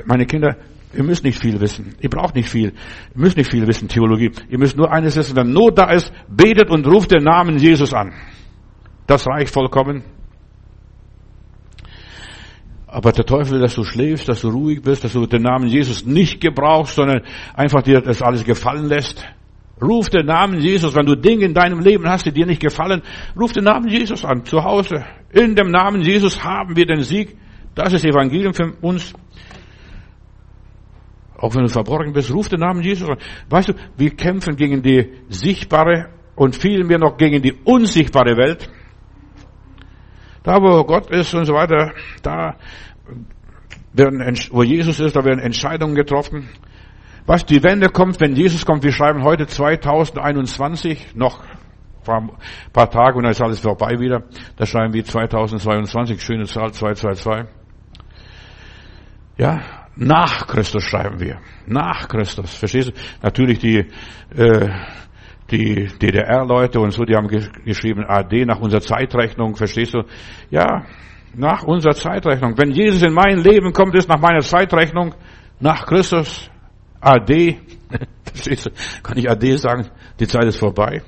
meine 0.05 0.25
Kinder, 0.25 0.57
ihr 0.93 1.03
müsst 1.03 1.23
nicht 1.23 1.39
viel 1.39 1.59
wissen. 1.59 1.95
Ihr 1.99 2.09
braucht 2.09 2.35
nicht 2.35 2.49
viel. 2.49 2.69
Ihr 2.69 3.21
müsst 3.21 3.37
nicht 3.37 3.51
viel 3.51 3.65
wissen, 3.67 3.87
Theologie. 3.87 4.31
Ihr 4.49 4.59
müsst 4.59 4.77
nur 4.77 4.91
eines 4.91 5.15
wissen, 5.15 5.35
wenn 5.35 5.51
Not 5.51 5.77
da 5.77 5.91
ist, 5.91 6.13
betet 6.29 6.69
und 6.69 6.85
ruft 6.85 7.11
den 7.11 7.23
Namen 7.23 7.57
Jesus 7.57 7.93
an. 7.93 8.13
Das 9.07 9.27
reicht 9.27 9.53
vollkommen. 9.53 10.03
Aber 12.93 13.13
der 13.13 13.25
Teufel 13.25 13.59
dass 13.59 13.75
du 13.75 13.85
schläfst, 13.85 14.27
dass 14.27 14.41
du 14.41 14.49
ruhig 14.49 14.81
bist, 14.81 15.05
dass 15.05 15.13
du 15.13 15.25
den 15.25 15.43
Namen 15.43 15.67
Jesus 15.67 16.05
nicht 16.05 16.41
gebrauchst, 16.41 16.95
sondern 16.95 17.21
einfach 17.53 17.81
dir 17.81 18.01
das 18.01 18.21
alles 18.21 18.43
gefallen 18.43 18.87
lässt. 18.87 19.25
Ruf 19.81 20.09
den 20.09 20.25
Namen 20.25 20.59
Jesus, 20.59 20.93
wenn 20.93 21.05
du 21.05 21.15
Dinge 21.15 21.45
in 21.45 21.53
deinem 21.53 21.79
Leben 21.79 22.07
hast, 22.07 22.25
die 22.25 22.33
dir 22.33 22.45
nicht 22.45 22.61
gefallen, 22.61 23.01
ruf 23.39 23.53
den 23.53 23.63
Namen 23.63 23.87
Jesus 23.87 24.25
an, 24.25 24.43
zu 24.43 24.61
Hause. 24.61 25.05
In 25.31 25.55
dem 25.55 25.71
Namen 25.71 26.01
Jesus 26.01 26.43
haben 26.43 26.75
wir 26.75 26.85
den 26.85 27.01
Sieg. 27.01 27.37
Das 27.73 27.93
ist 27.93 28.03
Evangelium 28.03 28.53
für 28.53 28.73
uns. 28.81 29.13
Auch 31.37 31.55
wenn 31.55 31.63
du 31.63 31.69
verborgen 31.69 32.11
bist, 32.11 32.31
ruf 32.33 32.49
den 32.49 32.59
Namen 32.59 32.83
Jesus 32.83 33.09
an. 33.09 33.17
Weißt 33.49 33.69
du, 33.69 33.73
wir 33.95 34.11
kämpfen 34.11 34.57
gegen 34.57 34.81
die 34.81 35.13
sichtbare 35.29 36.09
und 36.35 36.57
vielmehr 36.57 36.99
noch 36.99 37.15
gegen 37.15 37.41
die 37.41 37.53
unsichtbare 37.63 38.35
Welt. 38.35 38.69
Da, 40.43 40.61
wo 40.61 40.83
Gott 40.83 41.09
ist 41.11 41.33
und 41.33 41.45
so 41.45 41.53
weiter, 41.53 41.93
da 42.23 42.55
werden, 43.93 44.37
wo 44.51 44.63
Jesus 44.63 44.99
ist, 44.99 45.15
da 45.15 45.23
werden 45.23 45.39
Entscheidungen 45.39 45.95
getroffen. 45.95 46.49
Was 47.25 47.45
die 47.45 47.61
Wende 47.63 47.89
kommt, 47.89 48.19
wenn 48.19 48.35
Jesus 48.35 48.65
kommt, 48.65 48.83
wir 48.83 48.91
schreiben 48.91 49.23
heute 49.23 49.45
2021, 49.45 51.15
noch 51.15 51.43
ein 52.07 52.31
paar 52.73 52.89
Tage 52.89 53.17
und 53.17 53.23
dann 53.23 53.31
ist 53.31 53.41
alles 53.41 53.59
vorbei 53.59 53.99
wieder. 53.99 54.23
Da 54.57 54.65
schreiben 54.65 54.93
wir 54.93 55.05
2022, 55.05 56.21
schöne 56.21 56.45
Zahl 56.45 56.73
222. 56.73 57.53
Ja, 59.37 59.59
nach 59.95 60.47
Christus 60.47 60.83
schreiben 60.83 61.19
wir. 61.19 61.39
Nach 61.67 62.07
Christus. 62.07 62.55
Verstehst 62.55 62.89
du? 62.89 62.93
Natürlich 63.21 63.59
die, 63.59 63.85
äh, 64.35 64.69
die 65.51 65.87
DDR-Leute 66.01 66.79
und 66.79 66.91
so, 66.91 67.03
die 67.03 67.15
haben 67.15 67.27
geschrieben 67.27 68.05
AD 68.07 68.45
nach 68.45 68.59
unserer 68.59 68.81
Zeitrechnung, 68.81 69.55
verstehst 69.55 69.93
du? 69.93 70.03
Ja, 70.49 70.85
nach 71.35 71.63
unserer 71.63 71.93
Zeitrechnung. 71.93 72.57
Wenn 72.57 72.71
Jesus 72.71 73.01
in 73.01 73.13
mein 73.13 73.39
Leben 73.39 73.73
kommt, 73.73 73.95
ist 73.95 74.09
nach 74.09 74.19
meiner 74.19 74.41
Zeitrechnung, 74.41 75.13
nach 75.59 75.85
Christus, 75.85 76.49
AD, 76.99 77.59
verstehst 78.23 78.65
du? 78.65 78.69
Kann 79.03 79.17
ich 79.17 79.29
AD 79.29 79.57
sagen? 79.57 79.89
Die 80.19 80.27
Zeit 80.27 80.45
ist 80.45 80.59
vorbei. 80.59 81.01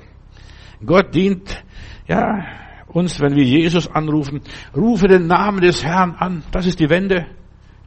Gott 0.84 1.14
dient, 1.14 1.62
ja, 2.06 2.44
uns, 2.88 3.20
wenn 3.20 3.34
wir 3.34 3.44
Jesus 3.44 3.90
anrufen, 3.90 4.40
rufe 4.76 5.08
den 5.08 5.26
Namen 5.26 5.60
des 5.60 5.84
Herrn 5.84 6.14
an. 6.18 6.44
Das 6.52 6.66
ist 6.66 6.78
die 6.80 6.90
Wende. 6.90 7.26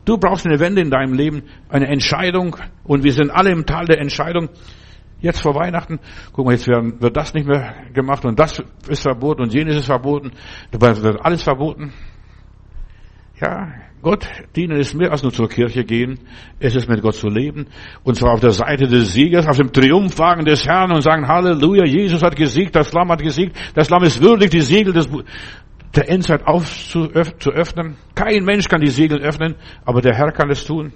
Du 0.06 0.18
brauchst 0.18 0.46
eine 0.46 0.60
Wende 0.60 0.82
in 0.82 0.90
deinem 0.90 1.14
Leben, 1.14 1.44
eine 1.70 1.88
Entscheidung. 1.88 2.56
Und 2.84 3.04
wir 3.04 3.14
sind 3.14 3.30
alle 3.30 3.52
im 3.52 3.66
Tal 3.66 3.86
der 3.86 4.00
Entscheidung. 4.00 4.50
Jetzt 5.20 5.42
vor 5.42 5.56
Weihnachten, 5.56 6.00
guck 6.32 6.46
mal, 6.46 6.52
jetzt 6.52 6.68
werden, 6.68 7.02
wird 7.02 7.18
das 7.18 7.34
nicht 7.34 7.48
mehr 7.48 7.74
gemacht 7.94 8.24
und 8.24 8.40
das 8.40 8.62
ist 8.88 9.02
verboten 9.02 9.42
und 9.42 9.54
jenes 9.54 9.76
ist 9.76 9.86
verboten. 9.86 10.32
Dabei 10.72 10.96
wird 11.02 11.26
alles 11.26 11.42
verboten. 11.42 11.92
Ja, 13.42 13.72
Gott 14.02 14.28
dienen 14.56 14.78
ist 14.78 14.94
mehr 14.94 15.12
als 15.12 15.24
nur 15.24 15.32
zur 15.32 15.50
Kirche 15.50 15.84
gehen. 15.84 16.20
Es 16.60 16.76
ist 16.76 16.88
mit 16.88 17.02
Gott 17.02 17.16
zu 17.16 17.30
leben. 17.30 17.66
Und 18.04 18.16
zwar 18.16 18.34
auf 18.34 18.40
der 18.40 18.52
Seite 18.52 18.88
des 18.88 19.14
Siegers, 19.14 19.48
auf 19.48 19.58
dem 19.58 19.72
Triumphwagen 19.72 20.46
des 20.46 20.68
Herrn 20.68 20.92
und 20.92 21.02
sagen, 21.02 21.28
Halleluja, 21.28 21.86
Jesus 21.86 22.22
hat 22.22 22.36
gesiegt, 22.36 22.76
das 22.76 22.94
Lamm 22.94 23.10
hat 23.10 23.22
gesiegt, 23.22 23.58
das 23.74 23.90
Lamm 23.90 24.04
ist 24.04 24.22
würdig, 24.22 24.52
die 24.52 24.62
Siegel 24.62 24.94
des, 24.94 25.10
der 25.96 26.10
Endzeit 26.10 26.46
aufzuöffnen. 26.46 27.98
Kein 28.14 28.44
Mensch 28.46 28.68
kann 28.68 28.82
die 28.82 28.92
Siegel 28.92 29.20
öffnen, 29.20 29.56
aber 29.84 30.02
der 30.02 30.16
Herr 30.16 30.32
kann 30.32 30.52
es 30.52 30.64
tun. 30.64 30.94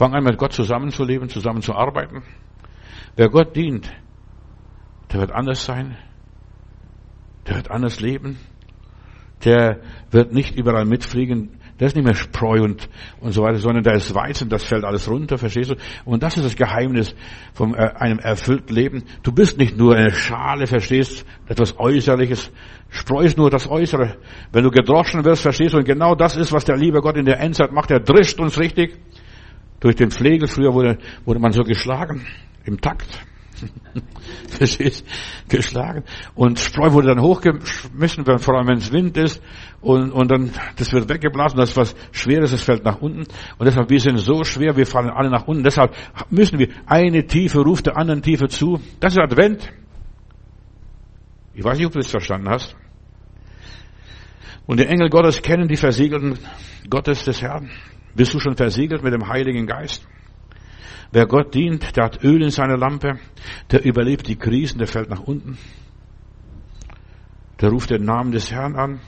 Fang 0.00 0.14
an, 0.14 0.24
mit 0.24 0.38
Gott 0.38 0.54
zusammenzuleben, 0.54 1.28
zusammenzuarbeiten. 1.28 2.22
Wer 3.16 3.28
Gott 3.28 3.54
dient, 3.54 3.92
der 5.12 5.20
wird 5.20 5.30
anders 5.30 5.62
sein. 5.66 5.94
Der 7.46 7.56
wird 7.56 7.70
anders 7.70 8.00
leben. 8.00 8.38
Der 9.44 9.80
wird 10.10 10.32
nicht 10.32 10.56
überall 10.56 10.86
mitfliegen. 10.86 11.50
Der 11.78 11.88
ist 11.88 11.96
nicht 11.96 12.06
mehr 12.06 12.14
Spreu 12.14 12.62
und, 12.62 12.88
und 13.20 13.32
so 13.32 13.42
weiter, 13.42 13.58
sondern 13.58 13.84
der 13.84 13.92
ist 13.92 14.14
Weizen, 14.14 14.48
das 14.48 14.64
fällt 14.64 14.84
alles 14.84 15.06
runter, 15.06 15.36
verstehst 15.36 15.72
du? 15.72 15.74
Und 16.06 16.22
das 16.22 16.38
ist 16.38 16.46
das 16.46 16.56
Geheimnis 16.56 17.14
von 17.52 17.74
äh, 17.74 17.92
einem 17.94 18.20
erfüllten 18.20 18.74
Leben. 18.74 19.04
Du 19.22 19.32
bist 19.32 19.58
nicht 19.58 19.76
nur 19.76 19.96
eine 19.96 20.12
Schale, 20.12 20.66
verstehst, 20.66 21.26
etwas 21.46 21.78
Äußerliches. 21.78 22.50
Spreu 22.88 23.24
ist 23.24 23.36
nur 23.36 23.50
das 23.50 23.68
Äußere. 23.68 24.16
Wenn 24.50 24.64
du 24.64 24.70
gedroschen 24.70 25.26
wirst, 25.26 25.42
verstehst 25.42 25.74
du, 25.74 25.78
und 25.78 25.84
genau 25.84 26.14
das 26.14 26.36
ist, 26.36 26.54
was 26.54 26.64
der 26.64 26.78
liebe 26.78 27.02
Gott 27.02 27.18
in 27.18 27.26
der 27.26 27.38
Endzeit 27.38 27.72
macht. 27.72 27.90
Er 27.90 28.00
drischt 28.00 28.40
uns 28.40 28.58
richtig. 28.58 28.98
Durch 29.80 29.96
den 29.96 30.10
Pflegel, 30.10 30.46
früher 30.46 30.74
wurde, 30.74 30.98
wurde 31.24 31.40
man 31.40 31.52
so 31.52 31.62
geschlagen, 31.62 32.26
im 32.64 32.80
Takt. 32.80 33.24
Verstehst? 34.48 35.04
Geschlagen. 35.48 36.04
Und 36.34 36.58
Spreu 36.58 36.92
wurde 36.92 37.08
dann 37.08 37.20
hochgeschmissen, 37.20 38.24
vor 38.24 38.54
allem 38.56 38.68
wenn 38.68 38.78
es 38.78 38.92
Wind 38.92 39.16
ist. 39.16 39.42
Und, 39.80 40.12
und 40.12 40.30
dann, 40.30 40.50
das 40.76 40.92
wird 40.92 41.08
weggeblasen, 41.08 41.58
das 41.58 41.70
ist 41.70 41.76
was 41.76 41.96
Schweres, 42.12 42.52
es 42.52 42.62
fällt 42.62 42.84
nach 42.84 43.00
unten. 43.00 43.20
Und 43.20 43.66
deshalb, 43.66 43.90
wir 43.90 44.00
sind 44.00 44.18
so 44.18 44.44
schwer, 44.44 44.76
wir 44.76 44.86
fallen 44.86 45.10
alle 45.10 45.30
nach 45.30 45.46
unten. 45.46 45.64
Deshalb 45.64 45.94
müssen 46.30 46.58
wir 46.58 46.68
eine 46.86 47.26
Tiefe 47.26 47.60
ruft 47.60 47.86
der 47.86 47.96
anderen 47.96 48.22
Tiefe 48.22 48.48
zu. 48.48 48.80
Das 49.00 49.14
ist 49.14 49.18
Advent. 49.18 49.72
Ich 51.54 51.64
weiß 51.64 51.78
nicht, 51.78 51.86
ob 51.86 51.92
du 51.92 51.98
das 51.98 52.10
verstanden 52.10 52.48
hast. 52.48 52.76
Und 54.66 54.78
die 54.78 54.86
Engel 54.86 55.08
Gottes 55.08 55.42
kennen 55.42 55.68
die 55.68 55.76
Versiegelten 55.76 56.38
Gottes 56.88 57.24
des 57.24 57.42
Herrn. 57.42 57.70
Bist 58.14 58.34
du 58.34 58.40
schon 58.40 58.56
versiegelt 58.56 59.02
mit 59.02 59.12
dem 59.12 59.28
Heiligen 59.28 59.66
Geist? 59.66 60.06
Wer 61.12 61.26
Gott 61.26 61.54
dient, 61.54 61.96
der 61.96 62.04
hat 62.04 62.22
Öl 62.22 62.42
in 62.42 62.50
seiner 62.50 62.76
Lampe, 62.76 63.18
der 63.70 63.84
überlebt 63.84 64.28
die 64.28 64.36
Krisen, 64.36 64.78
der 64.78 64.86
fällt 64.86 65.10
nach 65.10 65.20
unten. 65.20 65.58
Der 67.60 67.70
ruft 67.70 67.90
den 67.90 68.04
Namen 68.04 68.30
des 68.30 68.50
Herrn 68.52 68.76
an, 68.76 69.00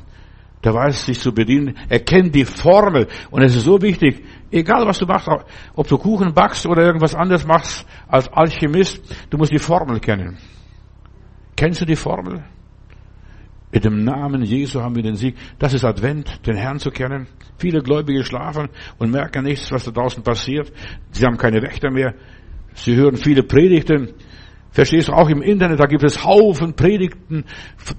der 0.64 0.74
weiß 0.74 1.06
sich 1.06 1.20
zu 1.20 1.32
bedienen, 1.32 1.76
er 1.88 2.00
kennt 2.00 2.34
die 2.34 2.44
Formel 2.44 3.08
und 3.30 3.42
es 3.42 3.54
ist 3.54 3.64
so 3.64 3.80
wichtig, 3.80 4.24
egal 4.50 4.86
was 4.86 4.98
du 4.98 5.06
machst, 5.06 5.28
ob 5.74 5.86
du 5.88 5.96
Kuchen 5.96 6.34
backst 6.34 6.66
oder 6.66 6.82
irgendwas 6.82 7.14
anderes 7.14 7.46
machst 7.46 7.86
als 8.08 8.28
Alchemist, 8.32 9.00
du 9.30 9.38
musst 9.38 9.52
die 9.52 9.58
Formel 9.58 10.00
kennen. 10.00 10.38
Kennst 11.56 11.80
du 11.80 11.84
die 11.84 11.96
Formel? 11.96 12.44
Mit 13.72 13.86
dem 13.86 14.04
Namen 14.04 14.42
Jesu 14.42 14.82
haben 14.82 14.96
wir 14.96 15.02
den 15.02 15.16
Sieg. 15.16 15.34
Das 15.58 15.72
ist 15.72 15.84
Advent, 15.84 16.46
den 16.46 16.56
Herrn 16.56 16.78
zu 16.78 16.90
kennen. 16.90 17.26
Viele 17.56 17.80
Gläubige 17.80 18.22
schlafen 18.22 18.68
und 18.98 19.10
merken 19.10 19.44
nichts, 19.44 19.72
was 19.72 19.84
da 19.84 19.90
draußen 19.90 20.22
passiert. 20.22 20.70
Sie 21.10 21.24
haben 21.24 21.38
keine 21.38 21.62
Wächter 21.62 21.90
mehr. 21.90 22.14
Sie 22.74 22.94
hören 22.94 23.16
viele 23.16 23.42
Predigten. 23.42 24.12
Verstehst 24.72 25.08
du, 25.08 25.12
auch 25.12 25.28
im 25.28 25.42
Internet, 25.42 25.80
da 25.80 25.86
gibt 25.86 26.04
es 26.04 26.22
Haufen 26.22 26.74
Predigten 26.74 27.44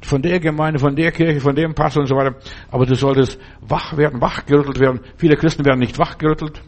von 0.02 0.22
der 0.22 0.40
Gemeinde, 0.40 0.80
von 0.80 0.96
der 0.96 1.12
Kirche, 1.12 1.40
von 1.40 1.56
dem 1.56 1.74
Pastor 1.74 2.02
und 2.02 2.08
so 2.08 2.16
weiter. 2.16 2.36
Aber 2.70 2.86
du 2.86 2.96
solltest 2.96 3.40
wach 3.62 3.98
werden, 3.98 4.22
wachgerüttelt 4.22 4.80
werden. 4.80 5.00
Viele 5.18 5.36
Christen 5.38 5.66
werden 5.66 5.80
nicht 5.80 5.98
wachgerüttelt, 5.98 6.62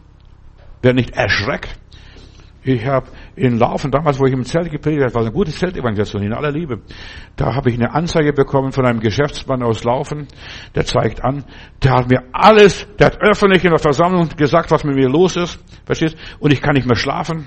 werden 0.82 0.96
nicht 0.96 1.10
erschreckt. 1.10 1.78
Ich 2.68 2.84
habe 2.84 3.06
in 3.36 3.58
Laufen, 3.58 3.92
damals, 3.92 4.18
wo 4.18 4.26
ich 4.26 4.32
im 4.32 4.42
Zelt 4.42 4.72
gepredigt 4.72 5.04
habe, 5.04 5.14
war 5.14 5.22
eine 5.22 5.30
gute 5.30 5.52
Zeltevangelisation 5.52 6.24
in 6.24 6.32
aller 6.32 6.50
Liebe. 6.50 6.80
Da 7.36 7.54
habe 7.54 7.70
ich 7.70 7.76
eine 7.76 7.94
Anzeige 7.94 8.32
bekommen 8.32 8.72
von 8.72 8.84
einem 8.84 8.98
Geschäftsmann 8.98 9.62
aus 9.62 9.84
Laufen, 9.84 10.26
der 10.74 10.84
zeigt 10.84 11.22
an, 11.22 11.44
der 11.84 11.92
hat 11.92 12.10
mir 12.10 12.24
alles, 12.32 12.88
der 12.98 13.06
hat 13.06 13.18
öffentlich 13.22 13.62
in 13.64 13.70
der 13.70 13.78
Versammlung 13.78 14.28
gesagt, 14.36 14.72
was 14.72 14.82
mit 14.82 14.96
mir 14.96 15.08
los 15.08 15.36
ist, 15.36 15.60
verstehst? 15.84 16.16
Und 16.40 16.52
ich 16.52 16.60
kann 16.60 16.74
nicht 16.74 16.88
mehr 16.88 16.96
schlafen. 16.96 17.46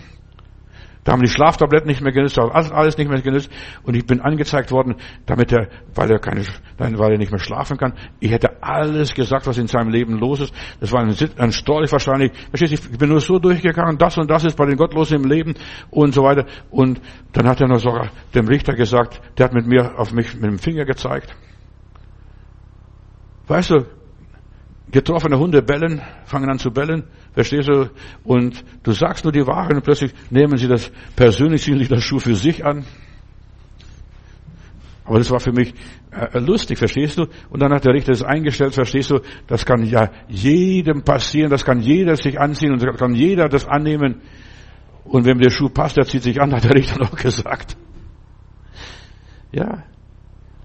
Da 1.09 1.13
haben 1.13 1.23
die 1.23 1.27
Schlaftabletten 1.27 1.87
nicht 1.87 2.01
mehr 2.01 2.11
genützt, 2.11 2.37
alles, 2.37 2.71
alles 2.71 2.95
nicht 2.95 3.09
mehr 3.09 3.19
genützt. 3.19 3.49
Und 3.81 3.95
ich 3.95 4.05
bin 4.05 4.21
angezeigt 4.21 4.69
worden, 4.69 4.93
damit 5.25 5.51
er, 5.51 5.67
weil 5.95 6.11
er 6.11 6.19
keine, 6.19 6.43
weil 6.77 7.13
er 7.13 7.17
nicht 7.17 7.31
mehr 7.31 7.39
schlafen 7.39 7.77
kann. 7.77 7.95
Ich 8.19 8.29
hätte 8.29 8.61
alles 8.61 9.15
gesagt, 9.15 9.47
was 9.47 9.57
in 9.57 9.65
seinem 9.65 9.89
Leben 9.89 10.19
los 10.19 10.39
ist. 10.39 10.53
Das 10.79 10.91
war 10.91 11.01
ein, 11.01 11.15
ein 11.37 11.51
Storch 11.51 11.91
wahrscheinlich. 11.91 12.31
Verstehst 12.51 12.91
ich 12.91 12.99
bin 12.99 13.09
nur 13.09 13.21
so 13.21 13.39
durchgegangen, 13.39 13.97
das 13.97 14.19
und 14.19 14.29
das 14.29 14.45
ist 14.45 14.55
bei 14.55 14.67
den 14.67 14.77
Gottlosen 14.77 15.23
im 15.23 15.27
Leben 15.27 15.55
und 15.89 16.13
so 16.13 16.21
weiter. 16.21 16.45
Und 16.69 17.01
dann 17.33 17.47
hat 17.47 17.59
er 17.59 17.67
noch 17.67 17.79
sogar 17.79 18.11
dem 18.35 18.47
Richter 18.47 18.75
gesagt, 18.75 19.19
der 19.35 19.45
hat 19.45 19.53
mit 19.53 19.65
mir 19.65 19.97
auf 19.97 20.13
mich 20.13 20.35
mit 20.35 20.43
dem 20.43 20.59
Finger 20.59 20.85
gezeigt. 20.85 21.35
Weißt 23.47 23.71
du, 23.71 23.87
getroffene 24.91 25.37
Hunde 25.37 25.61
bellen, 25.61 26.01
fangen 26.25 26.49
an 26.49 26.59
zu 26.59 26.71
bellen, 26.71 27.03
verstehst 27.33 27.69
du? 27.69 27.89
Und 28.23 28.63
du 28.83 28.91
sagst 28.91 29.23
nur 29.23 29.31
die 29.31 29.45
Wahrheit 29.45 29.75
und 29.75 29.83
plötzlich 29.83 30.13
nehmen 30.29 30.57
sie 30.57 30.67
das 30.67 30.91
persönlich, 31.15 31.61
ziehen 31.61 31.77
sich 31.77 31.89
das 31.89 32.03
Schuh 32.03 32.19
für 32.19 32.35
sich 32.35 32.65
an. 32.65 32.85
Aber 35.05 35.17
das 35.17 35.31
war 35.31 35.39
für 35.39 35.51
mich 35.51 35.73
äh, 36.11 36.37
lustig, 36.37 36.77
verstehst 36.77 37.17
du? 37.17 37.25
Und 37.49 37.61
dann 37.61 37.73
hat 37.73 37.83
der 37.85 37.93
Richter 37.93 38.11
es 38.11 38.23
eingestellt, 38.23 38.75
verstehst 38.75 39.09
du? 39.09 39.19
Das 39.47 39.65
kann 39.65 39.83
ja 39.83 40.11
jedem 40.27 41.03
passieren, 41.03 41.49
das 41.49 41.65
kann 41.65 41.79
jeder 41.79 42.15
sich 42.15 42.39
anziehen 42.39 42.73
und 42.73 42.97
kann 42.97 43.15
jeder 43.15 43.49
das 43.49 43.67
annehmen. 43.67 44.21
Und 45.05 45.25
wenn 45.25 45.39
der 45.39 45.49
Schuh 45.49 45.69
passt, 45.69 45.97
der 45.97 46.05
zieht 46.05 46.21
sich 46.21 46.39
an, 46.39 46.53
hat 46.53 46.63
der 46.63 46.75
Richter 46.75 46.99
noch 46.99 47.15
gesagt. 47.15 47.75
Ja. 49.51 49.83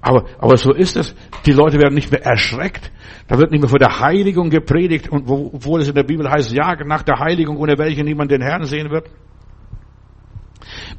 Aber, 0.05 0.27
aber 0.39 0.59
so 0.59 0.75
ist 0.75 0.97
es. 0.99 1.15
Die 1.47 1.53
Leute 1.53 1.79
werden 1.79 1.95
nicht 1.95 2.13
mehr 2.13 2.23
erschreckt. 2.23 2.93
Da 3.27 3.39
wird 3.39 3.51
nicht 3.51 3.63
mehr 3.63 3.71
vor 3.71 3.79
der 3.79 4.01
Heiligung 4.01 4.51
gepredigt, 4.51 5.09
und 5.09 5.27
wo, 5.27 5.51
obwohl 5.55 5.81
es 5.81 5.89
in 5.89 5.95
der 5.95 6.03
Bibel 6.03 6.31
heißt, 6.31 6.53
ja, 6.53 6.75
nach 6.85 7.03
der 7.03 7.19
Heiligung, 7.21 7.57
ohne 7.57 7.79
welche 7.79 8.05
niemand 8.05 8.31
den 8.31 8.43
Herrn 8.43 8.65
sehen 8.65 8.91
wird. 8.91 9.09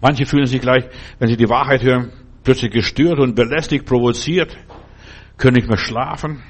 Manche 0.01 0.25
fühlen 0.25 0.47
sich 0.47 0.59
gleich, 0.59 0.85
wenn 1.19 1.27
sie 1.27 1.37
die 1.37 1.47
Wahrheit 1.47 1.83
hören, 1.83 2.13
plötzlich 2.43 2.71
gestört 2.71 3.19
und 3.19 3.35
belästigt, 3.35 3.85
provoziert, 3.85 4.57
können 5.37 5.57
nicht 5.57 5.67
mehr 5.67 5.77
schlafen. 5.77 6.41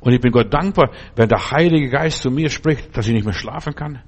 Und 0.00 0.12
ich 0.12 0.20
bin 0.20 0.30
Gott 0.30 0.52
dankbar, 0.52 0.90
wenn 1.16 1.30
der 1.30 1.50
Heilige 1.52 1.88
Geist 1.88 2.20
zu 2.20 2.30
mir 2.30 2.50
spricht, 2.50 2.94
dass 2.98 3.08
ich 3.08 3.14
nicht 3.14 3.24
mehr 3.24 3.32
schlafen 3.32 3.74
kann. 3.74 4.02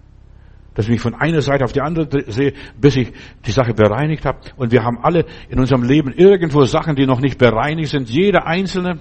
Dass 0.81 0.87
ich 0.87 0.93
mich 0.93 1.03
von 1.03 1.15
einer 1.15 1.43
Seite 1.43 1.63
auf 1.63 1.75
die 1.75 1.83
andere 1.83 2.09
sehe, 2.33 2.55
bis 2.81 2.97
ich 2.97 3.13
die 3.45 3.51
Sache 3.51 3.75
bereinigt 3.75 4.25
habe. 4.25 4.39
Und 4.57 4.73
wir 4.73 4.83
haben 4.83 4.97
alle 5.03 5.27
in 5.51 5.59
unserem 5.61 5.83
Leben 5.83 6.11
irgendwo 6.11 6.65
Sachen, 6.65 6.97
die 6.97 7.05
noch 7.05 7.21
nicht 7.21 7.37
bereinigt 7.37 7.91
sind. 7.91 8.09
Jeder 8.09 8.47
Einzelne. 8.47 8.99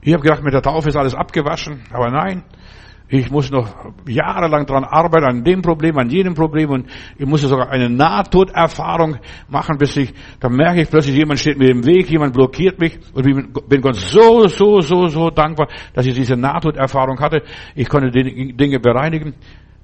Ich 0.00 0.12
habe 0.12 0.22
gedacht, 0.22 0.44
mit 0.44 0.54
der 0.54 0.62
Taufe 0.62 0.90
ist 0.90 0.96
alles 0.96 1.16
abgewaschen. 1.16 1.80
Aber 1.90 2.12
nein, 2.12 2.44
ich 3.08 3.32
muss 3.32 3.50
noch 3.50 3.68
jahrelang 4.06 4.64
dran 4.64 4.84
arbeiten, 4.84 5.24
an 5.24 5.42
dem 5.42 5.60
Problem, 5.60 5.98
an 5.98 6.08
jedem 6.08 6.34
Problem 6.34 6.70
und 6.70 6.86
ich 7.18 7.26
muss 7.26 7.40
sogar 7.40 7.70
eine 7.70 7.90
Nahtoderfahrung 7.90 9.16
machen, 9.48 9.76
bis 9.76 9.96
ich, 9.96 10.14
da 10.38 10.48
merke 10.48 10.82
ich 10.82 10.88
plötzlich, 10.88 11.16
jemand 11.16 11.40
steht 11.40 11.58
mir 11.58 11.70
im 11.70 11.84
Weg, 11.84 12.08
jemand 12.08 12.34
blockiert 12.34 12.78
mich 12.78 12.96
und 13.12 13.26
ich 13.26 13.34
bin 13.66 13.80
Gott 13.80 13.96
so, 13.96 14.46
so, 14.46 14.80
so, 14.82 15.08
so 15.08 15.30
dankbar, 15.30 15.66
dass 15.94 16.06
ich 16.06 16.14
diese 16.14 16.36
Nahtoderfahrung 16.36 17.18
hatte. 17.18 17.42
Ich 17.74 17.88
konnte 17.88 18.10
die 18.10 18.54
Dinge 18.54 18.78
bereinigen. 18.78 19.34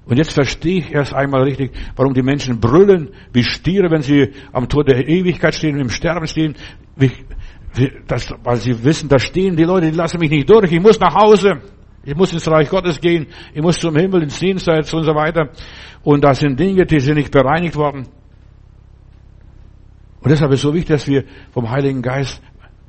Und 0.05 0.17
jetzt 0.17 0.33
verstehe 0.33 0.79
ich 0.79 0.91
erst 0.91 1.13
einmal 1.13 1.43
richtig, 1.43 1.71
warum 1.95 2.13
die 2.13 2.21
Menschen 2.21 2.59
brüllen 2.59 3.09
wie 3.33 3.43
Stiere, 3.43 3.89
wenn 3.89 4.01
sie 4.01 4.33
am 4.51 4.69
Tor 4.69 4.83
der 4.83 5.07
Ewigkeit 5.07 5.55
stehen, 5.55 5.79
im 5.79 5.89
Sterben 5.89 6.27
stehen, 6.27 6.55
das, 8.07 8.33
weil 8.43 8.57
sie 8.57 8.83
wissen, 8.83 9.09
da 9.09 9.17
stehen 9.17 9.55
die 9.55 9.63
Leute, 9.63 9.89
die 9.89 9.97
lassen 9.97 10.19
mich 10.19 10.29
nicht 10.29 10.49
durch, 10.49 10.71
ich 10.71 10.79
muss 10.79 10.99
nach 10.99 11.15
Hause. 11.15 11.61
Ich 12.05 12.15
muss 12.15 12.31
ins 12.31 12.47
Reich 12.47 12.69
Gottes 12.69 13.01
gehen. 13.01 13.25
Ich 13.53 13.61
muss 13.63 13.79
zum 13.79 13.95
Himmel, 13.95 14.21
ins 14.21 14.37
Dienstseits 14.37 14.93
und 14.93 15.05
so 15.05 15.15
weiter. 15.15 15.49
Und 16.03 16.23
das 16.23 16.39
sind 16.39 16.59
Dinge, 16.59 16.85
die 16.85 16.99
sind 16.99 17.15
nicht 17.15 17.31
bereinigt 17.31 17.75
worden. 17.75 18.07
Und 20.21 20.29
deshalb 20.29 20.51
ist 20.51 20.59
es 20.59 20.61
so 20.61 20.73
wichtig, 20.73 20.89
dass 20.95 21.07
wir 21.07 21.23
vom 21.51 21.69
Heiligen 21.69 22.03
Geist 22.03 22.41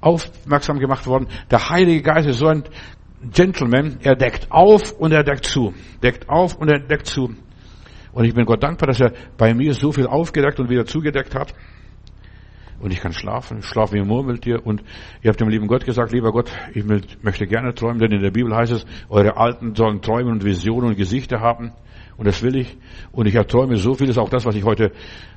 aufmerksam 0.03 0.79
gemacht 0.79 1.07
worden. 1.07 1.29
Der 1.51 1.71
Heilige 1.71 2.03
Geist 2.03 2.29
ist 2.29 2.39
so 2.39 2.47
ein 2.47 2.65
Gentleman. 3.33 3.99
Er 4.03 4.17
deckt 4.17 4.51
auf 4.51 4.93
und 4.93 5.13
er 5.13 5.25
deckt 5.25 5.45
zu. 5.45 5.75
Deckt 6.03 6.29
auf 6.29 6.57
und 6.57 6.69
er 6.69 6.81
deckt 6.81 7.07
zu. 7.07 7.35
Und 8.13 8.25
ich 8.25 8.35
bin 8.35 8.47
Gott 8.47 8.63
dankbar, 8.63 8.89
dass 8.89 9.01
er 9.01 9.13
bei 9.37 9.55
mir 9.55 9.75
so 9.75 9.93
viel 9.93 10.07
aufgedeckt 10.07 10.59
und 10.59 10.71
wieder 10.71 10.87
zugedeckt 10.87 11.35
hat 11.35 11.55
und 12.81 12.93
ich 12.93 13.01
kann 13.01 13.13
schlafen. 13.13 13.59
Ich 13.59 13.67
schlafe 13.67 13.95
wie 13.95 14.01
ein 14.01 14.07
Murmeltier. 14.07 14.65
Und 14.65 14.83
ihr 15.23 15.31
habt 15.31 15.41
dem 15.41 15.49
lieben 15.49 15.67
Gott 15.67 15.85
gesagt, 15.85 16.13
lieber 16.13 16.33
Gott, 16.33 16.51
ich 16.75 16.85
möchte 16.85 17.47
gerne 17.47 17.75
träumen, 17.75 17.99
denn 17.99 18.13
in 18.13 18.23
der 18.23 18.31
Bibel 18.31 18.55
heißt 18.55 18.73
es, 18.73 18.87
eure 19.09 19.37
Alten 19.37 19.75
sollen 19.75 20.03
Träume 20.03 20.31
und 20.31 20.45
Visionen 20.45 20.91
und 20.91 20.97
Gesichter 20.97 21.41
haben. 21.41 21.73
Und 22.17 22.27
das 22.27 22.43
will 22.43 22.57
ich. 22.57 22.77
Und 23.13 23.27
ich 23.27 23.35
erträume 23.35 23.77
so 23.77 23.95
vieles, 23.95 24.17
auch 24.19 24.31
das, 24.31 24.47
was 24.47 24.55
ich 24.55 24.65
heute 24.65 24.93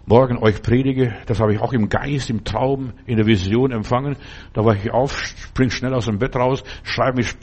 Morgen 0.06 0.38
euch 0.38 0.62
predige, 0.62 1.14
das 1.26 1.40
habe 1.40 1.54
ich 1.54 1.60
auch 1.60 1.74
im 1.74 1.90
Geist, 1.90 2.30
im 2.30 2.44
Traum, 2.44 2.94
in 3.06 3.18
der 3.18 3.26
Vision 3.26 3.72
empfangen. 3.72 4.16
Da 4.54 4.64
war 4.64 4.76
ich 4.76 4.90
auf, 4.92 5.18
spring 5.18 5.70
schnell 5.70 5.94
aus 5.94 6.06
dem 6.06 6.20
Bett 6.20 6.36
raus, 6.36 6.64
schreibe 6.84 7.18
mich 7.18 7.36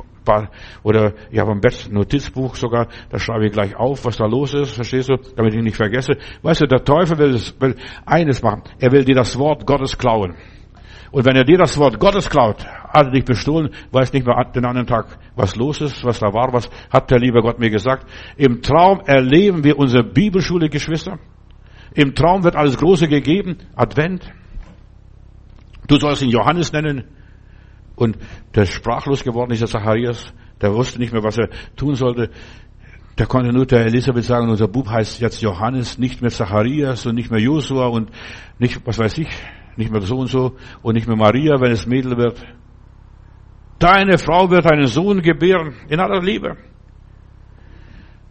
oder 0.83 1.15
ich 1.31 1.39
habe 1.39 1.53
am 1.53 1.61
Bett 1.61 1.89
Notizbuch 1.91 2.57
sogar, 2.57 2.89
da 3.11 3.19
schreibe 3.19 3.47
ich 3.47 3.53
gleich 3.53 3.77
auf, 3.77 4.05
was 4.05 4.17
da 4.17 4.27
los 4.27 4.55
ist, 4.55 4.73
verstehst 4.73 5.09
du, 5.09 5.17
damit 5.37 5.55
ich 5.55 5.63
nicht 5.63 5.77
vergesse. 5.77 6.17
Weißt 6.43 6.63
du, 6.63 6.67
der 6.67 6.85
Teufel 6.85 7.19
will, 7.19 7.41
will 7.61 7.77
eines 8.05 8.43
machen, 8.43 8.63
er 8.79 8.93
will 8.93 9.05
dir 9.05 9.15
das 9.15 9.39
Wort 9.39 9.67
Gottes 9.67 9.97
klauen. 9.97 10.35
Und 11.13 11.25
wenn 11.25 11.37
er 11.37 11.45
dir 11.45 11.59
das 11.59 11.79
Wort 11.79 11.99
Gottes 11.99 12.29
klaut, 12.29 12.67
hat 12.67 13.07
er 13.07 13.11
dich 13.11 13.25
bestohlen, 13.25 13.71
weiß 13.93 14.13
nicht 14.13 14.27
mehr 14.27 14.37
den 14.55 14.65
anderen 14.65 14.87
Tag, 14.87 15.19
was 15.35 15.57
los 15.57 15.81
ist, 15.81 16.05
was 16.05 16.19
da 16.19 16.33
war, 16.33 16.53
was 16.53 16.69
hat 16.91 17.11
der 17.11 17.19
liebe 17.19 17.41
Gott 17.41 17.59
mir 17.59 17.71
gesagt. 17.71 18.07
Im 18.37 18.61
Traum 18.61 19.01
erleben 19.07 19.65
wir 19.65 19.79
unsere 19.79 20.05
Bibelschule, 20.05 20.69
Geschwister. 20.69 21.19
Im 21.95 22.15
Traum 22.15 22.45
wird 22.45 22.57
alles 22.57 22.77
Große 22.77 23.09
gegeben, 23.09 23.57
Advent. 23.75 24.31
Du 25.89 25.97
sollst 25.97 26.23
ihn 26.23 26.31
Johannes 26.31 26.73
nennen, 26.73 27.05
und 27.97 28.19
der 28.55 28.67
sprachlos 28.67 29.25
geworden 29.25 29.51
ist, 29.53 29.61
der 29.61 29.69
Zacharias, 29.69 30.33
der 30.61 30.75
wusste 30.75 31.01
nicht 31.01 31.13
mehr, 31.13 31.25
was 31.25 31.39
er 31.39 31.49
tun 31.77 31.95
sollte. 31.95 32.31
Der 33.19 33.27
konnte 33.27 33.51
nur 33.53 33.67
der 33.67 33.87
Elisabeth 33.87 34.25
sagen, 34.25 34.51
unser 34.51 34.69
Bub 34.69 34.89
heißt 34.89 35.21
jetzt 35.21 35.41
Johannes, 35.41 35.99
nicht 35.99 36.21
mehr 36.21 36.31
Zacharias 36.31 37.07
und 37.07 37.15
nicht 37.15 37.31
mehr 37.31 37.41
Josua 37.41 37.87
und 37.87 38.11
nicht, 38.59 38.87
was 38.87 38.99
weiß 38.99 39.17
ich, 39.19 39.29
nicht 39.77 39.91
mehr 39.91 40.03
so 40.03 40.19
und 40.19 40.29
so 40.29 40.57
und 40.83 40.95
nicht 40.95 41.09
mehr 41.09 41.17
Maria, 41.17 41.61
wenn 41.61 41.73
es 41.73 41.87
Mädel 41.87 42.17
wird. 42.17 42.41
Deine 43.79 44.19
Frau 44.19 44.51
wird 44.51 44.71
einen 44.71 44.87
Sohn 44.87 45.23
gebären, 45.23 45.75
in 45.89 46.01
aller 46.01 46.23
Liebe. 46.23 46.57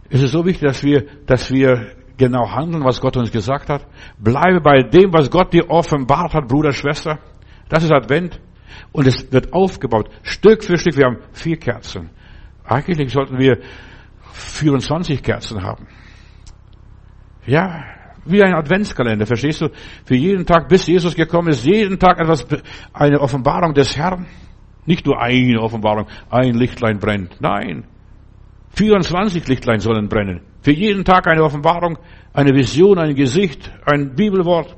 Es 0.08 0.22
ist 0.22 0.32
so 0.32 0.44
wichtig, 0.44 0.68
dass 0.68 0.84
wir, 0.84 1.06
dass 1.26 1.50
wir 1.50 1.96
genau 2.16 2.48
handeln, 2.50 2.84
was 2.84 3.00
Gott 3.00 3.16
uns 3.16 3.30
gesagt 3.32 3.68
hat. 3.68 3.86
Bleibe 4.18 4.60
bei 4.60 4.82
dem, 4.82 5.12
was 5.12 5.30
Gott 5.30 5.52
dir 5.52 5.68
offenbart 5.68 6.32
hat, 6.34 6.48
Bruder, 6.48 6.72
Schwester. 6.72 7.18
Das 7.68 7.82
ist 7.82 7.92
Advent. 7.92 8.40
Und 8.92 9.06
es 9.06 9.30
wird 9.32 9.52
aufgebaut, 9.52 10.10
Stück 10.22 10.64
für 10.64 10.78
Stück. 10.78 10.96
Wir 10.96 11.06
haben 11.06 11.18
vier 11.32 11.56
Kerzen. 11.56 12.10
Eigentlich 12.64 13.12
sollten 13.12 13.38
wir 13.38 13.58
24 14.32 15.22
Kerzen 15.22 15.62
haben. 15.62 15.86
Ja, 17.46 17.84
wie 18.24 18.42
ein 18.42 18.54
Adventskalender, 18.54 19.24
verstehst 19.24 19.60
du? 19.60 19.68
Für 20.04 20.16
jeden 20.16 20.44
Tag, 20.44 20.68
bis 20.68 20.86
Jesus 20.86 21.14
gekommen 21.14 21.48
ist, 21.48 21.64
jeden 21.64 21.98
Tag 21.98 22.18
etwas, 22.18 22.46
eine 22.92 23.20
Offenbarung 23.20 23.72
des 23.72 23.96
Herrn. 23.96 24.26
Nicht 24.84 25.06
nur 25.06 25.20
eine 25.20 25.60
Offenbarung, 25.60 26.06
ein 26.30 26.54
Lichtlein 26.54 26.98
brennt. 26.98 27.40
Nein. 27.40 27.84
24 28.74 29.46
Lichtlein 29.48 29.80
sollen 29.80 30.08
brennen. 30.08 30.42
Für 30.60 30.72
jeden 30.72 31.04
Tag 31.04 31.26
eine 31.28 31.42
Offenbarung, 31.42 31.98
eine 32.32 32.52
Vision, 32.54 32.98
ein 32.98 33.14
Gesicht, 33.14 33.72
ein 33.84 34.14
Bibelwort. 34.14 34.76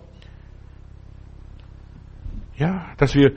Ja, 2.57 2.87
dass 2.97 3.15
wir 3.15 3.33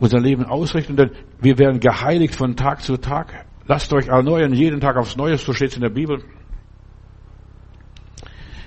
unser 0.00 0.18
Leben 0.18 0.44
ausrichten, 0.44 0.96
denn 0.96 1.10
wir 1.40 1.58
werden 1.58 1.78
geheiligt 1.78 2.34
von 2.34 2.56
Tag 2.56 2.82
zu 2.82 2.96
Tag. 2.96 3.46
Lasst 3.66 3.92
euch 3.92 4.08
erneuern, 4.08 4.52
jeden 4.52 4.80
Tag 4.80 4.96
aufs 4.96 5.16
Neue, 5.16 5.36
so 5.36 5.52
steht 5.52 5.70
es 5.70 5.76
in 5.76 5.82
der 5.82 5.90
Bibel. 5.90 6.24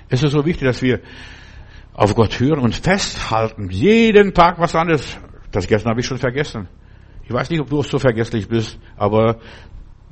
Es 0.08 0.22
ist 0.22 0.32
so 0.32 0.46
wichtig, 0.46 0.66
dass 0.66 0.80
wir 0.80 1.00
auf 1.92 2.14
Gott 2.14 2.38
hören 2.40 2.60
und 2.60 2.74
festhalten, 2.74 3.68
jeden 3.70 4.32
Tag 4.32 4.58
was 4.58 4.74
anderes. 4.74 5.18
Das 5.50 5.66
gestern 5.66 5.90
habe 5.90 6.00
ich 6.00 6.06
schon 6.06 6.18
vergessen. 6.18 6.68
Ich 7.24 7.32
weiß 7.32 7.50
nicht, 7.50 7.60
ob 7.60 7.68
du 7.68 7.82
so 7.82 7.98
vergesslich 7.98 8.48
bist, 8.48 8.78
aber 8.96 9.38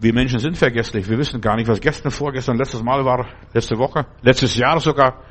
wir 0.01 0.12
Menschen 0.12 0.41
sind 0.41 0.57
vergesslich. 0.57 1.09
Wir 1.09 1.18
wissen 1.18 1.41
gar 1.41 1.57
nicht, 1.57 1.68
was 1.68 1.81
gestern, 1.81 2.11
vorgestern, 2.11 2.59
letztes 2.59 2.83
Mal 2.83 3.05
war, 3.05 3.27
letzte 3.53 3.79
Woche, 3.79 4.07
letztes 4.23 4.57
Jahr 4.57 4.81
sogar. 4.81 5.23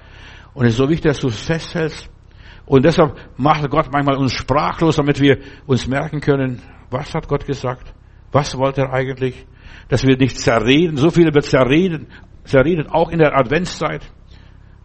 Und 0.54 0.66
es 0.66 0.74
ist 0.74 0.78
so 0.78 0.90
wichtig, 0.90 1.12
dass 1.12 1.20
du 1.20 1.28
es 1.28 1.42
festhältst. 1.42 2.10
Und 2.72 2.86
deshalb 2.86 3.18
macht 3.36 3.70
Gott 3.70 3.92
manchmal 3.92 4.16
uns 4.16 4.32
sprachlos, 4.32 4.96
damit 4.96 5.20
wir 5.20 5.40
uns 5.68 5.88
merken 5.88 6.22
können, 6.22 6.62
was 6.90 7.14
hat 7.14 7.28
Gott 7.28 7.46
gesagt? 7.46 7.94
Was 8.32 8.58
wollte 8.58 8.84
er 8.84 8.94
eigentlich? 8.94 9.46
Dass 9.90 10.04
wir 10.04 10.16
nicht 10.16 10.40
zerreden. 10.40 10.96
So 10.96 11.10
viel 11.10 11.34
wird 11.34 11.44
zerreden, 11.44 12.08
zerredet, 12.46 12.88
auch 12.90 13.10
in 13.10 13.20
der 13.20 13.38
Adventszeit. 13.38 14.10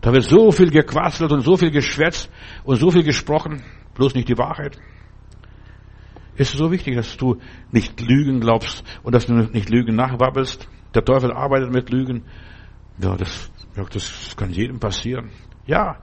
Da 0.01 0.13
wird 0.13 0.25
so 0.25 0.51
viel 0.51 0.71
gequasselt 0.71 1.31
und 1.31 1.43
so 1.43 1.57
viel 1.57 1.71
geschwätzt 1.71 2.29
und 2.65 2.75
so 2.75 2.91
viel 2.91 3.05
gesprochen, 3.05 3.63
bloß 3.95 4.17
nicht 4.17 4.29
die 4.29 4.37
Wahrheit. 4.37 4.77
Es 6.35 6.51
ist 6.51 6.59
so 6.59 6.73
wichtig, 6.73 6.97
dass 6.97 7.17
du 7.17 7.37
nicht 7.71 8.01
Lügen 8.01 8.41
glaubst 8.41 8.83
und 9.05 9.15
dass 9.15 9.27
du 9.27 9.33
nicht 9.33 9.71
Lügen 9.71 9.95
nachwabbelst. 9.95 10.69
Der 10.93 11.05
Teufel 11.05 11.31
arbeitet 11.31 11.73
mit 11.73 11.91
Lügen. 11.91 12.25
Ja, 13.01 13.15
das, 13.15 13.49
das 13.77 14.35
kann 14.37 14.51
jedem 14.51 14.81
passieren. 14.81 15.31
Ja, 15.69 16.01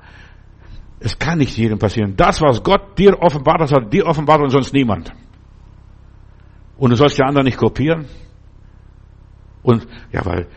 es 1.03 1.19
kann 1.19 1.37
nicht 1.37 1.57
jedem 1.57 1.77
passieren. 1.79 2.15
Das, 2.15 2.41
was 2.41 2.63
Gott 2.63 2.97
dir 2.97 3.19
offenbart 3.21 3.59
hat, 3.59 3.71
hat 3.73 3.93
dir 3.93 4.05
offenbart 4.05 4.41
und 4.41 4.51
sonst 4.51 4.73
niemand. 4.73 5.11
Und 6.77 6.91
du 6.91 6.95
sollst 6.95 7.17
die 7.17 7.23
anderen 7.23 7.45
nicht 7.45 7.57
kopieren. 7.57 8.05
Und 9.63 9.85
ja, 10.13 10.25
weil 10.25 10.47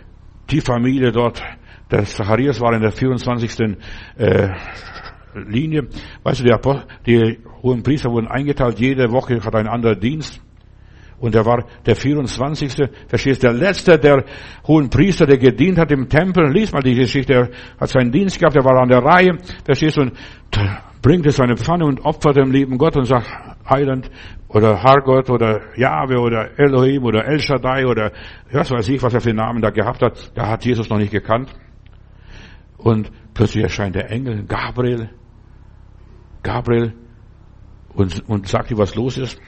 die 0.48 0.60
Familie 0.60 1.10
dort, 1.10 1.42
der 1.90 2.04
Zacharias 2.04 2.60
war 2.60 2.72
in 2.74 2.82
der 2.82 2.92
24. 2.92 3.76
Äh, 4.16 4.48
Linie. 5.34 5.88
Weißt 6.22 6.40
du, 6.40 6.44
die, 6.44 6.52
Apostel, 6.52 6.86
die 7.04 7.38
hohen 7.62 7.82
Priester 7.82 8.10
wurden 8.10 8.28
eingeteilt, 8.28 8.78
jede 8.78 9.10
Woche 9.10 9.42
hat 9.44 9.54
ein 9.56 9.66
anderer 9.66 9.96
Dienst. 9.96 10.40
Und 11.18 11.34
er 11.34 11.46
war 11.46 11.64
der 11.86 11.96
24. 11.96 12.88
Verstehst 13.08 13.42
der 13.42 13.52
letzte 13.52 13.98
der 13.98 14.24
hohen 14.66 14.90
Priester, 14.90 15.26
der 15.26 15.38
gedient 15.38 15.78
hat 15.78 15.90
im 15.90 16.08
Tempel. 16.08 16.52
Lies 16.52 16.72
mal 16.72 16.82
die 16.82 16.94
Geschichte. 16.94 17.32
Er 17.32 17.50
hat 17.80 17.88
seinen 17.88 18.12
Dienst 18.12 18.38
gehabt, 18.38 18.56
er 18.56 18.64
war 18.64 18.80
an 18.82 18.88
der 18.88 19.02
Reihe. 19.02 19.38
Verstehst? 19.64 19.98
Und 19.98 20.12
bringt 21.00 21.26
es 21.26 21.36
seine 21.36 21.56
Pfanne 21.56 21.86
und 21.86 22.04
opfert 22.04 22.36
dem 22.36 22.50
lieben 22.50 22.76
Gott 22.76 22.96
und 22.96 23.04
sagt, 23.04 23.28
Heiland 23.68 24.10
oder 24.48 24.82
Hargott 24.82 25.30
oder 25.30 25.76
Jahwe 25.76 26.18
oder 26.18 26.58
Elohim 26.58 27.04
oder 27.04 27.24
El 27.24 27.40
Shaddai 27.40 27.86
oder 27.86 28.12
was 28.52 28.70
weiß 28.70 28.88
ich, 28.90 29.02
was 29.02 29.14
er 29.14 29.20
für 29.20 29.32
Namen 29.32 29.62
da 29.62 29.70
gehabt 29.70 30.02
hat. 30.02 30.32
Da 30.34 30.48
hat 30.48 30.64
Jesus 30.64 30.88
noch 30.88 30.98
nicht 30.98 31.12
gekannt. 31.12 31.52
Und 32.76 33.10
plötzlich 33.34 33.64
erscheint 33.64 33.94
der 33.94 34.10
Engel, 34.10 34.44
Gabriel, 34.44 35.10
Gabriel, 36.42 36.92
und, 37.94 38.28
und 38.28 38.46
sagt 38.46 38.70
dir, 38.70 38.78
was 38.78 38.94
los 38.94 39.16
ist. 39.16 39.40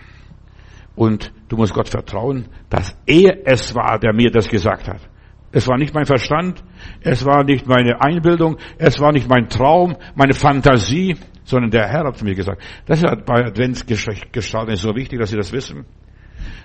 Und 0.98 1.32
du 1.48 1.56
musst 1.56 1.74
Gott 1.74 1.88
vertrauen, 1.88 2.48
dass 2.70 2.98
er 3.06 3.46
es 3.46 3.72
war, 3.72 4.00
der 4.00 4.12
mir 4.12 4.32
das 4.32 4.48
gesagt 4.48 4.88
hat. 4.88 5.00
Es 5.52 5.68
war 5.68 5.78
nicht 5.78 5.94
mein 5.94 6.06
Verstand, 6.06 6.64
es 7.02 7.24
war 7.24 7.44
nicht 7.44 7.68
meine 7.68 8.02
Einbildung, 8.02 8.56
es 8.78 8.98
war 8.98 9.12
nicht 9.12 9.28
mein 9.28 9.48
Traum, 9.48 9.94
meine 10.16 10.34
Fantasie, 10.34 11.14
sondern 11.44 11.70
der 11.70 11.86
Herr 11.86 12.02
hat 12.02 12.16
es 12.16 12.24
mir 12.24 12.34
gesagt. 12.34 12.60
Das 12.86 13.00
ist 13.00 13.24
bei 13.24 13.44
Adventsgestalten 13.44 14.74
so 14.74 14.96
wichtig, 14.96 15.20
dass 15.20 15.30
Sie 15.30 15.36
das 15.36 15.52
wissen. 15.52 15.86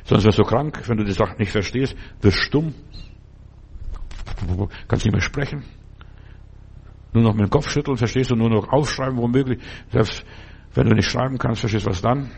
Sonst 0.04 0.26
wirst 0.26 0.40
du 0.40 0.44
krank, 0.44 0.82
wenn 0.88 0.98
du 0.98 1.12
Sache 1.12 1.36
nicht 1.38 1.52
verstehst, 1.52 1.96
wirst 2.22 2.38
stumm, 2.38 2.74
kannst 4.88 5.06
nicht 5.06 5.14
mehr 5.14 5.22
sprechen. 5.22 5.64
Nur 7.14 7.24
noch 7.24 7.36
mit 7.36 7.46
dem 7.46 7.52
Kopf 7.52 7.70
schütteln, 7.70 7.98
verstehst 7.98 8.32
du, 8.32 8.36
nur 8.36 8.50
noch 8.50 8.68
aufschreiben, 8.70 9.16
womöglich. 9.16 9.62
Selbst 9.92 10.26
wenn 10.74 10.90
du 10.90 10.96
nicht 10.96 11.12
schreiben 11.12 11.38
kannst, 11.38 11.60
verstehst 11.60 11.86
du, 11.86 11.92
was 11.92 12.02
dann? 12.02 12.32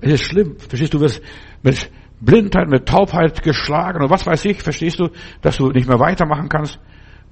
Es 0.00 0.12
ist 0.12 0.24
schlimm, 0.24 0.56
verstehst 0.58 0.94
du, 0.94 0.98
du 0.98 1.04
wirst 1.04 1.22
mit 1.62 1.90
Blindheit, 2.20 2.68
mit 2.68 2.86
Taubheit 2.86 3.42
geschlagen 3.42 4.02
und 4.02 4.10
was 4.10 4.26
weiß 4.26 4.44
ich, 4.44 4.62
verstehst 4.62 5.00
du, 5.00 5.08
dass 5.40 5.56
du 5.56 5.70
nicht 5.70 5.88
mehr 5.88 5.98
weitermachen 5.98 6.48
kannst. 6.48 6.78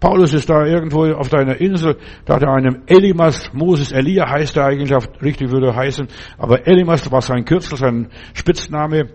Paulus 0.00 0.32
ist 0.32 0.48
da 0.48 0.64
irgendwo 0.64 1.06
auf 1.12 1.28
deiner 1.28 1.60
Insel, 1.60 1.96
da 2.24 2.36
hat 2.36 2.42
er 2.42 2.52
einem 2.52 2.82
Elimas, 2.86 3.52
Moses 3.52 3.90
Elia 3.90 4.30
heißt 4.30 4.56
er 4.56 4.66
eigentlich, 4.66 4.92
richtig 5.20 5.50
würde 5.50 5.74
heißen, 5.74 6.06
aber 6.38 6.66
Elimas 6.66 7.10
war 7.10 7.20
sein 7.20 7.44
Kürzel, 7.44 7.76
sein 7.76 8.08
Spitzname, 8.32 9.08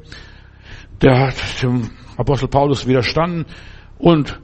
der 1.02 1.28
hat 1.28 1.64
dem 1.64 1.90
Apostel 2.18 2.50
Paulus 2.50 2.86
widerstanden 2.86 3.46
und 3.98 4.40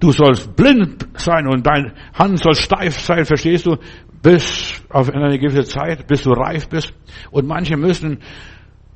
du 0.00 0.10
sollst 0.10 0.56
blind 0.56 1.06
sein 1.14 1.46
und 1.46 1.64
dein 1.64 1.92
Hand 2.14 2.40
soll 2.40 2.54
steif 2.54 2.98
sein, 2.98 3.24
verstehst 3.24 3.66
du, 3.66 3.76
bis 4.22 4.82
auf 4.90 5.10
eine 5.10 5.38
gewisse 5.38 5.64
Zeit, 5.64 6.06
bis 6.06 6.22
du 6.22 6.32
reif 6.32 6.68
bist. 6.68 6.92
Und 7.30 7.46
manche 7.46 7.76
müssen 7.76 8.18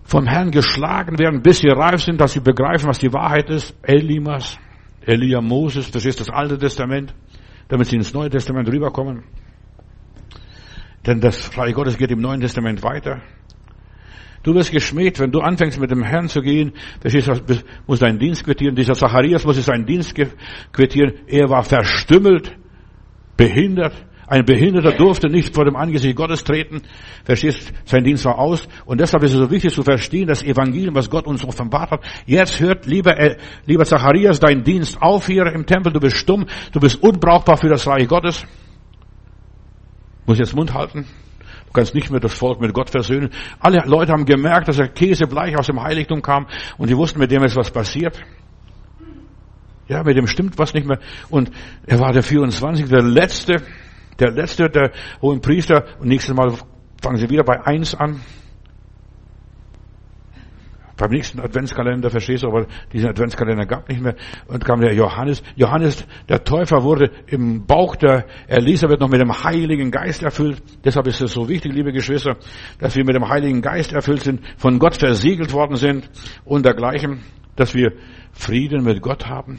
vom 0.03 0.27
Herrn 0.27 0.51
geschlagen 0.51 1.19
werden, 1.19 1.43
bis 1.43 1.59
sie 1.59 1.69
reif 1.69 2.03
sind, 2.03 2.21
dass 2.21 2.33
sie 2.33 2.41
begreifen, 2.41 2.89
was 2.89 2.99
die 2.99 3.13
Wahrheit 3.13 3.49
ist. 3.49 3.75
Elimas, 3.83 4.59
Elia 5.01 5.41
Moses, 5.41 5.91
das 5.91 6.05
ist 6.05 6.21
das 6.21 6.31
Alte 6.31 6.59
Testament, 6.59 7.15
damit 7.69 7.87
sie 7.87 7.97
ins 7.97 8.13
Neue 8.13 8.31
Testament 8.31 8.69
rüberkommen. 8.69 9.25
Denn 11.07 11.21
das 11.21 11.57
Reich 11.57 11.75
Gottes 11.75 11.97
geht 11.97 12.11
im 12.11 12.21
Neuen 12.21 12.41
Testament 12.41 12.83
weiter. 12.83 13.23
Du 14.43 14.55
wirst 14.55 14.73
geschmäht, 14.73 15.19
wenn 15.21 15.31
du 15.31 15.41
anfängst 15.41 15.81
mit 15.81 15.91
dem 15.91 16.03
Herrn 16.03 16.29
zu 16.29 16.43
gehen, 16.43 16.73
das 17.01 17.15
ist, 17.15 17.31
muss 17.87 18.01
deinen 18.01 18.19
Dienst 18.19 18.45
quittieren. 18.45 18.77
Dieser 18.77 18.93
Zacharias 18.93 19.45
muss 19.47 19.63
seinen 19.65 19.87
Dienst 19.87 20.15
quittieren. 20.73 21.15
Er 21.27 21.49
war 21.49 21.63
verstümmelt, 21.63 22.55
behindert, 23.39 23.95
ein 24.27 24.45
Behinderter 24.45 24.93
durfte 24.93 25.29
nicht 25.29 25.55
vor 25.55 25.65
dem 25.65 25.77
Angesicht 25.77 26.17
Gottes 26.17 26.45
treten. 26.45 26.83
Verstehst? 27.25 27.73
Sein 27.85 28.05
Dienst 28.05 28.25
war 28.25 28.39
aus. 28.39 28.67
Und 28.87 29.01
deshalb 29.01 29.23
ist 29.23 29.33
es 29.33 29.39
so 29.39 29.51
wichtig 29.51 29.73
zu 29.75 29.83
verstehen, 29.83 30.27
das 30.27 30.43
Evangelium, 30.43 30.95
was 30.95 31.11
Gott 31.11 31.27
uns 31.27 31.45
offenbart 31.45 31.91
hat. 31.91 32.05
Jetzt 32.27 32.61
hört, 32.61 32.87
lieber, 32.87 33.19
äh, 33.19 33.37
lieber 33.67 33.85
Zacharias, 33.85 34.41
dein 34.41 34.65
Dienst 34.65 35.01
auf 35.01 35.27
hier 35.27 35.47
im 35.47 35.67
Tempel. 35.67 35.93
Du 35.93 36.01
bist 36.01 36.17
stumm. 36.17 36.47
Du 36.73 36.81
bist 36.81 37.03
unbrauchbar 37.03 37.57
für 37.57 37.69
das 37.69 37.87
Reich 37.87 38.09
Gottes. 38.09 38.47
Muss 40.27 40.39
jetzt 40.39 40.57
Mund 40.57 40.73
halten. 40.73 41.07
Du 41.67 41.73
kannst 41.73 41.95
nicht 41.95 42.11
mehr 42.11 42.21
das 42.21 42.33
Volk 42.33 42.61
mit 42.61 42.73
Gott 42.73 42.89
versöhnen. 42.89 43.31
Alle 43.61 43.83
Leute 43.85 44.13
haben 44.13 44.25
gemerkt, 44.25 44.69
dass 44.69 44.79
er 44.79 44.89
käsebleich 44.89 45.59
aus 45.59 45.67
dem 45.67 45.83
Heiligtum 45.83 46.23
kam. 46.23 46.47
Und 46.79 46.89
die 46.89 46.97
wussten, 46.97 47.19
mit 47.19 47.31
dem 47.31 47.43
ist 47.45 47.57
was 47.57 47.71
passiert. 47.71 48.19
Ja, 49.87 50.03
mit 50.03 50.17
dem 50.17 50.27
stimmt 50.27 50.59
was 50.59 50.73
nicht 50.73 50.87
mehr. 50.87 50.99
Und 51.29 51.51
er 51.87 51.99
war 51.99 52.13
der 52.13 52.23
24. 52.23 52.89
der 52.89 53.03
Letzte 53.03 53.63
der 54.19 54.31
letzte, 54.31 54.69
der 54.69 54.93
hohen 55.21 55.41
Priester, 55.41 55.85
und 56.01 56.09
nächstes 56.09 56.35
Mal 56.35 56.53
fangen 57.03 57.17
sie 57.17 57.29
wieder 57.31 57.45
bei 57.45 57.65
eins 57.65 57.95
an. 57.95 58.21
Beim 60.97 61.11
nächsten 61.11 61.41
Adventskalender, 61.41 62.09
verstehst 62.09 62.45
du, 62.45 62.49
aber 62.49 62.67
diesen 62.93 63.09
Adventskalender 63.09 63.67
gab 63.67 63.89
nicht 63.89 64.01
mehr. 64.01 64.15
Und 64.47 64.65
kam 64.65 64.81
der 64.81 64.95
Johannes. 64.95 65.43
Johannes, 65.57 66.07
der 66.29 66.45
Täufer, 66.45 66.85
wurde 66.85 67.11
im 67.27 67.67
Bauch 67.67 67.97
der 67.97 68.27
Elisabeth 68.47 69.01
noch 69.01 69.09
mit 69.09 69.21
dem 69.21 69.33
Heiligen 69.43 69.91
Geist 69.91 70.23
erfüllt. 70.23 70.63
Deshalb 70.85 71.09
ist 71.09 71.21
es 71.21 71.33
so 71.33 71.49
wichtig, 71.49 71.73
liebe 71.73 71.93
Geschwister, 71.93 72.37
dass 72.79 72.95
wir 72.95 73.05
mit 73.05 73.17
dem 73.17 73.29
Heiligen 73.29 73.61
Geist 73.61 73.93
erfüllt 73.93 74.23
sind, 74.23 74.41
von 74.57 74.79
Gott 74.79 74.97
versiegelt 74.97 75.53
worden 75.53 75.77
sind 75.77 76.09
und 76.45 76.65
dergleichen, 76.65 77.23
dass 77.57 77.75
wir 77.75 77.93
Frieden 78.33 78.85
mit 78.85 79.03
Gott 79.03 79.27
haben. 79.27 79.59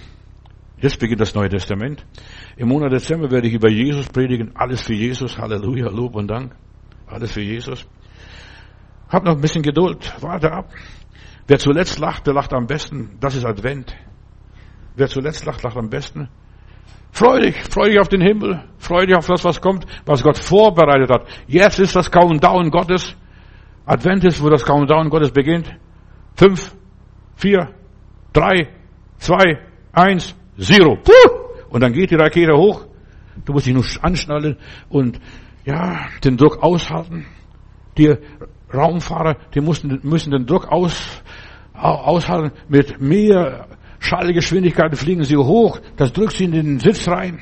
Jetzt 0.77 0.99
beginnt 0.99 1.21
das 1.21 1.33
Neue 1.33 1.49
Testament. 1.49 2.05
Im 2.57 2.67
Monat 2.67 2.91
Dezember 2.91 3.31
werde 3.31 3.47
ich 3.47 3.53
über 3.53 3.69
Jesus 3.69 4.07
predigen. 4.07 4.51
Alles 4.55 4.81
für 4.81 4.93
Jesus. 4.93 5.37
Halleluja, 5.37 5.89
Lob 5.89 6.15
und 6.15 6.27
Dank. 6.27 6.55
Alles 7.07 7.31
für 7.31 7.41
Jesus. 7.41 7.87
Hab 9.09 9.23
noch 9.23 9.35
ein 9.35 9.41
bisschen 9.41 9.61
Geduld. 9.61 10.13
Warte 10.21 10.51
ab. 10.51 10.73
Wer 11.47 11.59
zuletzt 11.59 11.99
lacht, 11.99 12.27
der 12.27 12.33
lacht 12.33 12.53
am 12.53 12.67
besten. 12.67 13.17
Das 13.19 13.35
ist 13.35 13.45
Advent. 13.45 13.95
Wer 14.95 15.07
zuletzt 15.07 15.45
lacht, 15.45 15.63
lacht 15.63 15.77
am 15.77 15.89
besten. 15.89 16.29
Freu 17.11 17.39
dich, 17.39 17.55
freu 17.63 17.87
dich 17.87 17.99
auf 17.99 18.09
den 18.09 18.19
Himmel, 18.19 18.61
freu 18.77 19.05
dich 19.05 19.15
auf 19.15 19.27
das, 19.27 19.45
was 19.45 19.61
kommt, 19.61 19.85
was 20.05 20.21
Gott 20.21 20.37
vorbereitet 20.37 21.09
hat. 21.09 21.25
Jetzt 21.47 21.79
ist 21.79 21.95
das 21.95 22.11
Countdown 22.11 22.69
Gottes. 22.71 23.15
Advent 23.85 24.25
ist, 24.25 24.43
wo 24.43 24.49
das 24.49 24.65
Countdown 24.65 25.09
Gottes 25.09 25.31
beginnt. 25.31 25.73
Fünf, 26.35 26.75
vier, 27.35 27.69
drei, 28.33 28.67
zwei, 29.17 29.61
eins, 29.93 30.35
Zero. 30.57 30.95
Puh! 30.95 31.45
Und 31.69 31.81
dann 31.81 31.93
geht 31.93 32.11
die 32.11 32.15
Rakete 32.15 32.55
hoch. 32.55 32.85
Du 33.43 33.53
musst 33.53 33.65
dich 33.65 33.73
nur 33.73 33.83
anschnallen 34.01 34.57
und 34.89 35.19
ja, 35.65 36.07
den 36.23 36.37
Druck 36.37 36.63
aushalten. 36.63 37.25
Die 37.97 38.15
Raumfahrer, 38.73 39.37
die 39.53 39.61
müssen, 39.61 39.99
müssen 40.03 40.31
den 40.31 40.45
Druck 40.45 40.67
aus, 40.67 41.21
aushalten. 41.73 42.51
Mit 42.69 43.01
mehr 43.01 43.67
Schallgeschwindigkeit 43.99 44.95
fliegen 44.97 45.23
sie 45.23 45.35
hoch. 45.35 45.79
Das 45.97 46.13
drückt 46.13 46.33
sie 46.33 46.45
in 46.45 46.51
den 46.51 46.79
Sitz 46.79 47.07
rein. 47.07 47.41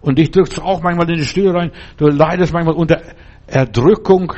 Und 0.00 0.18
dich 0.18 0.30
drückt 0.30 0.52
es 0.52 0.58
auch 0.58 0.82
manchmal 0.82 1.08
in 1.10 1.18
die 1.18 1.24
Stühle 1.24 1.54
rein. 1.54 1.72
Du 1.96 2.06
leidest 2.06 2.52
manchmal 2.52 2.74
unter 2.74 3.00
Erdrückung. 3.46 4.32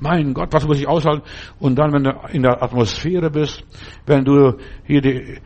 Mein 0.00 0.32
Gott, 0.32 0.52
was 0.52 0.66
muss 0.66 0.78
ich 0.78 0.88
aushalten? 0.88 1.22
Und 1.58 1.76
dann, 1.76 1.92
wenn 1.92 2.04
du 2.04 2.12
in 2.32 2.42
der 2.42 2.62
Atmosphäre 2.62 3.30
bist, 3.30 3.64
wenn 4.06 4.24
du 4.24 4.58
hier 4.84 5.00
die 5.00 5.38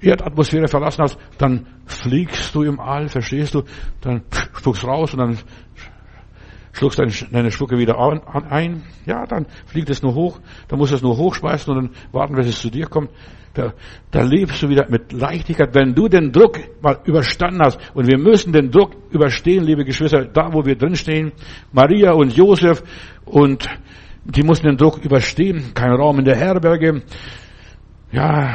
Erdatmosphäre 0.00 0.68
verlassen 0.68 1.02
hast, 1.02 1.18
dann 1.38 1.66
fliegst 1.86 2.54
du 2.54 2.62
im 2.62 2.80
All, 2.80 3.08
verstehst 3.08 3.54
du? 3.54 3.62
Dann 4.00 4.22
spuckst 4.56 4.84
raus 4.84 5.12
und 5.12 5.18
dann 5.18 5.38
schluckst 6.72 6.98
deine, 6.98 7.12
deine 7.30 7.50
Schlucke 7.50 7.78
wieder 7.78 7.98
ein. 7.98 8.82
Ja, 9.06 9.26
dann 9.26 9.46
fliegt 9.66 9.90
es 9.90 10.02
nur 10.02 10.14
hoch, 10.14 10.40
dann 10.68 10.78
musst 10.78 10.92
du 10.92 10.96
es 10.96 11.02
nur 11.02 11.16
hochschmeißen 11.16 11.72
und 11.74 11.84
dann 11.84 11.94
warten, 12.12 12.34
bis 12.34 12.46
es 12.46 12.60
zu 12.60 12.70
dir 12.70 12.86
kommt. 12.86 13.10
Da, 13.52 13.72
da 14.12 14.22
lebst 14.22 14.62
du 14.62 14.68
wieder 14.68 14.88
mit 14.88 15.12
Leichtigkeit, 15.12 15.74
wenn 15.74 15.92
du 15.94 16.06
den 16.08 16.30
Druck 16.30 16.60
mal 16.80 17.00
überstanden 17.04 17.60
hast. 17.60 17.80
Und 17.94 18.06
wir 18.06 18.16
müssen 18.16 18.52
den 18.52 18.70
Druck 18.70 18.92
überstehen, 19.10 19.64
liebe 19.64 19.84
Geschwister, 19.84 20.24
da 20.24 20.52
wo 20.52 20.64
wir 20.64 20.76
drinstehen. 20.76 21.32
Maria 21.72 22.12
und 22.12 22.36
Josef 22.36 22.82
und 23.24 23.68
die 24.24 24.44
mussten 24.44 24.68
den 24.68 24.76
Druck 24.76 25.04
überstehen. 25.04 25.72
Kein 25.74 25.90
Raum 25.90 26.20
in 26.20 26.24
der 26.24 26.36
Herberge. 26.36 27.02
Ja, 28.12 28.54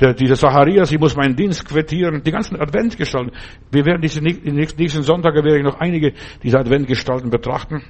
der, 0.00 0.14
dieser 0.14 0.34
Zacharias, 0.34 0.90
ich 0.90 0.98
muss 0.98 1.14
meinen 1.14 1.36
Dienst 1.36 1.68
quittieren, 1.68 2.22
die 2.22 2.30
ganzen 2.30 2.60
Adventgestalten. 2.60 3.32
Wir 3.70 3.84
werden 3.84 4.00
diese, 4.00 4.20
die 4.20 4.50
nächsten 4.50 5.02
Sonntage 5.02 5.44
werde 5.44 5.58
ich 5.58 5.64
noch 5.64 5.78
einige 5.78 6.14
dieser 6.42 6.60
Adventgestalten 6.60 7.30
betrachten. 7.30 7.82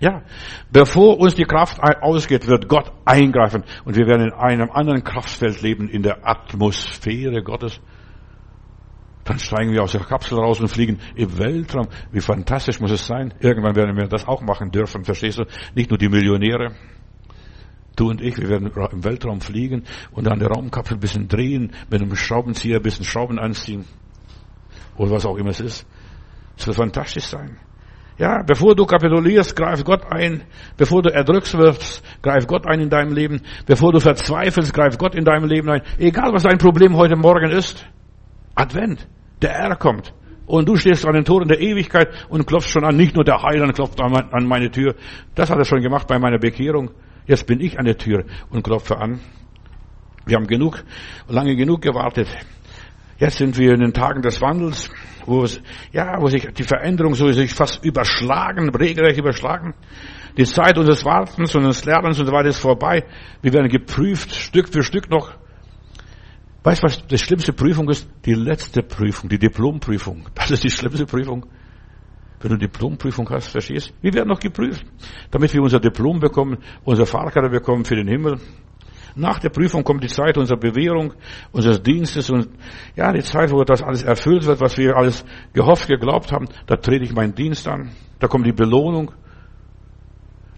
Ja, 0.00 0.22
bevor 0.72 1.18
uns 1.18 1.34
die 1.34 1.44
Kraft 1.44 1.80
ausgeht, 1.80 2.48
wird 2.48 2.68
Gott 2.68 2.92
eingreifen 3.04 3.62
und 3.84 3.96
wir 3.96 4.06
werden 4.06 4.26
in 4.26 4.32
einem 4.32 4.70
anderen 4.70 5.04
Kraftfeld 5.04 5.62
leben, 5.62 5.88
in 5.88 6.02
der 6.02 6.26
Atmosphäre 6.26 7.42
Gottes. 7.42 7.80
Dann 9.24 9.38
steigen 9.38 9.72
wir 9.72 9.82
aus 9.82 9.92
der 9.92 10.02
Kapsel 10.02 10.38
raus 10.38 10.60
und 10.60 10.68
fliegen 10.68 10.98
im 11.14 11.38
Weltraum. 11.38 11.88
Wie 12.12 12.20
fantastisch 12.20 12.80
muss 12.80 12.90
es 12.90 13.06
sein? 13.06 13.32
Irgendwann 13.40 13.74
werden 13.74 13.96
wir 13.96 14.06
das 14.06 14.26
auch 14.26 14.42
machen 14.42 14.70
dürfen, 14.70 15.04
verstehst 15.04 15.38
du? 15.38 15.44
Nicht 15.74 15.90
nur 15.90 15.96
die 15.96 16.08
Millionäre. 16.08 16.72
Du 17.96 18.10
und 18.10 18.20
ich, 18.20 18.36
wir 18.38 18.48
werden 18.48 18.70
im 18.92 19.04
Weltraum 19.04 19.40
fliegen 19.40 19.84
und 20.12 20.28
an 20.28 20.38
der 20.38 20.48
Raumkapsel 20.48 20.96
ein 20.96 21.00
bisschen 21.00 21.28
drehen, 21.28 21.72
mit 21.90 22.02
einem 22.02 22.14
Schraubenzieher 22.16 22.76
ein 22.76 22.82
bisschen 22.82 23.04
Schrauben 23.04 23.38
anziehen. 23.38 23.84
Oder 24.96 25.12
was 25.12 25.26
auch 25.26 25.36
immer 25.36 25.50
es 25.50 25.60
ist. 25.60 25.86
Es 26.56 26.66
wird 26.66 26.76
fantastisch 26.76 27.24
sein. 27.24 27.58
Ja, 28.16 28.42
bevor 28.44 28.76
du 28.76 28.86
kapitulierst, 28.86 29.56
greif 29.56 29.82
Gott 29.82 30.04
ein. 30.10 30.44
Bevor 30.76 31.02
du 31.02 31.12
erdrückst 31.12 31.58
wirst, 31.58 32.04
greif 32.22 32.46
Gott 32.46 32.64
ein 32.66 32.80
in 32.80 32.88
deinem 32.88 33.12
Leben. 33.12 33.40
Bevor 33.66 33.92
du 33.92 33.98
verzweifelst, 33.98 34.72
greif 34.72 34.98
Gott 34.98 35.16
in 35.16 35.24
deinem 35.24 35.48
Leben 35.48 35.68
ein. 35.68 35.82
Egal 35.98 36.32
was 36.32 36.44
dein 36.44 36.58
Problem 36.58 36.96
heute 36.96 37.16
Morgen 37.16 37.50
ist. 37.50 37.84
Advent. 38.54 39.08
Der 39.42 39.50
Herr 39.50 39.76
kommt. 39.76 40.14
Und 40.46 40.68
du 40.68 40.76
stehst 40.76 41.06
an 41.06 41.14
den 41.14 41.24
Toren 41.24 41.48
der 41.48 41.60
Ewigkeit 41.60 42.08
und 42.28 42.46
klopfst 42.46 42.70
schon 42.70 42.84
an. 42.84 42.96
Nicht 42.96 43.16
nur 43.16 43.24
der 43.24 43.42
Heiland 43.42 43.74
klopft 43.74 44.00
an 44.00 44.46
meine 44.46 44.70
Tür. 44.70 44.94
Das 45.34 45.50
hat 45.50 45.58
er 45.58 45.64
schon 45.64 45.80
gemacht 45.80 46.06
bei 46.06 46.18
meiner 46.18 46.38
Bekehrung. 46.38 46.90
Jetzt 47.26 47.46
bin 47.46 47.60
ich 47.60 47.78
an 47.78 47.84
der 47.84 47.96
Tür 47.96 48.24
und 48.50 48.62
klopfe 48.62 48.98
an. 48.98 49.20
Wir 50.26 50.36
haben 50.36 50.46
genug, 50.46 50.84
lange 51.28 51.56
genug 51.56 51.82
gewartet. 51.82 52.28
Jetzt 53.18 53.38
sind 53.38 53.56
wir 53.58 53.74
in 53.74 53.80
den 53.80 53.92
Tagen 53.92 54.22
des 54.22 54.40
Wandels 54.40 54.90
wo 55.26 55.44
es, 55.44 55.60
ja, 55.92 56.20
wo 56.20 56.28
sich 56.28 56.46
die 56.52 56.64
Veränderung 56.64 57.14
so 57.14 57.30
sich 57.32 57.52
fast 57.52 57.84
überschlagen, 57.84 58.70
regelrecht 58.70 59.18
überschlagen. 59.18 59.74
Die 60.36 60.44
Zeit 60.44 60.78
unseres 60.78 61.04
Wartens 61.04 61.54
und 61.54 61.64
des 61.64 61.84
Lernens 61.84 62.18
und 62.18 62.26
so 62.26 62.32
weiter 62.32 62.48
ist 62.48 62.58
vorbei. 62.58 63.04
Wir 63.40 63.52
werden 63.52 63.68
geprüft, 63.68 64.34
Stück 64.34 64.68
für 64.68 64.82
Stück 64.82 65.10
noch. 65.10 65.32
Weißt 66.64 66.82
du, 66.82 66.86
was 66.86 67.06
die 67.06 67.18
schlimmste 67.18 67.52
Prüfung 67.52 67.88
ist? 67.90 68.08
Die 68.24 68.34
letzte 68.34 68.82
Prüfung, 68.82 69.28
die 69.28 69.38
Diplomprüfung. 69.38 70.28
Das 70.34 70.50
ist 70.50 70.64
die 70.64 70.70
schlimmste 70.70 71.06
Prüfung. 71.06 71.46
Wenn 72.44 72.50
du 72.50 72.58
Diplomprüfung 72.58 73.26
hast, 73.30 73.48
verstehst? 73.48 73.94
Wir 74.02 74.12
werden 74.12 74.28
noch 74.28 74.38
geprüft, 74.38 74.84
damit 75.30 75.54
wir 75.54 75.62
unser 75.62 75.80
Diplom 75.80 76.20
bekommen, 76.20 76.58
unser 76.84 77.06
Fahrkarte 77.06 77.48
bekommen 77.48 77.86
für 77.86 77.96
den 77.96 78.06
Himmel. 78.06 78.38
Nach 79.16 79.38
der 79.38 79.48
Prüfung 79.48 79.82
kommt 79.82 80.04
die 80.04 80.08
Zeit 80.08 80.36
unserer 80.36 80.58
Bewährung, 80.58 81.14
unseres 81.52 81.82
Dienstes 81.82 82.28
und 82.28 82.50
ja, 82.96 83.10
die 83.14 83.22
Zeit, 83.22 83.50
wo 83.50 83.64
das 83.64 83.82
alles 83.82 84.02
erfüllt 84.02 84.44
wird, 84.44 84.60
was 84.60 84.76
wir 84.76 84.94
alles 84.94 85.24
gehofft, 85.54 85.88
geglaubt 85.88 86.32
haben. 86.32 86.46
Da 86.66 86.76
trete 86.76 87.06
ich 87.06 87.14
meinen 87.14 87.34
Dienst 87.34 87.66
an. 87.66 87.92
Da 88.18 88.28
kommt 88.28 88.44
die 88.44 88.52
Belohnung. 88.52 89.12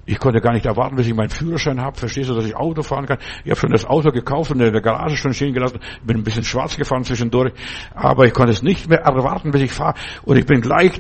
Ich 0.08 0.20
konnte 0.20 0.40
gar 0.40 0.52
nicht 0.52 0.64
erwarten, 0.64 0.94
bis 0.94 1.08
ich 1.08 1.14
meinen 1.14 1.30
Führerschein 1.30 1.80
habe. 1.80 1.98
Verstehst 1.98 2.30
du, 2.30 2.34
dass 2.34 2.46
ich 2.46 2.54
Auto 2.54 2.82
fahren 2.82 3.06
kann? 3.06 3.18
Ich 3.42 3.50
habe 3.50 3.58
schon 3.58 3.72
das 3.72 3.84
Auto 3.84 4.10
gekauft 4.10 4.52
und 4.52 4.60
in 4.60 4.72
der 4.72 4.80
Garage 4.80 5.16
schon 5.16 5.34
stehen 5.34 5.52
gelassen. 5.52 5.80
Bin 6.04 6.18
ein 6.18 6.22
bisschen 6.22 6.44
schwarz 6.44 6.76
gefahren 6.76 7.02
zwischendurch. 7.02 7.52
Aber 7.92 8.24
ich 8.24 8.32
konnte 8.32 8.52
es 8.52 8.62
nicht 8.62 8.88
mehr 8.88 9.00
erwarten, 9.00 9.50
bis 9.50 9.62
ich 9.62 9.72
fahre. 9.72 9.94
Und 10.22 10.36
ich 10.36 10.46
bin 10.46 10.60
gleich, 10.60 10.92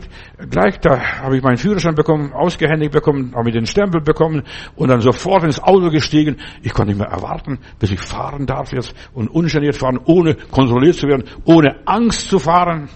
gleich 0.50 0.80
da 0.80 0.98
habe 1.22 1.36
ich 1.36 1.42
meinen 1.44 1.56
Führerschein 1.56 1.94
bekommen, 1.94 2.32
ausgehändigt 2.32 2.90
bekommen, 2.90 3.32
habe 3.36 3.48
ich 3.48 3.54
den 3.54 3.66
Stempel 3.66 4.00
bekommen 4.00 4.42
und 4.74 4.88
dann 4.88 5.00
sofort 5.00 5.44
ins 5.44 5.62
Auto 5.62 5.90
gestiegen. 5.90 6.38
Ich 6.62 6.74
konnte 6.74 6.92
nicht 6.92 6.98
mehr 7.00 7.08
erwarten, 7.08 7.60
bis 7.78 7.92
ich 7.92 8.00
fahren 8.00 8.44
darf 8.44 8.72
jetzt 8.72 8.92
und 9.14 9.28
ungeniert 9.28 9.76
fahren, 9.76 10.00
ohne 10.04 10.34
kontrolliert 10.34 10.96
zu 10.96 11.06
werden, 11.06 11.24
ohne 11.44 11.76
Angst 11.86 12.28
zu 12.28 12.40
fahren. 12.40 12.88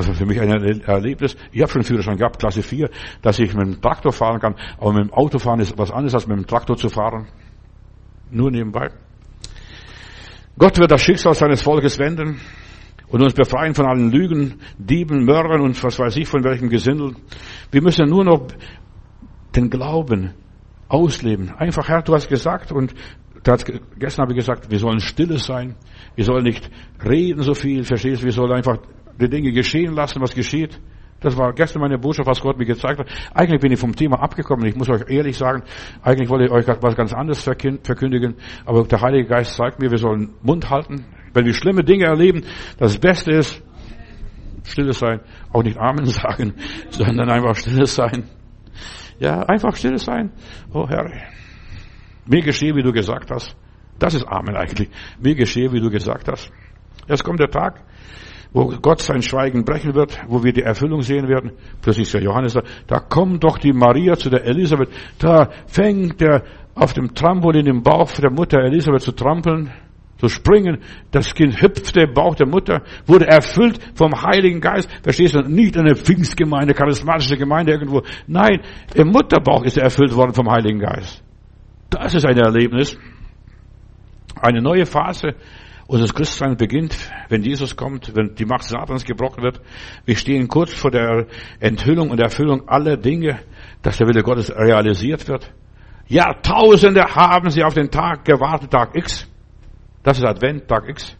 Das 0.00 0.08
war 0.08 0.14
für 0.14 0.24
mich 0.24 0.40
ein 0.40 0.48
Erlebnis. 0.48 1.36
Ich 1.52 1.60
habe 1.60 1.70
schon 1.70 1.82
Führerschein 1.82 2.16
gehabt, 2.16 2.38
Klasse 2.38 2.62
4, 2.62 2.88
dass 3.20 3.38
ich 3.38 3.52
mit 3.52 3.66
dem 3.66 3.82
Traktor 3.82 4.12
fahren 4.12 4.40
kann. 4.40 4.54
Aber 4.78 4.94
mit 4.94 5.04
dem 5.04 5.12
Auto 5.12 5.38
fahren 5.38 5.60
ist 5.60 5.76
was 5.76 5.90
anderes, 5.90 6.14
als 6.14 6.26
mit 6.26 6.38
dem 6.38 6.46
Traktor 6.46 6.78
zu 6.78 6.88
fahren. 6.88 7.28
Nur 8.30 8.50
nebenbei. 8.50 8.88
Gott 10.56 10.78
wird 10.78 10.90
das 10.90 11.02
Schicksal 11.02 11.34
seines 11.34 11.60
Volkes 11.60 11.98
wenden 11.98 12.40
und 13.08 13.22
uns 13.22 13.34
befreien 13.34 13.74
von 13.74 13.84
allen 13.84 14.10
Lügen, 14.10 14.60
Dieben, 14.78 15.26
Mördern 15.26 15.60
und 15.60 15.84
was 15.84 15.98
weiß 15.98 16.16
ich 16.16 16.26
von 16.26 16.42
welchem 16.44 16.70
Gesindel. 16.70 17.14
Wir 17.70 17.82
müssen 17.82 18.08
nur 18.08 18.24
noch 18.24 18.46
den 19.54 19.68
Glauben 19.68 20.32
ausleben. 20.88 21.50
Einfach, 21.58 21.88
Herr, 21.88 22.00
du 22.00 22.14
hast 22.14 22.30
gesagt 22.30 22.72
und 22.72 22.94
gestern 23.98 24.22
habe 24.22 24.32
ich 24.32 24.38
gesagt, 24.38 24.70
wir 24.70 24.78
sollen 24.78 25.00
stille 25.00 25.36
sein. 25.36 25.76
Wir 26.14 26.24
sollen 26.24 26.44
nicht 26.44 26.70
reden 27.04 27.42
so 27.42 27.52
viel, 27.52 27.84
verstehst 27.84 28.22
du? 28.22 28.24
Wir 28.24 28.32
sollen 28.32 28.52
einfach 28.52 28.78
die 29.20 29.28
Dinge 29.28 29.52
geschehen 29.52 29.94
lassen, 29.94 30.20
was 30.20 30.34
geschieht. 30.34 30.80
Das 31.20 31.36
war 31.36 31.52
gestern 31.52 31.82
meine 31.82 31.98
Botschaft, 31.98 32.26
was 32.26 32.40
Gott 32.40 32.58
mir 32.58 32.64
gezeigt 32.64 32.98
hat. 32.98 33.08
Eigentlich 33.34 33.60
bin 33.60 33.72
ich 33.72 33.78
vom 33.78 33.94
Thema 33.94 34.20
abgekommen. 34.22 34.66
Ich 34.66 34.74
muss 34.74 34.88
euch 34.88 35.02
ehrlich 35.08 35.36
sagen, 35.36 35.62
eigentlich 36.02 36.30
wollte 36.30 36.46
ich 36.46 36.50
euch 36.50 36.66
was 36.66 36.96
ganz 36.96 37.12
anderes 37.12 37.42
verkündigen. 37.42 38.36
Aber 38.64 38.84
der 38.84 39.00
Heilige 39.02 39.28
Geist 39.28 39.54
zeigt 39.54 39.80
mir, 39.80 39.90
wir 39.90 39.98
sollen 39.98 40.30
Mund 40.42 40.70
halten. 40.70 41.04
Wenn 41.34 41.44
wir 41.44 41.52
schlimme 41.52 41.84
Dinge 41.84 42.06
erleben, 42.06 42.42
das 42.78 42.98
Beste 42.98 43.32
ist, 43.32 43.62
stille 44.64 44.94
sein. 44.94 45.20
Auch 45.52 45.62
nicht 45.62 45.78
Amen 45.78 46.06
sagen, 46.06 46.54
sondern 46.88 47.28
einfach 47.28 47.54
stille 47.54 47.86
sein. 47.86 48.24
Ja, 49.18 49.42
einfach 49.42 49.76
stille 49.76 49.98
sein. 49.98 50.32
Oh 50.72 50.88
Herr, 50.88 51.10
mir 52.26 52.40
geschehe, 52.40 52.74
wie 52.74 52.82
du 52.82 52.92
gesagt 52.92 53.30
hast. 53.30 53.54
Das 53.98 54.14
ist 54.14 54.26
Amen 54.26 54.56
eigentlich. 54.56 54.88
Mir 55.20 55.34
geschehe, 55.34 55.70
wie 55.72 55.80
du 55.80 55.90
gesagt 55.90 56.26
hast. 56.28 56.50
Jetzt 57.06 57.22
kommt 57.22 57.40
der 57.40 57.50
Tag, 57.50 57.82
wo 58.52 58.66
Gott 58.82 59.00
sein 59.00 59.22
Schweigen 59.22 59.64
brechen 59.64 59.94
wird, 59.94 60.18
wo 60.28 60.42
wir 60.42 60.52
die 60.52 60.62
Erfüllung 60.62 61.02
sehen 61.02 61.28
werden. 61.28 61.52
Plötzlich 61.82 62.06
ist 62.06 62.14
der 62.14 62.22
Johannes 62.22 62.54
da, 62.54 62.62
da 62.86 63.00
kommt 63.00 63.44
doch 63.44 63.58
die 63.58 63.72
Maria 63.72 64.16
zu 64.16 64.30
der 64.30 64.44
Elisabeth, 64.44 64.90
da 65.18 65.50
fängt 65.66 66.20
er 66.22 66.42
auf 66.74 66.92
dem 66.92 67.14
Trampolin 67.14 67.66
im 67.66 67.82
Bauch 67.82 68.10
der 68.12 68.30
Mutter 68.30 68.58
Elisabeth 68.60 69.02
zu 69.02 69.12
trampeln, 69.12 69.70
zu 70.18 70.28
springen. 70.28 70.78
Das 71.10 71.34
Kind 71.34 71.60
hüpfte 71.60 72.02
im 72.02 72.14
Bauch 72.14 72.34
der 72.34 72.46
Mutter, 72.46 72.82
wurde 73.06 73.26
erfüllt 73.26 73.78
vom 73.94 74.12
Heiligen 74.22 74.60
Geist. 74.60 74.90
Verstehst 75.02 75.34
du? 75.34 75.40
Nicht 75.40 75.76
eine 75.76 75.94
Pfingstgemeinde, 75.94 76.74
charismatische 76.74 77.36
Gemeinde 77.36 77.72
irgendwo. 77.72 78.02
Nein, 78.26 78.60
im 78.94 79.08
Mutterbauch 79.08 79.64
ist 79.64 79.78
er 79.78 79.84
erfüllt 79.84 80.14
worden 80.14 80.34
vom 80.34 80.50
Heiligen 80.50 80.80
Geist. 80.80 81.22
Das 81.88 82.14
ist 82.14 82.26
ein 82.26 82.38
Erlebnis. 82.38 82.96
Eine 84.40 84.62
neue 84.62 84.86
Phase 84.86 85.34
unser 85.90 86.06
Christsein 86.14 86.56
beginnt, 86.56 86.96
wenn 87.28 87.42
Jesus 87.42 87.74
kommt, 87.74 88.14
wenn 88.14 88.36
die 88.36 88.44
Macht 88.44 88.62
Satans 88.62 89.04
gebrochen 89.04 89.42
wird. 89.42 89.60
Wir 90.04 90.16
stehen 90.16 90.46
kurz 90.46 90.72
vor 90.72 90.92
der 90.92 91.26
Enthüllung 91.58 92.10
und 92.10 92.20
Erfüllung 92.20 92.68
aller 92.68 92.96
Dinge, 92.96 93.40
dass 93.82 93.98
der 93.98 94.06
Wille 94.06 94.22
Gottes 94.22 94.54
realisiert 94.54 95.26
wird. 95.26 95.52
Jahrtausende 96.06 97.02
haben 97.02 97.50
sie 97.50 97.64
auf 97.64 97.74
den 97.74 97.90
Tag 97.90 98.24
gewartet, 98.24 98.70
Tag 98.70 98.96
X. 98.96 99.28
Das 100.04 100.16
ist 100.16 100.24
Advent, 100.24 100.68
Tag 100.68 100.88
X. 100.88 101.16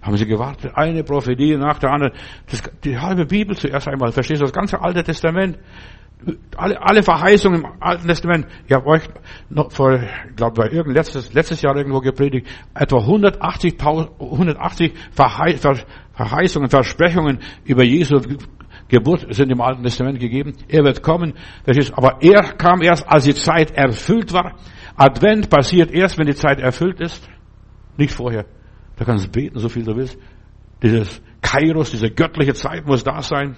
Haben 0.00 0.16
sie 0.16 0.26
gewartet, 0.26 0.70
eine 0.76 1.02
Prophetie 1.02 1.56
nach 1.56 1.80
der 1.80 1.90
anderen. 1.90 2.12
Das, 2.48 2.62
die 2.84 2.96
halbe 2.96 3.26
Bibel 3.26 3.56
zuerst 3.56 3.88
einmal, 3.88 4.12
verstehst 4.12 4.40
du, 4.40 4.44
das 4.44 4.52
ganze 4.52 4.80
Alte 4.80 5.02
Testament 5.02 5.58
alle, 6.56 6.80
alle 6.82 7.02
Verheißungen 7.02 7.62
im 7.62 7.66
Alten 7.80 8.08
Testament, 8.08 8.46
ich 8.66 8.74
habe 8.74 8.86
euch 8.86 9.02
noch 9.48 9.70
vor, 9.72 9.94
ich 9.94 10.36
glaube, 10.36 10.62
bei 10.62 10.70
irgend 10.70 10.94
letztes, 10.94 11.32
letztes 11.32 11.62
Jahr 11.62 11.76
irgendwo 11.76 12.00
gepredigt, 12.00 12.46
etwa 12.74 12.98
180, 12.98 13.76
180 13.80 14.92
Verheißungen, 15.12 16.68
Versprechungen 16.68 17.38
über 17.64 17.84
Jesu 17.84 18.20
Geburt 18.88 19.26
sind 19.34 19.50
im 19.50 19.60
Alten 19.60 19.82
Testament 19.82 20.18
gegeben. 20.18 20.54
Er 20.66 20.82
wird 20.82 21.02
kommen, 21.02 21.34
das 21.66 21.76
ist, 21.76 21.92
aber 21.92 22.22
er 22.22 22.42
kam 22.54 22.80
erst, 22.82 23.06
als 23.06 23.24
die 23.24 23.34
Zeit 23.34 23.70
erfüllt 23.72 24.32
war. 24.32 24.56
Advent 24.96 25.50
passiert 25.50 25.90
erst, 25.90 26.18
wenn 26.18 26.26
die 26.26 26.34
Zeit 26.34 26.58
erfüllt 26.58 27.00
ist, 27.00 27.28
nicht 27.96 28.12
vorher. 28.12 28.46
Da 28.96 29.04
kannst 29.04 29.26
du 29.26 29.30
beten, 29.30 29.58
so 29.58 29.68
viel 29.68 29.84
du 29.84 29.94
willst. 29.94 30.18
Dieses 30.82 31.20
Kairos, 31.42 31.90
diese 31.90 32.10
göttliche 32.10 32.54
Zeit 32.54 32.86
muss 32.86 33.04
da 33.04 33.20
sein. 33.20 33.56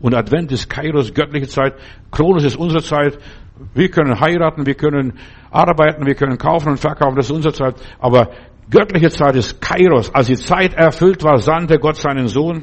Und 0.00 0.14
Advent 0.14 0.50
ist 0.52 0.68
Kairos, 0.70 1.12
göttliche 1.12 1.46
Zeit. 1.46 1.74
Kronos 2.10 2.44
ist 2.44 2.56
unsere 2.56 2.82
Zeit. 2.82 3.18
Wir 3.74 3.90
können 3.90 4.18
heiraten, 4.18 4.64
wir 4.64 4.74
können 4.74 5.18
arbeiten, 5.50 6.06
wir 6.06 6.14
können 6.14 6.38
kaufen 6.38 6.70
und 6.70 6.78
verkaufen, 6.78 7.16
das 7.16 7.26
ist 7.26 7.32
unsere 7.32 7.52
Zeit. 7.52 7.74
Aber 7.98 8.30
göttliche 8.70 9.10
Zeit 9.10 9.36
ist 9.36 9.60
Kairos. 9.60 10.14
Als 10.14 10.28
die 10.28 10.36
Zeit 10.36 10.72
erfüllt 10.72 11.22
war, 11.22 11.38
sandte 11.38 11.78
Gott 11.78 11.96
seinen 11.96 12.28
Sohn. 12.28 12.62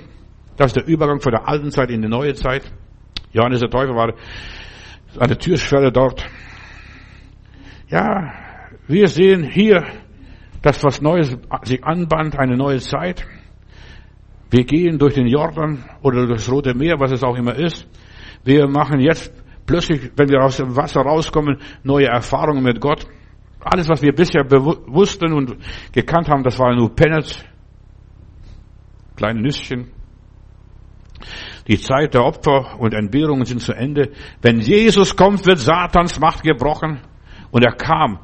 Das 0.57 0.67
ist 0.67 0.77
der 0.77 0.87
Übergang 0.87 1.19
von 1.21 1.31
der 1.31 1.47
alten 1.47 1.69
Zeit 1.69 1.91
in 1.91 2.01
die 2.01 2.07
neue 2.07 2.33
Zeit. 2.33 2.63
Johannes 3.31 3.59
der 3.59 3.69
Täufer 3.69 3.93
war 3.93 4.13
der 5.15 5.37
Türschwelle 5.37 5.91
dort. 5.91 6.25
Ja, 7.89 8.33
wir 8.87 9.07
sehen 9.07 9.43
hier, 9.43 9.85
dass 10.63 10.83
was 10.83 11.01
Neues 11.01 11.37
sich 11.63 11.83
anband, 11.83 12.39
eine 12.39 12.57
neue 12.57 12.79
Zeit. 12.79 13.25
Wir 14.49 14.63
gehen 14.63 14.97
durch 14.97 15.15
den 15.15 15.27
Jordan 15.27 15.83
oder 16.01 16.25
durch 16.25 16.41
das 16.41 16.51
Rote 16.51 16.73
Meer, 16.73 16.99
was 16.99 17.11
es 17.11 17.23
auch 17.23 17.35
immer 17.35 17.55
ist. 17.55 17.87
Wir 18.43 18.67
machen 18.67 18.99
jetzt 18.99 19.33
plötzlich, 19.65 20.11
wenn 20.15 20.29
wir 20.29 20.41
aus 20.41 20.57
dem 20.57 20.75
Wasser 20.75 21.01
rauskommen, 21.01 21.57
neue 21.83 22.07
Erfahrungen 22.07 22.63
mit 22.63 22.79
Gott. 22.79 23.05
Alles, 23.59 23.89
was 23.89 24.01
wir 24.01 24.13
bisher 24.13 24.49
wussten 24.49 25.33
und 25.33 25.57
gekannt 25.91 26.29
haben, 26.29 26.43
das 26.43 26.57
war 26.57 26.73
nur 26.73 26.95
Pennets, 26.95 27.43
kleine 29.17 29.41
Nüsschen. 29.41 29.91
Die 31.67 31.79
Zeit 31.79 32.13
der 32.13 32.23
Opfer 32.23 32.79
und 32.79 32.93
Entbehrungen 32.93 33.45
sind 33.45 33.61
zu 33.61 33.73
Ende. 33.73 34.11
Wenn 34.41 34.59
Jesus 34.59 35.15
kommt, 35.15 35.45
wird 35.45 35.57
Satans 35.57 36.19
Macht 36.19 36.43
gebrochen. 36.43 37.01
Und 37.51 37.65
er 37.65 37.73
kam, 37.73 38.19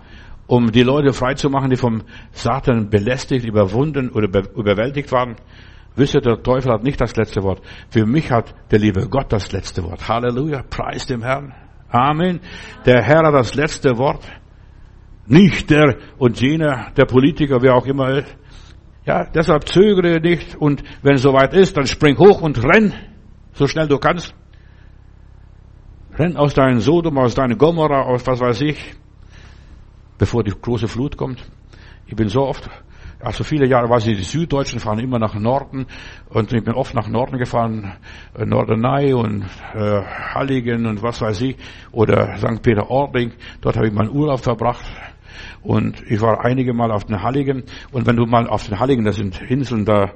um 0.48 0.72
die 0.72 0.84
Leute 0.84 1.12
freizumachen, 1.12 1.70
die 1.70 1.76
vom 1.76 2.04
Satan 2.32 2.90
belästigt, 2.90 3.46
überwunden 3.46 4.10
oder 4.10 4.28
überwältigt 4.56 5.12
waren. 5.12 5.36
Wisst 5.96 6.16
ihr, 6.16 6.22
der 6.22 6.42
Teufel 6.42 6.72
hat 6.72 6.84
nicht 6.84 7.00
das 7.00 7.16
letzte 7.16 7.44
Wort. 7.44 7.62
Für 7.90 8.06
mich 8.06 8.32
hat 8.32 8.54
der 8.72 8.80
liebe 8.80 9.08
Gott 9.08 9.32
das 9.32 9.52
letzte 9.52 9.84
Wort. 9.84 10.08
Halleluja. 10.08 10.64
Preis 10.64 11.06
dem 11.06 11.22
Herrn. 11.22 11.54
Amen. 11.90 12.40
Der 12.86 13.04
Herr 13.04 13.28
hat 13.28 13.34
das 13.34 13.54
letzte 13.54 13.98
Wort. 13.98 14.24
Nicht 15.28 15.70
der 15.70 15.98
und 16.18 16.42
jener, 16.42 16.92
der 16.98 17.06
Politiker, 17.06 17.62
wer 17.62 17.76
auch 17.76 17.86
immer 17.86 18.10
ist. 18.18 18.36
Ja, 19.06 19.26
deshalb 19.26 19.68
zögere 19.68 20.20
nicht 20.20 20.56
und 20.56 20.84
wenn 21.02 21.16
es 21.16 21.22
soweit 21.22 21.54
ist, 21.54 21.76
dann 21.76 21.88
spring 21.88 22.18
hoch 22.18 22.42
und 22.42 22.64
renn, 22.64 22.94
so 23.52 23.68
schnell 23.68 23.88
du 23.88 23.98
kannst. 23.98 24.34
Renn 26.18 26.38
aus 26.38 26.54
deinem 26.54 26.80
Sodom, 26.80 27.18
aus 27.18 27.36
deinem 27.36 27.58
Gomorra, 27.58 28.04
aus 28.04 28.26
was 28.26 28.40
weiß 28.40 28.62
ich, 28.62 28.96
bevor 30.18 30.44
die 30.44 30.52
große 30.52 30.88
Flut 30.88 31.18
kommt. 31.18 31.44
Ich 32.08 32.16
bin 32.16 32.30
so 32.30 32.42
oft 32.42 32.70
also 33.24 33.44
viele 33.44 33.68
Jahre 33.68 33.90
war 33.90 34.00
sie, 34.00 34.16
die 34.16 34.24
Süddeutschen 34.24 34.80
fahren 34.80 35.00
immer 35.00 35.18
nach 35.18 35.34
Norden 35.36 35.88
und 36.30 36.52
ich 36.52 36.64
bin 36.64 36.74
oft 36.74 36.94
nach 36.94 37.08
Norden 37.08 37.38
gefahren, 37.38 37.94
äh, 38.38 38.46
Norderney 38.46 39.14
und 39.14 39.46
äh, 39.74 40.02
Halligen 40.34 40.86
und 40.86 41.02
was 41.02 41.22
weiß 41.22 41.42
ich 41.42 41.58
oder 41.92 42.38
St. 42.38 42.62
Peter-Ording. 42.62 43.32
Dort 43.62 43.78
habe 43.78 43.88
ich 43.88 43.94
meinen 43.94 44.10
Urlaub 44.10 44.42
verbracht. 44.42 44.86
Und 45.62 46.04
ich 46.12 46.20
war 46.22 46.44
einige 46.44 46.74
Mal 46.74 46.92
auf 46.92 47.06
den 47.06 47.22
Halligen. 47.22 47.64
Und 47.92 48.06
wenn 48.06 48.18
du 48.18 48.26
mal 48.26 48.48
auf 48.48 48.68
den 48.68 48.80
Halligen, 48.80 49.06
das 49.06 49.16
sind 49.16 49.42
Inseln 49.50 49.86
da 49.86 50.12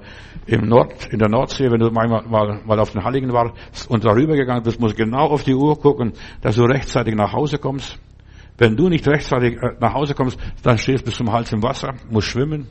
im 0.45 0.67
Nord, 0.67 1.07
in 1.11 1.19
der 1.19 1.29
Nordsee, 1.29 1.71
wenn 1.71 1.79
du 1.79 1.89
mal, 1.89 2.07
mal, 2.07 2.61
mal 2.65 2.79
auf 2.79 2.91
den 2.91 3.03
Halligen 3.03 3.31
warst 3.31 3.89
und 3.89 4.03
darüber 4.03 4.35
gegangen 4.35 4.63
bist, 4.63 4.79
musst 4.79 4.99
du 4.99 5.05
genau 5.05 5.27
auf 5.27 5.43
die 5.43 5.55
Uhr 5.55 5.79
gucken, 5.79 6.13
dass 6.41 6.57
du 6.57 6.63
rechtzeitig 6.63 7.15
nach 7.15 7.31
Hause 7.31 7.57
kommst. 7.57 7.97
Wenn 8.57 8.75
du 8.75 8.89
nicht 8.89 9.07
rechtzeitig 9.07 9.57
äh, 9.61 9.75
nach 9.79 9.93
Hause 9.93 10.13
kommst, 10.13 10.37
dann 10.63 10.77
stehst 10.77 11.01
du 11.01 11.05
bis 11.05 11.15
zum 11.15 11.31
Hals 11.31 11.51
im 11.53 11.63
Wasser, 11.63 11.93
musst 12.09 12.27
schwimmen. 12.27 12.67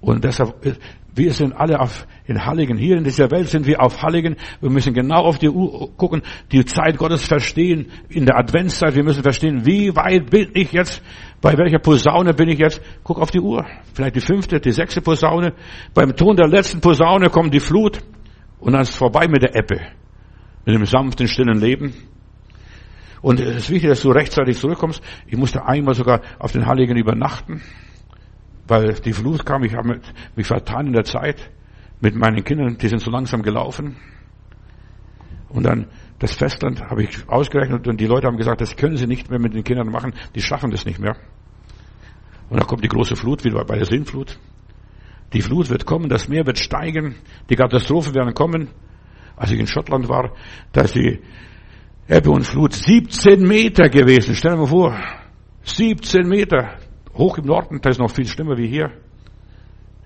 Und 0.00 0.24
deshalb, 0.24 0.54
wir 1.14 1.32
sind 1.32 1.54
alle 1.54 1.80
auf, 1.80 2.06
in 2.26 2.44
Halligen. 2.44 2.76
Hier 2.76 2.98
in 2.98 3.04
dieser 3.04 3.30
Welt 3.30 3.48
sind 3.48 3.66
wir 3.66 3.82
auf 3.82 4.02
Halligen. 4.02 4.36
Wir 4.60 4.70
müssen 4.70 4.92
genau 4.92 5.24
auf 5.24 5.38
die 5.38 5.48
Uhr 5.48 5.90
gucken, 5.96 6.22
die 6.52 6.64
Zeit 6.64 6.98
Gottes 6.98 7.26
verstehen, 7.26 7.86
in 8.10 8.26
der 8.26 8.36
Adventszeit. 8.36 8.94
Wir 8.94 9.02
müssen 9.02 9.22
verstehen, 9.22 9.64
wie 9.64 9.96
weit 9.96 10.28
bin 10.30 10.50
ich 10.52 10.72
jetzt, 10.72 11.02
bei 11.40 11.56
welcher 11.56 11.78
Posaune 11.78 12.34
bin 12.34 12.48
ich 12.48 12.58
jetzt. 12.58 12.82
Guck 13.02 13.18
auf 13.18 13.30
die 13.30 13.40
Uhr. 13.40 13.64
Vielleicht 13.94 14.16
die 14.16 14.20
fünfte, 14.20 14.60
die 14.60 14.72
sechste 14.72 15.00
Posaune. 15.00 15.54
Beim 15.94 16.14
Ton 16.14 16.36
der 16.36 16.48
letzten 16.48 16.80
Posaune 16.80 17.30
kommt 17.30 17.54
die 17.54 17.60
Flut. 17.60 18.00
Und 18.58 18.72
dann 18.72 18.82
ist 18.82 18.90
es 18.90 18.96
vorbei 18.96 19.26
mit 19.26 19.42
der 19.42 19.56
Ebbe. 19.56 19.80
Mit 20.66 20.74
dem 20.74 20.84
sanften, 20.84 21.28
stillen 21.28 21.60
Leben. 21.60 21.94
Und 23.22 23.40
es 23.40 23.56
ist 23.56 23.70
wichtig, 23.70 23.88
dass 23.88 24.02
du 24.02 24.10
rechtzeitig 24.10 24.58
zurückkommst. 24.58 25.02
Ich 25.26 25.36
musste 25.38 25.64
einmal 25.64 25.94
sogar 25.94 26.20
auf 26.38 26.52
den 26.52 26.66
Halligen 26.66 26.96
übernachten 26.98 27.62
weil 28.68 28.94
die 28.94 29.12
Flut 29.12 29.44
kam, 29.44 29.64
ich 29.64 29.74
habe 29.74 30.00
mich 30.34 30.46
vertan 30.46 30.88
in 30.88 30.92
der 30.92 31.04
Zeit 31.04 31.50
mit 32.00 32.14
meinen 32.14 32.44
Kindern, 32.44 32.76
die 32.78 32.88
sind 32.88 33.00
so 33.00 33.10
langsam 33.10 33.42
gelaufen. 33.42 33.96
Und 35.48 35.64
dann 35.64 35.86
das 36.18 36.32
Festland 36.32 36.80
habe 36.82 37.02
ich 37.02 37.28
ausgerechnet 37.28 37.86
und 37.86 38.00
die 38.00 38.06
Leute 38.06 38.26
haben 38.26 38.36
gesagt, 38.36 38.60
das 38.60 38.76
können 38.76 38.96
sie 38.96 39.06
nicht 39.06 39.30
mehr 39.30 39.38
mit 39.38 39.54
den 39.54 39.64
Kindern 39.64 39.90
machen, 39.90 40.14
die 40.34 40.40
schaffen 40.40 40.70
das 40.70 40.86
nicht 40.86 40.98
mehr. 40.98 41.16
Und 42.48 42.58
dann 42.58 42.66
kommt 42.66 42.84
die 42.84 42.88
große 42.88 43.16
Flut 43.16 43.44
wieder 43.44 43.64
bei 43.64 43.76
der 43.76 43.84
Sintflut. 43.84 44.38
Die 45.32 45.42
Flut 45.42 45.68
wird 45.68 45.84
kommen, 45.84 46.08
das 46.08 46.28
Meer 46.28 46.46
wird 46.46 46.58
steigen, 46.58 47.16
die 47.50 47.56
Katastrophen 47.56 48.14
werden 48.14 48.32
kommen. 48.32 48.68
Als 49.36 49.50
ich 49.50 49.58
in 49.58 49.66
Schottland 49.66 50.08
war, 50.08 50.32
da 50.72 50.82
ist 50.82 50.94
die 50.94 51.20
Ebbe 52.08 52.30
und 52.30 52.44
Flut 52.44 52.72
17 52.72 53.46
Meter 53.46 53.88
gewesen. 53.88 54.34
Stell 54.34 54.52
dir 54.52 54.58
mal 54.58 54.66
vor, 54.66 54.96
17 55.64 56.26
Meter. 56.26 56.76
Hoch 57.16 57.38
im 57.38 57.46
Norden, 57.46 57.80
da 57.80 57.90
ist 57.90 57.98
noch 57.98 58.10
viel 58.10 58.26
schlimmer 58.26 58.56
wie 58.56 58.68
hier. 58.68 58.90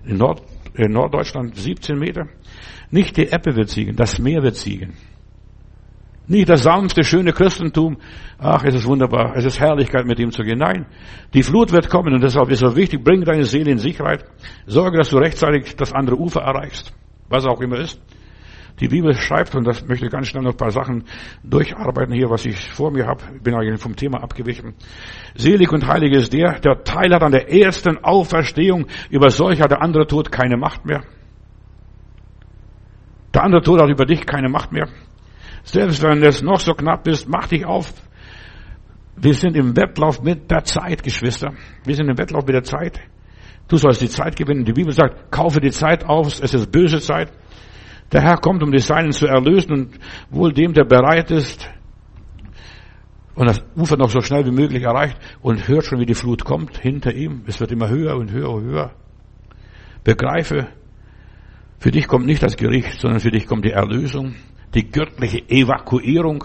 In, 0.05 0.17
Nord, 0.17 0.41
in 0.73 0.91
Norddeutschland 0.91 1.55
17 1.55 1.97
Meter. 1.97 2.27
Nicht 2.89 3.17
die 3.17 3.27
Ebbe 3.31 3.55
wird 3.55 3.69
siegen, 3.69 3.95
das 3.95 4.19
Meer 4.19 4.41
wird 4.43 4.55
siegen. 4.55 4.93
Nicht 6.27 6.49
das 6.49 6.63
sanfte, 6.63 7.03
schöne 7.03 7.33
Christentum. 7.33 7.97
Ach, 8.37 8.63
es 8.63 8.75
ist 8.75 8.85
wunderbar, 8.85 9.35
es 9.35 9.45
ist 9.45 9.59
Herrlichkeit, 9.59 10.05
mit 10.05 10.19
ihm 10.19 10.31
zu 10.31 10.43
gehen. 10.43 10.59
Nein, 10.59 10.85
die 11.33 11.43
Flut 11.43 11.71
wird 11.71 11.89
kommen 11.89 12.13
und 12.13 12.21
deshalb 12.23 12.49
ist 12.49 12.63
es 12.63 12.75
wichtig, 12.75 13.03
bring 13.03 13.23
deine 13.23 13.43
Seele 13.43 13.71
in 13.71 13.77
Sicherheit. 13.77 14.25
Sorge, 14.65 14.97
dass 14.97 15.09
du 15.09 15.17
rechtzeitig 15.17 15.75
das 15.75 15.91
andere 15.93 16.17
Ufer 16.17 16.41
erreichst. 16.41 16.93
Was 17.29 17.45
auch 17.45 17.61
immer 17.61 17.79
ist 17.79 17.99
die 18.79 18.87
Bibel 18.87 19.13
schreibt, 19.13 19.53
und 19.55 19.65
das 19.65 19.85
möchte 19.85 20.05
ich 20.05 20.11
ganz 20.11 20.27
schnell 20.27 20.43
noch 20.43 20.51
ein 20.51 20.57
paar 20.57 20.71
Sachen 20.71 21.03
durcharbeiten 21.43 22.13
hier, 22.13 22.29
was 22.29 22.45
ich 22.45 22.69
vor 22.69 22.91
mir 22.91 23.05
habe. 23.05 23.21
Ich 23.35 23.41
bin 23.41 23.53
eigentlich 23.53 23.79
vom 23.79 23.95
Thema 23.95 24.23
abgewichen. 24.23 24.73
Selig 25.35 25.71
und 25.71 25.87
heilig 25.87 26.13
ist 26.13 26.33
der, 26.33 26.59
der 26.59 26.83
Teil 26.83 27.13
hat 27.13 27.23
an 27.23 27.31
der 27.31 27.51
ersten 27.51 27.97
Auferstehung. 28.03 28.87
Über 29.09 29.29
solch 29.29 29.59
der 29.59 29.81
andere 29.81 30.07
Tod 30.07 30.31
keine 30.31 30.57
Macht 30.57 30.85
mehr. 30.85 31.03
Der 33.33 33.43
andere 33.43 33.61
Tod 33.61 33.81
hat 33.81 33.89
über 33.89 34.05
dich 34.05 34.25
keine 34.25 34.49
Macht 34.49 34.71
mehr. 34.71 34.87
Selbst 35.63 36.01
wenn 36.01 36.23
es 36.23 36.41
noch 36.41 36.59
so 36.59 36.73
knapp 36.73 37.07
ist, 37.07 37.29
mach 37.29 37.47
dich 37.47 37.65
auf. 37.65 37.93
Wir 39.15 39.33
sind 39.33 39.55
im 39.55 39.75
Wettlauf 39.77 40.21
mit 40.23 40.49
der 40.49 40.63
Zeit, 40.63 41.03
Geschwister. 41.03 41.53
Wir 41.85 41.95
sind 41.95 42.09
im 42.09 42.17
Wettlauf 42.17 42.45
mit 42.45 42.55
der 42.55 42.63
Zeit. 42.63 42.99
Du 43.67 43.77
sollst 43.77 44.01
die 44.01 44.09
Zeit 44.09 44.35
gewinnen. 44.35 44.65
Die 44.65 44.73
Bibel 44.73 44.91
sagt, 44.91 45.31
kaufe 45.31 45.61
die 45.61 45.71
Zeit 45.71 46.03
auf, 46.03 46.27
es 46.41 46.53
ist 46.53 46.71
böse 46.71 46.99
Zeit. 46.99 47.31
Der 48.11 48.21
Herr 48.21 48.37
kommt, 48.37 48.61
um 48.63 48.71
die 48.71 48.79
Seinen 48.79 49.11
zu 49.11 49.27
erlösen 49.27 49.71
und 49.71 49.99
wohl 50.29 50.51
dem, 50.53 50.73
der 50.73 50.83
bereit 50.83 51.31
ist 51.31 51.69
und 53.35 53.47
das 53.47 53.63
Ufer 53.75 53.97
noch 53.97 54.09
so 54.09 54.21
schnell 54.21 54.45
wie 54.45 54.51
möglich 54.51 54.83
erreicht 54.83 55.17
und 55.41 55.67
hört 55.67 55.85
schon, 55.85 55.99
wie 55.99 56.05
die 56.05 56.13
Flut 56.13 56.43
kommt 56.43 56.77
hinter 56.77 57.13
ihm. 57.13 57.43
Es 57.47 57.59
wird 57.59 57.71
immer 57.71 57.89
höher 57.89 58.17
und 58.17 58.31
höher 58.31 58.49
und 58.49 58.65
höher. 58.65 58.91
Begreife, 60.03 60.67
für 61.79 61.91
dich 61.91 62.07
kommt 62.07 62.25
nicht 62.25 62.43
das 62.43 62.57
Gericht, 62.57 62.99
sondern 62.99 63.19
für 63.19 63.31
dich 63.31 63.47
kommt 63.47 63.65
die 63.65 63.71
Erlösung, 63.71 64.35
die 64.73 64.89
göttliche 64.91 65.39
Evakuierung, 65.49 66.43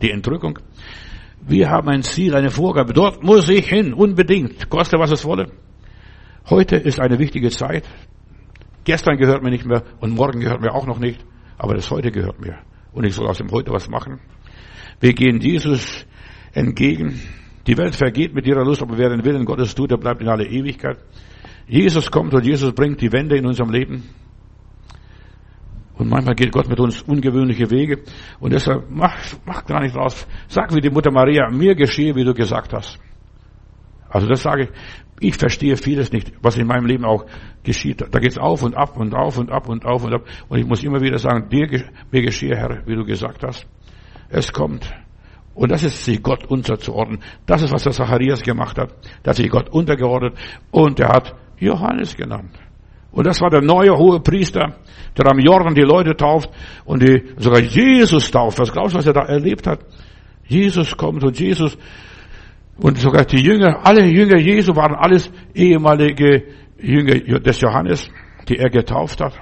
die 0.00 0.10
Entrückung. 0.10 0.58
Wir 1.46 1.70
haben 1.70 1.88
ein 1.88 2.02
Ziel, 2.02 2.34
eine 2.34 2.50
Vorgabe. 2.50 2.94
Dort 2.94 3.22
muss 3.22 3.48
ich 3.48 3.68
hin, 3.68 3.92
unbedingt, 3.92 4.70
koste 4.70 4.98
was 4.98 5.10
es 5.10 5.24
wolle. 5.24 5.52
Heute 6.48 6.76
ist 6.76 7.00
eine 7.00 7.18
wichtige 7.18 7.50
Zeit. 7.50 7.84
Gestern 8.84 9.16
gehört 9.16 9.42
mir 9.42 9.50
nicht 9.50 9.64
mehr 9.64 9.82
und 10.00 10.14
morgen 10.14 10.40
gehört 10.40 10.60
mir 10.60 10.72
auch 10.72 10.86
noch 10.86 10.98
nicht, 10.98 11.24
aber 11.58 11.74
das 11.74 11.90
heute 11.90 12.10
gehört 12.10 12.40
mir. 12.40 12.58
Und 12.92 13.04
ich 13.04 13.14
soll 13.14 13.26
aus 13.26 13.38
dem 13.38 13.50
Heute 13.50 13.72
was 13.72 13.88
machen. 13.88 14.20
Wir 15.00 15.14
gehen 15.14 15.40
Jesus 15.40 16.06
entgegen. 16.52 17.20
Die 17.66 17.76
Welt 17.78 17.94
vergeht 17.94 18.34
mit 18.34 18.46
ihrer 18.46 18.64
Lust, 18.64 18.82
aber 18.82 18.98
wer 18.98 19.08
den 19.08 19.24
Willen 19.24 19.44
Gottes 19.44 19.74
tut, 19.74 19.90
der 19.90 19.96
bleibt 19.96 20.20
in 20.20 20.28
alle 20.28 20.46
Ewigkeit. 20.46 20.98
Jesus 21.66 22.10
kommt 22.10 22.34
und 22.34 22.44
Jesus 22.44 22.72
bringt 22.72 23.00
die 23.00 23.10
Wende 23.10 23.36
in 23.36 23.46
unserem 23.46 23.70
Leben. 23.70 24.02
Und 25.96 26.10
manchmal 26.10 26.34
geht 26.34 26.52
Gott 26.52 26.68
mit 26.68 26.78
uns 26.80 27.02
ungewöhnliche 27.02 27.70
Wege. 27.70 28.02
Und 28.40 28.52
deshalb 28.52 28.90
mach, 28.90 29.16
mach 29.46 29.64
gar 29.64 29.80
nicht 29.80 29.94
raus. 29.94 30.26
Sag 30.48 30.74
wie 30.74 30.80
die 30.80 30.90
Mutter 30.90 31.10
Maria, 31.10 31.48
mir 31.50 31.74
geschehe, 31.74 32.14
wie 32.14 32.24
du 32.24 32.34
gesagt 32.34 32.72
hast. 32.72 32.98
Also 34.08 34.28
das 34.28 34.42
sage 34.42 34.64
ich. 34.64 34.68
Ich 35.20 35.36
verstehe 35.36 35.76
vieles 35.76 36.12
nicht, 36.12 36.32
was 36.42 36.56
in 36.56 36.66
meinem 36.66 36.86
Leben 36.86 37.04
auch 37.04 37.24
geschieht. 37.62 38.04
Da 38.10 38.18
geht's 38.18 38.38
auf 38.38 38.62
und 38.62 38.76
ab 38.76 38.96
und 38.96 39.14
auf 39.14 39.38
und 39.38 39.50
ab 39.50 39.68
und 39.68 39.86
auf 39.86 40.04
und 40.04 40.14
ab. 40.14 40.22
Und 40.48 40.58
ich 40.58 40.66
muss 40.66 40.82
immer 40.82 41.00
wieder 41.00 41.18
sagen, 41.18 41.48
dir, 41.48 41.68
mir 42.10 42.22
geschehe, 42.22 42.56
Herr, 42.56 42.82
wie 42.86 42.94
du 42.94 43.04
gesagt 43.04 43.44
hast. 43.44 43.66
Es 44.28 44.52
kommt. 44.52 44.90
Und 45.54 45.70
das 45.70 45.84
ist 45.84 46.04
sich 46.04 46.20
Gott 46.22 46.44
unterzuordnen. 46.46 47.20
Das 47.46 47.62
ist, 47.62 47.72
was 47.72 47.84
der 47.84 47.92
Zacharias 47.92 48.42
gemacht 48.42 48.76
hat. 48.76 48.92
dass 49.22 49.36
sich 49.36 49.48
Gott 49.48 49.68
untergeordnet. 49.70 50.34
Und 50.72 50.98
er 50.98 51.10
hat 51.10 51.34
Johannes 51.58 52.16
genannt. 52.16 52.50
Und 53.12 53.26
das 53.28 53.40
war 53.40 53.48
der 53.48 53.62
neue 53.62 53.96
hohe 53.96 54.18
Priester, 54.18 54.74
der 55.16 55.30
am 55.30 55.38
Jordan 55.38 55.74
die 55.74 55.82
Leute 55.82 56.16
tauft 56.16 56.50
und 56.84 57.00
die 57.00 57.22
sogar 57.36 57.60
Jesus 57.60 58.28
tauft. 58.28 58.58
Was 58.58 58.72
glaubst 58.72 58.94
du, 58.94 58.98
was 58.98 59.06
er 59.06 59.12
da 59.12 59.22
erlebt 59.22 59.68
hat? 59.68 59.80
Jesus 60.46 60.96
kommt 60.96 61.22
und 61.22 61.38
Jesus 61.38 61.78
und 62.76 62.98
sogar 62.98 63.24
die 63.24 63.42
Jünger, 63.42 63.86
alle 63.86 64.04
Jünger 64.04 64.38
Jesu 64.38 64.74
waren 64.74 64.94
alles 64.94 65.30
ehemalige 65.54 66.44
Jünger 66.78 67.40
des 67.40 67.60
Johannes, 67.60 68.08
die 68.48 68.56
er 68.56 68.70
getauft 68.70 69.20
hat. 69.20 69.34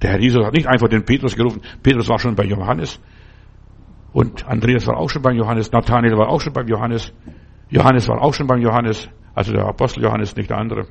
Der 0.00 0.12
Herr 0.12 0.20
Jesus 0.20 0.44
hat 0.44 0.54
nicht 0.54 0.68
einfach 0.68 0.88
den 0.88 1.04
Petrus 1.04 1.34
gerufen. 1.34 1.60
Petrus 1.82 2.08
war 2.08 2.18
schon 2.18 2.36
bei 2.36 2.44
Johannes. 2.44 3.00
Und 4.12 4.46
Andreas 4.46 4.86
war 4.86 4.96
auch 4.96 5.10
schon 5.10 5.22
beim 5.22 5.36
Johannes. 5.36 5.72
Nathanael 5.72 6.16
war 6.16 6.28
auch 6.28 6.40
schon 6.40 6.52
beim 6.52 6.68
Johannes. 6.68 7.12
Johannes 7.68 8.08
war 8.08 8.22
auch 8.22 8.32
schon 8.32 8.46
beim 8.46 8.60
Johannes. 8.60 9.08
Also 9.34 9.52
der 9.52 9.64
Apostel 9.64 10.04
Johannes, 10.04 10.36
nicht 10.36 10.50
der 10.50 10.58
andere. 10.58 10.86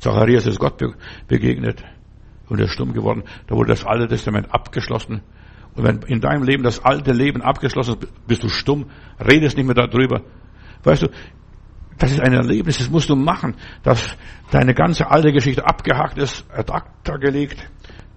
Zacharias 0.00 0.46
ist 0.46 0.58
Gott 0.58 0.82
begegnet 1.28 1.84
und 2.48 2.58
er 2.58 2.66
ist 2.66 2.72
stumm 2.72 2.92
geworden. 2.92 3.22
Da 3.46 3.54
wurde 3.54 3.68
das 3.68 3.84
Alte 3.84 4.08
Testament 4.08 4.52
abgeschlossen 4.52 5.22
und 5.74 5.84
wenn 5.84 6.02
in 6.02 6.20
deinem 6.20 6.42
Leben 6.42 6.62
das 6.62 6.84
alte 6.84 7.12
Leben 7.12 7.42
abgeschlossen 7.42 7.96
ist, 7.98 8.26
bist 8.26 8.42
du 8.42 8.48
stumm, 8.48 8.90
redest 9.18 9.56
nicht 9.56 9.66
mehr 9.66 9.74
darüber. 9.74 10.22
Weißt 10.84 11.02
du, 11.02 11.08
das 11.98 12.12
ist 12.12 12.20
ein 12.20 12.32
Erlebnis, 12.32 12.78
das 12.78 12.90
musst 12.90 13.08
du 13.08 13.16
machen, 13.16 13.54
dass 13.82 14.16
deine 14.50 14.74
ganze 14.74 15.10
alte 15.10 15.32
Geschichte 15.32 15.64
abgehakt 15.64 16.18
ist, 16.18 16.44
ad 16.50 16.72
acta 16.72 17.16
gelegt. 17.16 17.70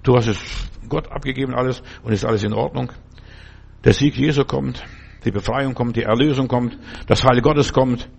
Du 0.03 0.15
hast 0.15 0.27
es 0.27 0.69
Gott 0.89 1.11
abgegeben 1.11 1.53
alles 1.55 1.81
und 2.03 2.11
ist 2.11 2.25
alles 2.25 2.43
in 2.43 2.53
Ordnung. 2.53 2.91
Der 3.83 3.93
Sieg 3.93 4.17
Jesu 4.17 4.43
kommt, 4.43 4.83
die 5.23 5.31
Befreiung 5.31 5.73
kommt, 5.73 5.95
die 5.95 6.03
Erlösung 6.03 6.47
kommt, 6.47 6.77
das 7.07 7.23
Heil 7.23 7.41
Gottes 7.41 7.71
kommt, 7.71 8.09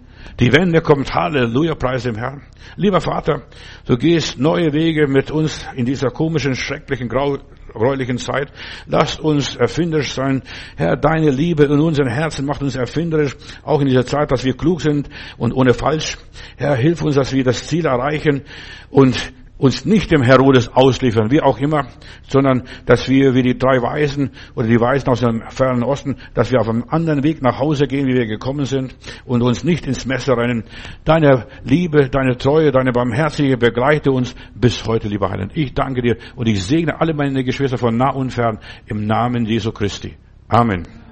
die 0.40 0.52
Wende 0.52 0.80
kommt, 0.80 1.12
Halleluja, 1.14 1.74
preis 1.74 2.04
dem 2.04 2.16
Herrn. 2.16 2.42
Lieber 2.76 3.00
Vater, 3.00 3.42
du 3.86 3.96
gehst 3.96 4.38
neue 4.38 4.72
Wege 4.72 5.06
mit 5.06 5.30
uns 5.30 5.66
in 5.74 5.84
dieser 5.84 6.10
komischen, 6.10 6.54
schrecklichen, 6.54 7.08
grau, 7.08 7.38
gräulichen 7.76 8.18
Zeit. 8.18 8.52
Lasst 8.86 9.20
uns 9.20 9.56
erfinderisch 9.56 10.12
sein. 10.12 10.42
Herr, 10.76 10.96
deine 10.96 11.30
Liebe 11.30 11.64
in 11.64 11.80
unseren 11.80 12.08
Herzen 12.08 12.46
macht 12.46 12.62
uns 12.62 12.76
erfinderisch, 12.76 13.36
auch 13.62 13.80
in 13.80 13.86
dieser 13.86 14.06
Zeit, 14.06 14.32
dass 14.32 14.44
wir 14.44 14.56
klug 14.56 14.80
sind 14.80 15.08
und 15.38 15.52
ohne 15.52 15.74
falsch. 15.74 16.18
Herr, 16.56 16.74
hilf 16.74 17.02
uns, 17.02 17.14
dass 17.14 17.32
wir 17.32 17.44
das 17.44 17.66
Ziel 17.66 17.86
erreichen 17.86 18.42
und 18.90 19.32
uns 19.58 19.84
nicht 19.84 20.10
dem 20.10 20.22
Herodes 20.22 20.68
ausliefern, 20.68 21.30
wie 21.30 21.40
auch 21.40 21.58
immer, 21.58 21.86
sondern 22.28 22.64
dass 22.84 23.08
wir 23.08 23.34
wie 23.34 23.42
die 23.42 23.58
drei 23.58 23.80
Weisen 23.80 24.30
oder 24.54 24.68
die 24.68 24.80
Weisen 24.80 25.08
aus 25.08 25.20
dem 25.20 25.42
fernen 25.48 25.82
Osten, 25.82 26.16
dass 26.34 26.52
wir 26.52 26.60
auf 26.60 26.68
einem 26.68 26.84
anderen 26.88 27.22
Weg 27.22 27.42
nach 27.42 27.58
Hause 27.58 27.86
gehen, 27.86 28.06
wie 28.06 28.14
wir 28.14 28.26
gekommen 28.26 28.66
sind 28.66 28.94
und 29.24 29.42
uns 29.42 29.64
nicht 29.64 29.86
ins 29.86 30.06
Messer 30.06 30.36
rennen. 30.36 30.64
Deine 31.04 31.46
Liebe, 31.64 32.08
deine 32.08 32.36
Treue, 32.36 32.70
deine 32.70 32.92
Barmherzige 32.92 33.56
begleite 33.56 34.12
uns 34.12 34.34
bis 34.54 34.86
heute, 34.86 35.08
lieber 35.08 35.30
Heiland. 35.30 35.52
Ich 35.54 35.74
danke 35.74 36.02
dir 36.02 36.16
und 36.34 36.46
ich 36.48 36.62
segne 36.64 37.00
alle 37.00 37.14
meine 37.14 37.44
Geschwister 37.44 37.78
von 37.78 37.96
nah 37.96 38.10
und 38.10 38.30
fern 38.30 38.58
im 38.86 39.06
Namen 39.06 39.46
Jesu 39.46 39.72
Christi. 39.72 40.16
Amen. 40.48 41.05